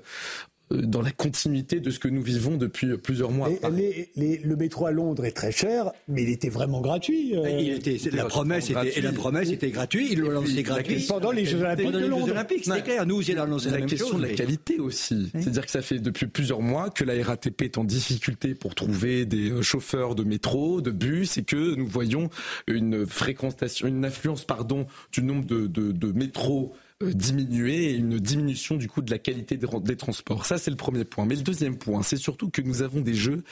dans 0.72 1.02
la 1.02 1.12
continuité 1.12 1.80
de 1.80 1.90
ce 1.92 2.00
que 2.00 2.08
nous 2.08 2.22
vivons 2.22 2.58
depuis 2.58 2.98
plusieurs 2.98 3.32
mois. 3.32 3.50
le 3.50 4.56
métro 4.56 4.86
à 4.86 4.92
Londres 4.92 5.26
est 5.26 5.32
très 5.32 5.52
cher, 5.52 5.92
mais 6.08 6.24
il 6.24 6.30
était 6.30 6.50
vraiment 6.50 6.82
gratuit. 6.82 7.36
Euh. 7.38 7.50
Il 7.60 7.70
était, 7.70 7.98
la 8.12 8.26
promesse 8.26 8.70
était, 8.70 8.98
et 8.98 9.02
la 9.02 9.12
promesse 9.12 9.52
était 9.52 9.72
gratuite. 9.72 10.08
Il 10.12 10.22
l'a 10.22 10.32
lancé 10.32 10.64
gratuit 10.64 11.06
pendant 11.08 11.32
les 11.32 11.46
Jeux 11.46 11.60
Olympiques. 11.60 11.92
Jeux 11.92 12.32
Olympiques, 12.32 12.66
c'était 12.66 12.82
clair. 12.82 13.06
Nous, 13.06 13.22
il 13.22 13.38
a 13.38 13.46
lancé 13.46 13.70
la, 13.70 13.80
la 13.80 13.86
question 13.86 14.18
de 14.18 14.24
la 14.24 14.34
qualité 14.34 14.80
aussi. 14.80 15.30
C'est-à-dire 15.34 15.66
que 15.66 15.72
ça 15.72 15.82
fait 15.82 16.00
depuis 16.00 16.28
plusieurs 16.28 16.62
mois 16.62 16.90
que 16.90 17.04
la 17.04 17.22
RATP 17.24 17.64
est 17.64 17.78
en 17.78 17.84
difficulté 17.84 18.56
pour 18.56 18.76
trouver 18.76 19.26
des 19.26 19.52
euh, 19.52 19.62
chauffeurs 19.62 20.16
de 20.16 20.24
métro, 20.24 20.82
de 20.82 20.92
bus, 20.92 21.38
et 21.38 21.44
que 21.44 21.76
nous 21.76 21.88
voyons 21.88 22.30
une 22.68 23.06
fréquentation, 23.06 23.88
une 23.88 24.06
influence, 24.06 24.46
pardon, 24.46 24.88
du 25.12 25.24
nombre 25.24 25.46
de, 25.46 25.68
de, 25.68 25.92
de 25.92 26.12
métros 26.12 26.74
diminuer 27.12 27.92
et 27.92 27.94
une 27.96 28.18
diminution 28.20 28.76
du 28.76 28.88
coup 28.88 29.02
de 29.02 29.12
la 29.12 29.18
qualité 29.18 29.58
des, 29.58 29.96
transports. 29.96 30.46
Ça, 30.46 30.58
c'est 30.58 30.72
le 30.72 30.78
premier 30.78 31.06
point. 31.06 31.26
Mais 31.26 31.36
le 31.36 31.42
deuxième 31.42 31.78
point, 31.78 32.04
c'est 32.04 32.18
surtout 32.18 32.50
que 32.50 32.62
nous 32.62 32.82
avons 32.82 33.02
des 33.02 33.14
jeux 33.14 33.44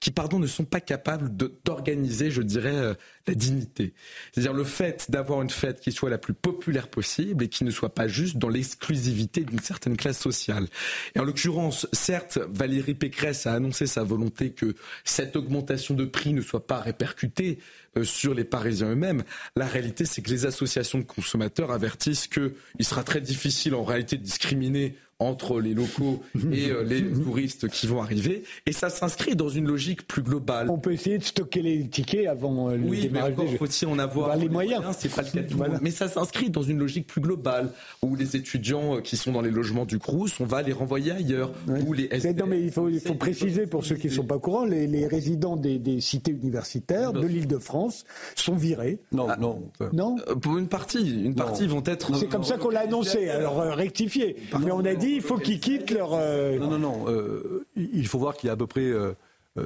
qui, 0.00 0.10
pardon, 0.10 0.38
ne 0.38 0.46
sont 0.46 0.64
pas 0.64 0.80
capables 0.80 1.30
d'organiser, 1.64 2.30
je 2.30 2.42
dirais, 2.42 2.96
la 3.26 3.34
dignité. 3.34 3.94
C'est-à-dire 4.32 4.52
le 4.52 4.64
fait 4.64 5.10
d'avoir 5.10 5.42
une 5.42 5.50
fête 5.50 5.80
qui 5.80 5.92
soit 5.92 6.10
la 6.10 6.18
plus 6.18 6.34
populaire 6.34 6.88
possible 6.88 7.44
et 7.44 7.48
qui 7.48 7.64
ne 7.64 7.70
soit 7.70 7.94
pas 7.94 8.08
juste 8.08 8.36
dans 8.38 8.48
l'exclusivité 8.48 9.42
d'une 9.42 9.60
certaine 9.60 9.96
classe 9.96 10.18
sociale. 10.18 10.66
Et 11.14 11.20
en 11.20 11.24
l'occurrence, 11.24 11.86
certes, 11.92 12.38
Valérie 12.48 12.94
Pécresse 12.94 13.46
a 13.46 13.54
annoncé 13.54 13.86
sa 13.86 14.02
volonté 14.02 14.50
que 14.50 14.74
cette 15.04 15.36
augmentation 15.36 15.94
de 15.94 16.04
prix 16.04 16.32
ne 16.32 16.42
soit 16.42 16.66
pas 16.66 16.80
répercutée 16.80 17.58
euh, 17.58 17.83
sur 18.02 18.34
les 18.34 18.44
Parisiens 18.44 18.90
eux-mêmes. 18.90 19.22
La 19.56 19.66
réalité, 19.66 20.04
c'est 20.04 20.22
que 20.22 20.30
les 20.30 20.46
associations 20.46 20.98
de 20.98 21.04
consommateurs 21.04 21.70
avertissent 21.70 22.26
qu'il 22.26 22.52
sera 22.80 23.04
très 23.04 23.20
difficile 23.20 23.74
en 23.74 23.84
réalité 23.84 24.16
de 24.16 24.22
discriminer 24.22 24.96
entre 25.18 25.60
les 25.60 25.74
locaux 25.74 26.22
et 26.52 26.70
euh, 26.70 26.82
les 26.82 27.02
touristes 27.12 27.68
qui 27.68 27.86
vont 27.86 28.02
arriver. 28.02 28.44
Et 28.66 28.72
ça 28.72 28.90
s'inscrit 28.90 29.36
dans 29.36 29.48
une 29.48 29.66
logique 29.66 30.06
plus 30.06 30.22
globale. 30.22 30.70
On 30.70 30.78
peut 30.78 30.92
essayer 30.92 31.18
de 31.18 31.24
stocker 31.24 31.62
les 31.62 31.88
tickets 31.88 32.26
avant 32.26 32.70
euh, 32.70 32.76
le 32.76 32.84
oui, 32.84 33.02
démarrage 33.02 33.34
mais 33.38 33.56
faut-il 33.56 33.88
en 33.88 33.98
avoir 33.98 34.36
les, 34.36 34.48
moyens. 34.48 34.82
C'est 34.98 35.12
pas 35.12 35.22
le 35.22 35.30
cas 35.30 35.42
de 35.42 35.48
tout 35.50 35.58
Mais 35.82 35.90
ça 35.90 36.08
s'inscrit 36.08 36.50
dans 36.50 36.62
une 36.62 36.78
logique 36.78 37.06
plus 37.06 37.20
globale 37.20 37.70
où 38.02 38.16
les 38.16 38.36
étudiants 38.36 38.96
euh, 38.96 39.00
qui 39.00 39.16
sont 39.16 39.32
dans 39.32 39.42
les 39.42 39.50
logements 39.50 39.84
du 39.84 39.98
Crous, 39.98 40.40
on 40.40 40.44
va 40.44 40.62
les 40.62 40.72
renvoyer 40.72 41.12
ailleurs. 41.12 41.52
les 41.68 42.08
non, 42.34 42.46
mais 42.46 42.60
il 42.60 42.72
faut, 42.72 42.88
il 42.88 43.00
faut 43.00 43.14
préciser 43.14 43.66
pour 43.66 43.84
ceux 43.84 43.94
qui 43.94 44.08
ne 44.08 44.12
sont 44.12 44.24
pas 44.24 44.36
au 44.36 44.40
courant, 44.40 44.64
les, 44.64 44.86
les 44.86 45.06
résidents 45.06 45.56
des, 45.56 45.78
des, 45.78 46.00
cités 46.00 46.32
universitaires 46.32 47.12
de 47.12 47.26
l'Île-de-France 47.26 48.04
sont 48.34 48.56
virés. 48.56 48.98
Non, 49.12 49.26
ah, 49.28 49.36
non. 49.36 49.62
Non. 49.92 50.16
Pour 50.40 50.58
une 50.58 50.68
partie, 50.68 51.24
une 51.24 51.34
partie 51.34 51.66
vont 51.66 51.82
être. 51.86 52.14
C'est 52.16 52.28
comme 52.28 52.44
ça 52.44 52.56
qu'on 52.56 52.70
l'a 52.70 52.80
annoncé. 52.80 53.28
Alors 53.28 53.58
rectifié. 53.58 54.36
Mais 54.60 54.72
on 54.72 54.84
a 54.84 54.94
dit 54.94 55.03
il 55.08 55.22
faut 55.22 55.38
qu'ils 55.38 55.60
quittent 55.60 55.90
leur. 55.90 56.10
Euh, 56.14 56.58
non, 56.58 56.70
non, 56.70 56.78
non. 56.78 57.04
Euh, 57.08 57.66
il 57.76 58.06
faut 58.06 58.18
voir 58.18 58.36
qu'il 58.36 58.48
y 58.48 58.50
a 58.50 58.52
à 58.52 58.56
peu 58.56 58.66
près 58.66 58.92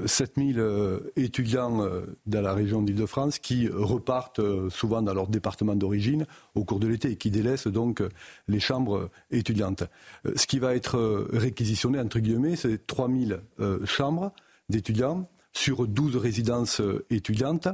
7000 0.06 0.58
euh, 0.58 1.00
étudiants 1.16 1.86
dans 2.26 2.40
la 2.40 2.52
région 2.52 2.82
d'Île-de-France 2.82 3.38
qui 3.38 3.68
repartent 3.68 4.40
souvent 4.70 5.02
dans 5.02 5.14
leur 5.14 5.28
département 5.28 5.74
d'origine 5.74 6.26
au 6.54 6.64
cours 6.64 6.78
de 6.78 6.86
l'été 6.86 7.12
et 7.12 7.16
qui 7.16 7.30
délaissent 7.30 7.66
donc 7.68 8.02
les 8.48 8.60
chambres 8.60 9.08
étudiantes. 9.30 9.84
Ce 10.36 10.46
qui 10.46 10.58
va 10.58 10.74
être 10.74 11.28
réquisitionné, 11.32 11.98
entre 12.00 12.18
guillemets, 12.18 12.56
c'est 12.56 12.86
3000 12.86 13.40
chambres 13.84 14.32
d'étudiants 14.68 15.28
sur 15.52 15.86
12 15.86 16.16
résidences 16.16 16.82
étudiantes. 17.10 17.68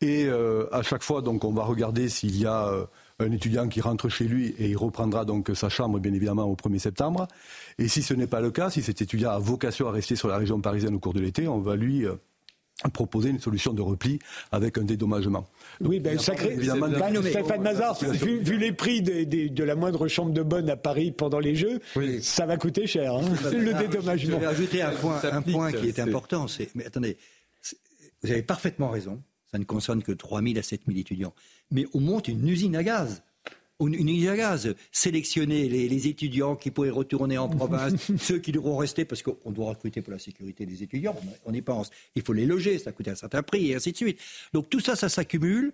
Et 0.00 0.28
à 0.28 0.82
chaque 0.82 1.02
fois, 1.02 1.22
donc, 1.22 1.44
on 1.44 1.52
va 1.52 1.64
regarder 1.64 2.08
s'il 2.08 2.38
y 2.38 2.46
a 2.46 2.88
un 3.18 3.32
étudiant 3.32 3.68
qui 3.68 3.80
rentre 3.80 4.08
chez 4.08 4.24
lui 4.24 4.54
et 4.58 4.68
il 4.70 4.76
reprendra 4.76 5.24
donc 5.24 5.50
sa 5.54 5.68
chambre, 5.68 5.98
bien 5.98 6.12
évidemment, 6.12 6.44
au 6.44 6.54
1er 6.54 6.78
septembre. 6.78 7.28
Et 7.78 7.88
si 7.88 8.02
ce 8.02 8.14
n'est 8.14 8.26
pas 8.26 8.40
le 8.40 8.50
cas, 8.50 8.70
si 8.70 8.82
cet 8.82 9.02
étudiant 9.02 9.30
a 9.30 9.38
vocation 9.38 9.88
à 9.88 9.92
rester 9.92 10.16
sur 10.16 10.28
la 10.28 10.36
région 10.36 10.60
parisienne 10.60 10.94
au 10.94 10.98
cours 10.98 11.12
de 11.12 11.20
l'été, 11.20 11.48
on 11.48 11.60
va 11.60 11.76
lui 11.76 12.04
euh, 12.04 12.14
proposer 12.90 13.30
une 13.30 13.38
solution 13.38 13.72
de 13.72 13.82
repli 13.82 14.18
avec 14.50 14.78
un 14.78 14.82
dédommagement. 14.82 15.46
oui, 15.80 16.00
ben, 16.00 16.18
sacré, 16.18 16.52
évidemment, 16.52 16.88
Stéphane 17.22 17.62
Mazard, 17.62 17.98
vu, 18.02 18.58
les 18.58 18.72
prix 18.72 19.02
de 19.02 19.64
la 19.64 19.74
moindre 19.74 20.08
chambre 20.08 20.32
de 20.32 20.42
bonne 20.42 20.68
à 20.70 20.76
Paris 20.76 21.12
pendant 21.12 21.38
les 21.38 21.54
Jeux, 21.54 21.80
ça 22.20 22.46
va 22.46 22.56
coûter 22.56 22.86
cher, 22.86 23.14
hein, 23.14 23.22
le 23.52 23.74
dédommagement. 23.74 24.36
Je 24.36 24.40
vais 24.40 24.46
ajouter 24.46 24.82
un 24.82 24.92
point, 24.92 25.20
un 25.30 25.42
point 25.42 25.72
qui 25.72 25.88
est, 25.88 25.98
important, 25.98 26.48
c'est, 26.48 26.74
mais 26.74 26.86
attendez, 26.86 27.16
vous 28.22 28.30
avez 28.30 28.42
parfaitement 28.42 28.90
raison, 28.90 29.20
ça 29.52 29.58
ne 29.58 29.64
concerne 29.64 30.02
que 30.02 30.12
3 30.12 30.42
000 30.42 30.58
à 30.58 30.62
7 30.62 30.82
000 30.86 30.98
étudiants. 30.98 31.34
Mais 31.70 31.86
on 31.94 32.00
monte 32.00 32.28
une 32.28 32.48
usine 32.48 32.74
à 32.74 32.82
gaz 32.82 33.22
une 33.86 34.08
usine 34.08 34.28
à 34.28 34.36
gaz, 34.36 34.74
sélectionner 34.90 35.68
les, 35.68 36.08
étudiants 36.08 36.56
qui 36.56 36.70
pourraient 36.70 36.90
retourner 36.90 37.38
en 37.38 37.48
province, 37.48 38.12
ceux 38.18 38.38
qui 38.38 38.52
devront 38.52 38.76
rester 38.76 39.04
parce 39.04 39.22
qu'on 39.22 39.50
doit 39.50 39.70
recruter 39.70 40.02
pour 40.02 40.12
la 40.12 40.18
sécurité 40.18 40.66
des 40.66 40.82
étudiants, 40.82 41.16
on 41.44 41.52
y 41.52 41.62
pense. 41.62 41.90
Il 42.14 42.22
faut 42.22 42.32
les 42.32 42.46
loger, 42.46 42.78
ça 42.78 42.92
coûte 42.92 43.08
un 43.08 43.14
certain 43.14 43.42
prix 43.42 43.70
et 43.70 43.74
ainsi 43.74 43.92
de 43.92 43.96
suite. 43.96 44.18
Donc 44.52 44.68
tout 44.68 44.80
ça, 44.80 44.96
ça 44.96 45.08
s'accumule. 45.08 45.72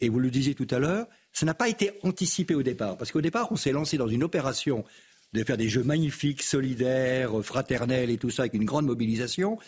Et 0.00 0.08
vous 0.08 0.20
le 0.20 0.30
disiez 0.30 0.54
tout 0.54 0.66
à 0.70 0.78
l'heure, 0.78 1.08
ça 1.32 1.44
n'a 1.44 1.54
pas 1.54 1.68
été 1.68 1.90
anticipé 2.04 2.54
au 2.54 2.62
départ. 2.62 2.96
Parce 2.96 3.10
qu'au 3.10 3.20
départ, 3.20 3.50
on 3.50 3.56
s'est 3.56 3.72
lancé 3.72 3.98
dans 3.98 4.06
une 4.06 4.22
opération 4.22 4.84
de 5.32 5.42
faire 5.42 5.56
des 5.56 5.68
jeux 5.68 5.82
magnifiques, 5.82 6.42
solidaires, 6.42 7.32
fraternels 7.42 8.08
et 8.10 8.16
tout 8.16 8.30
ça, 8.30 8.42
avec 8.42 8.54
une 8.54 8.64
grande 8.64 8.86
mobilisation. 8.86 9.58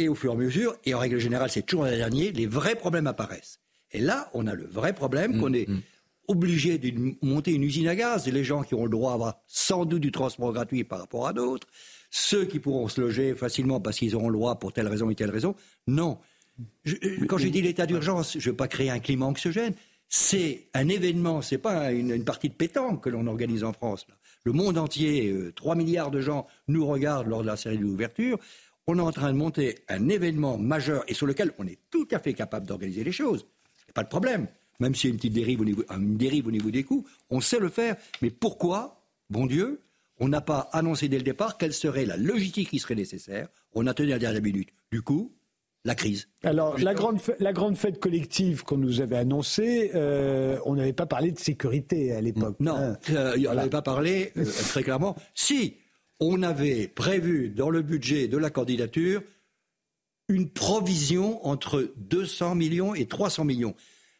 Et 0.00 0.08
au 0.08 0.14
fur 0.14 0.32
et 0.32 0.34
à 0.34 0.38
mesure, 0.38 0.74
et 0.86 0.94
en 0.94 0.98
règle 0.98 1.18
générale, 1.18 1.50
c'est 1.50 1.60
toujours 1.60 1.84
l'année 1.84 1.98
dernier, 1.98 2.32
les 2.32 2.46
vrais 2.46 2.74
problèmes 2.74 3.06
apparaissent. 3.06 3.60
Et 3.92 4.00
là, 4.00 4.30
on 4.32 4.46
a 4.46 4.54
le 4.54 4.66
vrai 4.66 4.94
problème 4.94 5.36
mmh, 5.36 5.40
qu'on 5.40 5.52
est 5.52 5.68
mmh. 5.68 5.80
obligé 6.28 6.78
de 6.78 7.14
monter 7.20 7.52
une 7.52 7.64
usine 7.64 7.86
à 7.86 7.94
gaz. 7.94 8.26
Et 8.26 8.30
les 8.30 8.42
gens 8.42 8.62
qui 8.62 8.74
ont 8.74 8.84
le 8.84 8.90
droit 8.90 9.10
à 9.10 9.14
avoir 9.14 9.42
sans 9.46 9.84
doute 9.84 10.00
du 10.00 10.10
transport 10.10 10.54
gratuit 10.54 10.84
par 10.84 11.00
rapport 11.00 11.26
à 11.26 11.34
d'autres, 11.34 11.66
ceux 12.10 12.46
qui 12.46 12.60
pourront 12.60 12.88
se 12.88 12.98
loger 12.98 13.34
facilement 13.34 13.78
parce 13.78 13.98
qu'ils 13.98 14.16
auront 14.16 14.30
le 14.30 14.38
droit 14.38 14.58
pour 14.58 14.72
telle 14.72 14.88
raison 14.88 15.10
et 15.10 15.14
telle 15.14 15.30
raison, 15.30 15.54
non. 15.86 16.16
quand 17.28 17.36
j'ai 17.36 17.50
dit 17.50 17.60
l'état 17.60 17.84
d'urgence, 17.84 18.38
je 18.38 18.48
ne 18.48 18.52
veux 18.52 18.56
pas 18.56 18.68
créer 18.68 18.88
un 18.88 19.00
climat 19.00 19.26
anxiogène. 19.26 19.74
C'est 20.08 20.68
un 20.72 20.88
événement, 20.88 21.42
c'est 21.42 21.58
pas 21.58 21.92
une, 21.92 22.24
partie 22.24 22.48
de 22.48 22.54
pétanque 22.54 23.04
que 23.04 23.10
l'on 23.10 23.26
organise 23.26 23.64
en 23.64 23.74
France. 23.74 24.06
Le 24.44 24.52
monde 24.52 24.78
entier, 24.78 25.52
3 25.54 25.74
euh, 25.74 25.78
milliards 25.78 26.10
de 26.10 26.22
gens 26.22 26.46
nous 26.68 26.86
regardent 26.86 27.28
lors 27.28 27.42
de 27.42 27.46
la 27.46 27.56
série 27.56 27.76
d'ouverture 27.76 28.38
on 28.86 28.98
est 28.98 29.02
en 29.02 29.12
train 29.12 29.32
de 29.32 29.36
monter 29.36 29.78
un 29.88 30.08
événement 30.08 30.58
majeur 30.58 31.04
et 31.08 31.14
sur 31.14 31.26
lequel 31.26 31.52
on 31.58 31.66
est 31.66 31.78
tout 31.90 32.08
à 32.10 32.18
fait 32.18 32.34
capable 32.34 32.66
d'organiser 32.66 33.04
les 33.04 33.12
choses. 33.12 33.46
Pas 33.94 34.02
de 34.02 34.08
problème. 34.08 34.46
Même 34.80 34.94
s'il 34.94 35.10
y 35.10 35.10
a 35.10 35.12
une 35.12 35.18
petite 35.18 35.34
dérive 35.34 35.60
au 35.60 35.64
niveau, 35.64 35.84
une 35.90 36.16
dérive 36.16 36.46
au 36.46 36.50
niveau 36.50 36.70
des 36.70 36.84
coûts, 36.84 37.06
on 37.28 37.40
sait 37.40 37.58
le 37.58 37.68
faire. 37.68 37.96
Mais 38.22 38.30
pourquoi, 38.30 39.04
bon 39.28 39.46
Dieu, 39.46 39.82
on 40.18 40.28
n'a 40.28 40.40
pas 40.40 40.68
annoncé 40.72 41.08
dès 41.08 41.18
le 41.18 41.22
départ 41.22 41.58
quelle 41.58 41.72
serait 41.72 42.06
la 42.06 42.16
logistique 42.16 42.70
qui 42.70 42.78
serait 42.78 42.94
nécessaire 42.94 43.48
On 43.74 43.86
a 43.86 43.94
tenu 43.94 44.10
à 44.10 44.14
la 44.14 44.18
dernière 44.18 44.42
minute. 44.42 44.70
Du 44.90 45.02
coup, 45.02 45.32
la 45.84 45.94
crise. 45.94 46.28
Alors, 46.42 46.78
la 46.78 46.94
grande, 46.94 47.20
fête, 47.20 47.36
la 47.40 47.52
grande 47.52 47.76
fête 47.76 48.00
collective 48.00 48.64
qu'on 48.64 48.76
nous 48.76 49.00
avait 49.00 49.16
annoncée, 49.16 49.90
euh, 49.94 50.58
on 50.66 50.74
n'avait 50.74 50.92
pas 50.92 51.06
parlé 51.06 51.32
de 51.32 51.38
sécurité 51.38 52.12
à 52.12 52.20
l'époque. 52.20 52.56
Non, 52.60 52.74
hein. 52.74 52.98
euh, 53.10 53.36
on 53.48 53.54
n'avait 53.54 53.70
pas 53.70 53.82
parlé 53.82 54.32
euh, 54.36 54.44
très 54.44 54.82
clairement. 54.82 55.16
Si, 55.34 55.76
on 56.20 56.42
avait 56.42 56.86
prévu 56.88 57.48
dans 57.48 57.70
le 57.70 57.82
budget 57.82 58.28
de 58.28 58.36
la 58.36 58.50
candidature 58.50 59.22
une 60.28 60.48
provision 60.48 61.44
entre 61.46 61.92
200 61.96 62.54
millions 62.54 62.94
et 62.94 63.06
300 63.06 63.44
millions. 63.44 63.74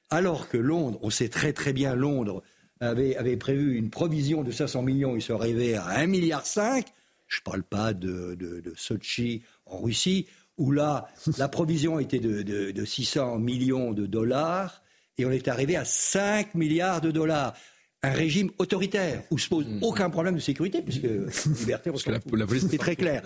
Alors 0.09 0.49
que 0.49 0.59
Londres, 0.59 0.99
on 1.03 1.11
sait 1.11 1.29
très 1.29 1.53
très 1.53 1.73
bien, 1.73 1.95
Londres 1.95 2.43
avait, 2.81 3.37
prévu 3.37 3.77
une 3.77 3.91
provision 3.91 4.43
de 4.43 4.51
500 4.51 4.83
millions, 4.83 5.15
ils 5.15 5.23
sont 5.23 5.35
arrivés 5.35 5.77
à 5.77 6.01
1,5 6.01 6.07
milliard. 6.07 6.45
Je 6.47 7.39
ne 7.39 7.45
parle 7.45 7.63
pas 7.63 7.93
de, 7.93 8.63
Sochi 8.75 9.43
en 9.67 9.79
Russie, 9.79 10.27
où 10.57 10.73
là, 10.73 11.07
la 11.39 11.49
provision 11.49 12.01
était 12.01 12.19
de, 12.19 12.43
de 12.43 12.85
600 12.85 13.39
millions 13.39 13.93
de 13.93 14.07
dollars 14.07 14.83
et 15.19 15.27
on 15.27 15.31
est 15.31 15.49
arrivé 15.49 15.77
à 15.77 15.85
5 15.85 16.55
milliards 16.55 17.01
de 17.01 17.11
dollars 17.11 17.55
un 18.03 18.11
régime 18.11 18.51
autoritaire 18.59 19.23
où 19.31 19.39
se 19.39 19.49
pose 19.49 19.67
mm. 19.67 19.83
aucun 19.83 20.11
problème 20.11 20.35
de 20.35 20.41
sécurité 20.41 20.83
puisque 20.83 21.05
liberté, 21.61 21.91
parce 21.91 22.03
que 22.03 22.11
la, 22.11 22.47
police 22.47 22.67
c'est 22.71 22.79
très 22.79 22.97
clair. 22.97 23.23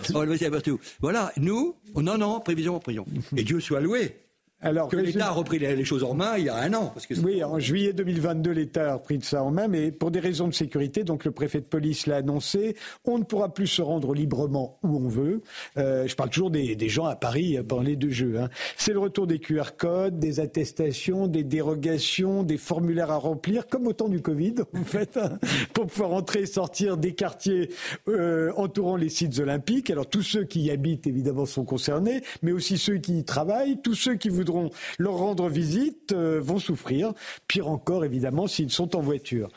Voilà, 1.01 1.33
nous, 1.37 1.77
non, 1.95 2.19
non, 2.19 2.41
prévision, 2.41 2.79
prévision. 2.81 3.07
Et 3.37 3.45
Dieu 3.45 3.61
soit 3.61 3.81
loué. 3.81 4.17
Alors, 4.61 4.89
que 4.89 4.97
l'État 4.97 5.27
a 5.27 5.31
repris 5.31 5.59
les 5.59 5.85
choses 5.85 6.05
en 6.05 6.15
main 6.15 6.39
il 6.39 6.45
y 6.45 6.49
a 6.49 6.57
un 6.57 6.73
an. 6.73 6.91
Parce 6.95 7.07
que 7.07 7.15
oui, 7.21 7.45
en 7.45 7.59
juillet 7.59 7.93
2022, 7.93 8.51
l'État 8.51 8.93
a 8.93 8.95
repris 8.95 9.19
ça 9.23 9.43
en 9.43 9.51
main, 9.51 9.69
mais 9.69 9.93
pour 9.93 10.11
des 10.11 10.21
raisons 10.21 10.49
de 10.49 10.55
sécurité, 10.55 11.05
donc 11.05 11.27
le 11.27 11.33
préfet 11.33 11.61
de 11.61 11.67
police 11.67 12.07
l'a 12.07 12.17
annoncé, 12.17 12.75
on 13.05 13.19
ne 13.19 13.25
pourra 13.25 13.53
plus 13.53 13.67
se 13.67 13.83
rendre 13.83 14.15
librement 14.15 14.79
où 14.83 14.97
on 14.97 15.09
veut. 15.09 15.43
Euh, 15.77 16.07
je 16.07 16.15
parle 16.15 16.31
toujours 16.31 16.51
des, 16.51 16.89
gens 16.89 17.05
à 17.05 17.17
Paris 17.17 17.59
pendant 17.67 17.83
les 17.83 17.97
deux 17.97 18.11
jeux. 18.11 18.39
Hein. 18.41 18.49
C'est 18.77 18.93
le 18.93 18.99
retour 18.99 19.27
des 19.27 19.39
QR 19.39 19.77
codes, 19.77 20.19
des 20.19 20.41
attestations, 20.41 21.27
des 21.27 21.45
dérogations, 21.45 22.43
des 22.43 22.57
formulaires 22.57 23.11
à 23.11 23.17
remplir, 23.17 23.67
comme 23.67 23.87
au 23.87 23.93
temps 23.93 24.09
du 24.09 24.23
Covid, 24.23 24.55
en 24.75 24.85
fait, 24.85 25.17
hein, 25.19 25.39
pour 25.75 25.87
pouvoir 25.87 26.13
entrer 26.13 26.41
et 26.41 26.47
sortir 26.47 26.97
des 26.97 27.15
quartiers 27.15 27.71
euh, 28.09 28.53
entourant 28.57 28.97
les 28.97 29.11
sites 29.11 29.39
olympiques. 29.39 29.91
Alors 29.91 30.07
tous 30.07 30.23
ceux 30.23 30.45
qui 30.45 30.63
y 30.63 30.71
habitent, 30.71 31.07
évidemment, 31.07 31.45
sont 31.45 31.65
concernés, 31.65 32.23
mais 32.43 32.53
aussi 32.53 32.79
ceux 32.79 32.97
qui 32.97 33.19
y 33.19 33.25
travaillent, 33.25 33.79
tous 33.83 33.95
ceux 33.95 34.15
qui 34.15 34.31
voudront 34.31 34.54
leur 34.99 35.15
rendre 35.15 35.49
visite 35.49 36.13
euh, 36.13 36.41
vont 36.41 36.59
souffrir. 36.59 37.13
Pire 37.47 37.69
encore, 37.69 38.05
évidemment, 38.05 38.47
s'ils 38.47 38.71
sont 38.71 38.97
en 38.97 39.01
voiture. 39.01 39.49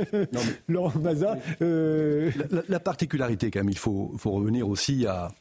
Laurent 0.68 0.92
euh, 1.62 2.30
la, 2.68 2.80
particularité, 2.80 3.50
quand 3.50 3.60
même, 3.60 3.70
il 3.70 3.78
faut, 3.78 4.12
revenir 4.24 4.68
aussi 4.68 5.06
à, 5.06 5.32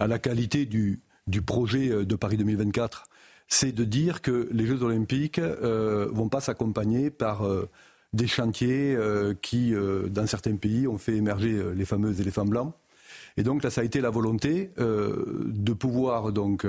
la 0.00 0.18
qualité 0.18 0.66
du, 0.66 1.00
projet 1.46 1.90
euh, 1.90 2.04
de 2.04 2.16
Paris 2.16 2.36
2024 2.36 3.04
c'est 3.48 3.72
de 3.72 3.84
dire 3.84 4.22
que 4.22 4.48
les 4.50 4.64
Jeux 4.64 4.82
Olympiques 4.82 5.38
ne 5.38 6.08
vont 6.10 6.30
pas 6.30 6.40
s'accompagner 6.40 7.10
par 7.10 7.46
des 8.14 8.26
chantiers 8.26 8.96
qui, 9.42 9.74
dans 10.08 10.26
certains 10.26 10.56
pays, 10.56 10.88
ont 10.88 10.96
fait 10.96 11.16
émerger 11.16 11.62
les 11.74 11.84
fameux 11.84 12.18
éléphants 12.18 12.46
blancs. 12.46 12.72
Et 13.36 13.42
donc 13.42 13.62
là, 13.62 13.68
ça 13.68 13.82
a 13.82 13.84
été 13.84 14.00
la 14.00 14.08
volonté 14.08 14.70
de 14.78 15.72
pouvoir 15.74 16.32
donc 16.32 16.64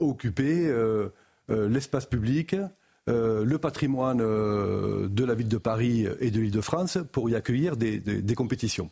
occuper 0.00 0.66
euh, 0.66 1.08
euh, 1.50 1.68
l'espace 1.68 2.06
public 2.06 2.56
le 3.08 3.56
patrimoine 3.56 4.18
de 4.18 5.24
la 5.24 5.34
ville 5.34 5.48
de 5.48 5.58
Paris 5.58 6.06
et 6.20 6.30
de 6.30 6.40
l'Île-de-France 6.40 6.98
pour 7.10 7.28
y 7.28 7.34
accueillir 7.34 7.76
des 7.76 8.34
compétitions 8.36 8.90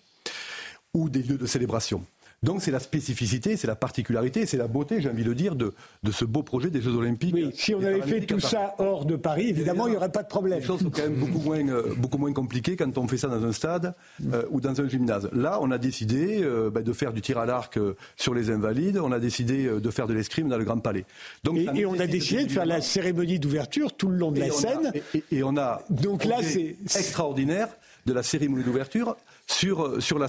ou 0.95 1.09
des 1.09 1.22
lieux 1.22 1.38
de 1.38 1.47
célébration. 1.47 2.05
Donc 2.43 2.62
c'est 2.62 2.70
la 2.70 2.80
spécificité, 2.80 3.59
c'est 3.59 3.66
la 3.66 3.76
particularité, 3.76 4.47
c'est 4.47 4.57
la 4.57 4.66
beauté, 4.66 5.03
j'ai 5.03 5.11
envie 5.11 5.24
de 5.24 5.34
dire, 5.34 5.55
de, 5.55 5.74
de 6.03 6.11
ce 6.11 6.24
beau 6.24 6.43
projet 6.43 6.70
des 6.70 6.80
Jeux 6.80 6.95
Olympiques. 6.95 7.34
Oui, 7.34 7.51
si 7.53 7.74
on 7.74 7.84
avait 7.84 8.01
fait 8.01 8.22
tout 8.22 8.41
ça 8.41 8.74
hors 8.78 9.05
de 9.05 9.16
Paris, 9.16 9.51
évidemment, 9.51 9.86
il 9.86 9.91
n'y 9.91 9.97
aurait 9.99 10.11
pas 10.11 10.22
de 10.22 10.28
problème. 10.28 10.61
Les 10.61 10.64
choses 10.64 10.80
sont 10.80 10.88
quand 10.88 11.03
même 11.03 11.16
beaucoup 11.16 11.41
moins, 11.41 11.68
euh, 11.68 11.95
beaucoup 11.99 12.16
moins 12.16 12.32
compliquées 12.32 12.76
quand 12.76 12.97
on 12.97 13.07
fait 13.07 13.18
ça 13.18 13.28
dans 13.28 13.45
un 13.45 13.53
stade 13.53 13.95
euh, 14.32 14.45
ou 14.51 14.62
dans 14.62 14.80
un 14.80 14.88
gymnase. 14.88 15.28
Là, 15.34 15.59
on 15.61 15.70
a 15.70 15.76
décidé 15.76 16.41
euh, 16.43 16.70
ben, 16.70 16.82
de 16.82 16.95
faire 16.95 17.12
du 17.12 17.20
tir 17.20 17.36
à 17.36 17.45
l'arc 17.45 17.78
sur 18.16 18.32
les 18.32 18.51
Invalides, 18.51 18.97
on 18.97 19.12
a 19.12 19.18
décidé 19.18 19.68
de 19.68 19.91
faire 19.91 20.07
de 20.07 20.14
l'escrime 20.14 20.49
dans 20.49 20.57
le 20.57 20.64
Grand 20.64 20.78
Palais. 20.78 21.05
Donc, 21.45 21.59
et, 21.59 21.84
on 21.84 22.01
a 22.01 22.07
décidé 22.07 22.47
de, 22.47 22.51
faire 22.51 22.64
la 22.64 22.80
cérémonie 22.80 23.38
d'ouverture 23.38 23.92
tout 23.92 24.08
le 24.08 24.17
long 24.17 24.33
de 24.33 24.41
la 24.41 24.50
scène. 24.50 24.92
et, 25.30 25.42
on 25.42 25.58
a 25.58 25.83
donc 25.91 26.25
là, 26.25 26.38
c'est 26.42 26.76
extraordinaire 26.87 27.68
de 28.07 28.14
la 28.14 28.22
cérémonie 28.22 28.64
d'ouverture 28.64 29.17
sur, 29.46 30.03
sur 30.03 30.18
la 30.18 30.29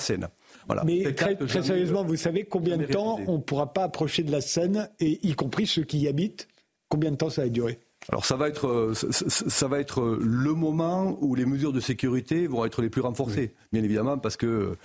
Mais 0.85 1.13
très, 1.13 1.37
sérieusement, 1.47 2.03
vous 2.03 2.15
savez 2.15 2.45
combien 2.45 2.77
de 2.77 2.85
temps 2.85 3.19
on 3.27 3.37
ne 3.37 3.41
pourra 3.41 3.73
pas 3.73 3.83
approcher 3.83 4.23
de 4.23 4.31
la 4.31 4.41
scène, 4.41 4.89
et 4.99 5.19
y 5.27 5.33
compris 5.33 5.67
ceux 5.67 5.83
qui 5.83 5.99
y 5.99 6.07
habitent 6.07 6.47
Combien 6.91 7.11
de 7.11 7.15
temps 7.15 7.29
ça 7.29 7.43
va 7.43 7.49
durer? 7.49 7.79
Alors 8.09 8.25
ça 8.25 8.35
va 8.35 8.49
être 8.49 8.67
euh, 8.67 8.93
ça, 8.93 9.67
va 9.67 9.79
être 9.79 10.01
euh, 10.01 10.19
le 10.21 10.53
moment 10.53 11.17
où 11.21 11.35
les 11.35 11.45
mesures 11.45 11.71
de 11.71 11.79
sécurité 11.79 12.47
vont 12.47 12.65
être 12.65 12.81
les 12.81 12.89
plus 12.89 13.01
renforcées, 13.01 13.53
bien 13.71 13.81
évidemment, 13.81 14.17
parce 14.17 14.35
que 14.35 14.45
euh, 14.45 14.77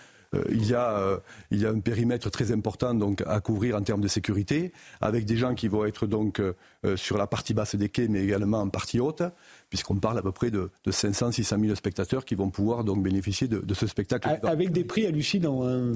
il, 0.50 0.66
y 0.66 0.74
a, 0.74 1.20
il 1.50 1.60
y 1.60 1.66
a 1.66 1.70
un 1.70 1.80
périmètre 1.80 2.30
très 2.30 2.52
important 2.52 2.94
donc 2.94 3.22
à 3.26 3.40
couvrir 3.40 3.76
en 3.76 3.82
termes 3.82 4.00
de 4.00 4.08
sécurité, 4.08 4.72
avec 5.00 5.24
des 5.24 5.36
gens 5.36 5.54
qui 5.54 5.68
vont 5.68 5.84
être 5.84 6.06
donc 6.06 6.42
sur 6.96 7.16
la 7.16 7.26
partie 7.26 7.54
basse 7.54 7.74
des 7.76 7.88
quais, 7.88 8.08
mais 8.08 8.22
également 8.22 8.60
en 8.60 8.68
partie 8.68 9.00
haute 9.00 9.22
puisqu'on 9.68 9.96
parle 9.96 10.18
à 10.18 10.22
peu 10.22 10.32
près 10.32 10.50
de, 10.50 10.70
500, 10.88 11.32
600 11.32 11.56
000 11.60 11.74
spectateurs 11.74 12.24
qui 12.24 12.34
vont 12.34 12.50
pouvoir 12.50 12.84
donc 12.84 13.02
bénéficier 13.02 13.48
de, 13.48 13.74
ce 13.74 13.86
spectacle. 13.86 14.28
Avec 14.42 14.72
des 14.72 14.84
prix 14.84 15.06
hallucinants. 15.06 15.66
Hein. 15.66 15.92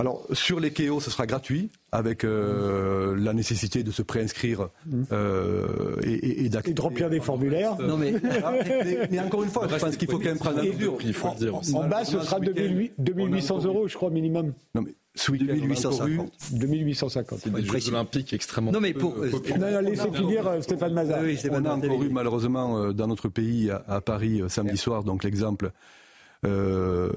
Alors 0.00 0.26
sur 0.32 0.60
les 0.60 0.70
KO, 0.70 1.00
ce 1.00 1.10
sera 1.10 1.26
gratuit, 1.26 1.70
avec 1.92 2.24
euh, 2.24 3.16
la 3.18 3.32
nécessité 3.32 3.82
de 3.82 3.90
se 3.90 4.02
préinscrire 4.02 4.68
mmh. 4.86 5.02
euh, 5.12 5.96
et, 6.02 6.44
et, 6.44 6.48
de 6.48 6.80
remplir 6.80 7.10
des 7.10 7.20
formulaires. 7.20 7.76
Non 7.78 7.96
mais, 7.96 8.14
mais, 9.10 9.20
encore 9.20 9.42
une 9.42 9.50
fois, 9.50 9.66
je 9.68 9.76
pense 9.76 9.96
qu'il 9.96 10.10
faut 10.10 10.18
quand 10.18 10.26
même 10.26 10.38
prendre 10.38 10.58
un 10.58 10.64
mesure. 10.64 10.98
Il 11.04 11.14
faut 11.14 11.34
dire. 11.34 11.54
En, 11.54 11.88
bas, 11.88 12.04
ce 12.04 12.20
sera 12.20 12.38
2800 12.40 13.64
euros, 13.64 13.88
je 13.88 13.94
crois, 13.94 14.10
minimum. 14.10 14.52
Non 14.74 14.82
mais 14.82 14.94
2850. 15.26 16.30
2850. 16.52 17.38
C'est 17.42 17.52
des 17.52 17.64
Jeux 17.64 17.88
Olympiques 17.88 18.32
extrêmement. 18.32 18.72
Non, 18.72 18.80
mais 18.80 18.94
pour. 18.94 19.16
Euh, 19.18 19.30
non, 19.58 19.80
laissez 19.80 20.10
finir 20.12 20.46
euh, 20.46 20.60
Stéphane 20.60 20.92
Mazar. 20.92 21.20
Oui, 21.22 21.38
on 21.50 21.64
a 21.64 21.74
encore 21.74 22.02
eu 22.02 22.08
malheureusement 22.08 22.78
euh, 22.78 22.92
dans 22.92 23.06
notre 23.06 23.28
pays, 23.28 23.70
à, 23.70 24.00
Paris, 24.00 24.42
samedi 24.48 24.76
soir, 24.76 25.04
donc 25.04 25.24
l'exemple 25.24 25.72
euh, 26.46 27.10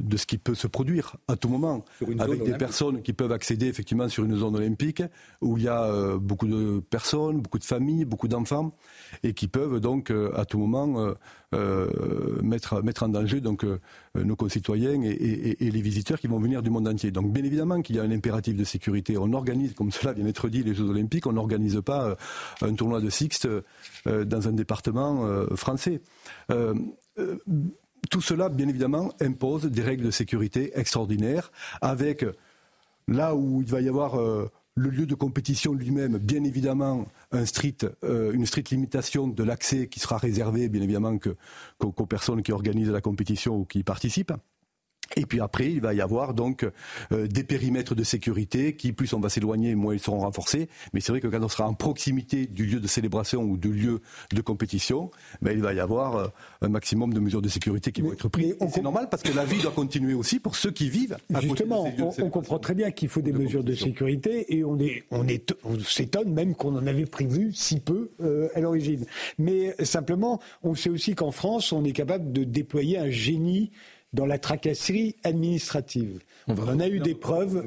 de 0.00 0.16
ce 0.16 0.24
qui 0.24 0.38
peut 0.38 0.54
se 0.54 0.68
produire 0.68 1.16
à 1.26 1.34
tout 1.34 1.48
moment, 1.48 1.84
avec 2.20 2.44
des 2.44 2.52
personnes 2.52 3.02
qui 3.02 3.12
peuvent 3.12 3.32
accéder 3.32 3.66
effectivement 3.66 4.08
sur 4.08 4.24
une 4.24 4.36
zone 4.36 4.54
olympique 4.54 5.02
où 5.40 5.58
il 5.58 5.64
y 5.64 5.68
a 5.68 5.82
euh, 5.82 6.16
beaucoup 6.16 6.46
de 6.46 6.78
personnes, 6.78 7.40
beaucoup 7.40 7.58
de 7.58 7.64
familles, 7.64 8.04
beaucoup 8.04 8.28
d'enfants, 8.28 8.72
et 9.24 9.34
qui 9.34 9.48
peuvent 9.48 9.80
donc 9.80 10.12
euh, 10.12 10.30
à 10.36 10.44
tout 10.44 10.60
moment 10.60 11.12
mettre, 12.40 12.82
mettre 12.82 13.02
en 13.02 13.08
danger 13.08 13.40
donc 13.40 13.66
nos 14.14 14.36
concitoyens 14.36 15.02
et, 15.02 15.56
les 15.60 15.82
visiteurs 15.82 16.20
qui 16.20 16.28
vont 16.28 16.38
venir 16.38 16.62
du 16.62 16.70
monde 16.70 16.86
entier. 16.86 17.10
Donc 17.10 17.32
bien 17.32 17.44
évidemment 17.44 17.82
qu'il 17.82 17.96
y 17.96 17.98
a 17.98 18.02
un 18.02 18.10
impératif 18.10 18.56
de 18.56 18.64
sécurité. 18.64 19.18
On 19.18 19.32
organise, 19.32 19.74
comme 19.74 19.90
cela 19.90 20.12
vient 20.12 20.24
d'être 20.24 20.48
dit, 20.48 20.62
les 20.62 20.72
Jeux 20.72 20.88
olympiques, 20.88 21.26
on 21.26 21.32
n'organise 21.32 21.80
pas 21.84 22.16
un 22.62 22.74
tournoi 22.74 23.00
de 23.00 23.10
Sixte 23.10 23.48
dans 24.06 24.48
un 24.48 24.52
département 24.52 25.46
français 25.56 26.00
tout 28.12 28.20
cela, 28.20 28.50
bien 28.50 28.68
évidemment, 28.68 29.14
impose 29.22 29.64
des 29.64 29.80
règles 29.80 30.04
de 30.04 30.10
sécurité 30.10 30.78
extraordinaires, 30.78 31.50
avec 31.80 32.26
là 33.08 33.34
où 33.34 33.62
il 33.62 33.68
va 33.68 33.80
y 33.80 33.88
avoir 33.88 34.20
euh, 34.20 34.50
le 34.74 34.90
lieu 34.90 35.06
de 35.06 35.14
compétition 35.14 35.72
lui-même, 35.72 36.18
bien 36.18 36.44
évidemment, 36.44 37.06
un 37.32 37.46
street, 37.46 37.78
euh, 38.04 38.32
une 38.32 38.44
stricte 38.44 38.68
limitation 38.68 39.28
de 39.28 39.42
l'accès 39.42 39.86
qui 39.88 39.98
sera 39.98 40.18
réservé, 40.18 40.68
bien 40.68 40.82
évidemment, 40.82 41.16
qu'aux 41.16 42.06
personnes 42.06 42.42
qui 42.42 42.52
organisent 42.52 42.90
la 42.90 43.00
compétition 43.00 43.56
ou 43.56 43.64
qui 43.64 43.78
y 43.78 43.82
participent. 43.82 44.34
Et 45.16 45.26
puis 45.26 45.40
après, 45.40 45.70
il 45.70 45.80
va 45.80 45.94
y 45.94 46.00
avoir 46.00 46.34
donc 46.34 46.66
euh, 47.12 47.26
des 47.26 47.44
périmètres 47.44 47.94
de 47.94 48.04
sécurité 48.04 48.74
qui, 48.76 48.92
plus 48.92 49.12
on 49.12 49.20
va 49.20 49.28
s'éloigner, 49.28 49.74
moins 49.74 49.94
ils 49.94 50.00
seront 50.00 50.20
renforcés. 50.20 50.68
Mais 50.92 51.00
c'est 51.00 51.12
vrai 51.12 51.20
que 51.20 51.28
quand 51.28 51.42
on 51.42 51.48
sera 51.48 51.68
en 51.68 51.74
proximité 51.74 52.46
du 52.46 52.66
lieu 52.66 52.80
de 52.80 52.86
célébration 52.86 53.42
ou 53.42 53.56
du 53.56 53.72
lieu 53.72 54.00
de 54.32 54.40
compétition, 54.40 55.10
ben, 55.40 55.52
il 55.52 55.62
va 55.62 55.74
y 55.74 55.80
avoir 55.80 56.16
euh, 56.16 56.28
un 56.62 56.68
maximum 56.68 57.12
de 57.12 57.20
mesures 57.20 57.42
de 57.42 57.48
sécurité 57.48 57.92
qui 57.92 58.02
vont 58.02 58.12
être 58.12 58.28
prises. 58.28 58.56
C'est 58.72 58.82
normal 58.82 59.08
parce 59.10 59.22
que 59.22 59.32
la 59.32 59.44
vie 59.44 59.60
doit 59.60 59.72
continuer 59.72 60.14
aussi 60.14 60.38
pour 60.38 60.56
ceux 60.56 60.70
qui 60.70 60.88
vivent. 60.88 61.16
À 61.34 61.40
Justement, 61.40 61.92
on, 62.18 62.30
comprend 62.30 62.58
très 62.58 62.74
bien 62.74 62.90
qu'il 62.90 63.08
faut 63.08 63.20
des 63.20 63.32
mesures 63.32 63.64
de 63.64 63.74
sécurité 63.74 64.56
et 64.56 64.64
on 64.64 64.78
est, 64.78 65.04
on 65.10 65.26
est, 65.28 65.54
on 65.64 65.78
s'étonne 65.78 66.32
même 66.32 66.54
qu'on 66.54 66.74
en 66.76 66.86
avait 66.86 67.06
prévu 67.06 67.52
si 67.52 67.80
peu 67.80 68.10
euh, 68.22 68.48
à 68.54 68.60
l'origine. 68.60 69.04
Mais 69.38 69.74
simplement, 69.84 70.40
on 70.62 70.74
sait 70.74 70.90
aussi 70.90 71.14
qu'en 71.14 71.30
France, 71.30 71.72
on 71.72 71.84
est 71.84 71.92
capable 71.92 72.32
de 72.32 72.44
déployer 72.44 72.98
un 72.98 73.10
génie 73.10 73.70
dans 74.12 74.26
la 74.26 74.38
tracasserie 74.38 75.16
administrative. 75.24 76.20
On, 76.48 76.58
en 76.58 76.80
a 76.80 76.88
eu 76.88 76.98
des 76.98 77.14
preuves. 77.14 77.64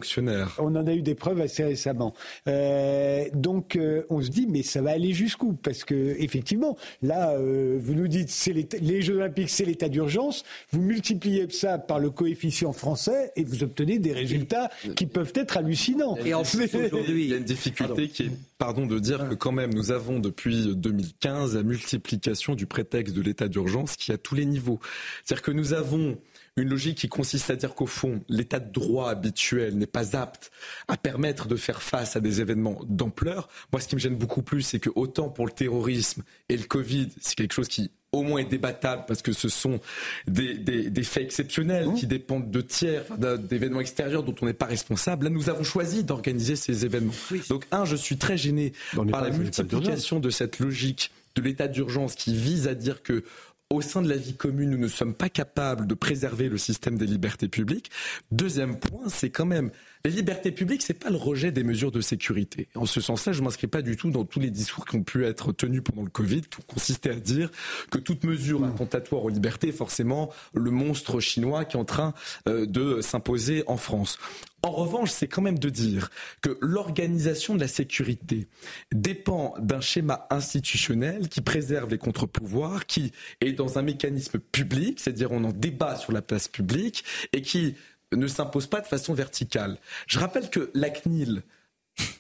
On 0.59 0.76
en 0.76 0.88
a 0.88 0.93
eu 0.93 1.01
des 1.01 1.15
preuves 1.15 1.41
assez 1.41 1.63
récemment. 1.63 2.13
Euh, 2.47 3.26
donc 3.34 3.76
euh, 3.76 4.03
on 4.09 4.22
se 4.22 4.30
dit 4.30 4.47
mais 4.47 4.63
ça 4.63 4.81
va 4.81 4.91
aller 4.91 5.13
jusqu'où? 5.13 5.53
Parce 5.53 5.84
que 5.84 6.15
effectivement, 6.19 6.77
là, 7.01 7.31
euh, 7.31 7.80
vous 7.81 7.93
nous 7.93 8.07
dites 8.07 8.30
c'est 8.30 8.53
les 8.53 9.01
Jeux 9.01 9.15
Olympiques, 9.15 9.49
c'est 9.49 9.65
l'état 9.65 9.89
d'urgence. 9.89 10.43
Vous 10.72 10.81
multipliez 10.81 11.49
ça 11.49 11.77
par 11.77 11.99
le 11.99 12.09
coefficient 12.09 12.73
français 12.73 13.31
et 13.35 13.43
vous 13.43 13.63
obtenez 13.63 13.99
des 13.99 14.13
résultats 14.13 14.69
qui 14.95 15.05
peuvent 15.05 15.34
être 15.35 15.57
hallucinants. 15.57 16.17
Et 16.26 16.34
en 16.34 16.43
plus 16.43 16.76
aujourd'hui, 16.76 17.23
il 17.23 17.30
y 17.30 17.34
a 17.34 17.38
une 17.38 17.43
difficulté 17.43 18.09
qui 18.09 18.23
est, 18.23 18.31
pardon 18.57 18.85
de 18.85 18.99
dire 18.99 19.30
que 19.30 19.35
quand 19.35 19.51
même 19.51 19.73
nous 19.73 19.91
avons 19.91 20.19
depuis 20.19 20.76
2015 20.76 21.55
la 21.55 21.63
multiplication 21.63 22.55
du 22.55 22.65
prétexte 22.65 23.15
de 23.15 23.22
l'état 23.22 23.47
d'urgence 23.47 23.95
qui 23.95 24.11
est 24.11 24.15
à 24.15 24.17
tous 24.17 24.35
les 24.35 24.45
niveaux. 24.45 24.80
C'est-à-dire 25.23 25.43
que 25.43 25.51
nous 25.51 25.73
avons 25.73 26.17
une 26.57 26.69
logique 26.69 26.98
qui 26.99 27.10
consiste 27.10 27.49
à 27.49 27.56
dire 27.56 27.76
qu'au 27.76 27.86
fond, 27.86 28.22
l'état 28.30 28.60
de 28.60 28.72
droit 28.72 29.10
habituel 29.10 29.77
n'est 29.77 29.86
pas 29.86 30.15
apte 30.15 30.52
à 30.88 30.95
permettre 30.95 31.48
de 31.48 31.57
faire 31.57 31.82
face 31.82 32.15
à 32.15 32.22
des 32.22 32.40
événements 32.40 32.80
d'ampleur. 32.88 33.49
Moi, 33.73 33.82
ce 33.82 33.88
qui 33.88 33.95
me 33.95 33.99
gêne 33.99 34.15
beaucoup 34.15 34.41
plus, 34.41 34.61
c'est 34.61 34.80
que 34.80 34.90
autant 34.95 35.30
pour 35.30 35.45
le 35.45 35.52
terrorisme 35.52 36.23
et 36.48 36.56
le 36.56 36.64
Covid, 36.64 37.10
c'est 37.19 37.36
quelque 37.36 37.53
chose 37.53 37.68
qui 37.68 37.91
au 38.14 38.23
moins 38.23 38.40
est 38.40 38.45
débattable 38.49 39.03
parce 39.06 39.22
que 39.22 39.34
ce 39.34 39.49
sont 39.49 39.82
des, 40.27 41.03
faits 41.03 41.23
exceptionnels 41.23 41.90
qui 41.98 42.07
dépendent 42.07 42.49
de 42.49 42.61
tiers, 42.61 43.03
d'événements 43.18 43.82
extérieurs 43.82 44.23
dont 44.23 44.36
on 44.41 44.45
n'est 44.45 44.53
pas 44.53 44.65
responsable. 44.68 45.26
Là, 45.26 45.32
nous 45.32 45.49
avons 45.49 45.64
choisi 45.64 46.06
d'organiser 46.06 46.56
ces 46.56 46.86
événements. 46.86 47.11
Donc, 47.49 47.65
un, 47.72 47.84
je 47.84 47.98
suis 47.98 48.15
très 48.15 48.38
gêné 48.38 48.72
par 49.11 49.22
la 49.22 49.32
multiplication 49.32 50.22
de 50.22 50.30
cette 50.30 50.60
logique 50.60 51.11
de 51.36 51.41
l'état 51.41 51.68
d'urgence 51.68 52.15
qui 52.15 52.34
vise 52.34 52.69
à 52.69 52.76
dire 52.76 53.03
que 53.03 53.26
au 53.71 53.81
sein 53.81 54.03
de 54.03 54.09
la 54.09 54.15
vie 54.15 54.35
commune, 54.35 54.69
nous 54.69 54.77
ne 54.77 54.87
sommes 54.87 55.15
pas 55.15 55.29
capables 55.29 55.87
de 55.87 55.95
préserver 55.95 56.49
le 56.49 56.57
système 56.57 56.97
des 56.97 57.07
libertés 57.07 57.47
publiques. 57.47 57.89
Deuxième 58.31 58.77
point, 58.77 59.09
c'est 59.09 59.31
quand 59.31 59.45
même 59.45 59.71
les 60.05 60.11
libertés 60.11 60.51
publiques, 60.51 60.83
c'est 60.83 60.93
pas 60.93 61.09
le 61.09 61.15
rejet 61.15 61.51
des 61.51 61.63
mesures 61.63 61.91
de 61.91 61.99
sécurité. 61.99 62.67
En 62.75 62.85
ce 62.85 63.01
sens-là, 63.01 63.33
je 63.33 63.41
m'inscris 63.41 63.65
pas 63.65 63.81
du 63.81 63.97
tout 63.97 64.11
dans 64.11 64.23
tous 64.23 64.39
les 64.39 64.51
discours 64.51 64.85
qui 64.85 64.95
ont 64.97 65.03
pu 65.03 65.25
être 65.25 65.51
tenus 65.51 65.81
pendant 65.83 66.03
le 66.03 66.11
Covid, 66.11 66.41
qui 66.41 66.59
ont 66.59 66.65
consisté 66.67 67.09
à 67.09 67.15
dire 67.15 67.49
que 67.89 67.97
toute 67.97 68.23
mesure 68.23 68.63
attentatoire 68.63 69.23
aux 69.23 69.29
libertés 69.29 69.69
est 69.69 69.71
forcément 69.71 70.31
le 70.53 70.69
monstre 70.69 71.19
chinois 71.19 71.65
qui 71.65 71.75
est 71.75 71.79
en 71.79 71.85
train 71.85 72.13
euh, 72.47 72.67
de 72.67 73.01
s'imposer 73.01 73.63
en 73.65 73.77
France. 73.77 74.19
En 74.65 74.71
revanche, 74.71 75.11
c'est 75.11 75.27
quand 75.27 75.43
même 75.43 75.59
de 75.59 75.69
dire 75.69 76.09
que 76.41 76.57
l'organisation 76.59 77.53
de 77.53 77.59
la 77.59 77.67
sécurité 77.67 78.47
dépend 78.91 79.53
d'un 79.59 79.79
schéma 79.79 80.25
institutionnel 80.31 81.29
qui 81.29 81.41
préserve 81.41 81.91
les 81.91 81.99
contre-pouvoirs, 81.99 82.87
qui 82.87 83.11
est 83.41 83.51
dans 83.51 83.77
un 83.77 83.83
mécanisme 83.83 84.39
public, 84.39 84.99
c'est-à-dire 84.99 85.31
on 85.31 85.43
en 85.43 85.51
débat 85.51 85.97
sur 85.97 86.13
la 86.13 86.23
place 86.23 86.47
publique, 86.47 87.03
et 87.31 87.43
qui 87.43 87.75
ne 88.11 88.25
s'impose 88.25 88.65
pas 88.65 88.81
de 88.81 88.87
façon 88.87 89.13
verticale. 89.13 89.77
Je 90.07 90.17
rappelle 90.17 90.49
que 90.49 90.71
la 90.73 90.89
CNIL 90.89 91.43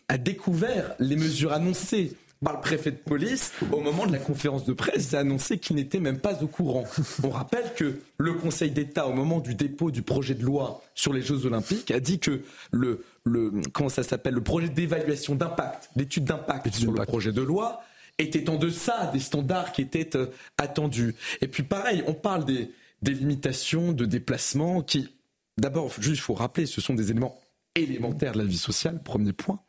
a 0.07 0.19
découvert 0.19 0.93
les 0.99 1.15
mesures 1.15 1.51
annoncées 1.51 2.15
par 2.43 2.53
le 2.53 2.61
préfet 2.61 2.91
de 2.91 2.97
police 2.97 3.53
au 3.71 3.81
moment 3.81 4.05
de 4.05 4.11
la 4.11 4.19
conférence 4.19 4.65
de 4.65 4.73
presse 4.73 5.13
a 5.13 5.19
annoncé 5.19 5.57
qu'il 5.57 5.75
n'était 5.77 5.99
même 5.99 6.19
pas 6.19 6.43
au 6.43 6.47
courant. 6.47 6.85
On 7.23 7.29
rappelle 7.29 7.73
que 7.75 7.99
le 8.17 8.33
Conseil 8.33 8.71
d'État, 8.71 9.07
au 9.07 9.13
moment 9.13 9.39
du 9.39 9.55
dépôt 9.55 9.91
du 9.91 10.01
projet 10.01 10.35
de 10.35 10.43
loi 10.43 10.83
sur 10.93 11.13
les 11.13 11.21
Jeux 11.21 11.45
Olympiques, 11.45 11.91
a 11.91 11.99
dit 11.99 12.19
que 12.19 12.41
le, 12.71 13.03
le 13.23 13.51
comment 13.73 13.89
ça 13.89 14.03
s'appelle 14.03 14.33
le 14.33 14.43
projet 14.43 14.69
d'évaluation 14.69 15.35
d'impact, 15.35 15.89
l'étude 15.95 16.25
d'impact 16.25 16.73
sur 16.73 16.91
le 16.91 17.05
projet 17.05 17.31
de 17.31 17.41
loi 17.41 17.81
était 18.17 18.49
en 18.49 18.55
deçà 18.55 19.07
des 19.11 19.19
standards 19.19 19.73
qui 19.73 19.81
étaient 19.81 20.15
euh, 20.15 20.27
attendus. 20.57 21.15
Et 21.41 21.49
puis 21.49 21.63
pareil, 21.63 22.01
on 22.07 22.13
parle 22.13 22.45
des, 22.45 22.71
des 23.01 23.13
limitations 23.13 23.91
de 23.91 24.05
déplacement 24.05 24.81
qui 24.81 25.09
D'abord, 25.57 25.89
juste, 25.99 26.17
il 26.17 26.21
faut 26.21 26.33
rappeler, 26.33 26.65
ce 26.65 26.81
sont 26.81 26.93
des 26.93 27.11
éléments 27.11 27.39
élémentaires 27.75 28.33
de 28.33 28.39
la 28.39 28.43
vie 28.43 28.57
sociale, 28.57 29.01
premier 29.01 29.33
point. 29.33 29.59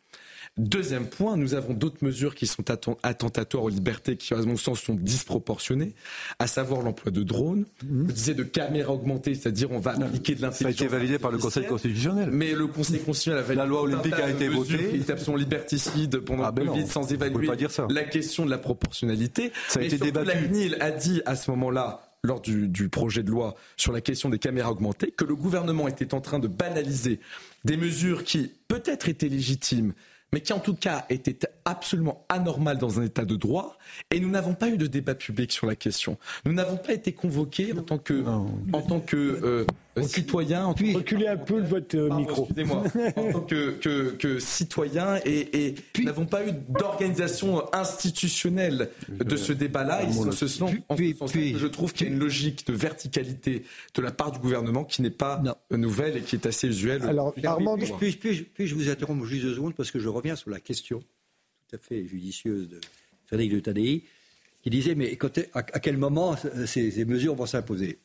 Deuxième 0.58 1.06
point, 1.06 1.36
nous 1.36 1.52
avons 1.52 1.74
d'autres 1.74 2.02
mesures 2.02 2.34
qui 2.34 2.46
sont 2.46 2.64
attentatoires 3.02 3.64
aux 3.64 3.68
libertés 3.68 4.16
qui, 4.16 4.32
à 4.32 4.38
mon 4.38 4.56
sens, 4.56 4.80
sont 4.80 4.94
disproportionnées, 4.94 5.94
à 6.38 6.46
savoir 6.46 6.80
l'emploi 6.80 7.10
de 7.10 7.22
drones. 7.22 7.66
Mhm. 7.84 8.06
Je 8.08 8.12
disais 8.14 8.34
de 8.34 8.42
caméras 8.42 8.94
augmentées, 8.94 9.34
c'est-à-dire 9.34 9.70
on 9.70 9.80
va 9.80 9.90
appliquer 9.90 10.34
de 10.34 10.40
l'intelligence. 10.40 10.58
Ça 10.62 10.68
a 10.68 10.70
été 10.70 10.86
validé 10.86 11.18
par 11.18 11.30
le 11.30 11.36
Conseil 11.36 11.66
constitutionnel. 11.66 12.30
Mais 12.32 12.54
le 12.54 12.68
Conseil 12.68 13.00
constitutionnel 13.00 13.40
a 13.40 13.42
validé. 13.42 13.62
La 13.62 13.66
loi 13.66 13.82
olympique 13.82 14.14
a 14.14 14.30
été 14.30 14.48
votée. 14.48 14.88
Qui 14.90 14.96
est 14.96 15.10
absolument 15.10 15.36
liberticide 15.36 16.20
pendant 16.20 16.44
ah 16.44 16.52
ben 16.52 16.64
le 16.64 16.70
Covid 16.70 16.86
sans 16.86 17.12
évaluer 17.12 17.48
la 17.90 18.04
question 18.04 18.46
de 18.46 18.50
la 18.50 18.58
proportionnalité. 18.58 19.52
Ça 19.68 19.80
a 19.80 19.82
été 19.82 19.98
débattu. 19.98 20.26
La 20.26 20.36
CNIL 20.36 20.76
a 20.80 20.90
dit 20.90 21.20
à 21.26 21.36
ce 21.36 21.50
moment-là 21.50 22.00
lors 22.22 22.40
du, 22.40 22.68
du, 22.68 22.88
projet 22.88 23.22
de 23.22 23.30
loi 23.30 23.56
sur 23.76 23.92
la 23.92 24.00
question 24.00 24.30
des 24.30 24.38
caméras 24.38 24.72
augmentées, 24.72 25.12
que 25.12 25.24
le 25.24 25.36
gouvernement 25.36 25.86
était 25.86 26.14
en 26.14 26.20
train 26.20 26.38
de 26.38 26.48
banaliser 26.48 27.20
des 27.64 27.76
mesures 27.76 28.24
qui 28.24 28.50
peut-être 28.68 29.08
étaient 29.08 29.28
légitimes, 29.28 29.92
mais 30.32 30.40
qui 30.40 30.52
en 30.52 30.58
tout 30.58 30.74
cas 30.74 31.06
était 31.08 31.38
absolument 31.64 32.24
anormal 32.28 32.78
dans 32.78 33.00
un 33.00 33.04
état 33.04 33.24
de 33.24 33.36
droit. 33.36 33.76
Et 34.10 34.20
nous 34.20 34.30
n'avons 34.30 34.54
pas 34.54 34.68
eu 34.68 34.76
de 34.76 34.86
débat 34.86 35.14
public 35.14 35.52
sur 35.52 35.66
la 35.66 35.76
question. 35.76 36.18
Nous 36.44 36.52
n'avons 36.52 36.76
pas 36.76 36.92
été 36.92 37.12
convoqués 37.12 37.72
en 37.72 37.82
tant 37.82 37.98
que, 37.98 38.24
en 38.24 38.82
tant 38.82 39.00
que 39.00 39.16
euh, 39.16 39.64
citoyens. 40.02 40.72
Puis 40.74 40.94
reculez 40.94 41.26
un 41.26 41.36
peu 41.36 41.60
votre 41.60 41.96
euh, 41.96 42.14
micro. 42.14 42.44
Excusez-moi. 42.44 42.84
en 43.16 43.32
tant 43.32 43.40
que, 43.40 43.70
que, 43.72 44.10
que 44.10 44.38
citoyens 44.38 45.16
et, 45.24 45.66
et 45.66 45.74
nous 45.98 46.04
n'avons 46.04 46.26
pas 46.26 46.46
eu 46.46 46.52
d'organisation 46.68 47.62
institutionnelle 47.74 48.90
de 49.08 49.36
ce 49.36 49.52
débat-là. 49.52 50.04
Et 50.04 50.12
ce, 50.12 50.30
ce 50.30 50.46
sens, 50.48 50.70
je 50.96 51.66
trouve 51.66 51.92
qu'il 51.92 52.06
y 52.06 52.10
a 52.10 52.12
une 52.12 52.18
logique 52.18 52.66
de 52.66 52.72
verticalité 52.72 53.64
de 53.94 54.02
la 54.02 54.10
part 54.10 54.32
du 54.32 54.38
gouvernement 54.38 54.84
qui 54.84 55.02
n'est 55.02 55.10
pas 55.10 55.42
nouvelle 55.70 56.18
et 56.18 56.22
qui 56.22 56.36
est 56.36 56.46
assez 56.46 56.68
usuelle. 56.68 57.02
Alors, 57.02 57.34
Armand, 57.44 57.76
puis, 57.76 58.12
puis, 58.12 58.42
puis, 58.42 58.66
je 58.66 58.74
vous 58.74 58.88
interromps 58.88 59.26
juste 59.26 59.44
deux 59.44 59.54
secondes 59.54 59.74
parce 59.74 59.90
que 59.90 59.98
je 59.98 60.08
reviens 60.08 60.36
sur 60.36 60.50
la 60.50 60.60
question 60.60 61.02
tout 61.68 61.76
à 61.76 61.78
fait 61.78 62.06
judicieuse 62.06 62.68
de 62.68 62.80
Frédéric 63.26 63.52
de 63.54 63.60
Tadei, 63.60 64.04
qui 64.66 64.70
disait 64.70 64.96
mais 64.96 65.16
à, 65.54 65.62
quel 65.62 65.96
moment 65.96 66.34
ces, 66.66 67.04
mesures 67.04 67.36
vont 67.36 67.46
s'imposer 67.46 68.00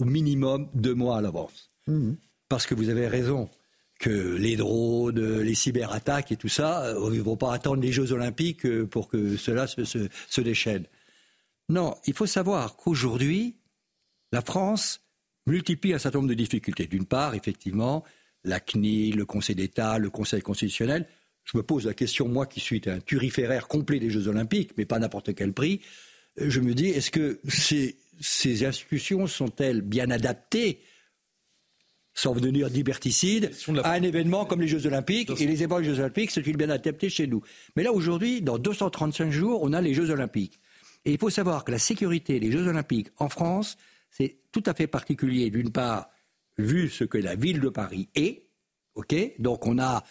Au 0.00 0.04
minimum 0.04 0.68
deux 0.74 0.94
mois 0.94 1.18
à 1.18 1.20
l'avance. 1.20 1.70
Mmh. 1.86 2.14
Parce 2.48 2.66
que 2.66 2.74
vous 2.74 2.88
avez 2.88 3.06
raison 3.06 3.48
que 4.00 4.34
les 4.34 4.56
drones, 4.56 5.42
les 5.42 5.54
cyberattaques 5.54 6.32
et 6.32 6.36
tout 6.36 6.48
ça, 6.48 6.86
euh, 6.86 7.10
ils 7.12 7.18
ne 7.18 7.22
vont 7.22 7.36
pas 7.36 7.54
attendre 7.54 7.80
les 7.80 7.92
Jeux 7.92 8.10
Olympiques 8.10 8.66
euh, 8.66 8.84
pour 8.84 9.06
que 9.06 9.36
cela 9.36 9.68
se, 9.68 9.84
se 9.84 10.40
déchaîne. 10.40 10.86
Non, 11.68 11.94
il 12.04 12.14
faut 12.14 12.26
savoir 12.26 12.74
qu'aujourd'hui, 12.74 13.54
la 14.32 14.42
France 14.42 15.02
multiplie 15.46 15.94
un 15.94 15.98
certain 15.98 16.18
nombre 16.18 16.30
de 16.30 16.34
difficultés. 16.34 16.88
D'une 16.88 17.06
part, 17.06 17.36
effectivement, 17.36 18.02
la 18.42 18.58
CNIL, 18.58 19.14
le 19.14 19.24
Conseil 19.24 19.54
d'État, 19.54 19.98
le 19.98 20.10
Conseil 20.10 20.42
constitutionnel 20.42 21.06
je 21.44 21.56
me 21.56 21.62
pose 21.62 21.86
la 21.86 21.94
question, 21.94 22.28
moi 22.28 22.46
qui 22.46 22.60
suis 22.60 22.82
un 22.86 23.00
turiféraire 23.00 23.68
complet 23.68 23.98
des 23.98 24.10
Jeux 24.10 24.28
Olympiques, 24.28 24.72
mais 24.76 24.86
pas 24.86 24.98
n'importe 24.98 25.34
quel 25.34 25.52
prix, 25.52 25.80
euh, 26.40 26.48
je 26.48 26.60
me 26.60 26.74
dis, 26.74 26.88
est-ce 26.88 27.10
que 27.10 27.40
ces, 27.48 27.96
institutions 28.64 29.26
sont-elles 29.26 29.80
bien 29.80 30.10
adaptées 30.10 30.80
sans 32.14 32.34
devenir 32.34 32.68
liberticides, 32.68 33.52
à 33.84 33.92
un 33.92 34.02
événement 34.02 34.44
comme 34.44 34.60
les 34.60 34.68
Jeux 34.68 34.86
Olympiques. 34.86 35.30
Et 35.40 35.46
les 35.46 35.62
événements 35.62 35.80
des 35.80 35.86
Jeux 35.86 36.00
Olympiques, 36.00 36.30
c'est-ils 36.30 36.58
bien 36.58 36.68
adapté 36.68 37.08
chez 37.08 37.26
nous 37.26 37.42
Mais 37.74 37.82
là, 37.82 37.90
aujourd'hui, 37.90 38.42
dans 38.42 38.58
235 38.58 39.30
jours, 39.30 39.62
on 39.62 39.72
a 39.72 39.80
les 39.80 39.94
Jeux 39.94 40.10
Olympiques. 40.10 40.60
Et 41.06 41.12
il 41.12 41.18
faut 41.18 41.30
savoir 41.30 41.64
que 41.64 41.72
la 41.72 41.78
sécurité 41.78 42.38
des 42.38 42.52
Jeux 42.52 42.68
Olympiques 42.68 43.08
en 43.16 43.30
France, 43.30 43.78
c'est 44.10 44.36
tout 44.52 44.62
à 44.66 44.74
fait 44.74 44.86
particulier. 44.86 45.48
D'une 45.48 45.72
part, 45.72 46.10
vu 46.58 46.90
ce 46.90 47.04
que 47.04 47.16
la 47.16 47.34
ville 47.34 47.60
de 47.60 47.70
Paris 47.70 48.10
est, 48.14 48.46
ok 48.94 49.14
Donc 49.38 49.66
on 49.66 49.78
a 49.78 50.04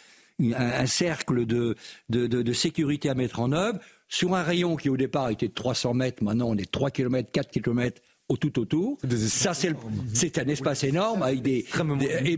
un, 0.56 0.86
cercle 0.86 1.46
de, 1.46 1.76
de, 2.10 2.54
sécurité 2.54 3.10
à 3.10 3.14
mettre 3.14 3.40
en 3.40 3.52
œuvre 3.52 3.80
sur 4.08 4.36
un 4.36 4.44
rayon 4.44 4.76
qui 4.76 4.90
au 4.90 4.98
départ 4.98 5.30
était 5.30 5.48
de 5.48 5.54
300 5.54 5.94
mètres, 5.94 6.24
maintenant 6.24 6.50
on 6.50 6.58
est 6.58 6.70
3 6.70 6.92
km, 6.92 7.32
4 7.32 7.52
km 7.52 8.02
au 8.28 8.38
tout 8.38 8.60
autour. 8.60 8.98
Ça, 9.28 9.54
c'est 9.54 10.38
un 10.38 10.48
espace 10.48 10.84
énorme 10.84 11.24
avec 11.24 11.42
des. 11.42 11.66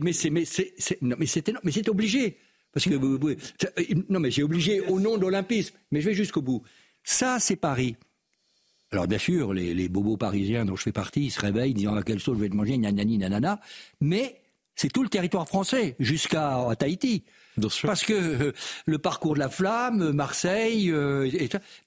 mais 0.02 0.14
c'est 0.14 0.30
mais 0.30 0.46
c'est 0.46 0.74
mais 1.02 1.16
mais 1.64 1.72
c'est 1.72 1.90
obligé 1.90 2.38
parce 2.74 2.86
que 2.86 2.96
vous, 2.96 3.20
non 4.10 4.20
mais 4.20 4.32
c'est 4.32 4.44
obligé 4.44 4.82
au 4.82 5.00
nom 5.00 5.18
de 5.18 5.22
l'olympisme. 5.22 5.76
Mais 5.92 6.02
je 6.02 6.10
vais 6.10 6.16
jusqu'au 6.16 6.42
bout. 6.42 6.64
Ça, 7.04 7.38
c'est 7.40 7.56
Paris. 7.56 7.96
Alors 8.92 9.08
bien 9.08 9.18
sûr, 9.18 9.54
les, 9.54 9.90
bobos 9.90 10.18
parisiens 10.18 10.66
dont 10.66 10.76
je 10.76 10.84
fais 10.84 10.92
partie, 10.92 11.26
ils 11.26 11.32
se 11.32 11.40
réveillent, 11.40 11.74
disant 11.74 11.96
à 11.96 12.04
quelle 12.04 12.20
sauce 12.20 12.38
je 12.38 12.44
vais 12.44 12.50
te 12.50 12.56
manger, 12.56 12.78
nanani, 12.78 13.18
nanana. 13.18 13.60
Mais 14.02 14.42
c'est 14.76 14.92
tout 14.92 15.04
le 15.04 15.10
territoire 15.10 15.48
français 15.48 15.96
jusqu'à 16.00 16.68
Tahiti. 16.78 17.24
Parce 17.84 18.04
que 18.04 18.14
euh, 18.14 18.52
le 18.86 18.98
parcours 18.98 19.36
de 19.36 19.40
la 19.40 19.50
flamme, 19.50 20.12
Marseille, 20.12 20.90
euh, 20.92 21.30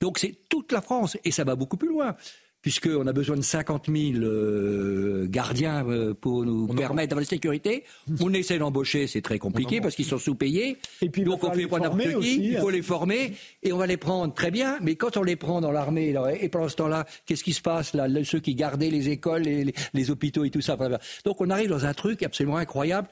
donc 0.01 0.19
c'est 0.19 0.35
toute 0.49 0.73
la 0.73 0.81
France 0.81 1.17
et 1.25 1.31
ça 1.31 1.45
va 1.45 1.57
beaucoup 1.57 1.77
plus 1.77 1.89
loin. 1.89 2.15
Puisqu'on 2.63 3.07
a 3.07 3.13
besoin 3.13 3.37
de 3.37 3.43
50 3.43 3.87
000 3.87 4.25
euh, 4.25 5.27
gardiens 5.29 5.87
pour 6.21 6.45
nous 6.45 6.67
permettre 6.67 7.11
d'avoir 7.11 7.21
la 7.21 7.29
sécurité. 7.29 7.85
On 8.21 8.33
essaie 8.33 8.59
d'embaucher, 8.59 9.07
c'est 9.07 9.21
très 9.21 9.39
compliqué 9.39 9.81
parce 9.81 9.95
qu'ils 9.95 10.07
sont 10.07 10.19
sous-payés. 10.19 10.77
Et 11.01 11.09
puis, 11.09 11.23
donc 11.23 11.45
on 11.45 11.53
fait 11.53 11.69
pas 11.69 11.79
n'importe 11.79 12.21
qui, 12.23 12.45
il 12.45 12.59
faut 12.59 12.69
hein. 12.69 12.73
les 12.73 12.83
former 12.83 13.35
et 13.63 13.73
on 13.73 13.77
va 13.77 13.87
les 13.87 13.97
prendre 13.97 14.35
très 14.35 14.51
bien. 14.51 14.79
Mais 14.83 14.97
quand 14.97 15.17
on 15.17 15.23
les 15.23 15.37
prend 15.37 15.61
dans 15.61 15.71
l'armée, 15.71 16.13
et 16.41 16.49
pendant 16.49 16.69
ce 16.69 16.75
temps-là, 16.75 17.07
qu'est-ce 17.25 17.45
qui 17.45 17.53
se 17.53 17.63
passe 17.63 17.95
là 17.95 18.09
Ceux 18.25 18.41
qui 18.41 18.57
gardaient 18.57 18.91
les 18.91 19.11
écoles, 19.11 19.43
les, 19.43 19.73
les 19.95 20.11
hôpitaux 20.11 20.45
et 20.45 20.51
tout 20.51 20.63
ça. 20.63 20.77
Donc 21.25 21.41
on 21.41 21.51
arrive 21.51 21.69
dans 21.69 21.87
un 21.87 21.95
truc 21.95 22.25
absolument 22.25 22.57
incroyable, 22.57 23.07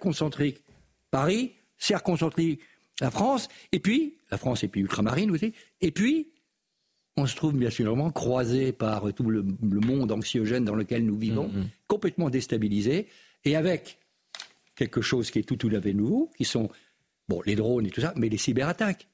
concentrique. 0.00 0.58
Paris, 1.10 1.52
circoncentré 1.78 2.58
la 3.00 3.10
France, 3.10 3.48
et 3.72 3.78
puis, 3.78 4.16
la 4.30 4.38
France 4.38 4.64
et 4.64 4.68
puis 4.68 4.80
ultramarine 4.80 5.30
aussi, 5.30 5.52
et 5.80 5.90
puis, 5.90 6.28
on 7.16 7.26
se 7.26 7.36
trouve 7.36 7.54
bien 7.54 7.70
sûrement 7.70 8.10
croisé 8.10 8.72
par 8.72 9.12
tout 9.12 9.28
le, 9.30 9.42
monde 9.42 10.12
anxiogène 10.12 10.64
dans 10.64 10.74
lequel 10.74 11.04
nous 11.04 11.16
vivons, 11.16 11.48
mm, 11.48 11.58
mm. 11.58 11.68
complètement 11.86 12.30
déstabilisé, 12.30 13.08
et 13.44 13.56
avec 13.56 13.98
quelque 14.74 15.00
chose 15.00 15.30
qui 15.30 15.40
est 15.40 15.42
tout 15.42 15.56
tout 15.56 15.70
à 15.74 15.80
fait 15.80 15.92
nouveau, 15.92 16.30
qui 16.36 16.44
sont, 16.44 16.68
bon, 17.28 17.42
les 17.44 17.56
drones 17.56 17.86
et 17.86 17.90
tout 17.90 18.00
ça, 18.00 18.14
mais 18.16 18.28
les 18.28 18.38
cyberattaques. 18.38 19.08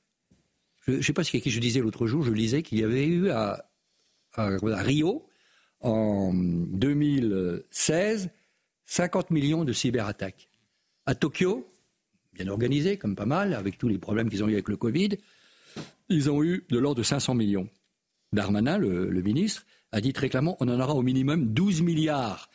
Je 0.87 0.93
ne 0.93 1.03
sais 1.03 1.15
pas 1.15 1.25
si 1.25 1.41
je 1.45 1.61
disais 1.61 1.81
l'autre 1.81 2.07
jour, 2.07 2.23
je 2.23 2.33
lisais 2.33 2.63
qu'il 2.63 2.79
y 2.79 2.85
avait 2.85 3.07
eu 3.07 3.31
à, 3.31 3.65
à 4.35 4.49
Rio, 4.83 5.27
en 5.81 6.33
2016, 6.35 8.31
50 8.87 9.31
millions 9.31 9.65
de 9.65 9.73
cyberattaques. 9.73 10.49
À 11.07 11.15
Tokyo, 11.15 11.67
bien 12.35 12.49
organisé, 12.49 12.97
comme 12.97 13.15
pas 13.15 13.27
mal, 13.27 13.55
avec 13.55 13.79
tous 13.79 13.89
les 13.89 13.99
problèmes 13.99 14.29
qu'ils 14.29 14.45
ont 14.45 14.49
eu 14.49 14.55
avec 14.55 14.69
le 14.69 14.77
Covid, 14.77 15.11
ils 16.09 16.31
ont 16.31 16.43
eu 16.43 16.65
de 16.69 16.79
l'ordre 16.79 16.99
de 16.99 17.03
500 17.03 17.35
millions. 17.35 17.69
Darmanin, 18.33 18.79
le, 18.79 19.23
ministre, 19.23 19.65
a 19.93 20.01
dit 20.01 20.13
très 20.13 20.29
clairement 20.29 20.57
on 20.61 20.69
en 20.69 20.81
aura 20.81 20.95
au 20.95 21.03
minimum 21.03 21.53
12 21.53 21.83
milliards. 21.83 22.51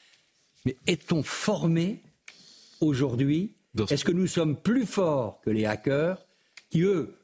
Mais 0.65 0.75
est-on 0.87 1.23
formé 1.23 2.03
aujourd'hui? 2.81 3.55
Est-ce 3.89 4.03
que 4.03 4.11
nous 4.11 4.27
sommes 4.27 4.57
plus 4.57 4.85
forts 4.85 5.39
que 5.41 5.49
les 5.49 5.65
hackers 5.65 6.25
qui, 6.69 6.81
eux, 6.81 7.15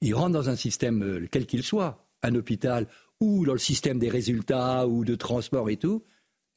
ils 0.00 0.14
rentrent 0.14 0.32
dans 0.32 0.50
un 0.50 0.56
système, 0.56 1.02
euh, 1.02 1.26
quel 1.30 1.46
qu'il 1.46 1.62
soit, 1.62 2.06
un 2.22 2.34
hôpital 2.34 2.86
ou 3.20 3.46
dans 3.46 3.52
le 3.52 3.58
système 3.58 3.98
des 3.98 4.10
résultats 4.10 4.86
ou 4.86 5.04
de 5.04 5.14
transport 5.14 5.70
et 5.70 5.76
tout, 5.76 6.04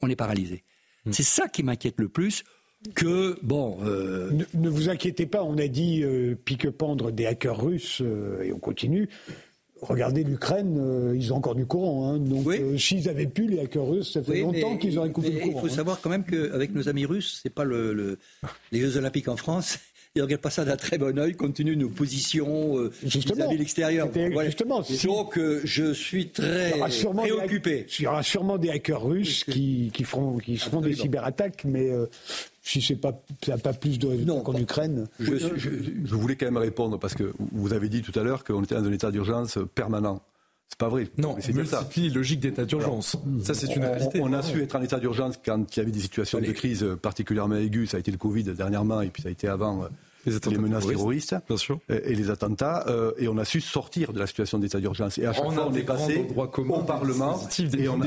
on 0.02 0.10
est 0.10 0.16
paralysé. 0.16 0.64
Hmm. 1.06 1.12
C'est 1.12 1.22
ça 1.22 1.48
qui 1.48 1.62
m'inquiète 1.62 1.98
le 1.98 2.08
plus 2.08 2.44
que, 2.94 3.38
bon... 3.42 3.78
Euh, 3.84 4.30
ne, 4.54 4.68
vous 4.68 4.88
inquiétez 4.88 5.26
pas, 5.26 5.42
on 5.42 5.58
a 5.58 5.66
dit 5.66 6.02
euh, 6.02 6.34
pique-pendre 6.44 7.10
des 7.10 7.26
hackers 7.26 7.60
russes, 7.60 8.00
euh, 8.02 8.42
et 8.42 8.52
on 8.52 8.58
continue. 8.58 9.08
Regardez 9.80 10.24
l'Ukraine, 10.24 11.14
ils 11.14 11.32
ont 11.32 11.36
encore 11.36 11.54
du 11.54 11.64
courant. 11.64 12.08
Hein. 12.08 12.18
donc, 12.18 12.48
s'ils 12.78 13.08
avaient 13.08 13.28
pu, 13.28 13.46
les 13.46 13.60
hackers 13.60 13.86
russes, 13.86 14.12
ça 14.14 14.22
fait 14.22 14.40
longtemps 14.40 14.76
qu'ils 14.76 14.98
auraient 14.98 15.12
coupé 15.12 15.30
le 15.30 15.38
courant. 15.38 15.52
Il 15.54 15.60
faut 15.60 15.72
hein. 15.72 15.76
savoir 15.76 16.00
quand 16.00 16.10
même 16.10 16.24
qu'avec 16.24 16.74
nos 16.74 16.88
amis 16.88 17.06
russes, 17.06 17.38
c'est 17.40 17.54
pas 17.54 17.62
le, 17.62 18.18
les 18.72 18.80
Jeux 18.80 18.96
Olympiques 18.96 19.28
en 19.28 19.36
France, 19.36 19.78
ils 20.14 20.18
ne 20.18 20.24
regardent 20.24 20.42
pas 20.42 20.50
ça 20.50 20.64
d'un 20.64 20.76
très 20.76 20.98
bon 20.98 21.16
oeil 21.18 21.34
compte 21.34 21.54
tenu 21.54 21.76
de 21.76 21.80
nos 21.80 21.88
positions 21.88 22.78
euh, 22.78 22.90
vis-à-vis 23.02 23.54
de 23.54 23.58
l'extérieur. 23.58 24.08
Justement. 24.44 24.82
Donc 25.04 25.38
euh, 25.38 25.60
je 25.64 25.92
suis 25.92 26.30
très 26.30 26.72
préoccupé. 27.14 27.86
il 27.98 28.02
y 28.02 28.06
aura 28.06 28.22
sûrement 28.22 28.58
des 28.58 28.70
hackers 28.70 29.02
russes 29.02 29.44
qui, 29.44 29.90
qui, 29.92 30.04
feront, 30.04 30.38
qui 30.38 30.60
des 30.82 30.94
cyberattaques, 30.94 31.64
mais 31.64 31.90
euh, 31.90 32.06
si 32.68 32.82
c'est 32.82 32.96
pas, 32.96 33.18
ça 33.44 33.56
pas 33.56 33.72
plus 33.72 33.98
de 33.98 34.08
non, 34.24 34.42
qu'en 34.42 34.54
Ukraine. 34.54 35.06
Je, 35.18 35.56
je, 35.56 36.14
voulais 36.14 36.36
quand 36.36 36.46
même 36.46 36.58
répondre 36.58 36.98
parce 36.98 37.14
que 37.14 37.32
vous 37.52 37.72
avez 37.72 37.88
dit 37.88 38.02
tout 38.02 38.16
à 38.18 38.22
l'heure 38.22 38.44
qu'on 38.44 38.62
était 38.62 38.74
dans 38.74 38.84
un 38.84 38.92
état 38.92 39.10
d'urgence 39.10 39.58
permanent. 39.74 40.20
C'est 40.68 40.78
pas 40.78 40.90
vrai. 40.90 41.08
Non, 41.16 41.36
c'est 41.40 41.54
ça. 41.64 41.88
logique 42.12 42.40
d'état 42.40 42.66
d'urgence. 42.66 43.16
Ça, 43.42 43.54
c'est 43.54 43.74
une 43.74 43.84
réalité. 43.84 44.20
On, 44.20 44.34
a 44.34 44.42
su 44.42 44.62
être 44.62 44.76
en 44.76 44.82
état 44.82 44.98
d'urgence 44.98 45.40
quand 45.42 45.74
il 45.74 45.78
y 45.78 45.82
avait 45.82 45.92
des 45.92 46.00
situations 46.00 46.40
de 46.40 46.52
crise 46.52 46.86
particulièrement 47.00 47.56
aiguës. 47.56 47.88
Ça 47.88 47.96
a 47.96 48.00
été 48.00 48.10
le 48.10 48.18
Covid 48.18 48.44
dernièrement 48.44 49.00
et 49.00 49.08
puis 49.08 49.22
ça 49.22 49.30
a 49.30 49.32
été 49.32 49.48
avant 49.48 49.88
les, 50.28 50.58
menaces 50.58 50.86
terroristes, 50.86 51.36
bien 51.46 51.56
sûr. 51.56 51.78
et, 51.88 52.14
les 52.14 52.30
attentats, 52.30 52.84
euh, 52.88 53.12
et 53.18 53.28
on 53.28 53.38
a 53.38 53.44
su 53.44 53.60
sortir 53.60 54.12
de 54.12 54.18
la 54.18 54.26
situation 54.26 54.58
d'état 54.58 54.80
d'urgence. 54.80 55.18
Et 55.18 55.26
à 55.26 55.32
chaque 55.32 55.44
fois, 55.52 55.68
on 55.68 55.74
est 55.74 55.82
passé 55.82 56.26
au 56.28 56.82
Parlement 56.82 57.40
et 57.58 57.88
on, 57.88 58.02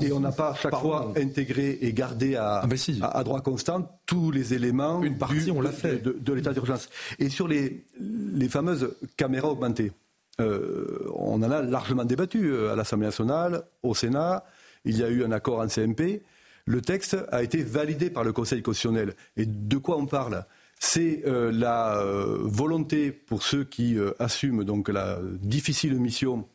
et 0.00 0.12
on 0.12 0.20
n'a 0.20 0.32
pas 0.32 0.50
à 0.50 0.54
chaque 0.54 0.76
fois 0.76 1.12
intégré 1.16 1.78
et 1.80 1.92
gardé 1.92 2.36
à, 2.36 2.62
ah, 3.00 3.18
à, 3.18 3.24
droit 3.24 3.40
constant 3.40 3.88
tous 4.06 4.30
les 4.30 4.54
éléments 4.54 5.02
Une 5.02 5.18
partie, 5.18 5.50
on 5.50 5.60
l'a 5.60 5.72
fait. 5.72 6.02
de, 6.02 6.32
l'état 6.32 6.52
d'urgence. 6.52 6.88
Et 7.18 7.28
sur 7.28 7.48
les, 7.48 7.84
les 8.00 8.48
fameuses 8.48 8.94
caméras 9.16 9.48
augmentées, 9.48 9.92
euh, 10.40 11.08
on 11.14 11.42
en 11.42 11.50
a 11.50 11.62
largement 11.62 12.04
débattu 12.04 12.50
euh, 12.50 12.72
à 12.72 12.76
l'Assemblée 12.76 13.06
nationale, 13.06 13.62
au 13.82 13.94
Sénat. 13.94 14.44
Il 14.84 14.98
y 14.98 15.04
a 15.04 15.08
eu 15.08 15.24
un 15.24 15.32
accord 15.32 15.60
en 15.60 15.68
CMP. 15.68 16.22
Le 16.66 16.80
texte 16.80 17.16
a 17.30 17.42
été 17.42 17.62
validé 17.62 18.10
par 18.10 18.24
le 18.24 18.32
Conseil 18.32 18.62
constitutionnel. 18.62 19.14
Et 19.36 19.46
de 19.46 19.76
quoi 19.76 19.96
on 19.96 20.06
parle? 20.06 20.44
C'est 20.78 21.22
euh, 21.26 21.50
la 21.50 21.98
euh, 21.98 22.38
volonté 22.42 23.10
pour 23.10 23.42
ceux 23.42 23.64
qui 23.64 23.98
euh, 23.98 24.12
assument 24.18 24.64
donc 24.64 24.88
la 24.88 25.18
difficile 25.22 25.94
mission 25.94 26.46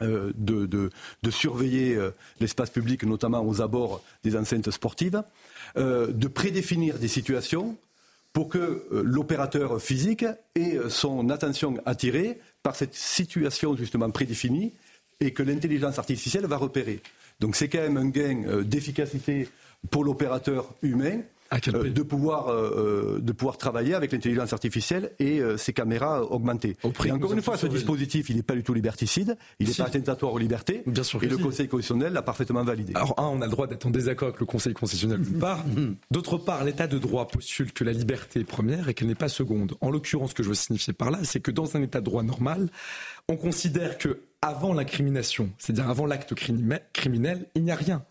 de, 0.00 0.90
surveiller 1.30 1.96
l'espace 2.40 2.70
public, 2.70 3.04
notamment 3.04 3.46
aux 3.46 3.62
abords 3.62 4.02
des 4.24 4.36
enceintes 4.36 4.72
sportives, 4.72 5.22
de 5.76 6.26
prédéfinir 6.26 6.98
des 6.98 7.06
situations 7.06 7.76
pour 8.32 8.48
que 8.48 8.84
l'opérateur 8.90 9.80
physique 9.80 10.24
ait 10.56 10.78
son 10.88 11.30
attention 11.30 11.76
attirée 11.86 12.40
par 12.64 12.74
cette 12.74 12.96
situation 12.96 13.76
justement 13.76 14.10
prédéfinie 14.10 14.72
et 15.20 15.32
que 15.32 15.44
l'intelligence 15.44 16.00
artificielle 16.00 16.46
va 16.46 16.56
repérer. 16.56 17.00
Donc 17.38 17.54
c'est 17.54 17.68
quand 17.68 17.82
même 17.82 17.96
un 17.96 18.08
gain 18.08 18.62
d'efficacité 18.64 19.48
pour 19.88 20.02
l'opérateur 20.02 20.74
humain 20.82 21.20
euh, 21.52 21.90
de, 21.90 22.02
pouvoir, 22.02 22.48
euh, 22.48 23.16
euh, 23.16 23.20
de 23.20 23.32
pouvoir 23.32 23.58
travailler 23.58 23.94
avec 23.94 24.12
l'intelligence 24.12 24.52
artificielle 24.52 25.12
et 25.18 25.40
ces 25.56 25.72
caméras 25.72 26.22
augmentées. 26.22 26.76
Et 27.04 27.12
encore 27.12 27.32
une 27.32 27.42
fois, 27.42 27.56
ce 27.56 27.66
dispositif, 27.66 28.30
il 28.30 28.36
n'est 28.36 28.42
pas 28.42 28.54
du 28.54 28.62
tout 28.62 28.74
liberticide, 28.74 29.36
il 29.58 29.68
n'est 29.68 29.74
pas 29.74 29.84
attentatoire 29.84 30.32
aux 30.32 30.38
libertés, 30.38 30.82
Bien 30.86 31.02
sûr 31.02 31.22
et 31.22 31.26
le 31.26 31.36
Conseil 31.36 31.68
constitutionnel 31.68 32.12
l'a 32.12 32.22
parfaitement 32.22 32.64
validé. 32.64 32.92
Alors, 32.94 33.14
un, 33.18 33.24
on 33.24 33.40
a 33.40 33.46
le 33.46 33.50
droit 33.50 33.66
d'être 33.66 33.86
en 33.86 33.90
désaccord 33.90 34.28
avec 34.28 34.40
le 34.40 34.46
Conseil 34.46 34.72
constitutionnel 34.72 35.20
d'une 35.20 35.38
part. 35.38 35.64
D'autre 36.10 36.38
part, 36.38 36.64
l'état 36.64 36.86
de 36.86 36.98
droit 36.98 37.26
postule 37.28 37.72
que 37.72 37.84
la 37.84 37.92
liberté 37.92 38.40
est 38.40 38.44
première 38.44 38.88
et 38.88 38.94
qu'elle 38.94 39.08
n'est 39.08 39.14
pas 39.14 39.28
seconde. 39.28 39.74
En 39.80 39.90
l'occurrence, 39.90 40.30
ce 40.30 40.34
que 40.34 40.42
je 40.42 40.48
veux 40.48 40.54
signifier 40.54 40.92
par 40.92 41.10
là, 41.10 41.18
c'est 41.22 41.40
que 41.40 41.50
dans 41.50 41.76
un 41.76 41.82
état 41.82 42.00
de 42.00 42.04
droit 42.04 42.22
normal, 42.22 42.68
on 43.28 43.36
considère 43.36 43.98
que 43.98 44.20
avant 44.40 44.72
l'incrimination, 44.72 45.50
c'est-à-dire 45.58 45.88
avant 45.88 46.06
l'acte 46.06 46.34
criminel, 46.92 47.46
il 47.54 47.62
n'y 47.62 47.70
a 47.70 47.76
rien. 47.76 48.04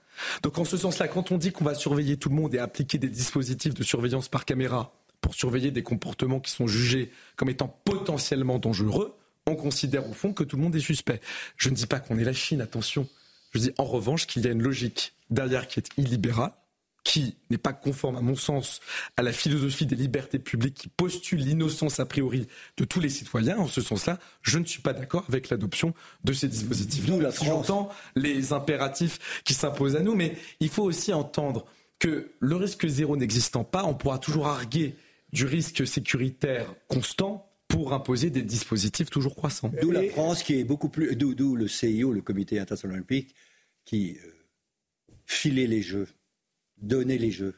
Donc 0.43 0.57
en 0.57 0.65
ce 0.65 0.77
sens-là, 0.77 1.07
quand 1.07 1.31
on 1.31 1.37
dit 1.37 1.51
qu'on 1.51 1.63
va 1.63 1.75
surveiller 1.75 2.17
tout 2.17 2.29
le 2.29 2.35
monde 2.35 2.53
et 2.55 2.59
appliquer 2.59 2.97
des 2.97 3.09
dispositifs 3.09 3.73
de 3.73 3.83
surveillance 3.83 4.29
par 4.29 4.45
caméra 4.45 4.93
pour 5.21 5.35
surveiller 5.35 5.71
des 5.71 5.83
comportements 5.83 6.39
qui 6.39 6.51
sont 6.51 6.67
jugés 6.67 7.11
comme 7.35 7.49
étant 7.49 7.79
potentiellement 7.85 8.59
dangereux, 8.59 9.15
on 9.47 9.55
considère 9.55 10.09
au 10.09 10.13
fond 10.13 10.33
que 10.33 10.43
tout 10.43 10.55
le 10.57 10.63
monde 10.63 10.75
est 10.75 10.79
suspect. 10.79 11.21
Je 11.57 11.69
ne 11.69 11.75
dis 11.75 11.87
pas 11.87 11.99
qu'on 11.99 12.17
est 12.17 12.23
la 12.23 12.33
Chine, 12.33 12.61
attention. 12.61 13.07
Je 13.51 13.59
dis 13.59 13.71
en 13.77 13.83
revanche 13.83 14.27
qu'il 14.27 14.43
y 14.43 14.47
a 14.47 14.51
une 14.51 14.61
logique 14.61 15.13
derrière 15.29 15.67
qui 15.67 15.79
est 15.79 15.89
illibérale, 15.97 16.51
qui 17.03 17.35
n'est 17.49 17.57
pas 17.57 17.73
conforme, 17.73 18.15
à 18.17 18.21
mon 18.21 18.35
sens, 18.35 18.79
à 19.17 19.23
la 19.23 19.31
philosophie 19.31 19.85
des 19.85 19.95
libertés 19.95 20.39
publiques 20.39 20.75
qui 20.75 20.87
postule 20.87 21.39
l'innocence 21.39 21.99
a 21.99 22.05
priori 22.05 22.47
de 22.77 22.85
tous 22.85 22.99
les 22.99 23.09
citoyens. 23.09 23.57
En 23.57 23.67
ce 23.67 23.81
sens-là, 23.81 24.19
je 24.41 24.59
ne 24.59 24.65
suis 24.65 24.81
pas 24.81 24.93
d'accord 24.93 25.25
avec 25.27 25.49
l'adoption 25.49 25.93
de 26.23 26.33
ces 26.33 26.47
dispositifs. 26.47 27.07
Nous, 27.07 27.19
la 27.19 27.31
J'entends 27.31 27.89
les 28.15 28.53
impératifs 28.53 29.41
qui 29.43 29.53
s'imposent 29.53 29.95
à 29.95 30.01
nous, 30.01 30.15
mais 30.15 30.35
il 30.59 30.69
faut 30.69 30.83
aussi 30.83 31.11
entendre 31.11 31.65
que 31.97 32.31
le 32.39 32.55
risque 32.55 32.87
zéro 32.87 33.17
n'existant 33.17 33.63
pas, 33.63 33.83
on 33.83 33.93
pourra 33.93 34.19
toujours 34.19 34.47
arguer 34.47 34.95
du 35.33 35.45
risque 35.45 35.87
sécuritaire 35.87 36.73
constant 36.87 37.47
pour 37.67 37.93
imposer 37.93 38.29
des 38.29 38.41
dispositifs 38.41 39.09
toujours 39.09 39.35
croissants. 39.35 39.71
D'où 39.81 39.91
la 39.91 40.03
France 40.09 40.43
qui 40.43 40.59
est 40.59 40.63
beaucoup 40.63 40.89
plus, 40.89 41.15
d'où 41.15 41.55
le 41.55 41.67
CIO, 41.67 42.11
le 42.11 42.21
Comité 42.21 42.59
international 42.59 42.97
olympique, 42.97 43.33
qui 43.85 44.17
euh, 44.17 44.31
filait 45.25 45.67
les 45.67 45.81
jeux 45.81 46.07
donner 46.81 47.17
les 47.17 47.31
jeux 47.31 47.55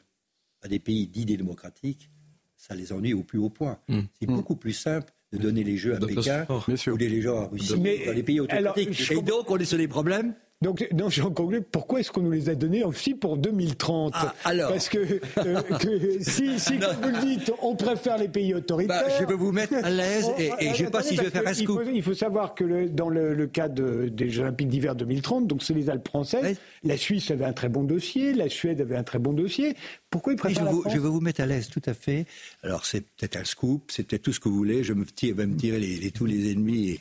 à 0.62 0.68
des 0.68 0.78
pays 0.78 1.06
d'idées 1.06 1.36
démocratiques, 1.36 2.10
ça 2.56 2.74
les 2.74 2.92
ennuie 2.92 3.12
au 3.14 3.22
plus 3.22 3.38
haut 3.38 3.50
point. 3.50 3.78
Hmm. 3.88 4.02
C'est 4.18 4.28
hmm. 4.28 4.34
beaucoup 4.36 4.56
plus 4.56 4.72
simple 4.72 5.12
de 5.32 5.38
donner 5.38 5.64
les 5.64 5.76
jeux 5.76 5.96
à 5.96 6.00
Pékin 6.00 6.46
ou 6.86 6.96
des 6.96 7.20
jeux 7.20 7.32
à 7.34 7.46
Russie, 7.46 7.68
dans 7.74 8.12
les 8.12 8.22
pays 8.22 8.40
autocratiques. 8.40 9.10
Et 9.10 9.22
donc, 9.22 9.50
on 9.50 9.56
est 9.58 9.64
sur 9.64 9.78
des 9.78 9.88
problèmes 9.88 10.34
donc, 10.64 10.88
non, 10.94 11.10
j'en 11.10 11.30
conclue. 11.30 11.60
Pourquoi 11.60 12.00
est-ce 12.00 12.10
qu'on 12.10 12.22
nous 12.22 12.30
les 12.30 12.48
a 12.48 12.54
donnés 12.54 12.84
aussi 12.84 13.14
pour 13.14 13.36
2030 13.36 14.14
ah, 14.16 14.34
alors. 14.44 14.70
Parce 14.70 14.88
que, 14.88 15.20
euh, 15.36 15.60
si, 16.20 16.58
si 16.58 16.78
comme 16.78 16.96
vous 17.02 17.10
le 17.10 17.20
dites, 17.20 17.52
on 17.60 17.76
préfère 17.76 18.16
les 18.16 18.28
pays 18.28 18.54
autoritaires. 18.54 19.04
Bah, 19.06 19.12
je 19.20 19.26
veux 19.26 19.34
vous 19.34 19.52
mettre 19.52 19.74
à 19.74 19.90
l'aise 19.90 20.26
et, 20.38 20.50
je 20.60 20.68
ne 20.68 20.74
sais 20.74 20.90
pas 20.90 21.02
si 21.02 21.16
je 21.16 21.22
vais 21.22 21.28
faire 21.28 21.46
un 21.46 21.52
scoop. 21.52 21.82
Il 21.92 22.02
faut, 22.02 22.14
savoir 22.14 22.54
que 22.54 22.64
le, 22.64 22.88
dans 22.88 23.10
le, 23.10 23.46
cas 23.46 23.68
des 23.68 24.30
Jeux 24.30 24.40
Olympiques 24.40 24.68
d'hiver 24.68 24.94
2030, 24.94 25.46
donc 25.46 25.62
c'est 25.62 25.74
les 25.74 25.90
Alpes 25.90 26.08
françaises, 26.08 26.56
la 26.82 26.96
Suisse 26.96 27.30
avait 27.30 27.44
un 27.44 27.52
très 27.52 27.68
bon 27.68 27.84
dossier, 27.84 28.32
la 28.32 28.48
Suède 28.48 28.80
avait 28.80 28.96
un 28.96 29.02
très 29.02 29.18
bon 29.18 29.34
dossier. 29.34 29.76
Pourquoi 30.08 30.32
ils 30.32 30.36
préfèrent 30.36 30.72
je, 30.86 30.94
je 30.94 30.98
veux 30.98 31.10
vous 31.10 31.20
mettre 31.20 31.42
à 31.42 31.46
l'aise, 31.46 31.68
tout 31.68 31.82
à 31.84 31.92
fait. 31.92 32.24
Alors 32.62 32.86
c'est 32.86 33.02
peut-être 33.02 33.36
un 33.36 33.44
scoop, 33.44 33.90
c'est 33.90 34.04
peut-être 34.06 34.22
tout 34.22 34.32
ce 34.32 34.40
que 34.40 34.48
vous 34.48 34.56
voulez. 34.56 34.82
Je 34.82 34.94
me 34.94 35.04
tire, 35.04 35.34
vais 35.34 35.46
me 35.46 35.56
tirer 35.56 35.78
les, 35.78 36.10
tous 36.10 36.24
les 36.24 36.52
ennemis. 36.52 36.88
Et, 36.88 37.00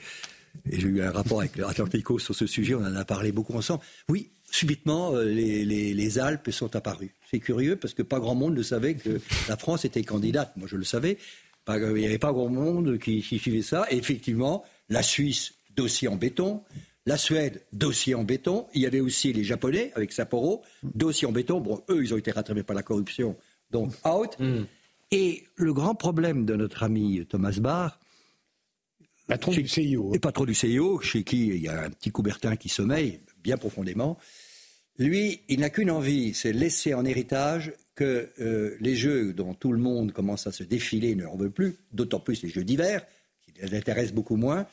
et 0.69 0.79
j'ai 0.79 0.87
eu 0.87 1.01
un 1.01 1.11
rapport 1.11 1.39
avec 1.39 1.57
l'Atlantico 1.57 2.19
sur 2.19 2.35
ce 2.35 2.47
sujet, 2.47 2.75
on 2.75 2.81
en 2.81 2.95
a 2.95 3.05
parlé 3.05 3.31
beaucoup 3.31 3.53
ensemble. 3.53 3.81
Oui, 4.09 4.31
subitement, 4.49 5.13
euh, 5.13 5.25
les, 5.25 5.65
les, 5.65 6.19
Alpes 6.19 6.51
sont 6.51 6.75
apparues. 6.75 7.13
C'est 7.29 7.39
curieux 7.39 7.75
parce 7.75 7.93
que 7.93 8.03
pas 8.03 8.19
grand 8.19 8.35
monde 8.35 8.55
ne 8.55 8.63
savait 8.63 8.95
que 8.95 9.19
la 9.49 9.57
France 9.57 9.83
était 9.85 10.03
candidate. 10.03 10.55
Moi, 10.55 10.67
je 10.69 10.77
le 10.77 10.83
savais. 10.83 11.17
il 11.67 11.93
n'y 11.93 12.05
avait 12.05 12.19
pas 12.19 12.31
grand 12.31 12.49
monde 12.49 12.97
qui, 12.99 13.21
suivait 13.21 13.61
ça. 13.61 13.85
Et 13.89 13.97
effectivement, 13.97 14.63
la 14.89 15.01
Suisse, 15.01 15.53
dossier 15.75 16.07
en 16.07 16.15
béton. 16.15 16.61
La 17.05 17.17
Suède, 17.17 17.63
dossier 17.73 18.15
en 18.15 18.23
béton. 18.23 18.67
Il 18.73 18.81
y 18.81 18.85
avait 18.85 19.01
aussi 19.01 19.33
les 19.33 19.43
Japonais 19.43 19.91
avec 19.95 20.13
Sapporo, 20.13 20.61
dossier 20.83 21.27
en 21.27 21.31
béton. 21.31 21.59
Bon, 21.59 21.81
eux, 21.89 22.01
ils 22.03 22.13
ont 22.13 22.17
été 22.17 22.31
rattrapés 22.31 22.63
par 22.63 22.75
la 22.75 22.83
corruption, 22.83 23.35
donc 23.71 23.91
out. 24.05 24.37
Mm. 24.39 24.63
Et 25.11 25.43
le 25.55 25.73
grand 25.73 25.95
problème 25.95 26.45
de 26.45 26.55
notre 26.55 26.83
ami 26.83 27.25
Thomas 27.27 27.57
Barr, 27.59 27.99
Patron 29.27 29.51
du 29.51 29.67
CIO. 29.67 30.13
Et 30.13 30.19
patron 30.19 30.45
du 30.45 30.53
CIO, 30.53 30.99
chez 30.99 31.23
qui 31.23 31.47
il 31.47 31.61
y 31.61 31.67
a 31.67 31.83
un 31.83 31.89
petit 31.89 32.11
Coubertin 32.11 32.55
qui 32.55 32.69
sommeille 32.69 33.19
bien 33.43 33.57
profondément. 33.57 34.17
Lui, 34.99 35.41
il 35.49 35.61
n'a 35.61 35.69
qu'une 35.69 35.89
envie, 35.89 36.33
c'est 36.33 36.53
laisser 36.53 36.93
en 36.93 37.05
héritage 37.05 37.73
que 37.95 38.29
euh, 38.39 38.75
les 38.79 38.95
jeux 38.95 39.33
dont 39.33 39.53
tout 39.53 39.71
le 39.71 39.79
monde 39.79 40.11
commence 40.11 40.45
à 40.47 40.51
se 40.51 40.63
défiler 40.63 41.15
ne 41.15 41.25
en 41.25 41.35
veut 41.35 41.49
plus, 41.49 41.77
d'autant 41.91 42.19
plus 42.19 42.43
les 42.43 42.49
jeux 42.49 42.63
d'hiver, 42.63 43.05
qui 43.41 43.53
l'intéressent 43.61 44.13
beaucoup 44.13 44.35
moins. 44.35 44.67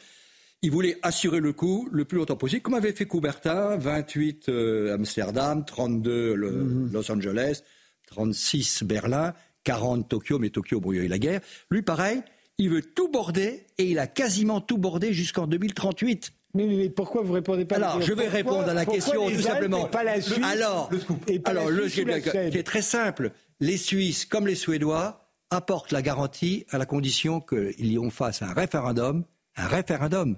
Il 0.63 0.71
voulait 0.71 0.99
assurer 1.03 1.41
le 1.41 1.55
coup 1.55 1.89
le 1.91 2.05
plus 2.05 2.19
longtemps 2.19 2.37
possible, 2.37 2.61
comme 2.63 2.75
avait 2.75 2.93
fait 2.93 3.07
Coubertin, 3.07 3.77
28 3.77 4.49
euh, 4.49 4.95
Amsterdam, 4.95 5.65
32 5.65 6.37
mhm. 6.37 6.93
Los 6.93 7.11
Angeles, 7.11 7.63
36 8.09 8.83
Berlin, 8.83 9.33
40 9.65 10.09
Tokyo, 10.09 10.39
mais 10.39 10.51
Tokyo, 10.51 10.81
bon, 10.81 10.93
il 10.93 10.99
y 10.99 11.01
a 11.01 11.05
eu 11.05 11.09
la 11.09 11.19
guerre. 11.19 11.41
Lui, 11.71 11.81
pareil, 11.81 12.23
il 12.61 12.69
veut 12.69 12.83
tout 12.83 13.09
border 13.09 13.65
et 13.79 13.85
il 13.85 13.99
a 13.99 14.07
quasiment 14.07 14.61
tout 14.61 14.77
bordé 14.77 15.15
jusqu'en 15.15 15.47
2038. 15.47 16.33
Mais, 16.53 16.91
pourquoi 16.91 17.23
vous 17.23 17.33
répondez 17.33 17.65
pas 17.65 17.77
Alors, 17.77 18.03
je 18.03 18.13
vais 18.13 18.29
répondre 18.29 18.69
à 18.69 18.75
la 18.75 18.85
question 18.85 19.31
tout 19.31 19.41
simplement. 19.41 19.87
Pas 19.87 20.05
la 20.05 20.21
Suisse, 20.21 20.45
alors, 20.45 20.91
le 20.93 21.41
alors 21.45 21.71
le 21.71 21.89
qui 21.89 22.59
est 22.59 22.63
très 22.63 22.83
simple. 22.83 23.33
Les 23.61 23.79
Suisses, 23.79 24.27
comme 24.27 24.47
les 24.47 24.57
Suédois, 24.57 25.21
apportent 25.49 25.91
la 25.91 26.03
garantie 26.03 26.67
à 26.71 26.77
la 26.77 26.87
condition 26.87 27.41
qu'ils 27.41 27.93
y 27.93 27.99
ont 27.99 28.11
face 28.11 28.43
à 28.43 28.49
un 28.49 28.53
référendum, 28.53 29.25
un 29.57 29.67
référendum 29.67 30.37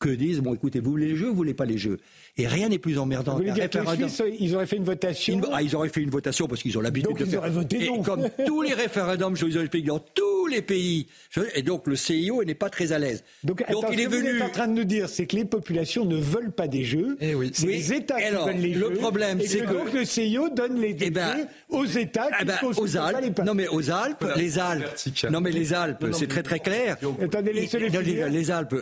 que 0.00 0.08
disent 0.08 0.40
bon 0.40 0.54
écoutez 0.54 0.80
vous 0.80 0.90
voulez 0.92 1.08
les 1.08 1.16
jeux 1.16 1.28
vous 1.28 1.34
voulez 1.34 1.54
pas 1.54 1.66
les 1.66 1.78
jeux. 1.78 1.98
Et 2.36 2.46
rien 2.46 2.68
n'est 2.68 2.78
plus 2.78 2.98
emmerdant 2.98 3.32
vous 3.32 3.38
voulez 3.38 3.52
dire 3.52 3.68
que 3.68 3.78
les 3.78 4.08
Suisses, 4.08 4.22
ils 4.40 4.54
auraient 4.54 4.66
fait 4.66 4.76
une 4.76 4.84
votation 4.84 5.40
ah, 5.52 5.62
ils 5.62 5.76
auraient 5.76 5.90
fait 5.90 6.00
une 6.00 6.10
votation 6.10 6.48
parce 6.48 6.62
qu'ils 6.62 6.76
ont 6.78 6.80
l'habitude 6.80 7.16
de 7.16 7.24
faire 7.26 7.48
voté 7.50 7.84
et 7.84 8.02
comme 8.02 8.28
tous 8.46 8.62
les 8.62 8.72
référendums 8.72 9.36
sur 9.36 9.46
les 9.46 9.68
pays 9.68 9.82
dans 9.82 9.98
tous 9.98 10.46
les 10.46 10.62
pays 10.62 11.06
et 11.54 11.62
donc 11.62 11.86
le 11.86 11.96
CIO 11.96 12.42
n'est 12.44 12.54
pas 12.54 12.70
très 12.70 12.92
à 12.92 12.98
l'aise. 12.98 13.22
Donc, 13.44 13.62
il 13.92 14.00
est 14.00 14.06
venu 14.06 14.28
ce 14.28 14.32
que 14.32 14.36
vous 14.36 14.36
êtes 14.36 14.42
en 14.42 14.50
train 14.50 14.68
de 14.68 14.72
nous 14.72 14.84
dire 14.84 15.08
c'est 15.08 15.26
que 15.26 15.36
les 15.36 15.44
populations 15.44 16.06
ne 16.06 16.16
veulent 16.16 16.52
pas 16.52 16.66
des 16.66 16.84
jeux. 16.84 17.16
Eh 17.20 17.34
oui. 17.34 17.50
c'est 17.52 17.66
les 17.66 17.92
États 17.92 18.20
qui 18.20 18.30
veulent 18.34 18.56
les 18.56 18.74
le 18.74 18.88
jeux. 18.88 18.94
problème 18.94 19.40
c'est 19.44 19.60
que 19.60 19.72
donc 19.72 19.92
le 19.92 20.04
CIO 20.04 20.48
donne 20.48 20.80
les 20.80 20.96
eh 20.98 21.10
ben, 21.10 21.46
aux 21.68 21.84
États 21.84 22.28
eh 22.40 22.44
ben, 22.44 22.56
aux 22.62 22.96
Alpes. 22.96 23.40
non 23.44 23.54
mais 23.54 23.68
aux 23.68 23.90
Alpes 23.90 24.24
les 24.36 24.58
Alpes. 24.58 24.88
Non 25.30 25.40
mais 25.40 25.50
les 25.50 25.74
Alpes 25.74 26.06
c'est 26.12 26.28
très 26.28 26.42
très 26.42 26.60
clair. 26.60 26.96
Attendez 27.20 27.52
les 27.52 28.30
les 28.30 28.50
Alpes 28.50 28.74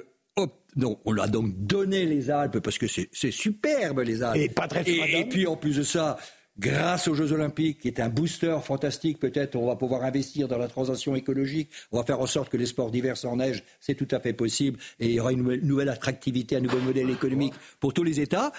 donc, 0.79 1.01
on 1.05 1.13
l'a 1.13 1.27
donc 1.27 1.53
donné 1.67 2.07
les 2.07 2.31
Alpes 2.31 2.61
parce 2.61 2.79
que 2.79 2.87
c'est 2.87 3.31
superbe 3.31 4.01
les 4.01 4.23
Alpes. 4.23 4.37
Et 4.41 4.49
pas 4.49 4.69
très 4.69 4.83
et, 4.89 5.21
et 5.21 5.25
puis 5.25 5.47
en 5.47 5.57
plus 5.57 5.77
de 5.77 5.83
ça, 5.83 6.17
grâce 6.59 7.09
aux 7.09 7.15
Jeux 7.15 7.33
Olympiques, 7.33 7.81
qui 7.81 7.89
est 7.89 8.01
un 8.01 8.09
booster 8.09 8.57
fantastique, 8.63 9.19
peut-être 9.19 9.57
on 9.57 9.67
va 9.67 9.75
pouvoir 9.75 10.05
investir 10.05 10.47
dans 10.47 10.57
la 10.57 10.69
transition 10.69 11.17
écologique. 11.17 11.71
On 11.91 11.99
va 11.99 12.05
faire 12.05 12.21
en 12.21 12.27
sorte 12.27 12.49
que 12.49 12.57
les 12.57 12.67
sports 12.67 12.93
d'hiver 12.93 13.17
sans 13.17 13.37
neige, 13.37 13.65
c'est 13.81 13.97
tout 13.97 14.09
à 14.13 14.21
fait 14.21 14.33
possible. 14.33 14.79
Et 15.01 15.07
il 15.07 15.13
y 15.13 15.21
aura 15.21 15.33
une 15.33 15.43
nouvelle, 15.43 15.89
attractivité, 15.89 16.57
un 16.57 16.61
nouveau 16.61 16.81
modèle 16.81 17.11
économique 17.11 17.55
pour 17.81 17.93
tous 17.93 18.05
les 18.05 18.21
États. 18.21 18.53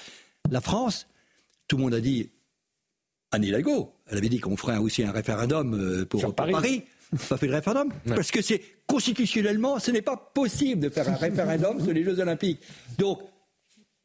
La 0.52 0.62
France, 0.62 1.08
tout 1.68 1.78
le 1.78 1.84
monde 1.84 1.94
a 1.94 2.02
dit 2.02 2.30
Anne 3.32 3.46
Hidalgo, 3.46 3.94
elle 4.08 4.18
avait 4.18 4.30
dit 4.30 4.40
qu'on 4.40 4.58
ferait 4.58 4.78
aussi 4.78 5.04
un 5.04 5.12
référendum 5.12 5.74
euh, 5.74 6.06
pour, 6.06 6.34
Paris. 6.34 6.84
Pas 7.18 7.38
fait 7.38 7.48
de 7.48 7.54
référendum. 7.54 7.92
Parce 8.08 8.32
que 8.32 8.42
c'est 8.42 8.62
constitutionnellement, 8.86 9.80
ce 9.80 9.92
n'est 9.92 10.02
pas 10.02 10.18
possible 10.18 10.82
de 10.82 10.90
faire 10.90 11.10
un 11.10 11.16
référendum 11.16 11.82
sur 11.82 11.94
les 11.94 12.04
Jeux 12.04 12.20
Olympiques. 12.20 12.62
Donc, 12.98 13.22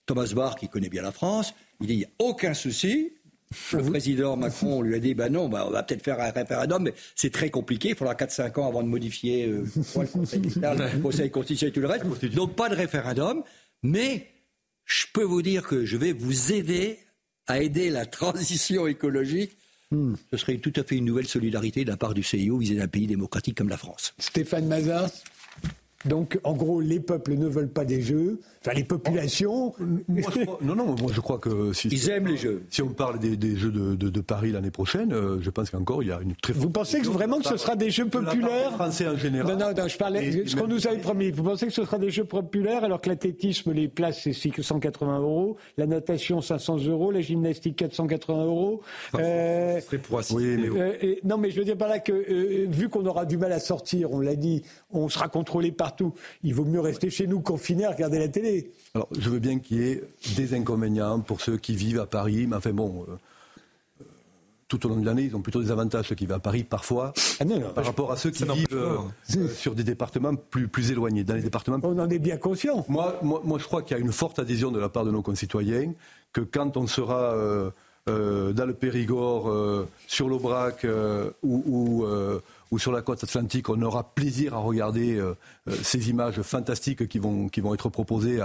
Thomas 0.06 0.30
Barr, 0.34 0.56
qui 0.56 0.68
connaît 0.68 0.88
bien 0.88 1.02
la 1.02 1.12
France, 1.12 1.54
il 1.80 1.86
dit 1.86 1.92
il 1.94 1.98
n'y 1.98 2.04
a 2.04 2.10
aucun 2.18 2.54
souci. 2.54 3.12
Le 3.72 3.82
président 3.84 4.36
Macron 4.36 4.82
lui 4.82 4.96
a 4.96 4.98
dit 4.98 5.14
bah 5.14 5.28
non, 5.28 5.48
bah, 5.48 5.64
on 5.68 5.70
va 5.70 5.82
peut-être 5.84 6.02
faire 6.02 6.20
un 6.20 6.30
référendum, 6.30 6.82
mais 6.82 6.94
c'est 7.14 7.32
très 7.32 7.50
compliqué. 7.50 7.90
Il 7.90 7.94
faudra 7.94 8.14
4-5 8.14 8.60
ans 8.60 8.68
avant 8.68 8.82
de 8.82 8.88
modifier 8.88 9.46
euh, 9.46 9.64
le 9.76 10.06
Conseil 10.12 10.40
d'État, 10.40 10.74
le 10.74 11.00
Conseil 11.00 11.30
constitutionnel 11.30 11.70
et 11.70 11.74
tout 11.74 11.80
le 11.80 11.86
reste. 11.86 12.34
Donc 12.34 12.56
pas 12.56 12.68
de 12.68 12.74
référendum, 12.74 13.44
mais 13.82 14.26
je 14.84 15.06
peux 15.12 15.22
vous 15.22 15.42
dire 15.42 15.66
que 15.66 15.84
je 15.84 15.96
vais 15.96 16.12
vous 16.12 16.52
aider 16.52 16.98
à 17.46 17.60
aider 17.60 17.90
la 17.90 18.06
transition 18.06 18.86
écologique 18.86 19.56
Ce 20.30 20.36
serait 20.36 20.58
tout 20.58 20.72
à 20.76 20.82
fait 20.82 20.96
une 20.96 21.04
nouvelle 21.04 21.26
solidarité 21.26 21.84
de 21.84 21.90
la 21.90 21.96
part 21.96 22.14
du 22.14 22.22
CIO 22.22 22.58
vis-à-vis 22.58 22.78
d'un 22.78 22.88
pays 22.88 23.06
démocratique 23.06 23.56
comme 23.56 23.68
la 23.68 23.76
France. 23.76 24.14
Stéphane 24.18 24.66
Mazin 24.66 25.06
donc, 26.06 26.38
en 26.44 26.52
gros, 26.52 26.80
les 26.80 27.00
peuples 27.00 27.34
ne 27.34 27.46
veulent 27.46 27.70
pas 27.70 27.84
des 27.84 28.02
jeux, 28.02 28.40
enfin 28.60 28.74
les 28.74 28.84
populations. 28.84 29.74
non, 30.62 30.74
non, 30.74 30.94
moi 31.00 31.12
je 31.12 31.20
crois 31.20 31.38
que 31.38 31.72
si 31.72 31.88
ils 31.88 32.10
aiment 32.10 32.28
les 32.28 32.36
jeux. 32.36 32.62
Si 32.70 32.82
on 32.82 32.88
parle 32.88 33.18
des, 33.18 33.56
jeux 33.56 33.70
de, 33.70 34.20
Paris 34.20 34.52
l'année 34.52 34.70
prochaine, 34.70 35.12
euh, 35.12 35.38
je 35.40 35.50
pense 35.50 35.70
qu'encore 35.70 36.02
il 36.02 36.08
y 36.08 36.12
a 36.12 36.20
une 36.20 36.34
très. 36.34 36.52
Vous 36.52 36.70
pensez 36.70 37.00
que 37.00 37.08
vraiment 37.08 37.38
que 37.38 37.48
ce 37.48 37.56
sera 37.56 37.76
des 37.76 37.90
jeux 37.90 38.06
populaires 38.06 38.72
Français 38.72 39.08
en 39.08 39.16
général. 39.16 39.56
Non, 39.56 39.72
non, 39.76 39.88
je 39.88 39.96
parlais. 39.96 40.46
ce 40.46 40.56
qu'on 40.56 40.66
nous 40.66 40.86
avait 40.86 40.98
promis. 40.98 41.30
Vous 41.30 41.42
pensez 41.42 41.66
que 41.66 41.72
ce 41.72 41.84
sera 41.84 41.98
des 41.98 42.10
jeux 42.10 42.24
populaires 42.24 42.84
alors 42.84 43.00
que 43.00 43.08
l'athlétisme, 43.08 43.72
les 43.72 43.88
places 43.88 44.22
c'est 44.22 44.62
180 44.62 45.20
euros, 45.20 45.56
la 45.76 45.86
natation 45.86 46.40
500 46.40 46.84
euros, 46.86 47.10
la 47.10 47.20
gymnastique 47.20 47.76
480 47.76 48.44
euros. 48.44 48.82
Euh, 49.14 49.80
pour 50.02 50.20
euh, 50.20 51.14
non, 51.24 51.38
mais 51.38 51.50
je 51.50 51.58
veux 51.58 51.64
dire 51.64 51.76
par 51.76 51.88
là 51.88 51.98
que 51.98 52.66
vu 52.66 52.88
qu'on 52.88 53.06
aura 53.06 53.24
du 53.26 53.36
mal 53.36 53.52
à 53.52 53.60
sortir, 53.60 54.12
on 54.12 54.20
l'a 54.20 54.36
dit, 54.36 54.62
on 54.94 55.08
sera 55.08 55.28
contrôlé 55.28 55.72
partout. 55.72 56.14
Il 56.42 56.54
vaut 56.54 56.64
mieux 56.64 56.80
rester 56.80 57.10
chez 57.10 57.26
nous, 57.26 57.40
confinés, 57.40 57.84
à 57.84 57.90
regarder 57.90 58.18
la 58.18 58.28
télé. 58.28 58.70
Alors, 58.94 59.08
je 59.18 59.28
veux 59.28 59.38
bien 59.38 59.58
qu'il 59.58 59.78
y 59.78 59.90
ait 59.90 60.04
des 60.36 60.54
inconvénients 60.54 61.20
pour 61.20 61.40
ceux 61.40 61.56
qui 61.56 61.74
vivent 61.74 62.00
à 62.00 62.06
Paris, 62.06 62.46
mais 62.48 62.56
enfin 62.56 62.72
bon. 62.72 63.04
Euh, 63.08 63.12
euh, 64.00 64.04
tout 64.68 64.86
au 64.86 64.88
long 64.88 64.96
de 64.96 65.04
l'année, 65.04 65.24
ils 65.24 65.36
ont 65.36 65.40
plutôt 65.40 65.62
des 65.62 65.70
avantages, 65.70 66.08
ceux 66.08 66.14
qui 66.14 66.24
vivent 66.24 66.34
à 66.34 66.38
Paris 66.38 66.64
parfois, 66.64 67.12
ah 67.40 67.44
par 67.74 67.84
rapport 67.84 68.12
à 68.12 68.16
ceux 68.16 68.30
qui 68.30 68.44
vivent 68.44 68.66
euh, 68.72 69.48
sur 69.48 69.74
des 69.74 69.84
départements 69.84 70.34
plus, 70.34 70.68
plus 70.68 70.90
éloignés. 70.90 71.24
Dans 71.24 71.34
les 71.34 71.42
départements... 71.42 71.78
On 71.82 71.98
en 71.98 72.08
est 72.08 72.18
bien 72.18 72.36
conscient. 72.36 72.84
Moi, 72.88 73.18
moi, 73.22 73.58
je 73.58 73.64
crois 73.64 73.82
qu'il 73.82 73.96
y 73.96 74.00
a 74.00 74.02
une 74.02 74.12
forte 74.12 74.38
adhésion 74.38 74.70
de 74.70 74.78
la 74.78 74.88
part 74.88 75.04
de 75.04 75.10
nos 75.10 75.22
concitoyens, 75.22 75.92
que 76.32 76.40
quand 76.40 76.76
on 76.76 76.86
sera 76.86 77.34
dans 78.06 78.66
le 78.66 78.74
Périgord, 78.74 79.52
sur 80.06 80.28
l'Aubrac 80.28 80.86
ou, 81.42 82.06
ou 82.70 82.78
sur 82.78 82.92
la 82.92 83.02
côte 83.02 83.22
atlantique, 83.22 83.68
on 83.68 83.80
aura 83.82 84.14
plaisir 84.14 84.54
à 84.54 84.58
regarder 84.58 85.16
euh, 85.16 85.34
euh, 85.68 85.74
ces 85.82 86.10
images 86.10 86.40
fantastiques 86.42 87.08
qui 87.08 87.18
vont, 87.18 87.48
qui 87.48 87.60
vont 87.60 87.74
être 87.74 87.88
proposées 87.88 88.40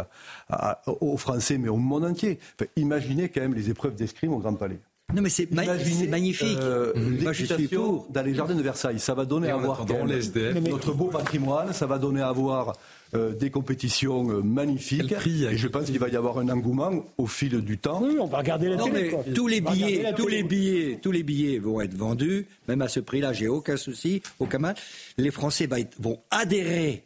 aux 0.87 1.17
Français, 1.17 1.57
mais 1.57 1.69
au 1.69 1.77
monde 1.77 2.05
entier. 2.05 2.39
imaginez 2.75 3.29
quand 3.29 3.41
même 3.41 3.53
les 3.53 3.69
épreuves 3.69 3.95
d'escrime 3.95 4.33
au 4.33 4.39
Grand 4.39 4.53
Palais. 4.53 4.79
Non 5.13 5.21
mais 5.21 5.29
c'est 5.29 5.49
magnifique. 5.51 6.59
Euh, 6.61 6.93
Moi 7.21 7.33
je 7.33 7.45
suis 7.45 7.67
pour. 7.67 8.07
Dans 8.09 8.21
les 8.21 8.35
jardins 8.35 8.55
de 8.55 8.61
Versailles, 8.61 8.99
ça 8.99 9.13
va 9.13 9.25
donner 9.25 9.49
à 9.49 9.57
voir 9.57 9.85
notre 9.85 10.93
beau 10.93 11.07
patrimoine, 11.07 11.73
ça 11.73 11.87
va 11.87 11.97
donner 11.97 12.21
à 12.21 12.31
voir 12.31 12.73
euh, 13.15 13.33
des 13.33 13.49
compétitions 13.49 14.29
euh, 14.29 14.41
magnifiques. 14.43 15.11
et 15.11 15.57
je 15.57 15.67
pense 15.67 15.85
qu'il 15.85 15.97
va 15.97 16.09
y 16.09 16.15
avoir 16.15 16.37
un 16.37 16.47
engouement 16.49 17.05
au 17.17 17.25
fil 17.25 17.59
du 17.61 17.79
temps. 17.79 18.03
Oui, 18.03 18.17
on 18.19 18.27
va 18.27 18.37
regarder 18.37 18.69
la 18.69 18.77
télé. 18.77 19.15
Tous 19.33 19.47
les 19.47 19.61
billets, 19.61 20.13
tous 20.15 20.27
les 20.27 20.43
billets, 20.43 20.99
tous 21.01 21.11
les 21.11 21.23
billets 21.23 21.57
vont 21.57 21.81
être 21.81 21.95
vendus, 21.95 22.45
même 22.67 22.83
à 22.83 22.87
ce 22.87 22.99
prix-là, 22.99 23.33
j'ai 23.33 23.47
aucun 23.47 23.77
souci, 23.77 24.21
aucun 24.37 24.59
mal. 24.59 24.75
Les 25.17 25.31
Français 25.31 25.67
vont 25.99 26.19
adhérer 26.29 27.03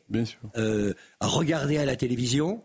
euh, 0.57 0.93
à 1.21 1.27
regarder 1.27 1.77
à 1.77 1.85
la 1.85 1.95
télévision. 1.95 2.61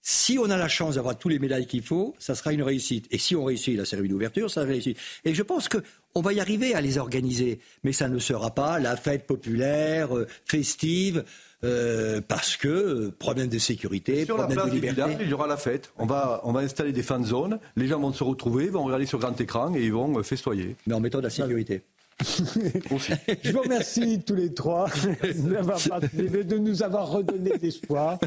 Si 0.00 0.38
on 0.38 0.48
a 0.48 0.56
la 0.56 0.68
chance 0.68 0.94
d'avoir 0.94 1.18
tous 1.18 1.28
les 1.28 1.40
médailles 1.40 1.66
qu'il 1.66 1.82
faut, 1.82 2.14
ça 2.20 2.36
sera 2.36 2.52
une 2.52 2.62
réussite. 2.62 3.06
Et 3.10 3.18
si 3.18 3.34
on 3.34 3.42
réussit 3.42 3.76
la 3.76 3.84
série 3.84 4.08
d'ouverture, 4.08 4.48
ça 4.48 4.60
sera 4.60 4.66
une 4.66 4.72
réussite. 4.72 4.98
Et 5.24 5.34
je 5.34 5.42
pense 5.42 5.68
qu'on 5.68 6.20
va 6.20 6.32
y 6.32 6.38
arriver 6.38 6.74
à 6.76 6.80
les 6.80 6.98
organiser. 6.98 7.58
Mais 7.82 7.92
ça 7.92 8.08
ne 8.08 8.20
sera 8.20 8.54
pas 8.54 8.78
la 8.78 8.96
fête 8.96 9.26
populaire, 9.26 10.10
festive. 10.44 11.24
Euh, 11.64 12.20
parce 12.26 12.56
que 12.56 12.68
euh, 12.68 13.14
problème 13.16 13.48
de 13.48 13.58
sécurité, 13.58 14.24
Sur 14.24 14.36
problème 14.36 14.58
la 14.58 14.64
de 14.66 14.70
liberté. 14.70 15.02
il 15.20 15.28
y 15.28 15.32
aura 15.32 15.46
la 15.46 15.56
fête. 15.56 15.92
On 15.96 16.06
va, 16.06 16.40
on 16.42 16.52
va 16.52 16.60
installer 16.60 16.92
des 16.92 17.04
fan 17.04 17.24
zones. 17.24 17.60
Les 17.76 17.86
gens 17.86 18.00
vont 18.00 18.12
se 18.12 18.24
retrouver, 18.24 18.68
vont 18.68 18.82
regarder 18.82 19.06
sur 19.06 19.20
grand 19.20 19.40
écran 19.40 19.72
et 19.76 19.84
ils 19.84 19.92
vont 19.92 20.18
euh, 20.18 20.22
festoyer. 20.24 20.74
Mais 20.88 20.94
en 20.94 21.00
mettant 21.00 21.18
de 21.18 21.24
la 21.24 21.30
sécurité. 21.30 21.82
Je 22.22 23.52
vous 23.52 23.62
remercie 23.62 24.20
tous 24.24 24.34
les 24.34 24.52
trois 24.52 24.88
de 25.22 26.58
nous 26.58 26.82
avoir 26.82 27.08
redonné 27.10 27.52
l'espoir, 27.60 28.18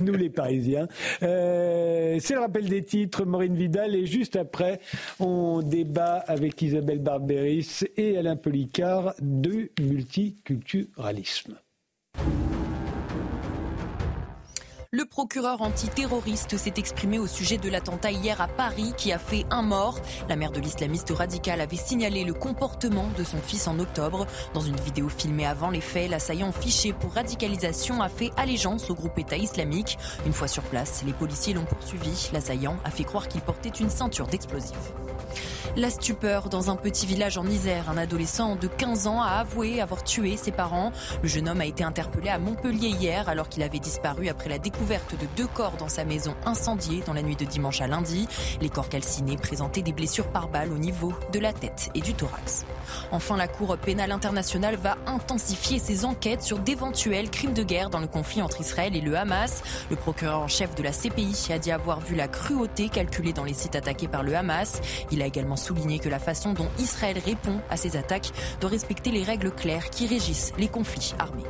nous 0.00 0.14
les 0.14 0.30
Parisiens. 0.30 0.86
c'est 1.20 1.26
le 2.30 2.38
rappel 2.38 2.68
des 2.68 2.84
titres, 2.84 3.24
Maureen 3.24 3.54
Vidal, 3.54 3.94
et 3.96 4.06
juste 4.06 4.36
après, 4.36 4.80
on 5.20 5.62
débat 5.62 6.24
avec 6.26 6.62
Isabelle 6.62 7.00
Barberis 7.00 7.80
et 7.96 8.16
Alain 8.16 8.36
Policard 8.36 9.14
de 9.20 9.68
multiculturalisme. 9.80 11.56
Le 14.96 15.06
procureur 15.06 15.60
antiterroriste 15.60 16.56
s'est 16.56 16.74
exprimé 16.76 17.18
au 17.18 17.26
sujet 17.26 17.58
de 17.58 17.68
l'attentat 17.68 18.12
hier 18.12 18.40
à 18.40 18.46
Paris 18.46 18.92
qui 18.96 19.10
a 19.10 19.18
fait 19.18 19.44
un 19.50 19.62
mort. 19.62 19.98
La 20.28 20.36
mère 20.36 20.52
de 20.52 20.60
l'islamiste 20.60 21.10
radical 21.10 21.60
avait 21.60 21.74
signalé 21.74 22.22
le 22.22 22.32
comportement 22.32 23.08
de 23.18 23.24
son 23.24 23.38
fils 23.38 23.66
en 23.66 23.80
octobre. 23.80 24.24
Dans 24.52 24.60
une 24.60 24.76
vidéo 24.76 25.08
filmée 25.08 25.46
avant 25.46 25.70
les 25.70 25.80
faits, 25.80 26.10
l'assaillant 26.10 26.52
fiché 26.52 26.92
pour 26.92 27.12
radicalisation 27.12 28.02
a 28.02 28.08
fait 28.08 28.30
allégeance 28.36 28.88
au 28.88 28.94
groupe 28.94 29.18
État 29.18 29.36
islamique. 29.36 29.98
Une 30.26 30.32
fois 30.32 30.46
sur 30.46 30.62
place, 30.62 31.02
les 31.04 31.12
policiers 31.12 31.54
l'ont 31.54 31.64
poursuivi. 31.64 32.30
L'assaillant 32.32 32.76
a 32.84 32.92
fait 32.92 33.02
croire 33.02 33.26
qu'il 33.26 33.40
portait 33.40 33.70
une 33.70 33.90
ceinture 33.90 34.28
d'explosifs. 34.28 34.92
La 35.76 35.90
stupeur 35.90 36.48
dans 36.48 36.70
un 36.70 36.76
petit 36.76 37.06
village 37.06 37.38
en 37.38 37.46
Isère. 37.46 37.90
Un 37.90 37.96
adolescent 37.96 38.56
de 38.56 38.68
15 38.68 39.06
ans 39.06 39.22
a 39.22 39.40
avoué 39.40 39.80
avoir 39.80 40.04
tué 40.04 40.36
ses 40.36 40.52
parents. 40.52 40.92
Le 41.22 41.28
jeune 41.28 41.48
homme 41.48 41.60
a 41.60 41.66
été 41.66 41.84
interpellé 41.84 42.28
à 42.28 42.38
Montpellier 42.38 42.88
hier 42.88 43.28
alors 43.28 43.48
qu'il 43.48 43.62
avait 43.62 43.78
disparu 43.78 44.28
après 44.28 44.48
la 44.48 44.58
découverte 44.58 45.12
de 45.12 45.26
deux 45.36 45.46
corps 45.46 45.76
dans 45.78 45.88
sa 45.88 46.04
maison 46.04 46.34
incendiée 46.46 47.02
dans 47.06 47.12
la 47.12 47.22
nuit 47.22 47.36
de 47.36 47.44
dimanche 47.44 47.80
à 47.80 47.86
lundi. 47.86 48.28
Les 48.60 48.68
corps 48.68 48.88
calcinés 48.88 49.36
présentaient 49.36 49.82
des 49.82 49.92
blessures 49.92 50.28
par 50.28 50.48
balle 50.48 50.72
au 50.72 50.78
niveau 50.78 51.12
de 51.32 51.38
la 51.38 51.52
tête 51.52 51.90
et 51.94 52.00
du 52.00 52.14
thorax. 52.14 52.64
Enfin, 53.10 53.36
la 53.36 53.48
Cour 53.48 53.76
pénale 53.78 54.12
internationale 54.12 54.76
va 54.76 54.96
intensifier 55.06 55.78
ses 55.78 56.04
enquêtes 56.04 56.42
sur 56.42 56.58
d'éventuels 56.58 57.30
crimes 57.30 57.54
de 57.54 57.62
guerre 57.62 57.90
dans 57.90 58.00
le 58.00 58.06
conflit 58.06 58.42
entre 58.42 58.60
Israël 58.60 58.96
et 58.96 59.00
le 59.00 59.16
Hamas. 59.16 59.62
Le 59.90 59.96
procureur 59.96 60.40
en 60.40 60.48
chef 60.48 60.74
de 60.74 60.82
la 60.82 60.92
CPI 60.92 61.48
a 61.50 61.58
dit 61.58 61.70
avoir 61.70 62.00
vu 62.00 62.14
la 62.14 62.28
cruauté 62.28 62.88
calculée 62.88 63.32
dans 63.32 63.44
les 63.44 63.54
sites 63.54 63.76
attaqués 63.76 64.08
par 64.08 64.22
le 64.22 64.34
Hamas. 64.34 64.80
Également 65.26 65.56
souligné 65.56 65.98
que 65.98 66.08
la 66.08 66.18
façon 66.18 66.52
dont 66.52 66.68
Israël 66.78 67.18
répond 67.18 67.60
à 67.70 67.76
ces 67.76 67.96
attaques 67.96 68.32
doit 68.60 68.70
respecter 68.70 69.10
les 69.10 69.22
règles 69.22 69.50
claires 69.50 69.90
qui 69.90 70.06
régissent 70.06 70.52
les 70.58 70.68
conflits 70.68 71.14
armés. 71.18 71.44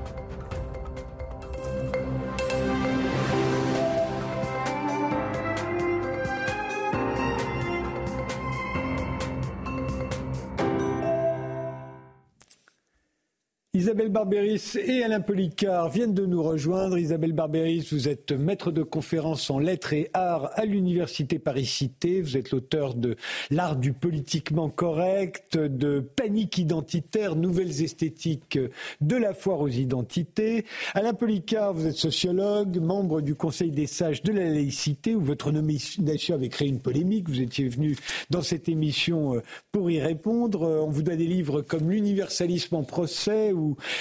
Isabelle 13.76 14.10
Barberis 14.10 14.76
et 14.76 15.02
Alain 15.02 15.20
Policard 15.20 15.88
viennent 15.88 16.14
de 16.14 16.26
nous 16.26 16.44
rejoindre. 16.44 16.96
Isabelle 16.96 17.32
Barberis, 17.32 17.88
vous 17.90 18.06
êtes 18.06 18.30
maître 18.30 18.70
de 18.70 18.84
conférence 18.84 19.50
en 19.50 19.58
lettres 19.58 19.94
et 19.94 20.10
arts 20.12 20.52
à 20.54 20.64
l'Université 20.64 21.40
Paris-Cité. 21.40 22.20
Vous 22.20 22.36
êtes 22.36 22.52
l'auteur 22.52 22.94
de 22.94 23.16
L'art 23.50 23.74
du 23.74 23.92
politiquement 23.92 24.68
correct, 24.68 25.58
de 25.58 25.98
Panique 25.98 26.58
identitaire, 26.58 27.34
nouvelles 27.34 27.82
esthétiques 27.82 28.60
de 29.00 29.16
la 29.16 29.34
foire 29.34 29.60
aux 29.60 29.66
identités. 29.66 30.66
Alain 30.94 31.12
Policard, 31.12 31.74
vous 31.74 31.88
êtes 31.88 31.96
sociologue, 31.96 32.78
membre 32.78 33.22
du 33.22 33.34
Conseil 33.34 33.72
des 33.72 33.88
sages 33.88 34.22
de 34.22 34.32
la 34.32 34.50
laïcité, 34.50 35.16
où 35.16 35.20
votre 35.20 35.50
nomination 35.50 36.36
avait 36.36 36.48
créé 36.48 36.68
une 36.68 36.78
polémique. 36.78 37.28
Vous 37.28 37.40
étiez 37.40 37.66
venu 37.66 37.96
dans 38.30 38.42
cette 38.42 38.68
émission 38.68 39.34
euh, 39.34 39.42
pour 39.72 39.90
y 39.90 40.00
répondre. 40.00 40.62
On 40.62 40.90
vous 40.90 41.02
donne 41.02 41.16
des 41.16 41.26
livres 41.26 41.60
comme 41.60 41.90
L'universalisme 41.90 42.76
en 42.76 42.84
procès 42.84 43.52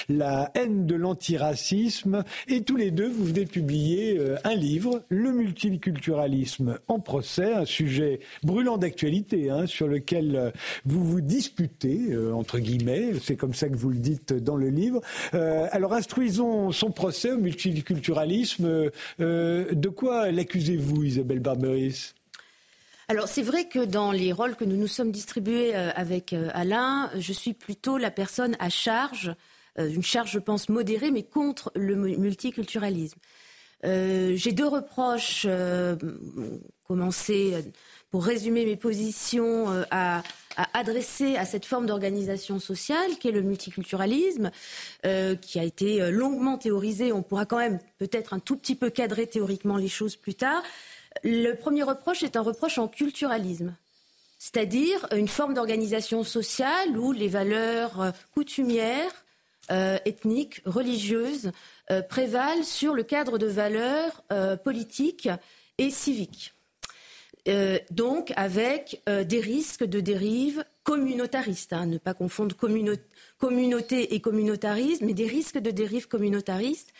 la 0.10 0.52
haine 0.56 0.86
de 0.86 0.96
l'antiracisme. 0.96 2.24
Et 2.48 2.62
tous 2.62 2.76
les 2.76 2.92
deux, 2.92 3.10
vous 3.10 3.26
venez 3.26 3.46
publier 3.46 4.18
euh, 4.18 4.38
un 4.44 4.56
livre, 4.56 5.04
Le 5.10 5.32
multiculturalisme 5.32 6.80
en 6.88 7.00
procès, 7.00 7.54
un 7.54 7.66
sujet 7.66 8.20
brûlant 8.44 8.78
d'actualité 8.78 9.50
hein, 9.50 9.66
sur 9.68 9.88
lequel 9.88 10.36
euh, 10.36 10.52
vous 10.86 11.04
vous 11.04 11.22
disputez, 11.22 12.12
euh, 12.12 12.34
entre 12.34 12.60
guillemets, 12.60 13.14
c'est 13.22 13.36
comme 13.36 13.54
ça 13.54 13.70
que 13.70 13.76
vous 13.76 13.90
le 13.90 14.00
dites 14.00 14.34
dans 14.34 14.56
le 14.56 14.70
livre. 14.70 15.02
alors 15.34 15.94
instruisons 15.94 16.72
son 16.72 16.92
procès 16.92 17.32
au 17.32 17.38
multiculturalisme. 17.38 18.90
de 19.20 19.90
quoi 19.90 20.32
l'accusez-vous, 20.32 21.04
Isabelle 21.04 21.40
Barberis? 21.40 22.14
Alors 23.08 23.28
c'est 23.28 23.42
vrai 23.42 23.66
que 23.66 23.84
dans 23.84 24.12
les 24.12 24.32
rôles 24.32 24.56
que 24.56 24.66
nous 24.66 24.78
nous 24.78 24.88
sommes 24.88 25.12
distribués 25.12 25.76
avec 25.76 26.34
Alain, 26.54 27.10
je 27.18 27.34
suis 27.34 27.54
plutôt 27.54 27.98
la 27.98 28.12
personne 28.12 28.56
à 28.60 28.70
charge 28.70 29.36
une 29.78 30.04
charge, 30.04 30.32
je 30.32 30.40
pense, 30.40 30.70
modérée, 30.70 31.12
mais 31.12 31.24
contre 31.24 31.72
le 31.76 31.96
multiculturalisme. 31.96 33.20
J'ai 33.84 34.52
deux 34.52 34.68
reproches. 34.68 35.48
commencer 36.84 37.64
pour 38.14 38.26
résumer 38.26 38.64
mes 38.64 38.76
positions, 38.76 39.72
euh, 39.72 39.84
à, 39.90 40.22
adresser 40.76 41.36
à 41.36 41.46
cette 41.46 41.66
forme 41.66 41.88
d'organisation 41.88 42.60
sociale 42.60 43.18
qu'est 43.20 43.32
le 43.32 43.42
multiculturalisme, 43.42 44.52
euh, 45.08 45.36
qui 45.36 45.58
a 45.58 45.64
été 45.64 46.00
euh, 46.00 46.12
longuement 46.12 46.60
théorisé. 46.60 47.12
On 47.12 47.24
pourra 47.24 47.48
quand 47.48 47.58
même 47.58 47.80
peut-être 47.98 48.36
un 48.36 48.40
tout 48.40 48.56
petit 48.56 48.76
peu 48.76 48.92
cadrer 48.92 49.26
théoriquement 49.26 49.78
les 49.78 49.88
choses 49.88 50.16
plus 50.16 50.36
tard. 50.36 50.62
Le 51.24 51.56
premier 51.56 51.82
reproche 51.82 52.22
est 52.22 52.38
un 52.38 52.42
reproche 52.42 52.78
en 52.78 52.88
culturalisme 52.88 53.76
c'est-à-dire 54.38 55.08
une 55.16 55.30
forme 55.30 55.54
d'organisation 55.54 56.26
sociale 56.26 56.98
où 56.98 57.14
les 57.14 57.30
valeurs 57.30 58.12
coutumières, 58.34 59.23
ethniques, 59.70 60.62
religieuses 60.66 61.52
prévalent 62.10 62.64
sur 62.64 62.94
le 62.94 63.04
cadre 63.04 63.38
de 63.38 63.48
valeurs 63.48 64.24
politiques 64.64 65.30
et 65.78 65.90
civiques. 65.90 66.54
Euh, 67.50 67.78
donc 67.92 68.32
avec 68.38 69.02
euh, 69.10 69.26
des 69.26 69.42
risques 69.42 69.84
de 69.84 70.00
dérive 70.00 70.64
communautaristes, 70.84 71.74
hein, 71.74 71.86
ne 71.88 71.98
pas 71.98 72.14
confondre 72.14 72.56
communauté 73.38 74.16
et 74.16 74.22
communautarisme, 74.22 75.06
mais 75.06 75.14
des 75.14 75.28
risques 75.28 75.58
de 75.58 75.72
dérive 75.72 76.08
communautariste 76.08 76.94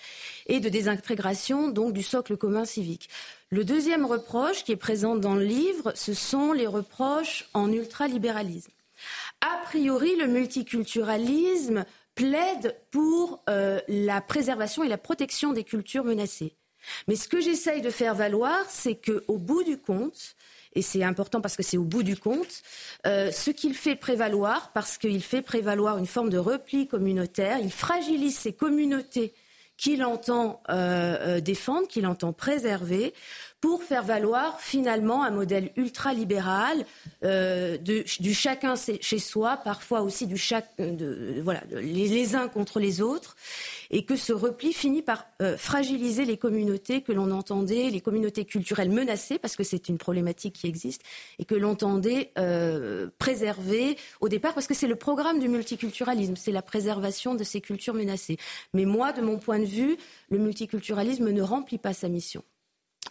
et 0.48 0.60
de 0.60 0.68
désintégration 0.68 1.70
donc 1.70 1.94
du 1.94 2.04
socle 2.04 2.36
commun 2.36 2.66
civique. 2.66 3.10
Le 3.52 3.64
deuxième 3.64 4.06
reproche 4.06 4.66
qui 4.66 4.74
est 4.74 4.78
présent 4.78 5.16
dans 5.16 5.36
le 5.36 5.46
livre, 5.46 5.94
ce 5.96 6.14
sont 6.14 6.52
les 6.52 6.68
reproches 6.68 7.48
en 7.54 7.72
ultralibéralisme. 7.72 8.72
A 9.40 9.64
priori, 9.66 10.16
le 10.18 10.28
multiculturalisme 10.28 11.86
plaide 12.16 12.76
pour 12.92 13.44
euh, 13.50 13.80
la 13.88 14.22
préservation 14.22 14.84
et 14.84 14.88
la 14.88 14.98
protection 14.98 15.54
des 15.54 15.64
cultures 15.64 16.04
menacées. 16.04 16.56
Mais 17.08 17.16
ce 17.16 17.28
que 17.28 17.40
j'essaye 17.40 17.82
de 17.82 17.90
faire 17.90 18.14
valoir, 18.14 18.60
c'est 18.70 18.96
qu'au 18.96 19.38
bout 19.38 19.64
du 19.64 19.78
compte, 19.78 20.36
et 20.74 20.82
c'est 20.82 21.04
important 21.04 21.40
parce 21.40 21.56
que 21.56 21.64
c'est 21.64 21.78
au 21.78 21.84
bout 21.84 22.04
du 22.04 22.18
compte, 22.18 22.62
euh, 23.08 23.32
ce 23.32 23.52
qu'il 23.52 23.74
fait 23.74 23.96
prévaloir, 23.96 24.72
parce 24.74 24.98
qu'il 24.98 25.24
fait 25.24 25.42
prévaloir 25.42 25.98
une 25.98 26.08
forme 26.08 26.30
de 26.30 26.38
repli 26.38 26.88
communautaire, 26.88 27.60
il 27.62 27.72
fragilise 27.72 28.38
ces 28.38 28.54
communautés 28.54 29.34
qu'il 29.78 30.04
entend 30.04 30.62
euh, 30.70 31.40
défendre, 31.40 31.88
qu'il 31.88 32.06
entend 32.06 32.32
préserver, 32.32 33.14
pour 33.64 33.82
faire 33.82 34.04
valoir 34.04 34.60
finalement 34.60 35.24
un 35.24 35.32
modèle 35.32 35.72
ultralibéral 35.78 36.86
euh, 37.24 37.78
du 37.78 38.34
chacun 38.34 38.74
chez 38.76 39.20
soi, 39.20 39.56
parfois 39.56 40.02
aussi 40.02 40.28
du 40.28 40.36
de, 40.80 41.40
voilà, 41.42 41.64
les, 41.72 42.36
uns 42.36 42.50
contre 42.50 42.82
les 42.82 43.02
autres, 43.02 43.38
et 43.90 44.04
que 44.04 44.18
ce 44.18 44.34
repli 44.34 44.74
finit 44.74 45.02
par 45.02 45.28
fragiliser 45.58 46.26
les 46.26 46.36
communautés 46.36 47.04
que 47.04 47.14
l'on 47.14 47.32
entendait, 47.32 47.90
les 47.90 48.02
communautés 48.02 48.44
culturelles 48.44 48.92
menacées, 48.92 49.40
parce 49.40 49.56
que 49.56 49.64
c'est 49.64 49.88
une 49.88 49.98
problématique 49.98 50.56
qui 50.56 50.68
existe, 50.68 51.02
et 51.40 51.46
que 51.46 51.56
l'on 51.56 51.70
entendait 51.70 52.34
préserver 53.18 53.98
au 54.20 54.28
départ, 54.28 54.54
parce 54.54 54.68
que 54.68 54.74
c'est 54.74 54.88
le 54.88 54.98
programme 54.98 55.40
du 55.40 55.48
multiculturalisme, 55.48 56.36
c'est 56.36 56.52
la 56.52 56.64
préservation 56.64 57.34
de 57.34 57.46
ces 57.46 57.62
cultures 57.62 57.94
menacées. 57.94 58.36
Mais 58.74 58.84
moi, 58.84 59.14
de 59.14 59.22
mon 59.22 59.38
point 59.38 59.60
de 59.60 59.66
vue, 59.66 59.96
le 60.30 60.38
multiculturalisme 60.38 61.30
ne 61.30 61.42
remplit 61.42 61.78
pas 61.78 61.94
sa 61.94 62.10
mission. 62.10 62.44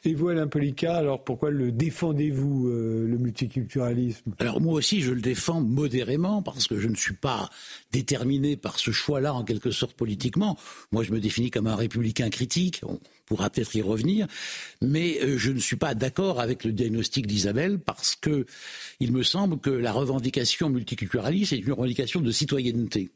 Et 0.04 0.14
vous, 0.14 0.28
Alain 0.28 0.48
Polica, 0.48 0.96
alors 0.96 1.22
pourquoi 1.22 1.50
le 1.50 1.70
défendez-vous, 1.70 2.68
euh, 2.68 3.06
le 3.06 3.18
multiculturalisme? 3.18 4.32
Alors 4.40 4.60
moi 4.60 4.74
aussi, 4.74 5.00
je 5.00 5.12
le 5.12 5.20
défends 5.20 5.60
modérément 5.60 6.42
parce 6.42 6.66
que 6.66 6.80
je 6.80 6.88
ne 6.88 6.96
suis 6.96 7.14
pas 7.14 7.48
déterminé 7.92 8.56
par 8.56 8.80
ce 8.80 8.90
choix-là, 8.90 9.32
en 9.32 9.44
quelque 9.44 9.70
sorte, 9.70 9.94
politiquement. 9.94 10.58
Moi, 10.90 11.04
je 11.04 11.12
me 11.12 11.20
définis 11.20 11.50
comme 11.50 11.68
un 11.68 11.76
républicain 11.76 12.30
critique. 12.30 12.80
On 12.84 12.98
pourra 13.26 13.48
peut-être 13.48 13.76
y 13.76 13.82
revenir. 13.82 14.26
Mais 14.80 15.18
euh, 15.22 15.38
je 15.38 15.52
ne 15.52 15.60
suis 15.60 15.76
pas 15.76 15.94
d'accord 15.94 16.40
avec 16.40 16.64
le 16.64 16.72
diagnostic 16.72 17.28
d'Isabelle 17.28 17.78
parce 17.78 18.16
que 18.16 18.46
il 18.98 19.12
me 19.12 19.22
semble 19.22 19.58
que 19.58 19.70
la 19.70 19.92
revendication 19.92 20.68
multiculturaliste 20.68 21.52
est 21.52 21.58
une 21.58 21.72
revendication 21.72 22.20
de 22.20 22.30
citoyenneté. 22.32 23.10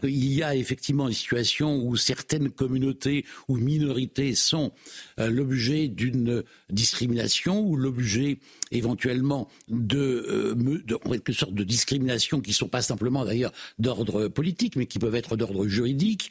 Qu'il 0.00 0.32
y 0.32 0.42
a 0.42 0.56
effectivement 0.56 1.08
des 1.08 1.14
situations 1.14 1.76
où 1.84 1.94
certaines 1.96 2.48
communautés 2.48 3.26
ou 3.48 3.56
minorités 3.56 4.34
sont 4.34 4.72
euh, 5.20 5.28
l'objet 5.28 5.88
d'une 5.88 6.42
discrimination 6.70 7.60
ou 7.60 7.76
l'objet 7.76 8.38
éventuellement 8.72 9.46
de, 9.68 10.56
euh, 10.58 10.78
quelque 11.10 11.34
sorte 11.34 11.52
de 11.52 11.64
discrimination 11.64 12.40
qui 12.40 12.50
ne 12.50 12.54
sont 12.54 12.68
pas 12.68 12.80
simplement 12.80 13.26
d'ailleurs 13.26 13.52
d'ordre 13.78 14.28
politique 14.28 14.76
mais 14.76 14.86
qui 14.86 14.98
peuvent 14.98 15.14
être 15.14 15.36
d'ordre 15.36 15.66
juridique. 15.66 16.30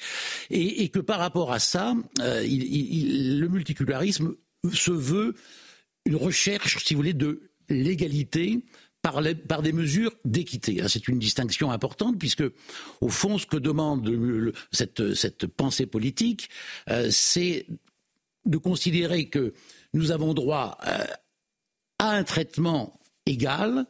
Et, 0.50 0.90
que 0.90 1.00
par 1.00 1.20
rapport 1.20 1.52
à 1.52 1.60
ça, 1.60 1.94
euh, 2.22 2.44
il, 2.44 2.64
il, 2.64 3.40
le 3.40 3.48
multiculturalisme 3.50 4.34
se 4.72 4.92
veut 4.92 5.36
une 6.06 6.16
recherche, 6.16 6.84
si 6.84 6.96
vous 6.96 7.00
voulez, 7.02 7.14
de 7.14 7.52
l'égalité 7.70 8.64
par, 9.04 9.62
des 9.62 9.74
mesures 9.74 10.14
d'équité. 10.24 10.82
C'est 10.88 11.10
une 11.10 11.20
distinction 11.20 11.72
importante 11.72 12.18
puisque, 12.18 12.46
au 13.02 13.10
fond, 13.10 13.38
ce 13.38 13.46
que 13.46 13.58
demande 13.58 14.10
cette, 14.72 15.46
pensée 15.48 15.86
politique, 15.86 16.50
euh, 16.90 17.10
c'est 17.12 17.68
de 18.46 18.58
considérer 18.58 19.28
que 19.30 19.54
nous 19.94 20.12
avons 20.12 20.34
droit 20.34 20.78
euh, 20.88 21.06
à 22.00 22.12
un 22.12 22.24
traitement 22.24 23.00
égal 23.26 23.86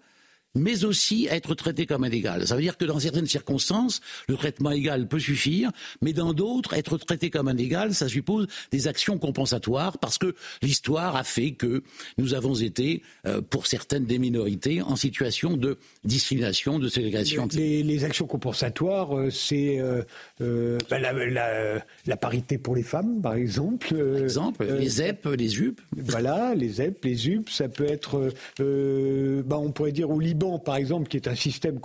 mais 0.55 0.85
aussi 0.85 1.27
être 1.29 1.55
traité 1.55 1.85
comme 1.85 2.03
un 2.03 2.11
égal. 2.11 2.47
Ça 2.47 2.55
veut 2.55 2.61
dire 2.61 2.77
que 2.77 2.85
dans 2.85 2.99
certaines 2.99 3.25
circonstances, 3.25 4.01
le 4.27 4.35
traitement 4.35 4.71
égal 4.71 5.07
peut 5.07 5.19
suffire, 5.19 5.71
mais 6.01 6.13
dans 6.13 6.33
d'autres, 6.33 6.73
être 6.73 6.97
traité 6.97 7.29
comme 7.29 7.47
un 7.47 7.57
égal, 7.57 7.93
ça 7.93 8.07
suppose 8.07 8.47
des 8.71 8.87
actions 8.87 9.17
compensatoires, 9.17 9.97
parce 9.97 10.17
que 10.17 10.35
l'histoire 10.61 11.15
a 11.15 11.23
fait 11.23 11.51
que 11.51 11.83
nous 12.17 12.33
avons 12.33 12.53
été, 12.53 13.01
euh, 13.25 13.41
pour 13.41 13.67
certaines 13.67 14.05
des 14.05 14.19
minorités, 14.19 14.81
en 14.81 14.95
situation 14.95 15.57
de 15.57 15.77
discrimination, 16.03 16.79
de 16.79 16.87
ségrégation. 16.87 17.47
Les, 17.53 18.03
actions 18.03 18.27
compensatoires, 18.27 19.17
euh, 19.17 19.29
c'est 19.29 19.79
euh, 19.79 20.77
bah, 20.89 20.99
la, 20.99 22.17
parité 22.17 22.57
pour 22.57 22.75
les 22.75 22.83
femmes, 22.83 23.21
par 23.21 23.35
exemple. 23.35 23.95
Par 23.95 24.17
exemple, 24.17 24.65
les 24.65 24.89
ZEP, 24.89 25.25
les 25.37 25.59
UP. 25.59 25.79
Voilà, 25.95 26.53
les 26.55 26.69
ZEP, 26.69 27.03
les 27.05 27.29
UP, 27.29 27.49
ça 27.49 27.69
peut 27.69 27.85
être, 27.85 28.31
bah, 28.59 29.57
on 29.57 29.71
pourrait 29.71 29.91
dire 29.91 30.09
au 30.09 30.19
Liban, 30.19 30.42
par 30.63 30.75
exemple, 30.75 31.07
qui 31.07 31.17
est 31.17 31.27
un 31.27 31.35
système 31.35 31.79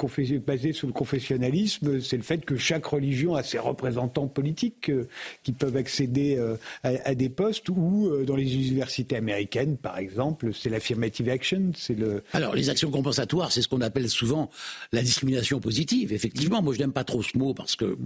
basé 0.44 0.72
sur 0.72 0.86
le 0.86 0.92
confessionnalisme, 0.92 2.00
c'est 2.00 2.16
le 2.16 2.22
fait 2.22 2.44
que 2.44 2.56
chaque 2.56 2.86
religion 2.86 3.34
a 3.34 3.42
ses 3.42 3.58
représentants 3.58 4.26
politiques 4.26 4.90
euh, 4.90 5.08
qui 5.42 5.52
peuvent 5.52 5.76
accéder 5.76 6.36
euh, 6.36 6.56
à, 6.82 7.14
des 7.14 7.28
postes, 7.28 7.68
ou 7.68 8.08
euh, 8.08 8.24
dans 8.24 8.36
les 8.36 8.54
universités 8.54 9.16
américaines, 9.16 9.76
par 9.76 9.98
exemple, 9.98 10.52
c'est 10.54 10.70
l'affirmative 10.70 11.28
action, 11.28 11.72
c'est 11.76 11.94
le... 11.94 12.22
Alors, 12.32 12.54
les 12.54 12.68
actions 12.68 12.90
compensatoires, 12.90 13.52
c'est 13.52 13.62
ce 13.62 13.68
qu'on 13.68 13.80
appelle 13.80 14.08
souvent 14.08 14.50
la 14.92 15.02
discrimination 15.02 15.60
positive. 15.60 16.12
Effectivement, 16.12 16.62
moi, 16.62 16.74
je 16.74 16.78
n'aime 16.78 16.92
pas 16.92 17.04
trop 17.04 17.22
ce 17.22 17.36
mot 17.36 17.54
parce 17.54 17.76
que 17.76 17.96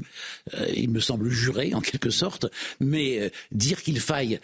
il 0.75 0.91
me 0.91 1.01
semble 1.01 1.29
juré, 1.29 1.75
en 1.75 1.81
quelque 1.81 2.11
sorte, 2.11 2.47
mais 2.81 3.31
dire 3.53 3.83
qu'il 3.83 4.01
faille 4.01 4.41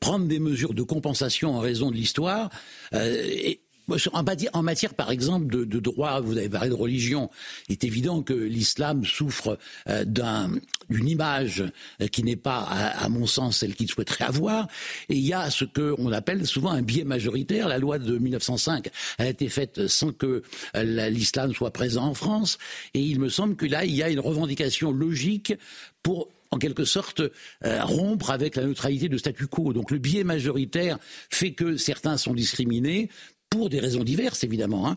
prendre 0.00 0.26
des 0.26 0.38
mesures 0.38 0.74
de 0.74 0.82
compensation 0.82 1.54
en 1.54 1.60
raison 1.60 1.90
de 1.90 1.96
l'histoire, 1.96 2.50
en 4.52 4.62
matière, 4.62 4.94
par 4.94 5.10
exemple, 5.10 5.46
de, 5.46 5.80
droit, 5.80 6.20
vous 6.20 6.36
avez 6.36 6.48
parlé 6.48 6.70
de 6.70 6.74
religion, 6.74 7.30
il 7.68 7.72
est 7.72 7.84
évident 7.84 8.22
que 8.22 8.32
l'islam 8.32 9.04
souffre 9.04 9.58
euh, 9.88 10.04
d'une 10.04 11.08
image 11.08 11.64
euh, 12.00 12.08
qui 12.08 12.22
n'est 12.22 12.36
pas, 12.36 12.60
à, 12.60 13.08
mon 13.08 13.26
sens, 13.26 13.58
celle 13.58 13.74
qu'il 13.74 13.88
souhaiterait 13.88 14.24
avoir. 14.24 14.66
Et 15.08 15.14
il 15.14 15.26
y 15.26 15.32
a 15.32 15.50
ce 15.50 15.64
qu'on 15.64 16.12
appelle 16.12 16.46
souvent 16.46 16.70
un 16.70 16.82
biais 16.82 17.04
majoritaire. 17.04 17.68
La 17.68 17.78
loi 17.78 17.98
de 17.98 18.18
1905 18.18 18.88
a 19.18 19.26
été 19.26 19.48
faite 19.48 19.86
sans 19.86 20.12
que 20.12 20.42
euh, 20.76 21.08
l'islam 21.08 21.54
soit 21.54 21.70
présent 21.70 22.04
en 22.04 22.14
France. 22.14 22.58
Et 22.94 23.00
il 23.00 23.20
me 23.20 23.28
semble 23.28 23.56
que 23.56 23.66
là, 23.66 23.84
il 23.84 23.94
y 23.94 24.02
a 24.02 24.10
une 24.10 24.20
revendication 24.20 24.90
logique 24.90 25.54
pour 26.02 26.28
en 26.52 26.58
quelque 26.58 26.84
sorte 26.84 27.22
rompre 27.64 28.30
avec 28.30 28.54
la 28.54 28.62
neutralité 28.62 29.08
de 29.08 29.18
statu 29.18 29.48
quo. 29.48 29.72
Donc 29.72 29.90
le 29.90 29.98
biais 29.98 30.22
majoritaire 30.22 30.96
fait 31.28 31.52
que 31.52 31.76
certains 31.76 32.16
sont 32.16 32.34
discriminés, 32.34 33.10
pour 33.50 33.68
des 33.68 33.80
raisons 33.80 34.04
diverses, 34.04 34.44
évidemment. 34.44 34.88
Hein. 34.88 34.96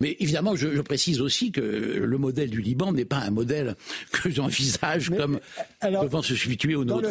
Mais 0.00 0.16
évidemment, 0.20 0.54
je, 0.54 0.80
précise 0.80 1.20
aussi 1.20 1.50
que 1.50 1.60
le 1.60 2.18
modèle 2.18 2.50
du 2.50 2.60
Liban 2.60 2.92
n'est 2.92 3.04
pas 3.04 3.18
un 3.18 3.30
modèle 3.30 3.74
que 4.12 4.30
j'envisage 4.30 5.10
comme 5.10 5.40
devant 5.82 6.22
se 6.22 6.34
situer 6.34 6.74
au 6.74 6.84
nôtre. 6.84 7.08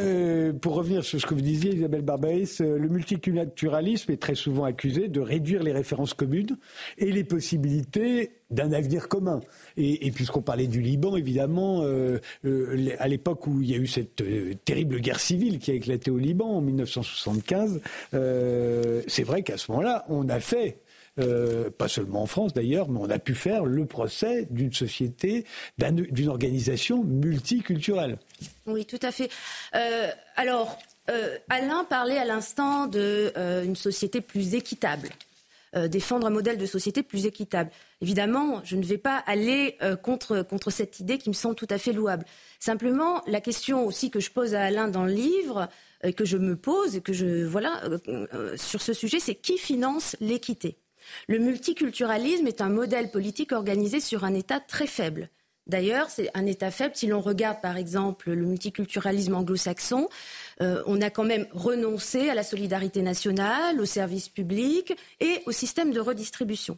pour 0.62 0.76
revenir 0.76 1.03
sur 1.03 1.20
ce 1.20 1.26
que 1.26 1.34
vous 1.34 1.41
disiez, 1.41 1.76
Isabelle 1.76 2.02
Barbaïs, 2.02 2.62
euh, 2.62 2.78
le 2.78 2.88
multiculturalisme 2.88 4.12
est 4.12 4.22
très 4.22 4.36
souvent 4.36 4.64
accusé 4.64 5.07
de 5.07 5.20
réduire 5.20 5.64
les 5.64 5.74
références 5.74 6.14
communes 6.14 6.57
et 6.98 7.12
les 7.12 7.24
possibilités 7.24 8.32
d'un 8.51 8.72
avenir 8.73 9.07
commun. 9.07 9.41
Et, 9.77 10.11
puisqu'on 10.11 10.41
parlait 10.41 10.67
du 10.67 10.81
Liban, 10.81 11.15
évidemment, 11.15 11.84
euh, 11.84 12.19
euh, 12.45 12.95
à 12.99 13.07
l'époque 13.07 13.47
où 13.47 13.61
il 13.61 13.69
y 13.69 13.73
a 13.73 13.77
eu 13.77 13.88
cette 13.88 14.23
terrible 14.65 14.99
guerre 14.99 15.19
civile 15.19 15.59
qui 15.59 15.72
a 15.72 15.73
éclaté 15.73 16.11
au 16.11 16.17
Liban 16.17 16.47
en 16.47 16.61
1975, 16.61 17.81
c'est 18.11 19.23
vrai 19.23 19.43
qu'à 19.43 19.57
ce 19.57 19.72
moment-là, 19.72 20.05
on 20.09 20.30
a 20.30 20.39
fait 20.39 20.80
pas 21.77 21.88
seulement 21.88 22.23
en 22.23 22.26
France 22.26 22.53
d'ailleurs, 22.53 22.89
mais 22.89 22.99
on 23.01 23.09
a 23.09 23.19
pu 23.19 23.35
faire 23.35 23.65
le 23.65 23.85
procès 23.85 24.47
d'une 24.49 24.73
société, 24.73 25.45
d'une 25.77 26.30
organisation 26.30 27.03
multiculturelle. 27.03 28.17
Oui, 28.65 28.85
tout 28.85 28.99
à 29.01 29.11
fait. 29.11 29.30
alors, 30.35 30.77
Alain 31.49 31.84
parlait 31.85 32.17
à 32.17 32.26
l'instant 32.26 32.88
d'une 32.88 33.76
société 33.76 34.22
plus 34.22 34.55
équitable. 34.55 35.09
Euh, 35.77 35.89
défendre 35.89 36.26
un 36.26 36.30
modèle 36.30 36.57
de 36.57 36.65
société 36.65 37.03
plus 37.03 37.26
équitable. 37.26 37.69
Évidemment, 37.99 38.61
je 38.64 38.77
ne 38.77 38.85
vais 38.85 38.97
pas 38.97 39.18
aller 39.27 39.76
euh, 39.81 39.97
contre, 39.97 40.41
contre 40.41 40.69
cette 40.69 41.02
idée 41.02 41.18
qui 41.18 41.27
me 41.27 41.34
semble 41.34 41.56
tout 41.56 41.68
à 41.69 41.77
fait 41.77 41.91
louable. 41.91 42.23
Simplement, 42.60 43.22
la 43.27 43.41
question 43.41 43.85
aussi 43.85 44.10
que 44.10 44.22
je 44.22 44.31
pose 44.31 44.56
à 44.56 44.64
Alain 44.64 44.88
dans 44.88 45.03
le 45.03 45.11
livre, 45.11 45.68
euh, 46.06 46.14
que 46.14 46.23
je 46.23 46.38
me 46.38 46.56
pose 46.56 46.95
et 46.95 47.02
que 47.02 47.11
je 47.11 47.43
voilà 47.43 47.81
sur 48.56 48.81
ce 48.81 48.93
sujet, 48.93 49.19
c'est 49.19 49.35
qui 49.35 49.57
finance 49.57 50.15
l'équité? 50.22 50.77
Le 51.27 51.39
multiculturalisme 51.39 52.47
est 52.47 52.61
un 52.61 52.69
modèle 52.69 53.11
politique 53.11 53.52
organisé 53.52 53.99
sur 53.99 54.23
un 54.23 54.34
État 54.34 54.61
très 54.61 54.88
faible. 54.88 55.30
D'ailleurs, 55.68 56.10
c'est 56.10 56.30
un 56.35 56.45
État 56.45 56.69
faible. 56.69 56.95
Si 56.95 57.07
l'on 57.07 57.22
regarde, 57.22 57.60
par 57.60 57.76
exemple, 57.76 58.31
le 58.31 58.45
multiculturalisme 58.45 59.34
anglo-saxon, 59.34 60.10
euh, 60.61 60.84
on 60.86 61.02
a 61.02 61.10
quand 61.10 61.23
même 61.23 61.48
renoncé 61.52 62.30
à 62.30 62.36
la 62.36 62.44
solidarité 62.44 63.02
nationale, 63.02 63.80
au 63.80 63.86
service 63.86 64.30
public 64.30 64.95
et 65.19 65.41
au 65.45 65.52
système 65.52 65.91
de 65.91 65.99
redistribution. 65.99 66.77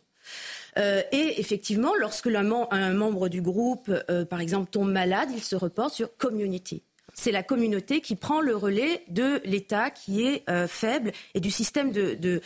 Euh, 0.77 1.01
et 1.11 1.39
effectivement, 1.39 1.95
lorsque 1.95 2.27
un, 2.27 2.93
membre 2.93 3.29
du 3.29 3.41
groupe, 3.41 3.91
euh, 4.09 4.25
par 4.25 4.41
exemple, 4.41 4.69
tombe 4.69 4.91
malade, 4.91 5.29
il 5.33 5.43
se 5.43 5.55
reporte 5.55 5.93
sur 5.93 6.15
community 6.17 6.83
c'est 7.17 7.31
la 7.31 7.43
communauté 7.43 7.99
qui 7.99 8.15
prend 8.15 8.41
le 8.41 8.55
relais 8.55 9.03
de 9.09 9.41
l'État 9.43 9.89
qui 9.89 10.23
est 10.23 10.43
euh, 10.49 10.67
faible 10.67 11.11
et 11.33 11.39
du 11.39 11.49
système 11.49 11.91
de, 11.91 12.41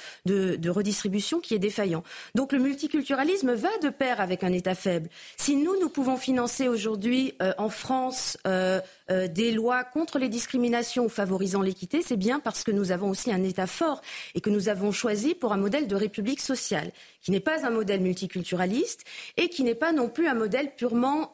redistribution 0.70 1.40
qui 1.42 1.54
est 1.54 1.60
défaillant. 1.60 2.04
Donc 2.36 2.54
le 2.54 2.60
multiculturalisme 2.60 3.54
va 3.54 3.70
de 3.84 3.90
pair 3.90 4.22
avec 4.22 4.44
un 4.44 4.54
État 4.54 4.74
faible. 4.74 5.10
Si 5.38 5.58
nous, 5.58 5.78
nous 5.82 5.90
pouvons 5.90 6.16
financer 6.16 6.70
aujourd'hui 6.70 7.34
euh, 7.42 7.54
en 7.58 7.70
France 7.70 8.38
euh, 8.48 8.80
des 9.10 9.52
lois 9.52 9.84
contre 9.84 10.20
les 10.20 10.30
discriminations 10.30 11.10
favorisant 11.10 11.62
l'équité, 11.62 12.02
c'est 12.02 12.16
bien 12.16 12.40
parce 12.40 12.64
que 12.64 12.72
nous 12.72 12.94
avons 12.94 13.10
aussi 13.10 13.30
un 13.30 13.44
État 13.44 13.68
fort 13.68 14.02
et 14.36 14.42
que 14.42 14.50
nous 14.50 14.70
avons 14.70 14.94
choisi 14.94 15.36
pour 15.36 15.52
un 15.52 15.58
modèle 15.58 15.88
de 15.88 15.96
république 15.98 16.40
sociale 16.40 16.92
qui 17.22 17.32
n'est 17.32 17.42
pas 17.42 17.66
un 17.66 17.72
modèle 17.72 18.00
multiculturaliste 18.00 19.04
et 19.36 19.50
qui 19.50 19.64
n'est 19.64 19.76
pas 19.76 19.92
non 19.92 20.08
plus 20.08 20.28
un 20.28 20.34
modèle 20.34 20.74
purement, 20.76 21.34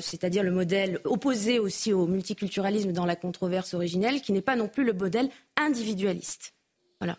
c'est-à-dire 0.00 0.42
le 0.42 0.50
modèle 0.50 1.00
opposé 1.04 1.58
aussi 1.58 1.92
au 1.92 2.06
multiculturalisme 2.06 2.77
dans 2.86 3.06
la 3.06 3.16
controverse 3.16 3.74
originelle, 3.74 4.20
qui 4.20 4.32
n'est 4.32 4.42
pas 4.42 4.56
non 4.56 4.68
plus 4.68 4.84
le 4.84 4.92
modèle 4.92 5.28
individualiste. 5.56 6.52
Voilà. 7.00 7.18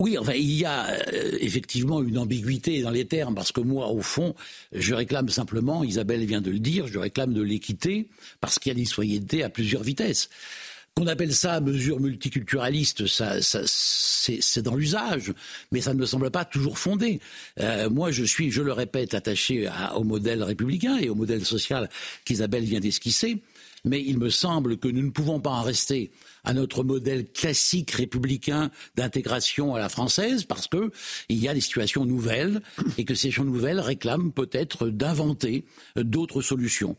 Oui, 0.00 0.18
enfin, 0.18 0.32
il 0.32 0.50
y 0.52 0.64
a 0.64 0.86
euh, 0.88 1.38
effectivement 1.40 2.02
une 2.02 2.18
ambiguïté 2.18 2.82
dans 2.82 2.90
les 2.90 3.06
termes, 3.06 3.34
parce 3.34 3.52
que 3.52 3.60
moi, 3.60 3.88
au 3.88 4.02
fond, 4.02 4.34
je 4.72 4.92
réclame 4.92 5.28
simplement, 5.28 5.84
Isabelle 5.84 6.24
vient 6.24 6.40
de 6.40 6.50
le 6.50 6.58
dire, 6.58 6.88
je 6.88 6.98
réclame 6.98 7.32
de 7.32 7.42
l'équité, 7.42 8.08
parce 8.40 8.58
qu'il 8.58 8.70
y 8.70 8.74
a 8.74 8.78
des 8.78 8.84
citoyennetés 8.84 9.44
à 9.44 9.50
plusieurs 9.50 9.84
vitesses. 9.84 10.30
Qu'on 10.96 11.08
appelle 11.08 11.34
ça 11.34 11.60
mesure 11.60 11.98
multiculturaliste, 11.98 13.08
ça, 13.08 13.38
c'est 13.40 14.62
dans 14.62 14.76
l'usage, 14.76 15.32
mais 15.72 15.80
ça 15.80 15.92
ne 15.92 15.98
me 15.98 16.06
semble 16.06 16.30
pas 16.30 16.44
toujours 16.44 16.78
fondé. 16.78 17.18
Euh, 17.58 17.90
moi, 17.90 18.12
je 18.12 18.22
suis, 18.22 18.52
je 18.52 18.62
le 18.62 18.72
répète, 18.72 19.12
attaché 19.12 19.68
au 19.96 20.04
modèle 20.04 20.44
républicain 20.44 20.96
et 20.98 21.08
au 21.08 21.16
modèle 21.16 21.44
social 21.44 21.88
qu'Isabelle 22.24 22.62
vient 22.62 22.78
d'esquisser, 22.78 23.42
mais 23.84 24.02
il 24.06 24.18
me 24.18 24.30
semble 24.30 24.78
que 24.78 24.86
nous 24.86 25.02
ne 25.02 25.10
pouvons 25.10 25.40
pas 25.40 25.50
en 25.50 25.62
rester 25.62 26.12
à 26.44 26.54
notre 26.54 26.84
modèle 26.84 27.26
classique 27.26 27.90
républicain 27.90 28.70
d'intégration 28.96 29.74
à 29.74 29.78
la 29.78 29.88
française 29.88 30.44
parce 30.44 30.68
que 30.68 30.90
il 31.28 31.38
y 31.38 31.48
a 31.48 31.54
des 31.54 31.60
situations 31.60 32.04
nouvelles 32.04 32.60
et 32.98 33.04
que 33.04 33.14
ces 33.14 33.28
situations 33.28 33.44
nouvelles 33.44 33.80
réclament 33.80 34.30
peut-être 34.30 34.88
d'inventer 34.88 35.64
d'autres 35.96 36.42
solutions. 36.42 36.96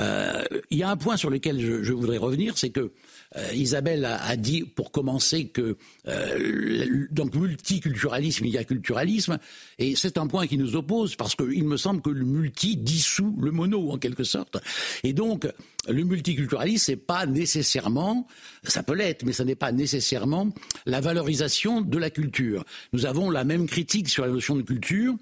Euh, 0.00 0.42
il 0.70 0.78
y 0.78 0.82
a 0.82 0.90
un 0.90 0.96
point 0.96 1.16
sur 1.16 1.30
lequel 1.30 1.60
je, 1.60 1.82
je 1.82 1.92
voudrais 1.92 2.18
revenir, 2.18 2.58
c'est 2.58 2.70
que 2.70 2.92
euh, 3.36 3.52
Isabelle 3.52 4.04
a, 4.04 4.36
dit, 4.36 4.62
pour 4.62 4.90
commencer, 4.90 5.48
que 5.48 5.76
euh, 6.06 7.06
donc 7.10 7.34
multiculturalisme, 7.34 8.46
il 8.46 8.52
y 8.52 8.58
a 8.58 8.64
culturalisme, 8.64 9.38
et 9.78 9.96
c'est 9.96 10.16
un 10.16 10.26
point 10.26 10.46
qui 10.46 10.56
nous 10.56 10.76
oppose 10.76 11.14
parce 11.16 11.34
qu'il 11.34 11.64
me 11.64 11.76
semble 11.76 12.00
que 12.00 12.10
le 12.10 12.24
multi 12.24 12.76
dissout 12.76 13.36
le 13.40 13.50
mono 13.50 13.90
en 13.90 13.98
quelque 13.98 14.24
sorte, 14.24 14.58
et 15.04 15.12
donc 15.12 15.46
le 15.88 16.02
multiculturalisme 16.04 16.84
c'est 16.84 16.96
pas 16.96 17.26
nécessairement, 17.26 18.26
ça 18.62 18.82
peut 18.82 18.94
l'être, 18.94 19.24
mais 19.24 19.32
ça 19.32 19.44
n'est 19.44 19.54
pas 19.54 19.72
nécessairement 19.72 20.48
la 20.86 21.00
valorisation 21.00 21.82
de 21.82 21.98
la 21.98 22.10
culture. 22.10 22.64
Nous 22.92 23.04
avons 23.04 23.30
la 23.30 23.44
même 23.44 23.66
critique 23.66 24.08
sur 24.08 24.24
la 24.24 24.32
notion 24.32 24.56
de 24.56 24.62
culture. 24.62 25.14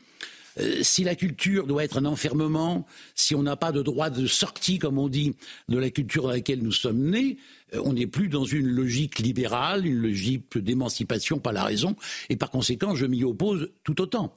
Euh, 0.59 0.78
si 0.83 1.05
la 1.05 1.15
culture 1.15 1.66
doit 1.66 1.85
être 1.85 1.99
un 1.99 2.05
enfermement, 2.05 2.87
si 3.15 3.35
on 3.35 3.43
n'a 3.43 3.57
pas 3.57 3.73
de 3.73 3.83
droit 3.83 4.11
de 4.11 4.27
sortie, 4.27 4.78
comme 4.78 4.99
on 4.99 5.09
dit, 5.09 5.35
de 5.69 5.78
la 5.78 5.91
culture 5.91 6.24
dans 6.24 6.31
laquelle 6.31 6.62
nous 6.62 6.73
sommes 6.73 7.11
nés, 7.11 7.37
euh, 7.74 7.81
on 7.85 7.93
n'est 7.93 8.07
plus 8.07 8.28
dans 8.28 8.45
une 8.45 8.66
logique 8.66 9.19
libérale, 9.19 9.87
une 9.87 9.99
logique 9.99 10.59
d'émancipation 10.59 11.39
par 11.39 11.53
la 11.53 11.65
raison, 11.65 11.97
et 12.28 12.37
par 12.37 12.51
conséquent, 12.51 12.95
je 12.95 13.07
m'y 13.07 13.24
oppose 13.24 13.70
tout 13.85 14.01
autant. 14.01 14.33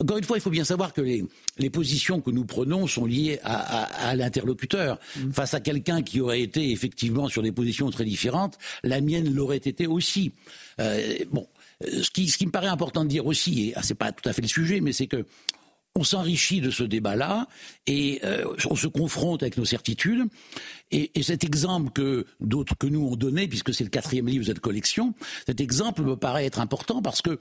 Encore 0.00 0.18
une 0.18 0.24
fois, 0.24 0.38
il 0.38 0.40
faut 0.40 0.50
bien 0.50 0.64
savoir 0.64 0.92
que 0.92 1.00
les, 1.00 1.70
positions 1.70 2.20
que 2.20 2.30
nous 2.30 2.44
prenons 2.44 2.86
sont 2.86 3.04
liées 3.04 3.38
à, 3.44 4.14
l'interlocuteur. 4.16 4.98
Mm. 5.16 5.32
Face 5.32 5.54
à 5.54 5.60
quelqu'un 5.60 6.02
qui 6.02 6.20
aurait 6.20 6.40
été 6.40 6.70
effectivement 6.70 7.28
sur 7.28 7.42
des 7.42 7.52
positions 7.52 7.90
très 7.90 8.04
différentes, 8.04 8.58
la 8.82 9.00
mienne 9.00 9.32
l'aurait 9.32 9.56
été 9.56 9.86
aussi. 9.86 10.32
Euh, 10.80 11.18
bon, 11.30 11.46
ce 11.80 12.10
qui, 12.10 12.28
ce 12.28 12.38
qui, 12.38 12.46
me 12.46 12.50
paraît 12.50 12.68
important 12.68 13.04
de 13.04 13.08
dire 13.08 13.26
aussi, 13.26 13.68
et 13.68 13.72
ah, 13.76 13.82
c'est 13.82 13.94
pas 13.94 14.12
tout 14.12 14.28
à 14.28 14.32
fait 14.32 14.42
le 14.42 14.48
sujet, 14.48 14.80
mais 14.80 14.92
c'est 14.92 15.06
que 15.06 15.24
on 15.98 16.04
s'enrichit 16.04 16.60
de 16.60 16.70
ce 16.70 16.84
débat-là 16.84 17.48
et 17.86 18.20
euh, 18.24 18.44
on 18.70 18.76
se 18.76 18.86
confronte 18.86 19.42
avec 19.42 19.56
nos 19.56 19.64
certitudes. 19.64 20.26
Et, 20.90 21.10
cet 21.22 21.44
exemple 21.44 21.90
que 21.90 22.24
d'autres 22.40 22.76
que 22.78 22.86
nous 22.86 23.08
ont 23.08 23.16
donné, 23.16 23.48
puisque 23.48 23.74
c'est 23.74 23.84
le 23.84 23.90
quatrième 23.90 24.28
livre 24.28 24.44
de 24.44 24.48
cette 24.48 24.60
collection, 24.60 25.14
cet 25.46 25.60
exemple 25.60 26.02
me 26.02 26.16
paraît 26.16 26.46
être 26.46 26.60
important 26.60 27.02
parce 27.02 27.20
que 27.20 27.40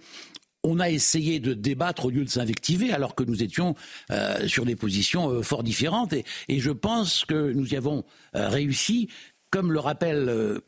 on 0.63 0.79
a 0.79 0.89
essayé 0.89 1.39
de 1.39 1.53
débattre 1.53 2.05
au 2.05 2.09
lieu 2.09 2.25
de 2.25 2.29
s'invectiver, 2.29 2.91
alors 2.91 3.15
que 3.15 3.23
nous 3.23 3.43
étions 3.43 3.75
euh, 4.11 4.47
sur 4.47 4.65
des 4.65 4.75
positions 4.75 5.29
euh, 5.29 5.41
fort 5.43 5.63
différentes. 5.63 6.13
Et, 6.13 6.25
je 6.59 6.71
pense 6.71 7.25
que 7.25 7.53
nous 7.53 7.73
y 7.73 7.77
avons 7.77 8.03
réussi, 8.33 9.07
comme 9.51 9.71
le 9.71 9.79
rappelle 9.79 10.61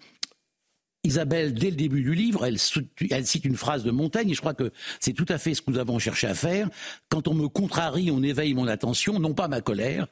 Isabelle, 1.09 1.55
dès 1.55 1.71
le 1.71 1.75
début 1.75 2.03
du 2.03 2.13
livre, 2.13 2.45
elle, 2.45 2.59
cite 2.59 3.45
une 3.45 3.57
phrase 3.57 3.83
de 3.83 3.89
Montaigne, 3.89 4.29
et 4.29 4.35
je 4.35 4.41
crois 4.41 4.53
que 4.53 4.71
c'est 4.99 5.13
tout 5.13 5.25
à 5.27 5.39
fait 5.39 5.55
ce 5.55 5.61
que 5.63 5.71
nous 5.71 5.79
avons 5.79 5.97
cherché 5.97 6.27
à 6.27 6.35
faire. 6.35 6.69
Quand 7.09 7.27
on 7.27 7.33
me 7.33 7.47
contrarie, 7.47 8.11
on 8.11 8.21
éveille 8.21 8.53
mon 8.53 8.67
attention, 8.67 9.19
non 9.19 9.33
pas 9.33 9.47
ma 9.47 9.59
colère. 9.59 10.05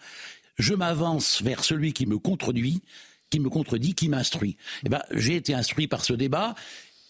Je 0.58 0.74
m'avance 0.74 1.44
vers 1.44 1.64
celui 1.64 1.94
qui 1.94 2.08
me 2.08 2.18
contredit, 2.18 2.82
qui 3.30 3.40
me 3.40 3.48
contredit, 3.48 3.94
qui 3.94 4.10
m'instruit. 4.10 4.58
Eh 4.88 4.90
ben, 4.90 5.04
j'ai 5.12 5.36
été 5.36 5.54
instruit 5.54 5.88
par 5.88 6.04
ce 6.04 6.14
débat, 6.14 6.56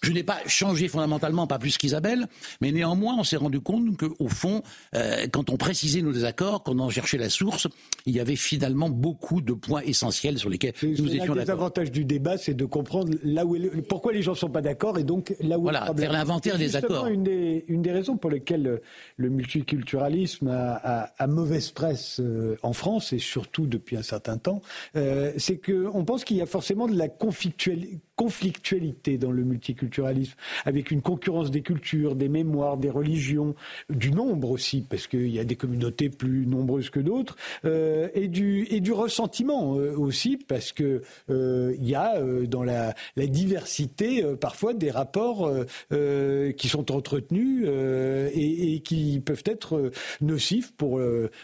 je 0.02 0.12
n'ai 0.12 0.24
pas 0.24 0.40
changé 0.46 0.88
fondamentalement, 0.88 1.48
pas 1.48 1.60
plus 1.60 1.78
qu'Isabelle, 1.78 2.28
mais 2.62 2.72
néanmoins, 2.72 3.16
on 3.18 3.24
s'est 3.24 3.38
rendu 3.38 3.60
compte 3.60 3.98
qu'au 3.98 4.28
fond, 4.28 4.62
euh, 4.96 5.28
quand 5.32 5.50
on 5.50 5.58
précisait 5.58 6.02
nos 6.02 6.12
désaccords, 6.12 6.64
quand 6.64 6.76
on 6.76 6.80
en 6.80 6.90
cherchait 6.90 7.18
la 7.18 7.30
source, 7.30 7.68
il 8.06 8.16
y 8.16 8.20
avait 8.20 8.36
finalement 8.36 8.90
beaucoup 8.90 9.42
de 9.42 9.54
points 9.54 9.82
essentiels 9.82 10.38
sur 10.38 10.50
lesquels 10.50 10.74
nous 10.84 11.14
étions 11.14 11.34
d'accord. 11.34 11.58
L'avantage 11.58 11.92
du 11.92 12.06
débat, 12.06 12.38
c'est 12.38 12.54
de 12.54 12.66
comprendre 12.66 13.18
là 13.24 13.46
où 13.46 13.58
pourquoi 13.90 14.14
les 14.14 14.22
gens 14.22 14.32
ne 14.32 14.38
sont 14.38 14.50
pas 14.50 14.62
d'accord 14.62 15.00
et 15.00 15.04
donc 15.04 15.36
là 15.40 15.58
où 15.58 15.64
voilà, 15.64 15.92
le 15.94 16.00
faire 16.00 16.12
l'inventaire 16.12 16.58
des 16.58 16.76
accords. 16.76 17.08
Une 17.08 17.24
des, 17.24 17.66
une 17.68 17.82
des 17.82 17.92
raisons 17.92 18.18
pour 18.18 18.30
lesquelles 18.30 18.82
le 19.18 19.30
multiculturalisme 19.30 20.48
a, 20.50 21.12
a, 21.18 21.28
mauvaise 21.28 21.72
presse 21.72 22.20
euh, 22.20 22.58
en 22.64 22.74
France 22.74 23.14
et 23.14 23.20
surtout 23.20 23.68
depuis 23.68 23.98
un 23.98 24.04
certain 24.04 24.38
temps, 24.38 24.62
euh, 24.96 25.34
c'est 25.38 25.58
qu'on 25.58 26.06
pense 26.06 26.24
qu'il 26.24 26.38
y 26.38 26.42
a 26.42 26.46
forcément 26.46 26.88
de 26.88 26.96
la 26.96 27.10
conflictualité 27.10 28.00
conflictualité 28.18 29.18
dans 29.18 29.32
le 29.32 29.44
multiculturalisme, 29.44 30.34
avec 30.66 30.92
une 30.92 31.02
concurrence 31.02 31.52
des 31.52 31.62
cultures, 31.62 32.16
des 32.16 32.30
mémoires, 32.30 32.76
des 32.76 32.90
religions, 32.90 33.56
du 33.90 34.12
nombre 34.12 34.50
aussi, 34.50 34.84
parce 34.90 35.08
qu'il 35.08 35.30
y 35.30 35.40
a 35.40 35.44
des 35.44 35.56
communautés 35.56 36.10
plus 36.10 36.48
nombreuses 36.48 36.90
que 36.90 37.00
d'autres, 37.00 37.38
euh, 37.64 38.10
et, 38.16 38.28
du, 38.28 38.68
et 38.72 38.80
du 38.80 38.92
ressentiment 38.92 39.78
euh, 39.78 39.96
aussi, 39.96 40.36
parce 40.36 40.74
que 40.74 41.04
euh, 41.30 41.76
il 41.80 41.88
y 41.88 41.94
a 41.94 42.20
dans 42.48 42.64
la, 42.64 42.96
la 43.16 43.28
diversité 43.28 44.24
parfois 44.42 44.74
des 44.74 44.90
rapports 44.90 45.52
qui 45.90 46.68
sont 46.68 46.92
entretenus 46.92 47.68
et, 47.68 48.74
et, 48.74 48.80
qui 48.80 49.20
peuvent 49.20 49.44
être 49.46 49.92
nocifs 50.22 50.74
pour, 50.76 51.00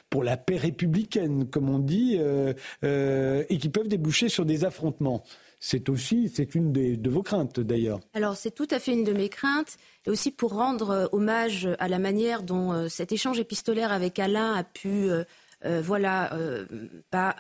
pour 0.10 0.24
la 0.24 0.38
paix 0.38 0.58
républicaine, 0.58 1.46
comme 1.46 1.70
on 1.70 1.78
dit, 1.78 2.18
et 2.84 3.58
qui 3.58 3.70
peuvent 3.70 3.88
déboucher 3.88 4.30
sur 4.30 4.46
des 4.46 4.66
affrontements 4.66 5.24
c'est 5.66 5.88
aussi 5.88 6.30
c'est 6.34 6.56
une 6.56 6.74
de 6.74 7.10
vos 7.10 7.24
craintes 7.24 7.62
d'ailleurs. 7.62 8.02
Alors 8.14 8.36
c'est 8.36 8.52
tout 8.52 8.68
à 8.70 8.80
fait 8.80 8.92
une 8.92 9.06
de 9.06 9.14
mes 9.14 9.30
craintes 9.30 9.78
et 10.06 10.10
aussi 10.10 10.30
pour 10.30 10.54
rendre 10.54 10.90
euh, 10.90 11.06
hommage 11.14 11.70
à 11.80 11.88
la 11.88 12.00
manière 12.00 12.44
dont 12.44 12.74
euh, 12.74 12.90
cet 12.90 13.14
échange 13.14 13.40
épistolaire 13.40 13.94
avec 13.94 14.20
Alain 14.20 14.54
a 14.56 14.66
pu 14.66 15.10
euh, 15.10 15.24
voilà 15.82 16.38
pas 17.10 17.38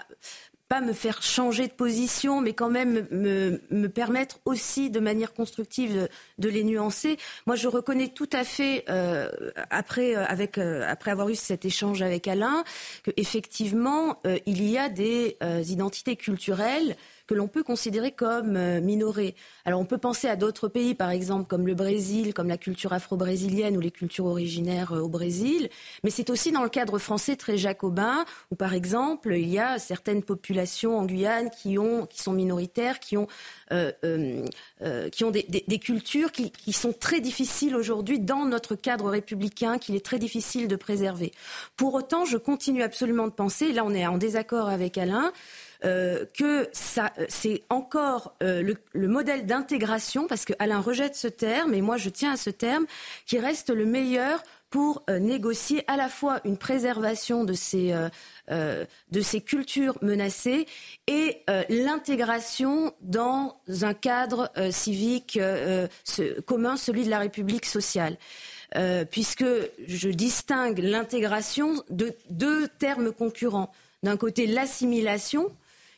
pas 0.73 0.81
me 0.81 0.93
faire 0.93 1.21
changer 1.21 1.67
de 1.67 1.73
position, 1.73 2.41
mais 2.41 2.53
quand 2.53 2.69
même 2.71 3.05
me, 3.11 3.61
me 3.69 3.87
permettre 3.87 4.39
aussi 4.45 4.89
de 4.89 4.99
manière 4.99 5.33
constructive 5.35 6.09
de, 6.39 6.49
les 6.49 6.63
nuancer. 6.63 7.17
Moi, 7.45 7.55
je 7.55 7.67
reconnais 7.67 8.07
tout 8.07 8.29
à 8.31 8.43
fait, 8.43 8.83
euh, 8.89 9.29
après, 9.69 10.15
euh, 10.15 10.25
avec, 10.25 10.57
euh, 10.57 10.83
après 10.87 11.11
avoir 11.11 11.29
eu 11.29 11.35
cet 11.35 11.65
échange 11.65 12.01
avec 12.01 12.27
Alain, 12.27 12.63
qu'effectivement, 13.03 14.19
euh, 14.25 14.39
il 14.47 14.67
y 14.67 14.79
a 14.79 14.89
des 14.89 15.37
euh, 15.43 15.61
identités 15.67 16.15
culturelles 16.15 16.95
que 17.33 17.37
l'on 17.39 17.47
peut 17.47 17.63
considérer 17.63 18.11
comme 18.11 18.55
euh, 18.55 18.79
minorées. 18.79 19.33
Alors 19.65 19.79
on 19.79 19.85
peut 19.85 19.97
penser 19.97 20.27
à 20.27 20.35
d'autres 20.35 20.67
pays, 20.67 20.93
par 20.93 21.09
exemple 21.09 21.47
comme 21.47 21.65
le 21.65 21.73
Brésil, 21.73 22.31
comme 22.31 22.47
la 22.47 22.59
culture 22.59 22.93
afro-brésilienne 22.93 23.75
ou 23.75 23.79
les 23.79 23.89
cultures 23.89 24.25
originaires 24.25 24.93
euh, 24.93 24.99
au 24.99 25.09
Brésil, 25.09 25.69
mais 26.03 26.11
c'est 26.11 26.29
aussi 26.29 26.51
dans 26.51 26.61
le 26.61 26.69
cadre 26.69 26.99
français 26.99 27.35
très 27.35 27.57
jacobin, 27.57 28.23
où 28.51 28.55
par 28.55 28.75
exemple 28.75 29.33
il 29.35 29.49
y 29.49 29.57
a 29.57 29.79
certaines 29.79 30.21
populations 30.21 30.99
en 30.99 31.05
Guyane 31.05 31.49
qui, 31.49 31.79
ont, 31.79 32.05
qui 32.05 32.21
sont 32.21 32.33
minoritaires, 32.33 32.99
qui 32.99 33.17
ont, 33.17 33.25
euh, 33.71 33.91
qui 35.11 35.23
ont 35.23 35.31
des, 35.31 35.79
cultures 35.79 36.31
qui, 36.31 36.73
sont 36.73 36.93
très 36.93 37.19
difficiles 37.19 37.75
aujourd'hui 37.75 38.19
dans 38.19 38.45
notre 38.45 38.75
cadre 38.75 39.09
républicain, 39.09 39.79
qu'il 39.79 39.95
est 39.95 40.05
très 40.05 40.19
difficile 40.19 40.67
de 40.67 40.75
préserver. 40.75 41.31
Pour 41.77 41.95
autant, 41.95 42.25
je 42.25 42.37
continue 42.37 42.83
absolument 42.83 43.25
de 43.25 43.33
penser, 43.33 43.71
là 43.71 43.83
on 43.85 43.93
est 43.95 44.05
en 44.05 44.19
désaccord 44.19 44.69
avec 44.69 44.99
Alain, 44.99 45.31
euh, 45.85 46.25
que 46.33 46.63
euh, 46.63 47.25
c'est 47.27 47.63
encore 47.69 48.35
euh, 48.41 48.61
le, 48.61 48.77
le, 48.93 49.07
modèle 49.09 49.45
d'intégration, 49.45 50.27
parce 50.27 50.45
que 50.45 50.53
Alain 50.57 50.79
rejette 50.79 51.15
ce 51.15 51.27
terme, 51.27 51.73
et 51.73 51.81
moi 51.81 51.97
je 51.97 52.07
tiens 52.07 52.31
à 52.31 52.37
ce 52.37 52.49
terme, 52.49 52.85
qui 53.25 53.37
reste 53.37 53.69
le 53.69 53.85
meilleur 53.85 54.41
pour 54.69 55.03
négocier 55.07 55.83
à 55.85 55.97
la 55.97 56.09
fois 56.09 56.39
une 56.45 56.57
préservation 56.57 57.43
de 57.43 57.53
ces, 57.53 57.93
de 58.49 59.21
ces 59.21 59.39
cultures 59.39 59.99
menacées 60.01 60.65
et 61.05 61.43
l'intégration 61.69 62.91
dans 63.01 63.55
un 63.83 63.93
cadre 63.93 64.51
civique 64.71 65.39
commun, 66.47 66.75
celui 66.75 67.05
de 67.05 67.11
la 67.11 67.19
République 67.19 67.67
sociale. 67.67 68.17
puisque 69.11 69.45
je 69.85 70.09
distingue 70.09 70.79
l'intégration 70.79 71.83
de 71.91 72.11
deux 72.31 72.67
termes 72.67 73.11
concurrents. 73.11 73.71
D'un 74.01 74.17
côté, 74.17 74.47
l'assimilation, 74.47 75.51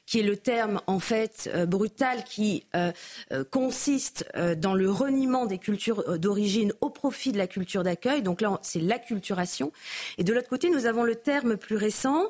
qui 0.06 0.20
est 0.20 0.24
le 0.24 0.38
terme 0.38 0.82
en 0.88 1.00
fait 1.00 1.50
euh, 1.54 1.66
brutal 1.66 2.24
qui 2.24 2.66
euh, 2.76 2.92
euh, 3.32 3.44
consiste 3.44 4.26
dans 4.58 4.74
le 4.74 4.90
reniement 4.90 5.46
des 5.46 5.58
cultures 5.58 6.20
d'origine 6.20 6.74
au 6.82 6.90
profit 6.90 7.32
de 7.32 7.38
la 7.38 7.48
culture 7.48 7.84
d'accueil. 7.84 8.22
Donc 8.22 8.42
là, 8.42 8.60
c'est 8.62 8.80
l'acculturation. 8.80 9.72
Et 10.18 10.24
de 10.24 10.34
l'autre 10.34 10.50
côté, 10.50 10.70
nous 10.70 10.86
avons 10.86 11.04
le 11.04 11.16
terme 11.16 11.58
plus 11.58 11.76
récent, 11.76 12.30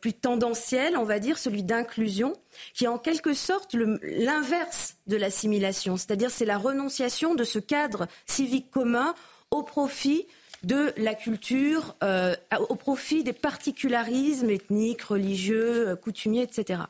plus 0.00 0.12
tendanciel, 0.12 0.96
on 0.96 1.04
va 1.04 1.18
dire, 1.18 1.38
celui 1.38 1.62
d'inclusion, 1.62 2.34
qui 2.74 2.84
est 2.84 2.88
en 2.88 2.98
quelque 2.98 3.34
sorte 3.34 3.74
l'inverse 3.74 4.96
de 5.06 5.16
l'assimilation. 5.16 5.96
C'est-à-dire, 5.96 6.30
c'est 6.30 6.44
la 6.44 6.58
renonciation 6.58 7.34
de 7.34 7.44
ce 7.44 7.58
cadre 7.58 8.06
civique 8.26 8.70
commun 8.70 9.14
au 9.50 9.62
profit 9.62 10.26
de 10.66 10.92
la 10.96 11.14
culture 11.14 11.94
euh, 12.02 12.34
au 12.68 12.74
profit 12.74 13.22
des 13.22 13.32
particularismes 13.32 14.50
ethniques, 14.50 15.02
religieux, 15.02 15.90
euh, 15.90 15.96
coutumiers, 15.96 16.42
etc. 16.42 16.80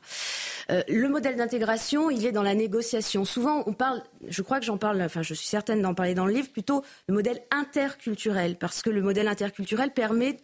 Euh, 0.71 0.83
le 0.89 1.09
modèle 1.11 1.37
d'intégration, 1.37 2.09
il 2.09 2.25
est 2.25 2.33
dans 2.33 2.43
la 2.43 2.55
négociation. 2.55 3.27
Souvent, 3.27 3.65
on 3.67 3.75
parle, 3.75 4.03
je 4.27 4.41
crois 4.41 4.61
que 4.61 4.65
j'en 4.65 4.79
parle, 4.79 5.03
enfin, 5.03 5.23
je 5.23 5.35
suis 5.35 5.47
certaine 5.47 5.83
d'en 5.83 5.93
parler 5.93 6.15
dans 6.15 6.25
le 6.25 6.33
livre, 6.33 6.49
plutôt 6.49 6.83
le 7.07 7.15
modèle 7.15 7.43
interculturel, 7.51 8.57
parce 8.57 8.81
que 8.81 8.89
le 8.89 9.03
modèle 9.03 9.29
interculturel 9.29 9.91
permet 9.91 10.39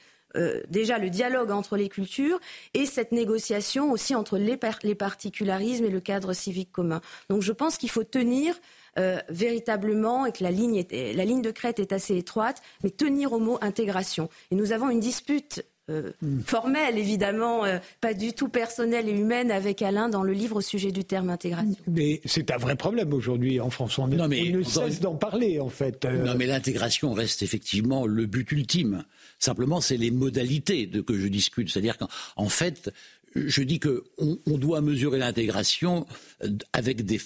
déjà 0.70 0.96
le 0.96 1.10
dialogue 1.10 1.50
entre 1.50 1.76
les 1.76 1.90
cultures 1.90 2.40
et 2.72 2.86
cette 2.86 3.12
négociation 3.12 3.92
aussi 3.92 4.14
entre 4.14 4.38
les 4.38 4.56
particularismes 4.94 5.84
et 5.84 5.90
le 5.90 6.00
cadre 6.00 6.32
civique 6.32 6.72
commun. 6.72 7.02
Donc 7.28 7.42
je 7.42 7.52
pense 7.52 7.76
qu'il 7.76 7.90
faut 7.90 8.02
tenir 8.02 8.54
euh, 8.98 9.18
véritablement 9.28 10.26
et 10.26 10.32
que 10.32 10.42
la 10.42 10.50
ligne, 10.50 10.76
est, 10.76 11.14
la 11.14 11.24
ligne 11.24 11.42
de 11.42 11.50
crête 11.50 11.78
est 11.78 11.92
assez 11.92 12.16
étroite, 12.16 12.60
mais 12.82 12.90
tenir 12.90 13.32
au 13.32 13.38
mot 13.38 13.58
intégration. 13.60 14.28
Et 14.50 14.54
nous 14.54 14.72
avons 14.72 14.90
une 14.90 15.00
dispute 15.00 15.64
euh, 15.90 16.12
mm. 16.22 16.40
formelle, 16.42 16.96
évidemment, 16.96 17.64
euh, 17.64 17.78
pas 18.00 18.14
du 18.14 18.32
tout 18.32 18.48
personnelle 18.48 19.08
et 19.08 19.12
humaine 19.12 19.50
avec 19.50 19.82
Alain 19.82 20.08
dans 20.08 20.22
le 20.22 20.32
livre 20.32 20.56
au 20.56 20.60
sujet 20.60 20.92
du 20.92 21.04
terme 21.04 21.28
intégration. 21.28 21.76
Mais 21.88 22.20
c'est 22.24 22.52
un 22.52 22.56
vrai 22.56 22.76
problème 22.76 23.12
aujourd'hui 23.12 23.60
en 23.60 23.68
France. 23.68 23.98
On, 23.98 24.06
non, 24.06 24.28
mais, 24.28 24.52
on 24.52 24.58
ne 24.58 24.62
cesse 24.62 25.00
d'en 25.00 25.16
parler, 25.16 25.58
en 25.58 25.70
fait. 25.70 26.04
Euh... 26.04 26.24
Non, 26.24 26.34
mais 26.36 26.46
l'intégration 26.46 27.12
reste 27.14 27.42
effectivement 27.42 28.06
le 28.06 28.26
but 28.26 28.52
ultime. 28.52 29.04
Simplement, 29.38 29.80
c'est 29.80 29.96
les 29.96 30.12
modalités 30.12 30.86
de 30.86 31.00
que 31.00 31.18
je 31.18 31.26
discute. 31.26 31.68
C'est-à-dire 31.68 31.98
qu'en 31.98 32.48
fait, 32.48 32.92
je 33.34 33.62
dis 33.62 33.80
qu'on 33.80 34.00
on 34.46 34.58
doit 34.58 34.80
mesurer 34.80 35.18
l'intégration 35.18 36.06
euh, 36.44 36.48
avec 36.72 37.04
des, 37.04 37.20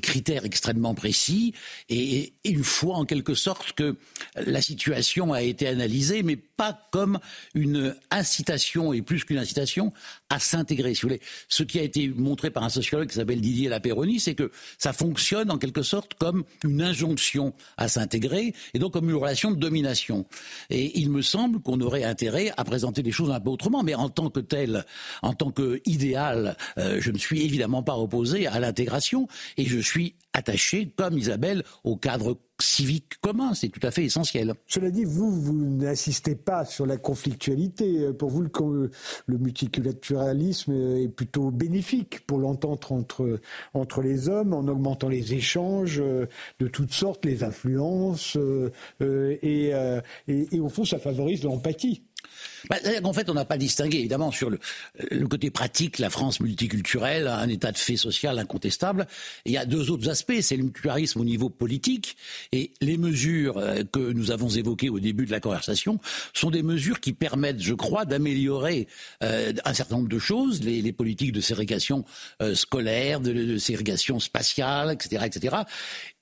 critères 0.00 0.44
extrêmement 0.44 0.94
précis 0.94 1.54
et 1.88 2.32
une 2.44 2.64
fois 2.64 2.96
en 2.96 3.04
quelque 3.04 3.34
sorte 3.34 3.72
que 3.72 3.96
la 4.34 4.60
situation 4.60 5.32
a 5.32 5.42
été 5.42 5.66
analysée, 5.66 6.22
mais 6.22 6.36
pas 6.36 6.78
comme 6.90 7.18
une 7.54 7.94
incitation 8.10 8.92
et 8.92 9.02
plus 9.02 9.24
qu'une 9.24 9.38
incitation 9.38 9.92
à 10.30 10.38
s'intégrer. 10.38 10.94
Ce 11.48 11.62
qui 11.62 11.78
a 11.78 11.82
été 11.82 12.08
montré 12.08 12.50
par 12.50 12.62
un 12.62 12.68
sociologue 12.68 13.08
qui 13.08 13.14
s'appelle 13.14 13.40
Didier 13.40 13.68
Lapéronie, 13.68 14.20
c'est 14.20 14.34
que 14.34 14.50
ça 14.78 14.92
fonctionne 14.92 15.50
en 15.50 15.58
quelque 15.58 15.82
sorte 15.82 16.14
comme 16.14 16.44
une 16.64 16.82
injonction 16.82 17.54
à 17.76 17.88
s'intégrer 17.88 18.54
et 18.74 18.78
donc 18.78 18.92
comme 18.92 19.08
une 19.10 19.16
relation 19.16 19.50
de 19.50 19.56
domination. 19.56 20.26
Et 20.70 20.98
il 20.98 21.10
me 21.10 21.22
semble 21.22 21.60
qu'on 21.60 21.80
aurait 21.80 22.04
intérêt 22.04 22.52
à 22.56 22.64
présenter 22.64 23.02
les 23.02 23.12
choses 23.12 23.30
un 23.30 23.40
peu 23.40 23.50
autrement, 23.50 23.82
mais 23.82 23.94
en 23.94 24.08
tant 24.08 24.30
que 24.30 24.40
tel, 24.40 24.55
en 25.22 25.34
tant 25.34 25.50
qu'idéal, 25.50 26.56
euh, 26.78 26.98
je 27.00 27.10
ne 27.10 27.18
suis 27.18 27.44
évidemment 27.44 27.82
pas 27.82 27.96
opposé 27.96 28.46
à 28.46 28.60
l'intégration 28.60 29.28
et 29.56 29.64
je 29.64 29.78
suis 29.78 30.14
attaché, 30.32 30.92
comme 30.96 31.16
Isabelle, 31.16 31.62
au 31.84 31.96
cadre 31.96 32.38
civique 32.60 33.18
commun. 33.20 33.54
C'est 33.54 33.68
tout 33.68 33.84
à 33.86 33.90
fait 33.90 34.04
essentiel. 34.04 34.54
Cela 34.66 34.90
dit, 34.90 35.04
vous, 35.04 35.30
vous 35.30 35.54
n'insistez 35.54 36.34
pas 36.34 36.64
sur 36.64 36.86
la 36.86 36.96
conflictualité. 36.96 38.12
Pour 38.12 38.30
vous, 38.30 38.42
le, 38.42 39.38
multiculturalisme 39.38 40.72
est 40.72 41.08
plutôt 41.08 41.50
bénéfique 41.50 42.26
pour 42.26 42.38
l'entente 42.38 42.90
entre, 42.92 43.40
entre 43.74 44.02
les 44.02 44.28
hommes, 44.28 44.52
en 44.52 44.66
augmentant 44.68 45.08
les 45.08 45.34
échanges 45.34 46.00
euh, 46.00 46.26
de 46.58 46.68
toutes 46.68 46.92
sortes, 46.92 47.24
les 47.24 47.42
influences, 47.42 48.36
euh, 48.36 48.70
et, 49.42 49.72
et 50.28 50.60
au 50.60 50.68
fond, 50.68 50.84
ça 50.84 50.98
favorise 50.98 51.44
l'empathie. 51.44 52.02
Bah, 52.68 52.76
en 53.04 53.12
fait, 53.12 53.30
on 53.30 53.34
n'a 53.34 53.44
pas 53.44 53.58
distingué, 53.58 53.98
évidemment, 53.98 54.30
sur 54.30 54.50
le, 54.50 54.58
côté 55.28 55.50
pratique, 55.50 55.98
la 55.98 56.10
France 56.10 56.40
multiculturelle, 56.40 57.28
un 57.28 57.48
état 57.48 57.72
de 57.72 57.78
fait 57.78 57.96
social 57.96 58.38
incontestable. 58.38 59.06
Et 59.44 59.50
il 59.50 59.52
y 59.52 59.58
a 59.58 59.66
deux 59.66 59.90
autres 59.90 60.08
aspects. 60.08 60.40
C'est 60.40 60.56
le 60.56 60.64
multiculturalisme 60.64 61.20
au 61.20 61.24
niveau 61.24 61.48
politique 61.48 62.16
et 62.52 62.72
les 62.80 62.98
mesures 62.98 63.58
euh, 63.58 63.82
que 63.90 64.12
nous 64.12 64.30
avons 64.30 64.48
évoquées 64.48 64.88
au 64.88 65.00
début 65.00 65.26
de 65.26 65.30
la 65.30 65.40
conversation 65.40 65.98
sont 66.32 66.50
des 66.50 66.62
mesures 66.62 67.00
qui 67.00 67.12
permettent, 67.12 67.62
je 67.62 67.74
crois, 67.74 68.04
d'améliorer 68.04 68.88
euh, 69.22 69.52
un 69.64 69.74
certain 69.74 69.96
nombre 69.96 70.08
de 70.08 70.18
choses, 70.18 70.62
les, 70.62 70.82
les 70.82 70.92
politiques 70.92 71.32
de 71.32 71.40
ségrégation 71.40 72.04
euh, 72.42 72.54
scolaire, 72.54 73.20
de, 73.20 73.32
de 73.32 73.58
ségrégation 73.58 74.20
spatiale, 74.20 74.92
etc., 74.92 75.24
etc. 75.26 75.56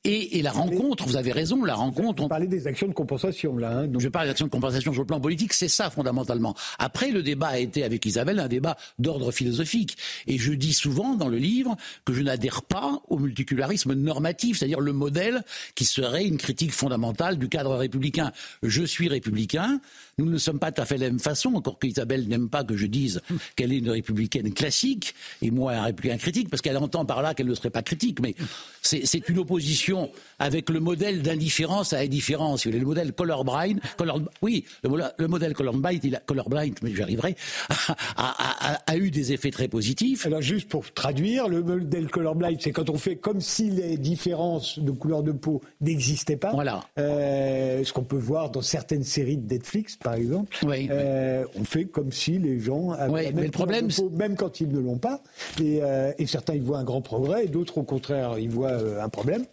Et, 0.06 0.38
et, 0.38 0.42
la 0.42 0.52
rencontre, 0.52 1.06
vous 1.06 1.16
avez 1.16 1.32
raison, 1.32 1.64
la 1.64 1.74
rencontre. 1.74 2.22
On 2.22 2.28
parlait 2.28 2.46
des 2.46 2.66
actions 2.66 2.86
de 2.86 2.92
compensation 2.92 3.56
là. 3.56 3.78
Hein, 3.78 3.86
donc... 3.86 4.02
Je 4.02 4.08
parle 4.08 4.26
d'actions 4.26 4.44
de 4.44 4.50
compensation 4.50 4.92
sur 4.92 5.00
le 5.00 5.06
plan 5.06 5.18
politique, 5.18 5.54
c'est 5.54 5.68
ça 5.68 5.88
fondamentalement. 5.88 6.54
Après, 6.78 7.10
le 7.10 7.22
débat 7.22 7.48
a 7.48 7.58
été 7.58 7.84
avec 7.84 8.04
Isabelle 8.04 8.38
un 8.38 8.48
débat 8.48 8.76
d'ordre 8.98 9.32
philosophique. 9.32 9.96
Et 10.26 10.36
je 10.36 10.52
dis 10.52 10.74
souvent 10.74 11.14
dans 11.14 11.28
le 11.28 11.38
livre 11.38 11.76
que 12.04 12.12
je 12.12 12.20
n'adhère 12.20 12.62
pas 12.62 13.00
au 13.08 13.18
multiculturalisme 13.18 13.94
normatif, 13.94 14.58
c'est-à-dire 14.58 14.80
le 14.80 14.92
modèle 14.92 15.42
qui 15.74 15.86
serait 15.86 16.26
une 16.26 16.36
critique 16.36 16.72
fondamentale 16.72 17.38
du 17.38 17.48
cadre 17.48 17.74
républicain. 17.74 18.32
Je 18.62 18.84
suis 18.84 19.08
républicain, 19.08 19.80
nous 20.18 20.26
ne 20.26 20.38
sommes 20.38 20.58
pas 20.58 20.72
tout 20.72 20.82
à 20.82 20.84
fait 20.84 20.96
de 20.96 21.02
la 21.02 21.10
même 21.10 21.20
façon, 21.20 21.54
encore 21.54 21.78
qu'Isabelle 21.78 22.28
n'aime 22.28 22.48
pas 22.48 22.64
que 22.64 22.76
je 22.76 22.86
dise 22.86 23.20
qu'elle 23.56 23.72
est 23.72 23.78
une 23.78 23.90
républicaine 23.90 24.52
classique, 24.52 25.14
et 25.42 25.50
moi 25.50 25.72
un 25.72 25.84
républicain 25.84 26.18
critique, 26.18 26.48
parce 26.48 26.62
qu'elle 26.62 26.76
entend 26.76 27.04
par 27.04 27.22
là 27.22 27.34
qu'elle 27.34 27.46
ne 27.46 27.54
serait 27.54 27.70
pas 27.70 27.82
critique, 27.82 28.20
mais 28.20 28.34
c'est 28.82 29.28
une 29.28 29.38
opposition 29.38 30.10
avec 30.38 30.70
le 30.70 30.80
modèle 30.80 31.22
d'indifférence 31.22 31.92
à 31.92 31.98
indifférence. 31.98 32.66
Le 32.66 32.78
modèle 32.80 33.12
colorblind, 33.12 33.80
color, 33.96 34.20
oui, 34.42 34.64
le, 34.82 34.90
le 35.16 35.28
modèle 35.28 35.54
colorblind, 35.54 36.00
il 36.04 36.16
a, 36.16 36.20
colorblind, 36.20 36.74
mais 36.82 36.94
j'arriverai, 36.94 37.36
a, 37.68 37.74
a, 38.16 38.72
a, 38.72 38.92
a, 38.92 38.96
eu 38.96 39.10
des 39.10 39.32
effets 39.32 39.50
très 39.50 39.68
positifs. 39.68 40.26
Alors 40.26 40.42
juste 40.42 40.68
pour 40.68 40.92
traduire, 40.92 41.48
le 41.48 41.62
modèle 41.62 42.08
colorblind, 42.08 42.60
c'est 42.60 42.72
quand 42.72 42.90
on 42.90 42.98
fait 42.98 43.16
comme 43.16 43.40
si 43.40 43.70
les 43.70 43.96
différences 43.96 44.78
de 44.78 44.90
couleur 44.90 45.22
de 45.22 45.32
peau 45.32 45.60
n'existaient 45.80 46.36
pas. 46.36 46.52
Voilà. 46.52 46.84
Euh, 46.98 47.82
ce 47.84 47.92
qu'on 47.92 48.04
peut 48.04 48.16
voir 48.16 48.50
dans 48.50 48.62
certaines 48.62 49.04
séries 49.04 49.36
de 49.36 49.52
Netflix, 49.52 49.96
par 50.04 50.14
exemple. 50.14 50.56
Oui, 50.62 50.86
euh, 50.90 51.44
on 51.58 51.64
fait 51.64 51.86
comme 51.86 52.12
si 52.12 52.38
les 52.38 52.60
gens 52.60 52.90
avaient 52.90 53.12
oui, 53.12 53.22
la 53.22 53.26
même 53.28 53.36
mais 53.36 53.44
le 53.46 53.50
problème, 53.50 53.88
peau, 53.88 54.10
même 54.10 54.36
quand 54.36 54.60
ils 54.60 54.68
ne 54.68 54.78
l'ont 54.78 54.98
pas. 54.98 55.20
Et, 55.60 55.80
euh, 55.82 56.12
et, 56.18 56.26
certains, 56.26 56.54
ils 56.54 56.62
voient 56.62 56.78
un 56.78 56.84
grand 56.84 57.00
progrès, 57.00 57.46
et 57.46 57.48
d'autres, 57.48 57.78
au 57.78 57.82
contraire, 57.82 58.38
ils 58.38 58.50
voient 58.50 58.68
euh, 58.68 59.02
un 59.02 59.08
problème. 59.08 59.46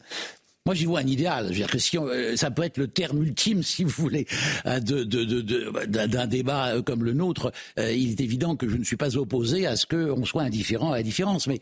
Moi, 0.67 0.75
j'y 0.75 0.85
vois 0.85 0.99
un 0.99 1.07
idéal. 1.07 1.45
Je 1.45 1.49
veux 1.49 1.55
dire 1.55 1.71
que 1.71 1.79
si 1.79 1.97
euh, 1.97 2.35
ça 2.35 2.51
peut 2.51 2.61
être 2.61 2.77
le 2.77 2.87
terme 2.87 3.23
ultime, 3.23 3.63
si 3.63 3.83
vous 3.83 3.89
voulez, 3.89 4.27
euh, 4.67 4.79
de, 4.79 5.03
de, 5.03 5.23
de, 5.23 5.71
d'un 5.87 6.27
débat 6.27 6.67
euh, 6.67 6.83
comme 6.83 7.03
le 7.03 7.13
nôtre. 7.13 7.51
il 7.77 8.11
est 8.11 8.21
évident 8.21 8.55
que 8.55 8.69
je 8.69 8.77
ne 8.77 8.83
suis 8.83 8.95
pas 8.95 9.17
opposé 9.17 9.65
à 9.65 9.75
ce 9.75 9.87
qu'on 9.87 10.23
soit 10.23 10.43
indifférent 10.43 10.91
à 10.91 10.97
la 10.97 11.01
différence. 11.01 11.47
Mais 11.47 11.61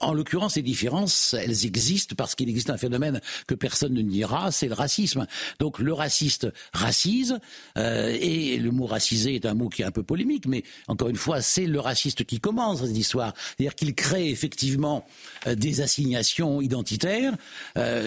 en 0.00 0.14
l'occurrence, 0.14 0.54
les 0.54 0.62
différences, 0.62 1.34
elles 1.34 1.66
existent 1.66 2.14
parce 2.16 2.36
qu'il 2.36 2.48
existe 2.48 2.70
un 2.70 2.76
phénomène 2.76 3.20
que 3.48 3.56
personne 3.56 3.94
ne 3.94 4.02
niera, 4.02 4.52
c'est 4.52 4.68
le 4.68 4.74
racisme. 4.74 5.26
Donc 5.58 5.80
le 5.80 5.92
raciste 5.92 6.46
racise, 6.72 7.38
et 7.76 8.58
le 8.58 8.70
mot 8.70 8.86
racisé 8.86 9.34
est 9.34 9.46
un 9.46 9.54
mot 9.54 9.68
qui 9.68 9.82
est 9.82 9.86
un 9.86 9.90
peu 9.90 10.04
polémique, 10.04 10.46
mais 10.46 10.62
encore 10.86 11.08
une 11.08 11.16
fois, 11.16 11.42
c'est 11.42 11.66
le 11.66 11.80
raciste 11.80 12.24
qui 12.24 12.38
commence 12.38 12.80
cette 12.80 12.96
histoire. 12.96 13.32
C'est-à-dire 13.36 13.74
qu'il 13.74 13.94
crée 13.94 14.30
effectivement 14.30 15.04
des 15.46 15.80
assignations 15.80 16.60
identitaires 16.60 17.34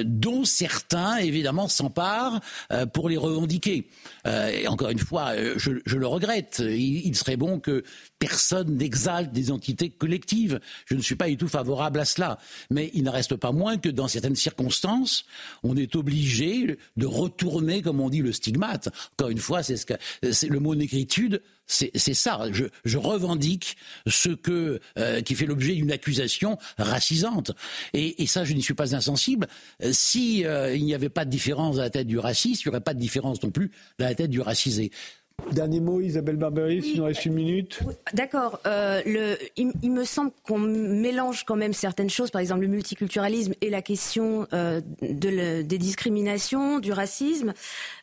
dont 0.04 0.46
certains, 0.46 1.18
évidemment, 1.18 1.68
s'emparent 1.68 2.40
euh, 2.72 2.86
pour 2.86 3.10
les 3.10 3.18
revendiquer. 3.18 3.88
Euh, 4.26 4.50
et 4.50 4.68
encore 4.68 4.90
une 4.90 5.00
fois, 5.00 5.34
euh, 5.36 5.54
je, 5.58 5.72
le 5.72 6.08
regrette. 6.08 6.62
Il, 6.66 7.16
serait 7.16 7.38
bon 7.38 7.60
que 7.60 7.84
personne 8.20 8.78
n'exalte 8.78 9.32
des 9.32 9.52
entités 9.52 9.90
collectives. 9.90 10.60
Je 10.86 10.96
ne 10.96 11.02
suis 11.02 11.16
pas 11.16 11.28
du 11.28 11.38
tout 11.38 11.48
favorable 11.48 12.00
à 12.00 12.06
cela. 12.06 12.38
Mais 12.70 12.92
il 12.94 13.04
ne 13.04 13.10
reste 13.10 13.36
pas 13.36 13.52
moins 13.52 13.78
que 13.78 13.90
dans 13.90 14.08
certaines 14.08 14.36
circonstances, 14.36 15.26
on 15.64 15.76
est 15.76 15.96
obligé 15.96 16.78
de 16.98 17.06
retourner, 17.06 17.82
comme 17.82 18.00
on 18.00 18.10
dit, 18.10 18.22
le 18.22 18.32
stigmate. 18.32 18.90
Encore 19.14 19.30
une 19.30 19.40
fois, 19.40 19.64
c'est 19.64 19.78
ce 19.78 20.46
le 20.48 20.60
mot 20.60 20.76
négritude 20.76 21.42
c'est 21.68 22.14
ça. 22.14 22.48
Je, 22.52 22.98
revendique 22.98 23.78
ce 24.08 24.30
euh, 24.98 25.22
qui 25.22 25.36
fait 25.36 25.46
l'objet 25.46 25.74
d'une 25.74 25.92
accusation 25.92 26.58
racisante. 26.78 27.52
Et, 27.94 28.26
ça, 28.26 28.44
je 28.44 28.54
n'y 28.54 28.62
suis 28.62 28.74
pas 28.74 28.96
insensible. 28.96 29.48
Euh, 29.84 29.92
si 29.94 30.46
euh, 30.46 30.76
il 30.76 30.86
n'y 30.86 30.94
avait 30.94 31.10
pas 31.10 31.26
de 31.26 31.30
différence 31.30 31.78
à 31.78 31.82
la 31.82 31.90
tête 31.90 32.08
du 32.08 32.18
raciste, 32.18 32.64
il 32.64 32.68
n'y 32.68 32.72
aurait 32.72 32.82
pas 32.82 32.94
de 32.94 33.00
différence 33.00 33.44
non 33.44 33.52
plus 33.52 33.72
à 34.00 34.04
la 34.04 34.16
tête 34.16 34.30
du 34.30 34.42
racisé. 34.42 34.92
Dernier 35.52 35.80
mot, 35.80 36.02
Isabelle 36.02 36.36
Barberis, 36.36 36.82
il 36.84 36.98
nous 36.98 37.06
reste 37.06 37.26
une 37.26 37.34
minute. 37.34 37.80
D'accord. 38.14 38.60
Euh, 38.66 39.02
il, 39.56 39.92
me 39.92 40.04
semble 40.04 40.32
qu'on 40.44 40.58
mélange 40.58 41.46
quand 41.46 41.56
même 41.56 41.74
certaines 41.74 42.10
choses, 42.10 42.32
par 42.32 42.42
exemple 42.42 42.62
le 42.62 42.68
multiculturalisme 42.68 43.54
et 43.62 43.70
la 43.70 43.82
question 43.82 44.48
euh, 44.52 44.82
de 45.02 45.62
des 45.62 45.78
discriminations, 45.78 46.80
du 46.80 46.92
racisme. 46.92 47.54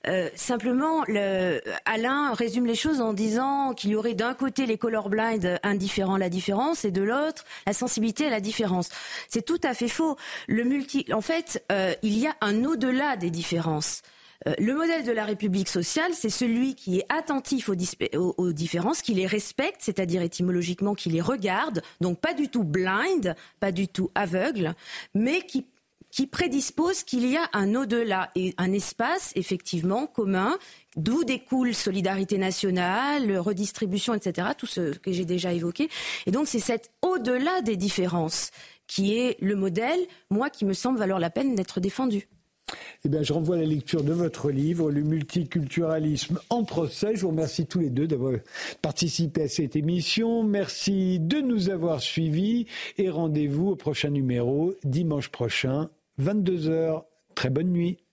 Euh, 0.07 0.31
simplement, 0.35 1.05
le, 1.07 1.61
Alain 1.85 2.33
résume 2.33 2.67
les 2.67 2.75
choses 2.75 3.01
en 3.01 3.13
disant 3.13 3.75
qu'il 3.75 3.91
y 3.91 3.97
aurait 3.97 4.15
d'un 4.15 4.35
côté 4.35 4.65
les 4.65 4.79
colorblind 4.79 5.59
indifférents 5.63 6.15
à 6.15 6.19
la 6.19 6.31
différence 6.31 6.85
et 6.85 6.91
de 6.91 7.03
l'autre 7.03 7.45
la 7.67 7.73
sensibilité 7.73 8.27
à 8.27 8.31
la 8.31 8.41
différence. 8.41 8.89
C'est 9.29 9.45
tout 9.45 9.61
à 9.63 9.75
fait 9.75 9.89
faux. 9.89 10.17
Le 10.49 10.65
multi, 10.65 11.05
en 11.13 11.21
fait, 11.21 11.65
il 12.03 12.19
y 12.19 12.27
a 12.27 12.35
un 12.41 12.65
au-delà 12.65 13.17
des 13.17 13.31
différences. 13.31 14.03
Euh, 14.47 14.55
le 14.59 14.75
modèle 14.75 15.05
de 15.05 15.13
la 15.13 15.25
République 15.25 15.69
sociale, 15.69 16.13
c'est 16.15 16.31
celui 16.31 16.75
qui 16.75 16.99
est 16.99 17.07
attentif 17.09 17.69
aux, 17.69 18.53
différences, 18.53 19.03
qui 19.03 19.15
les 19.15 19.27
respecte, 19.27 19.81
c'est-à-dire 19.81 20.23
étymologiquement 20.23 20.95
qui 20.95 21.11
les 21.11 21.21
regarde, 21.21 21.83
donc 22.01 22.21
pas 22.21 22.35
du 22.35 22.49
tout 22.49 22.65
blind, 22.65 23.35
pas 23.61 23.73
du 23.73 23.89
tout 23.89 24.11
aveugle, 24.15 24.75
mais 25.15 25.43
qui 25.43 25.67
qui 26.11 26.29
prédispose 26.29 27.03
qu'il 27.03 27.29
y 27.29 27.37
a 27.37 27.49
un 27.55 27.75
au-delà 27.75 28.31
et 28.37 28.55
un 28.57 28.73
espace 28.73 29.33
effectivement 29.35 30.07
commun, 30.07 30.57
d'où 30.95 31.25
découle 31.25 31.75
solidarité 31.75 32.39
nationale, 32.39 33.37
redistribution, 33.37 34.15
etc., 34.15 34.51
tout 34.57 34.67
ce 34.67 34.97
que 34.97 35.11
j'ai 35.11 35.25
déjà 35.25 35.53
évoqué. 35.53 35.89
Et 36.27 36.31
donc 36.31 36.47
c'est 36.47 36.61
cet 36.61 36.93
au-delà 37.03 37.63
des 37.63 37.77
différences 37.77 38.53
qui 38.87 39.19
est 39.19 39.37
le 39.41 39.57
modèle, 39.57 39.99
moi, 40.31 40.51
qui 40.51 40.65
me 40.65 40.73
semble 40.73 41.01
valoir 41.01 41.19
la 41.19 41.31
peine 41.31 41.57
d'être 41.57 41.81
défendu. 41.81 42.29
Eh 43.05 43.09
bien, 43.09 43.23
je 43.23 43.33
renvoie 43.33 43.57
à 43.57 43.59
la 43.59 43.67
lecture 43.67 44.03
de 44.03 44.13
votre 44.13 44.51
livre, 44.51 44.91
Le 44.91 45.03
multiculturalisme 45.03 46.41
en 46.49 46.65
procès. 46.65 47.15
Je 47.15 47.23
vous 47.23 47.29
remercie 47.29 47.67
tous 47.67 47.81
les 47.81 47.91
deux 47.91 48.07
d'avoir 48.07 48.39
participé 48.81 49.43
à 49.43 49.49
cette 49.49 49.77
émission. 49.77 50.43
Merci 50.43 51.19
de 51.21 51.41
nous 51.41 51.69
avoir 51.69 52.01
suivis 52.01 52.67
et 52.97 53.11
rendez-vous 53.11 53.71
au 53.71 53.77
prochain 53.77 54.11
numéro, 54.11 54.75
dimanche 54.85 55.29
prochain, 55.29 55.91
22h. 56.19 57.03
Très 57.35 57.51
bonne 57.51 57.71
nuit. 57.71 58.04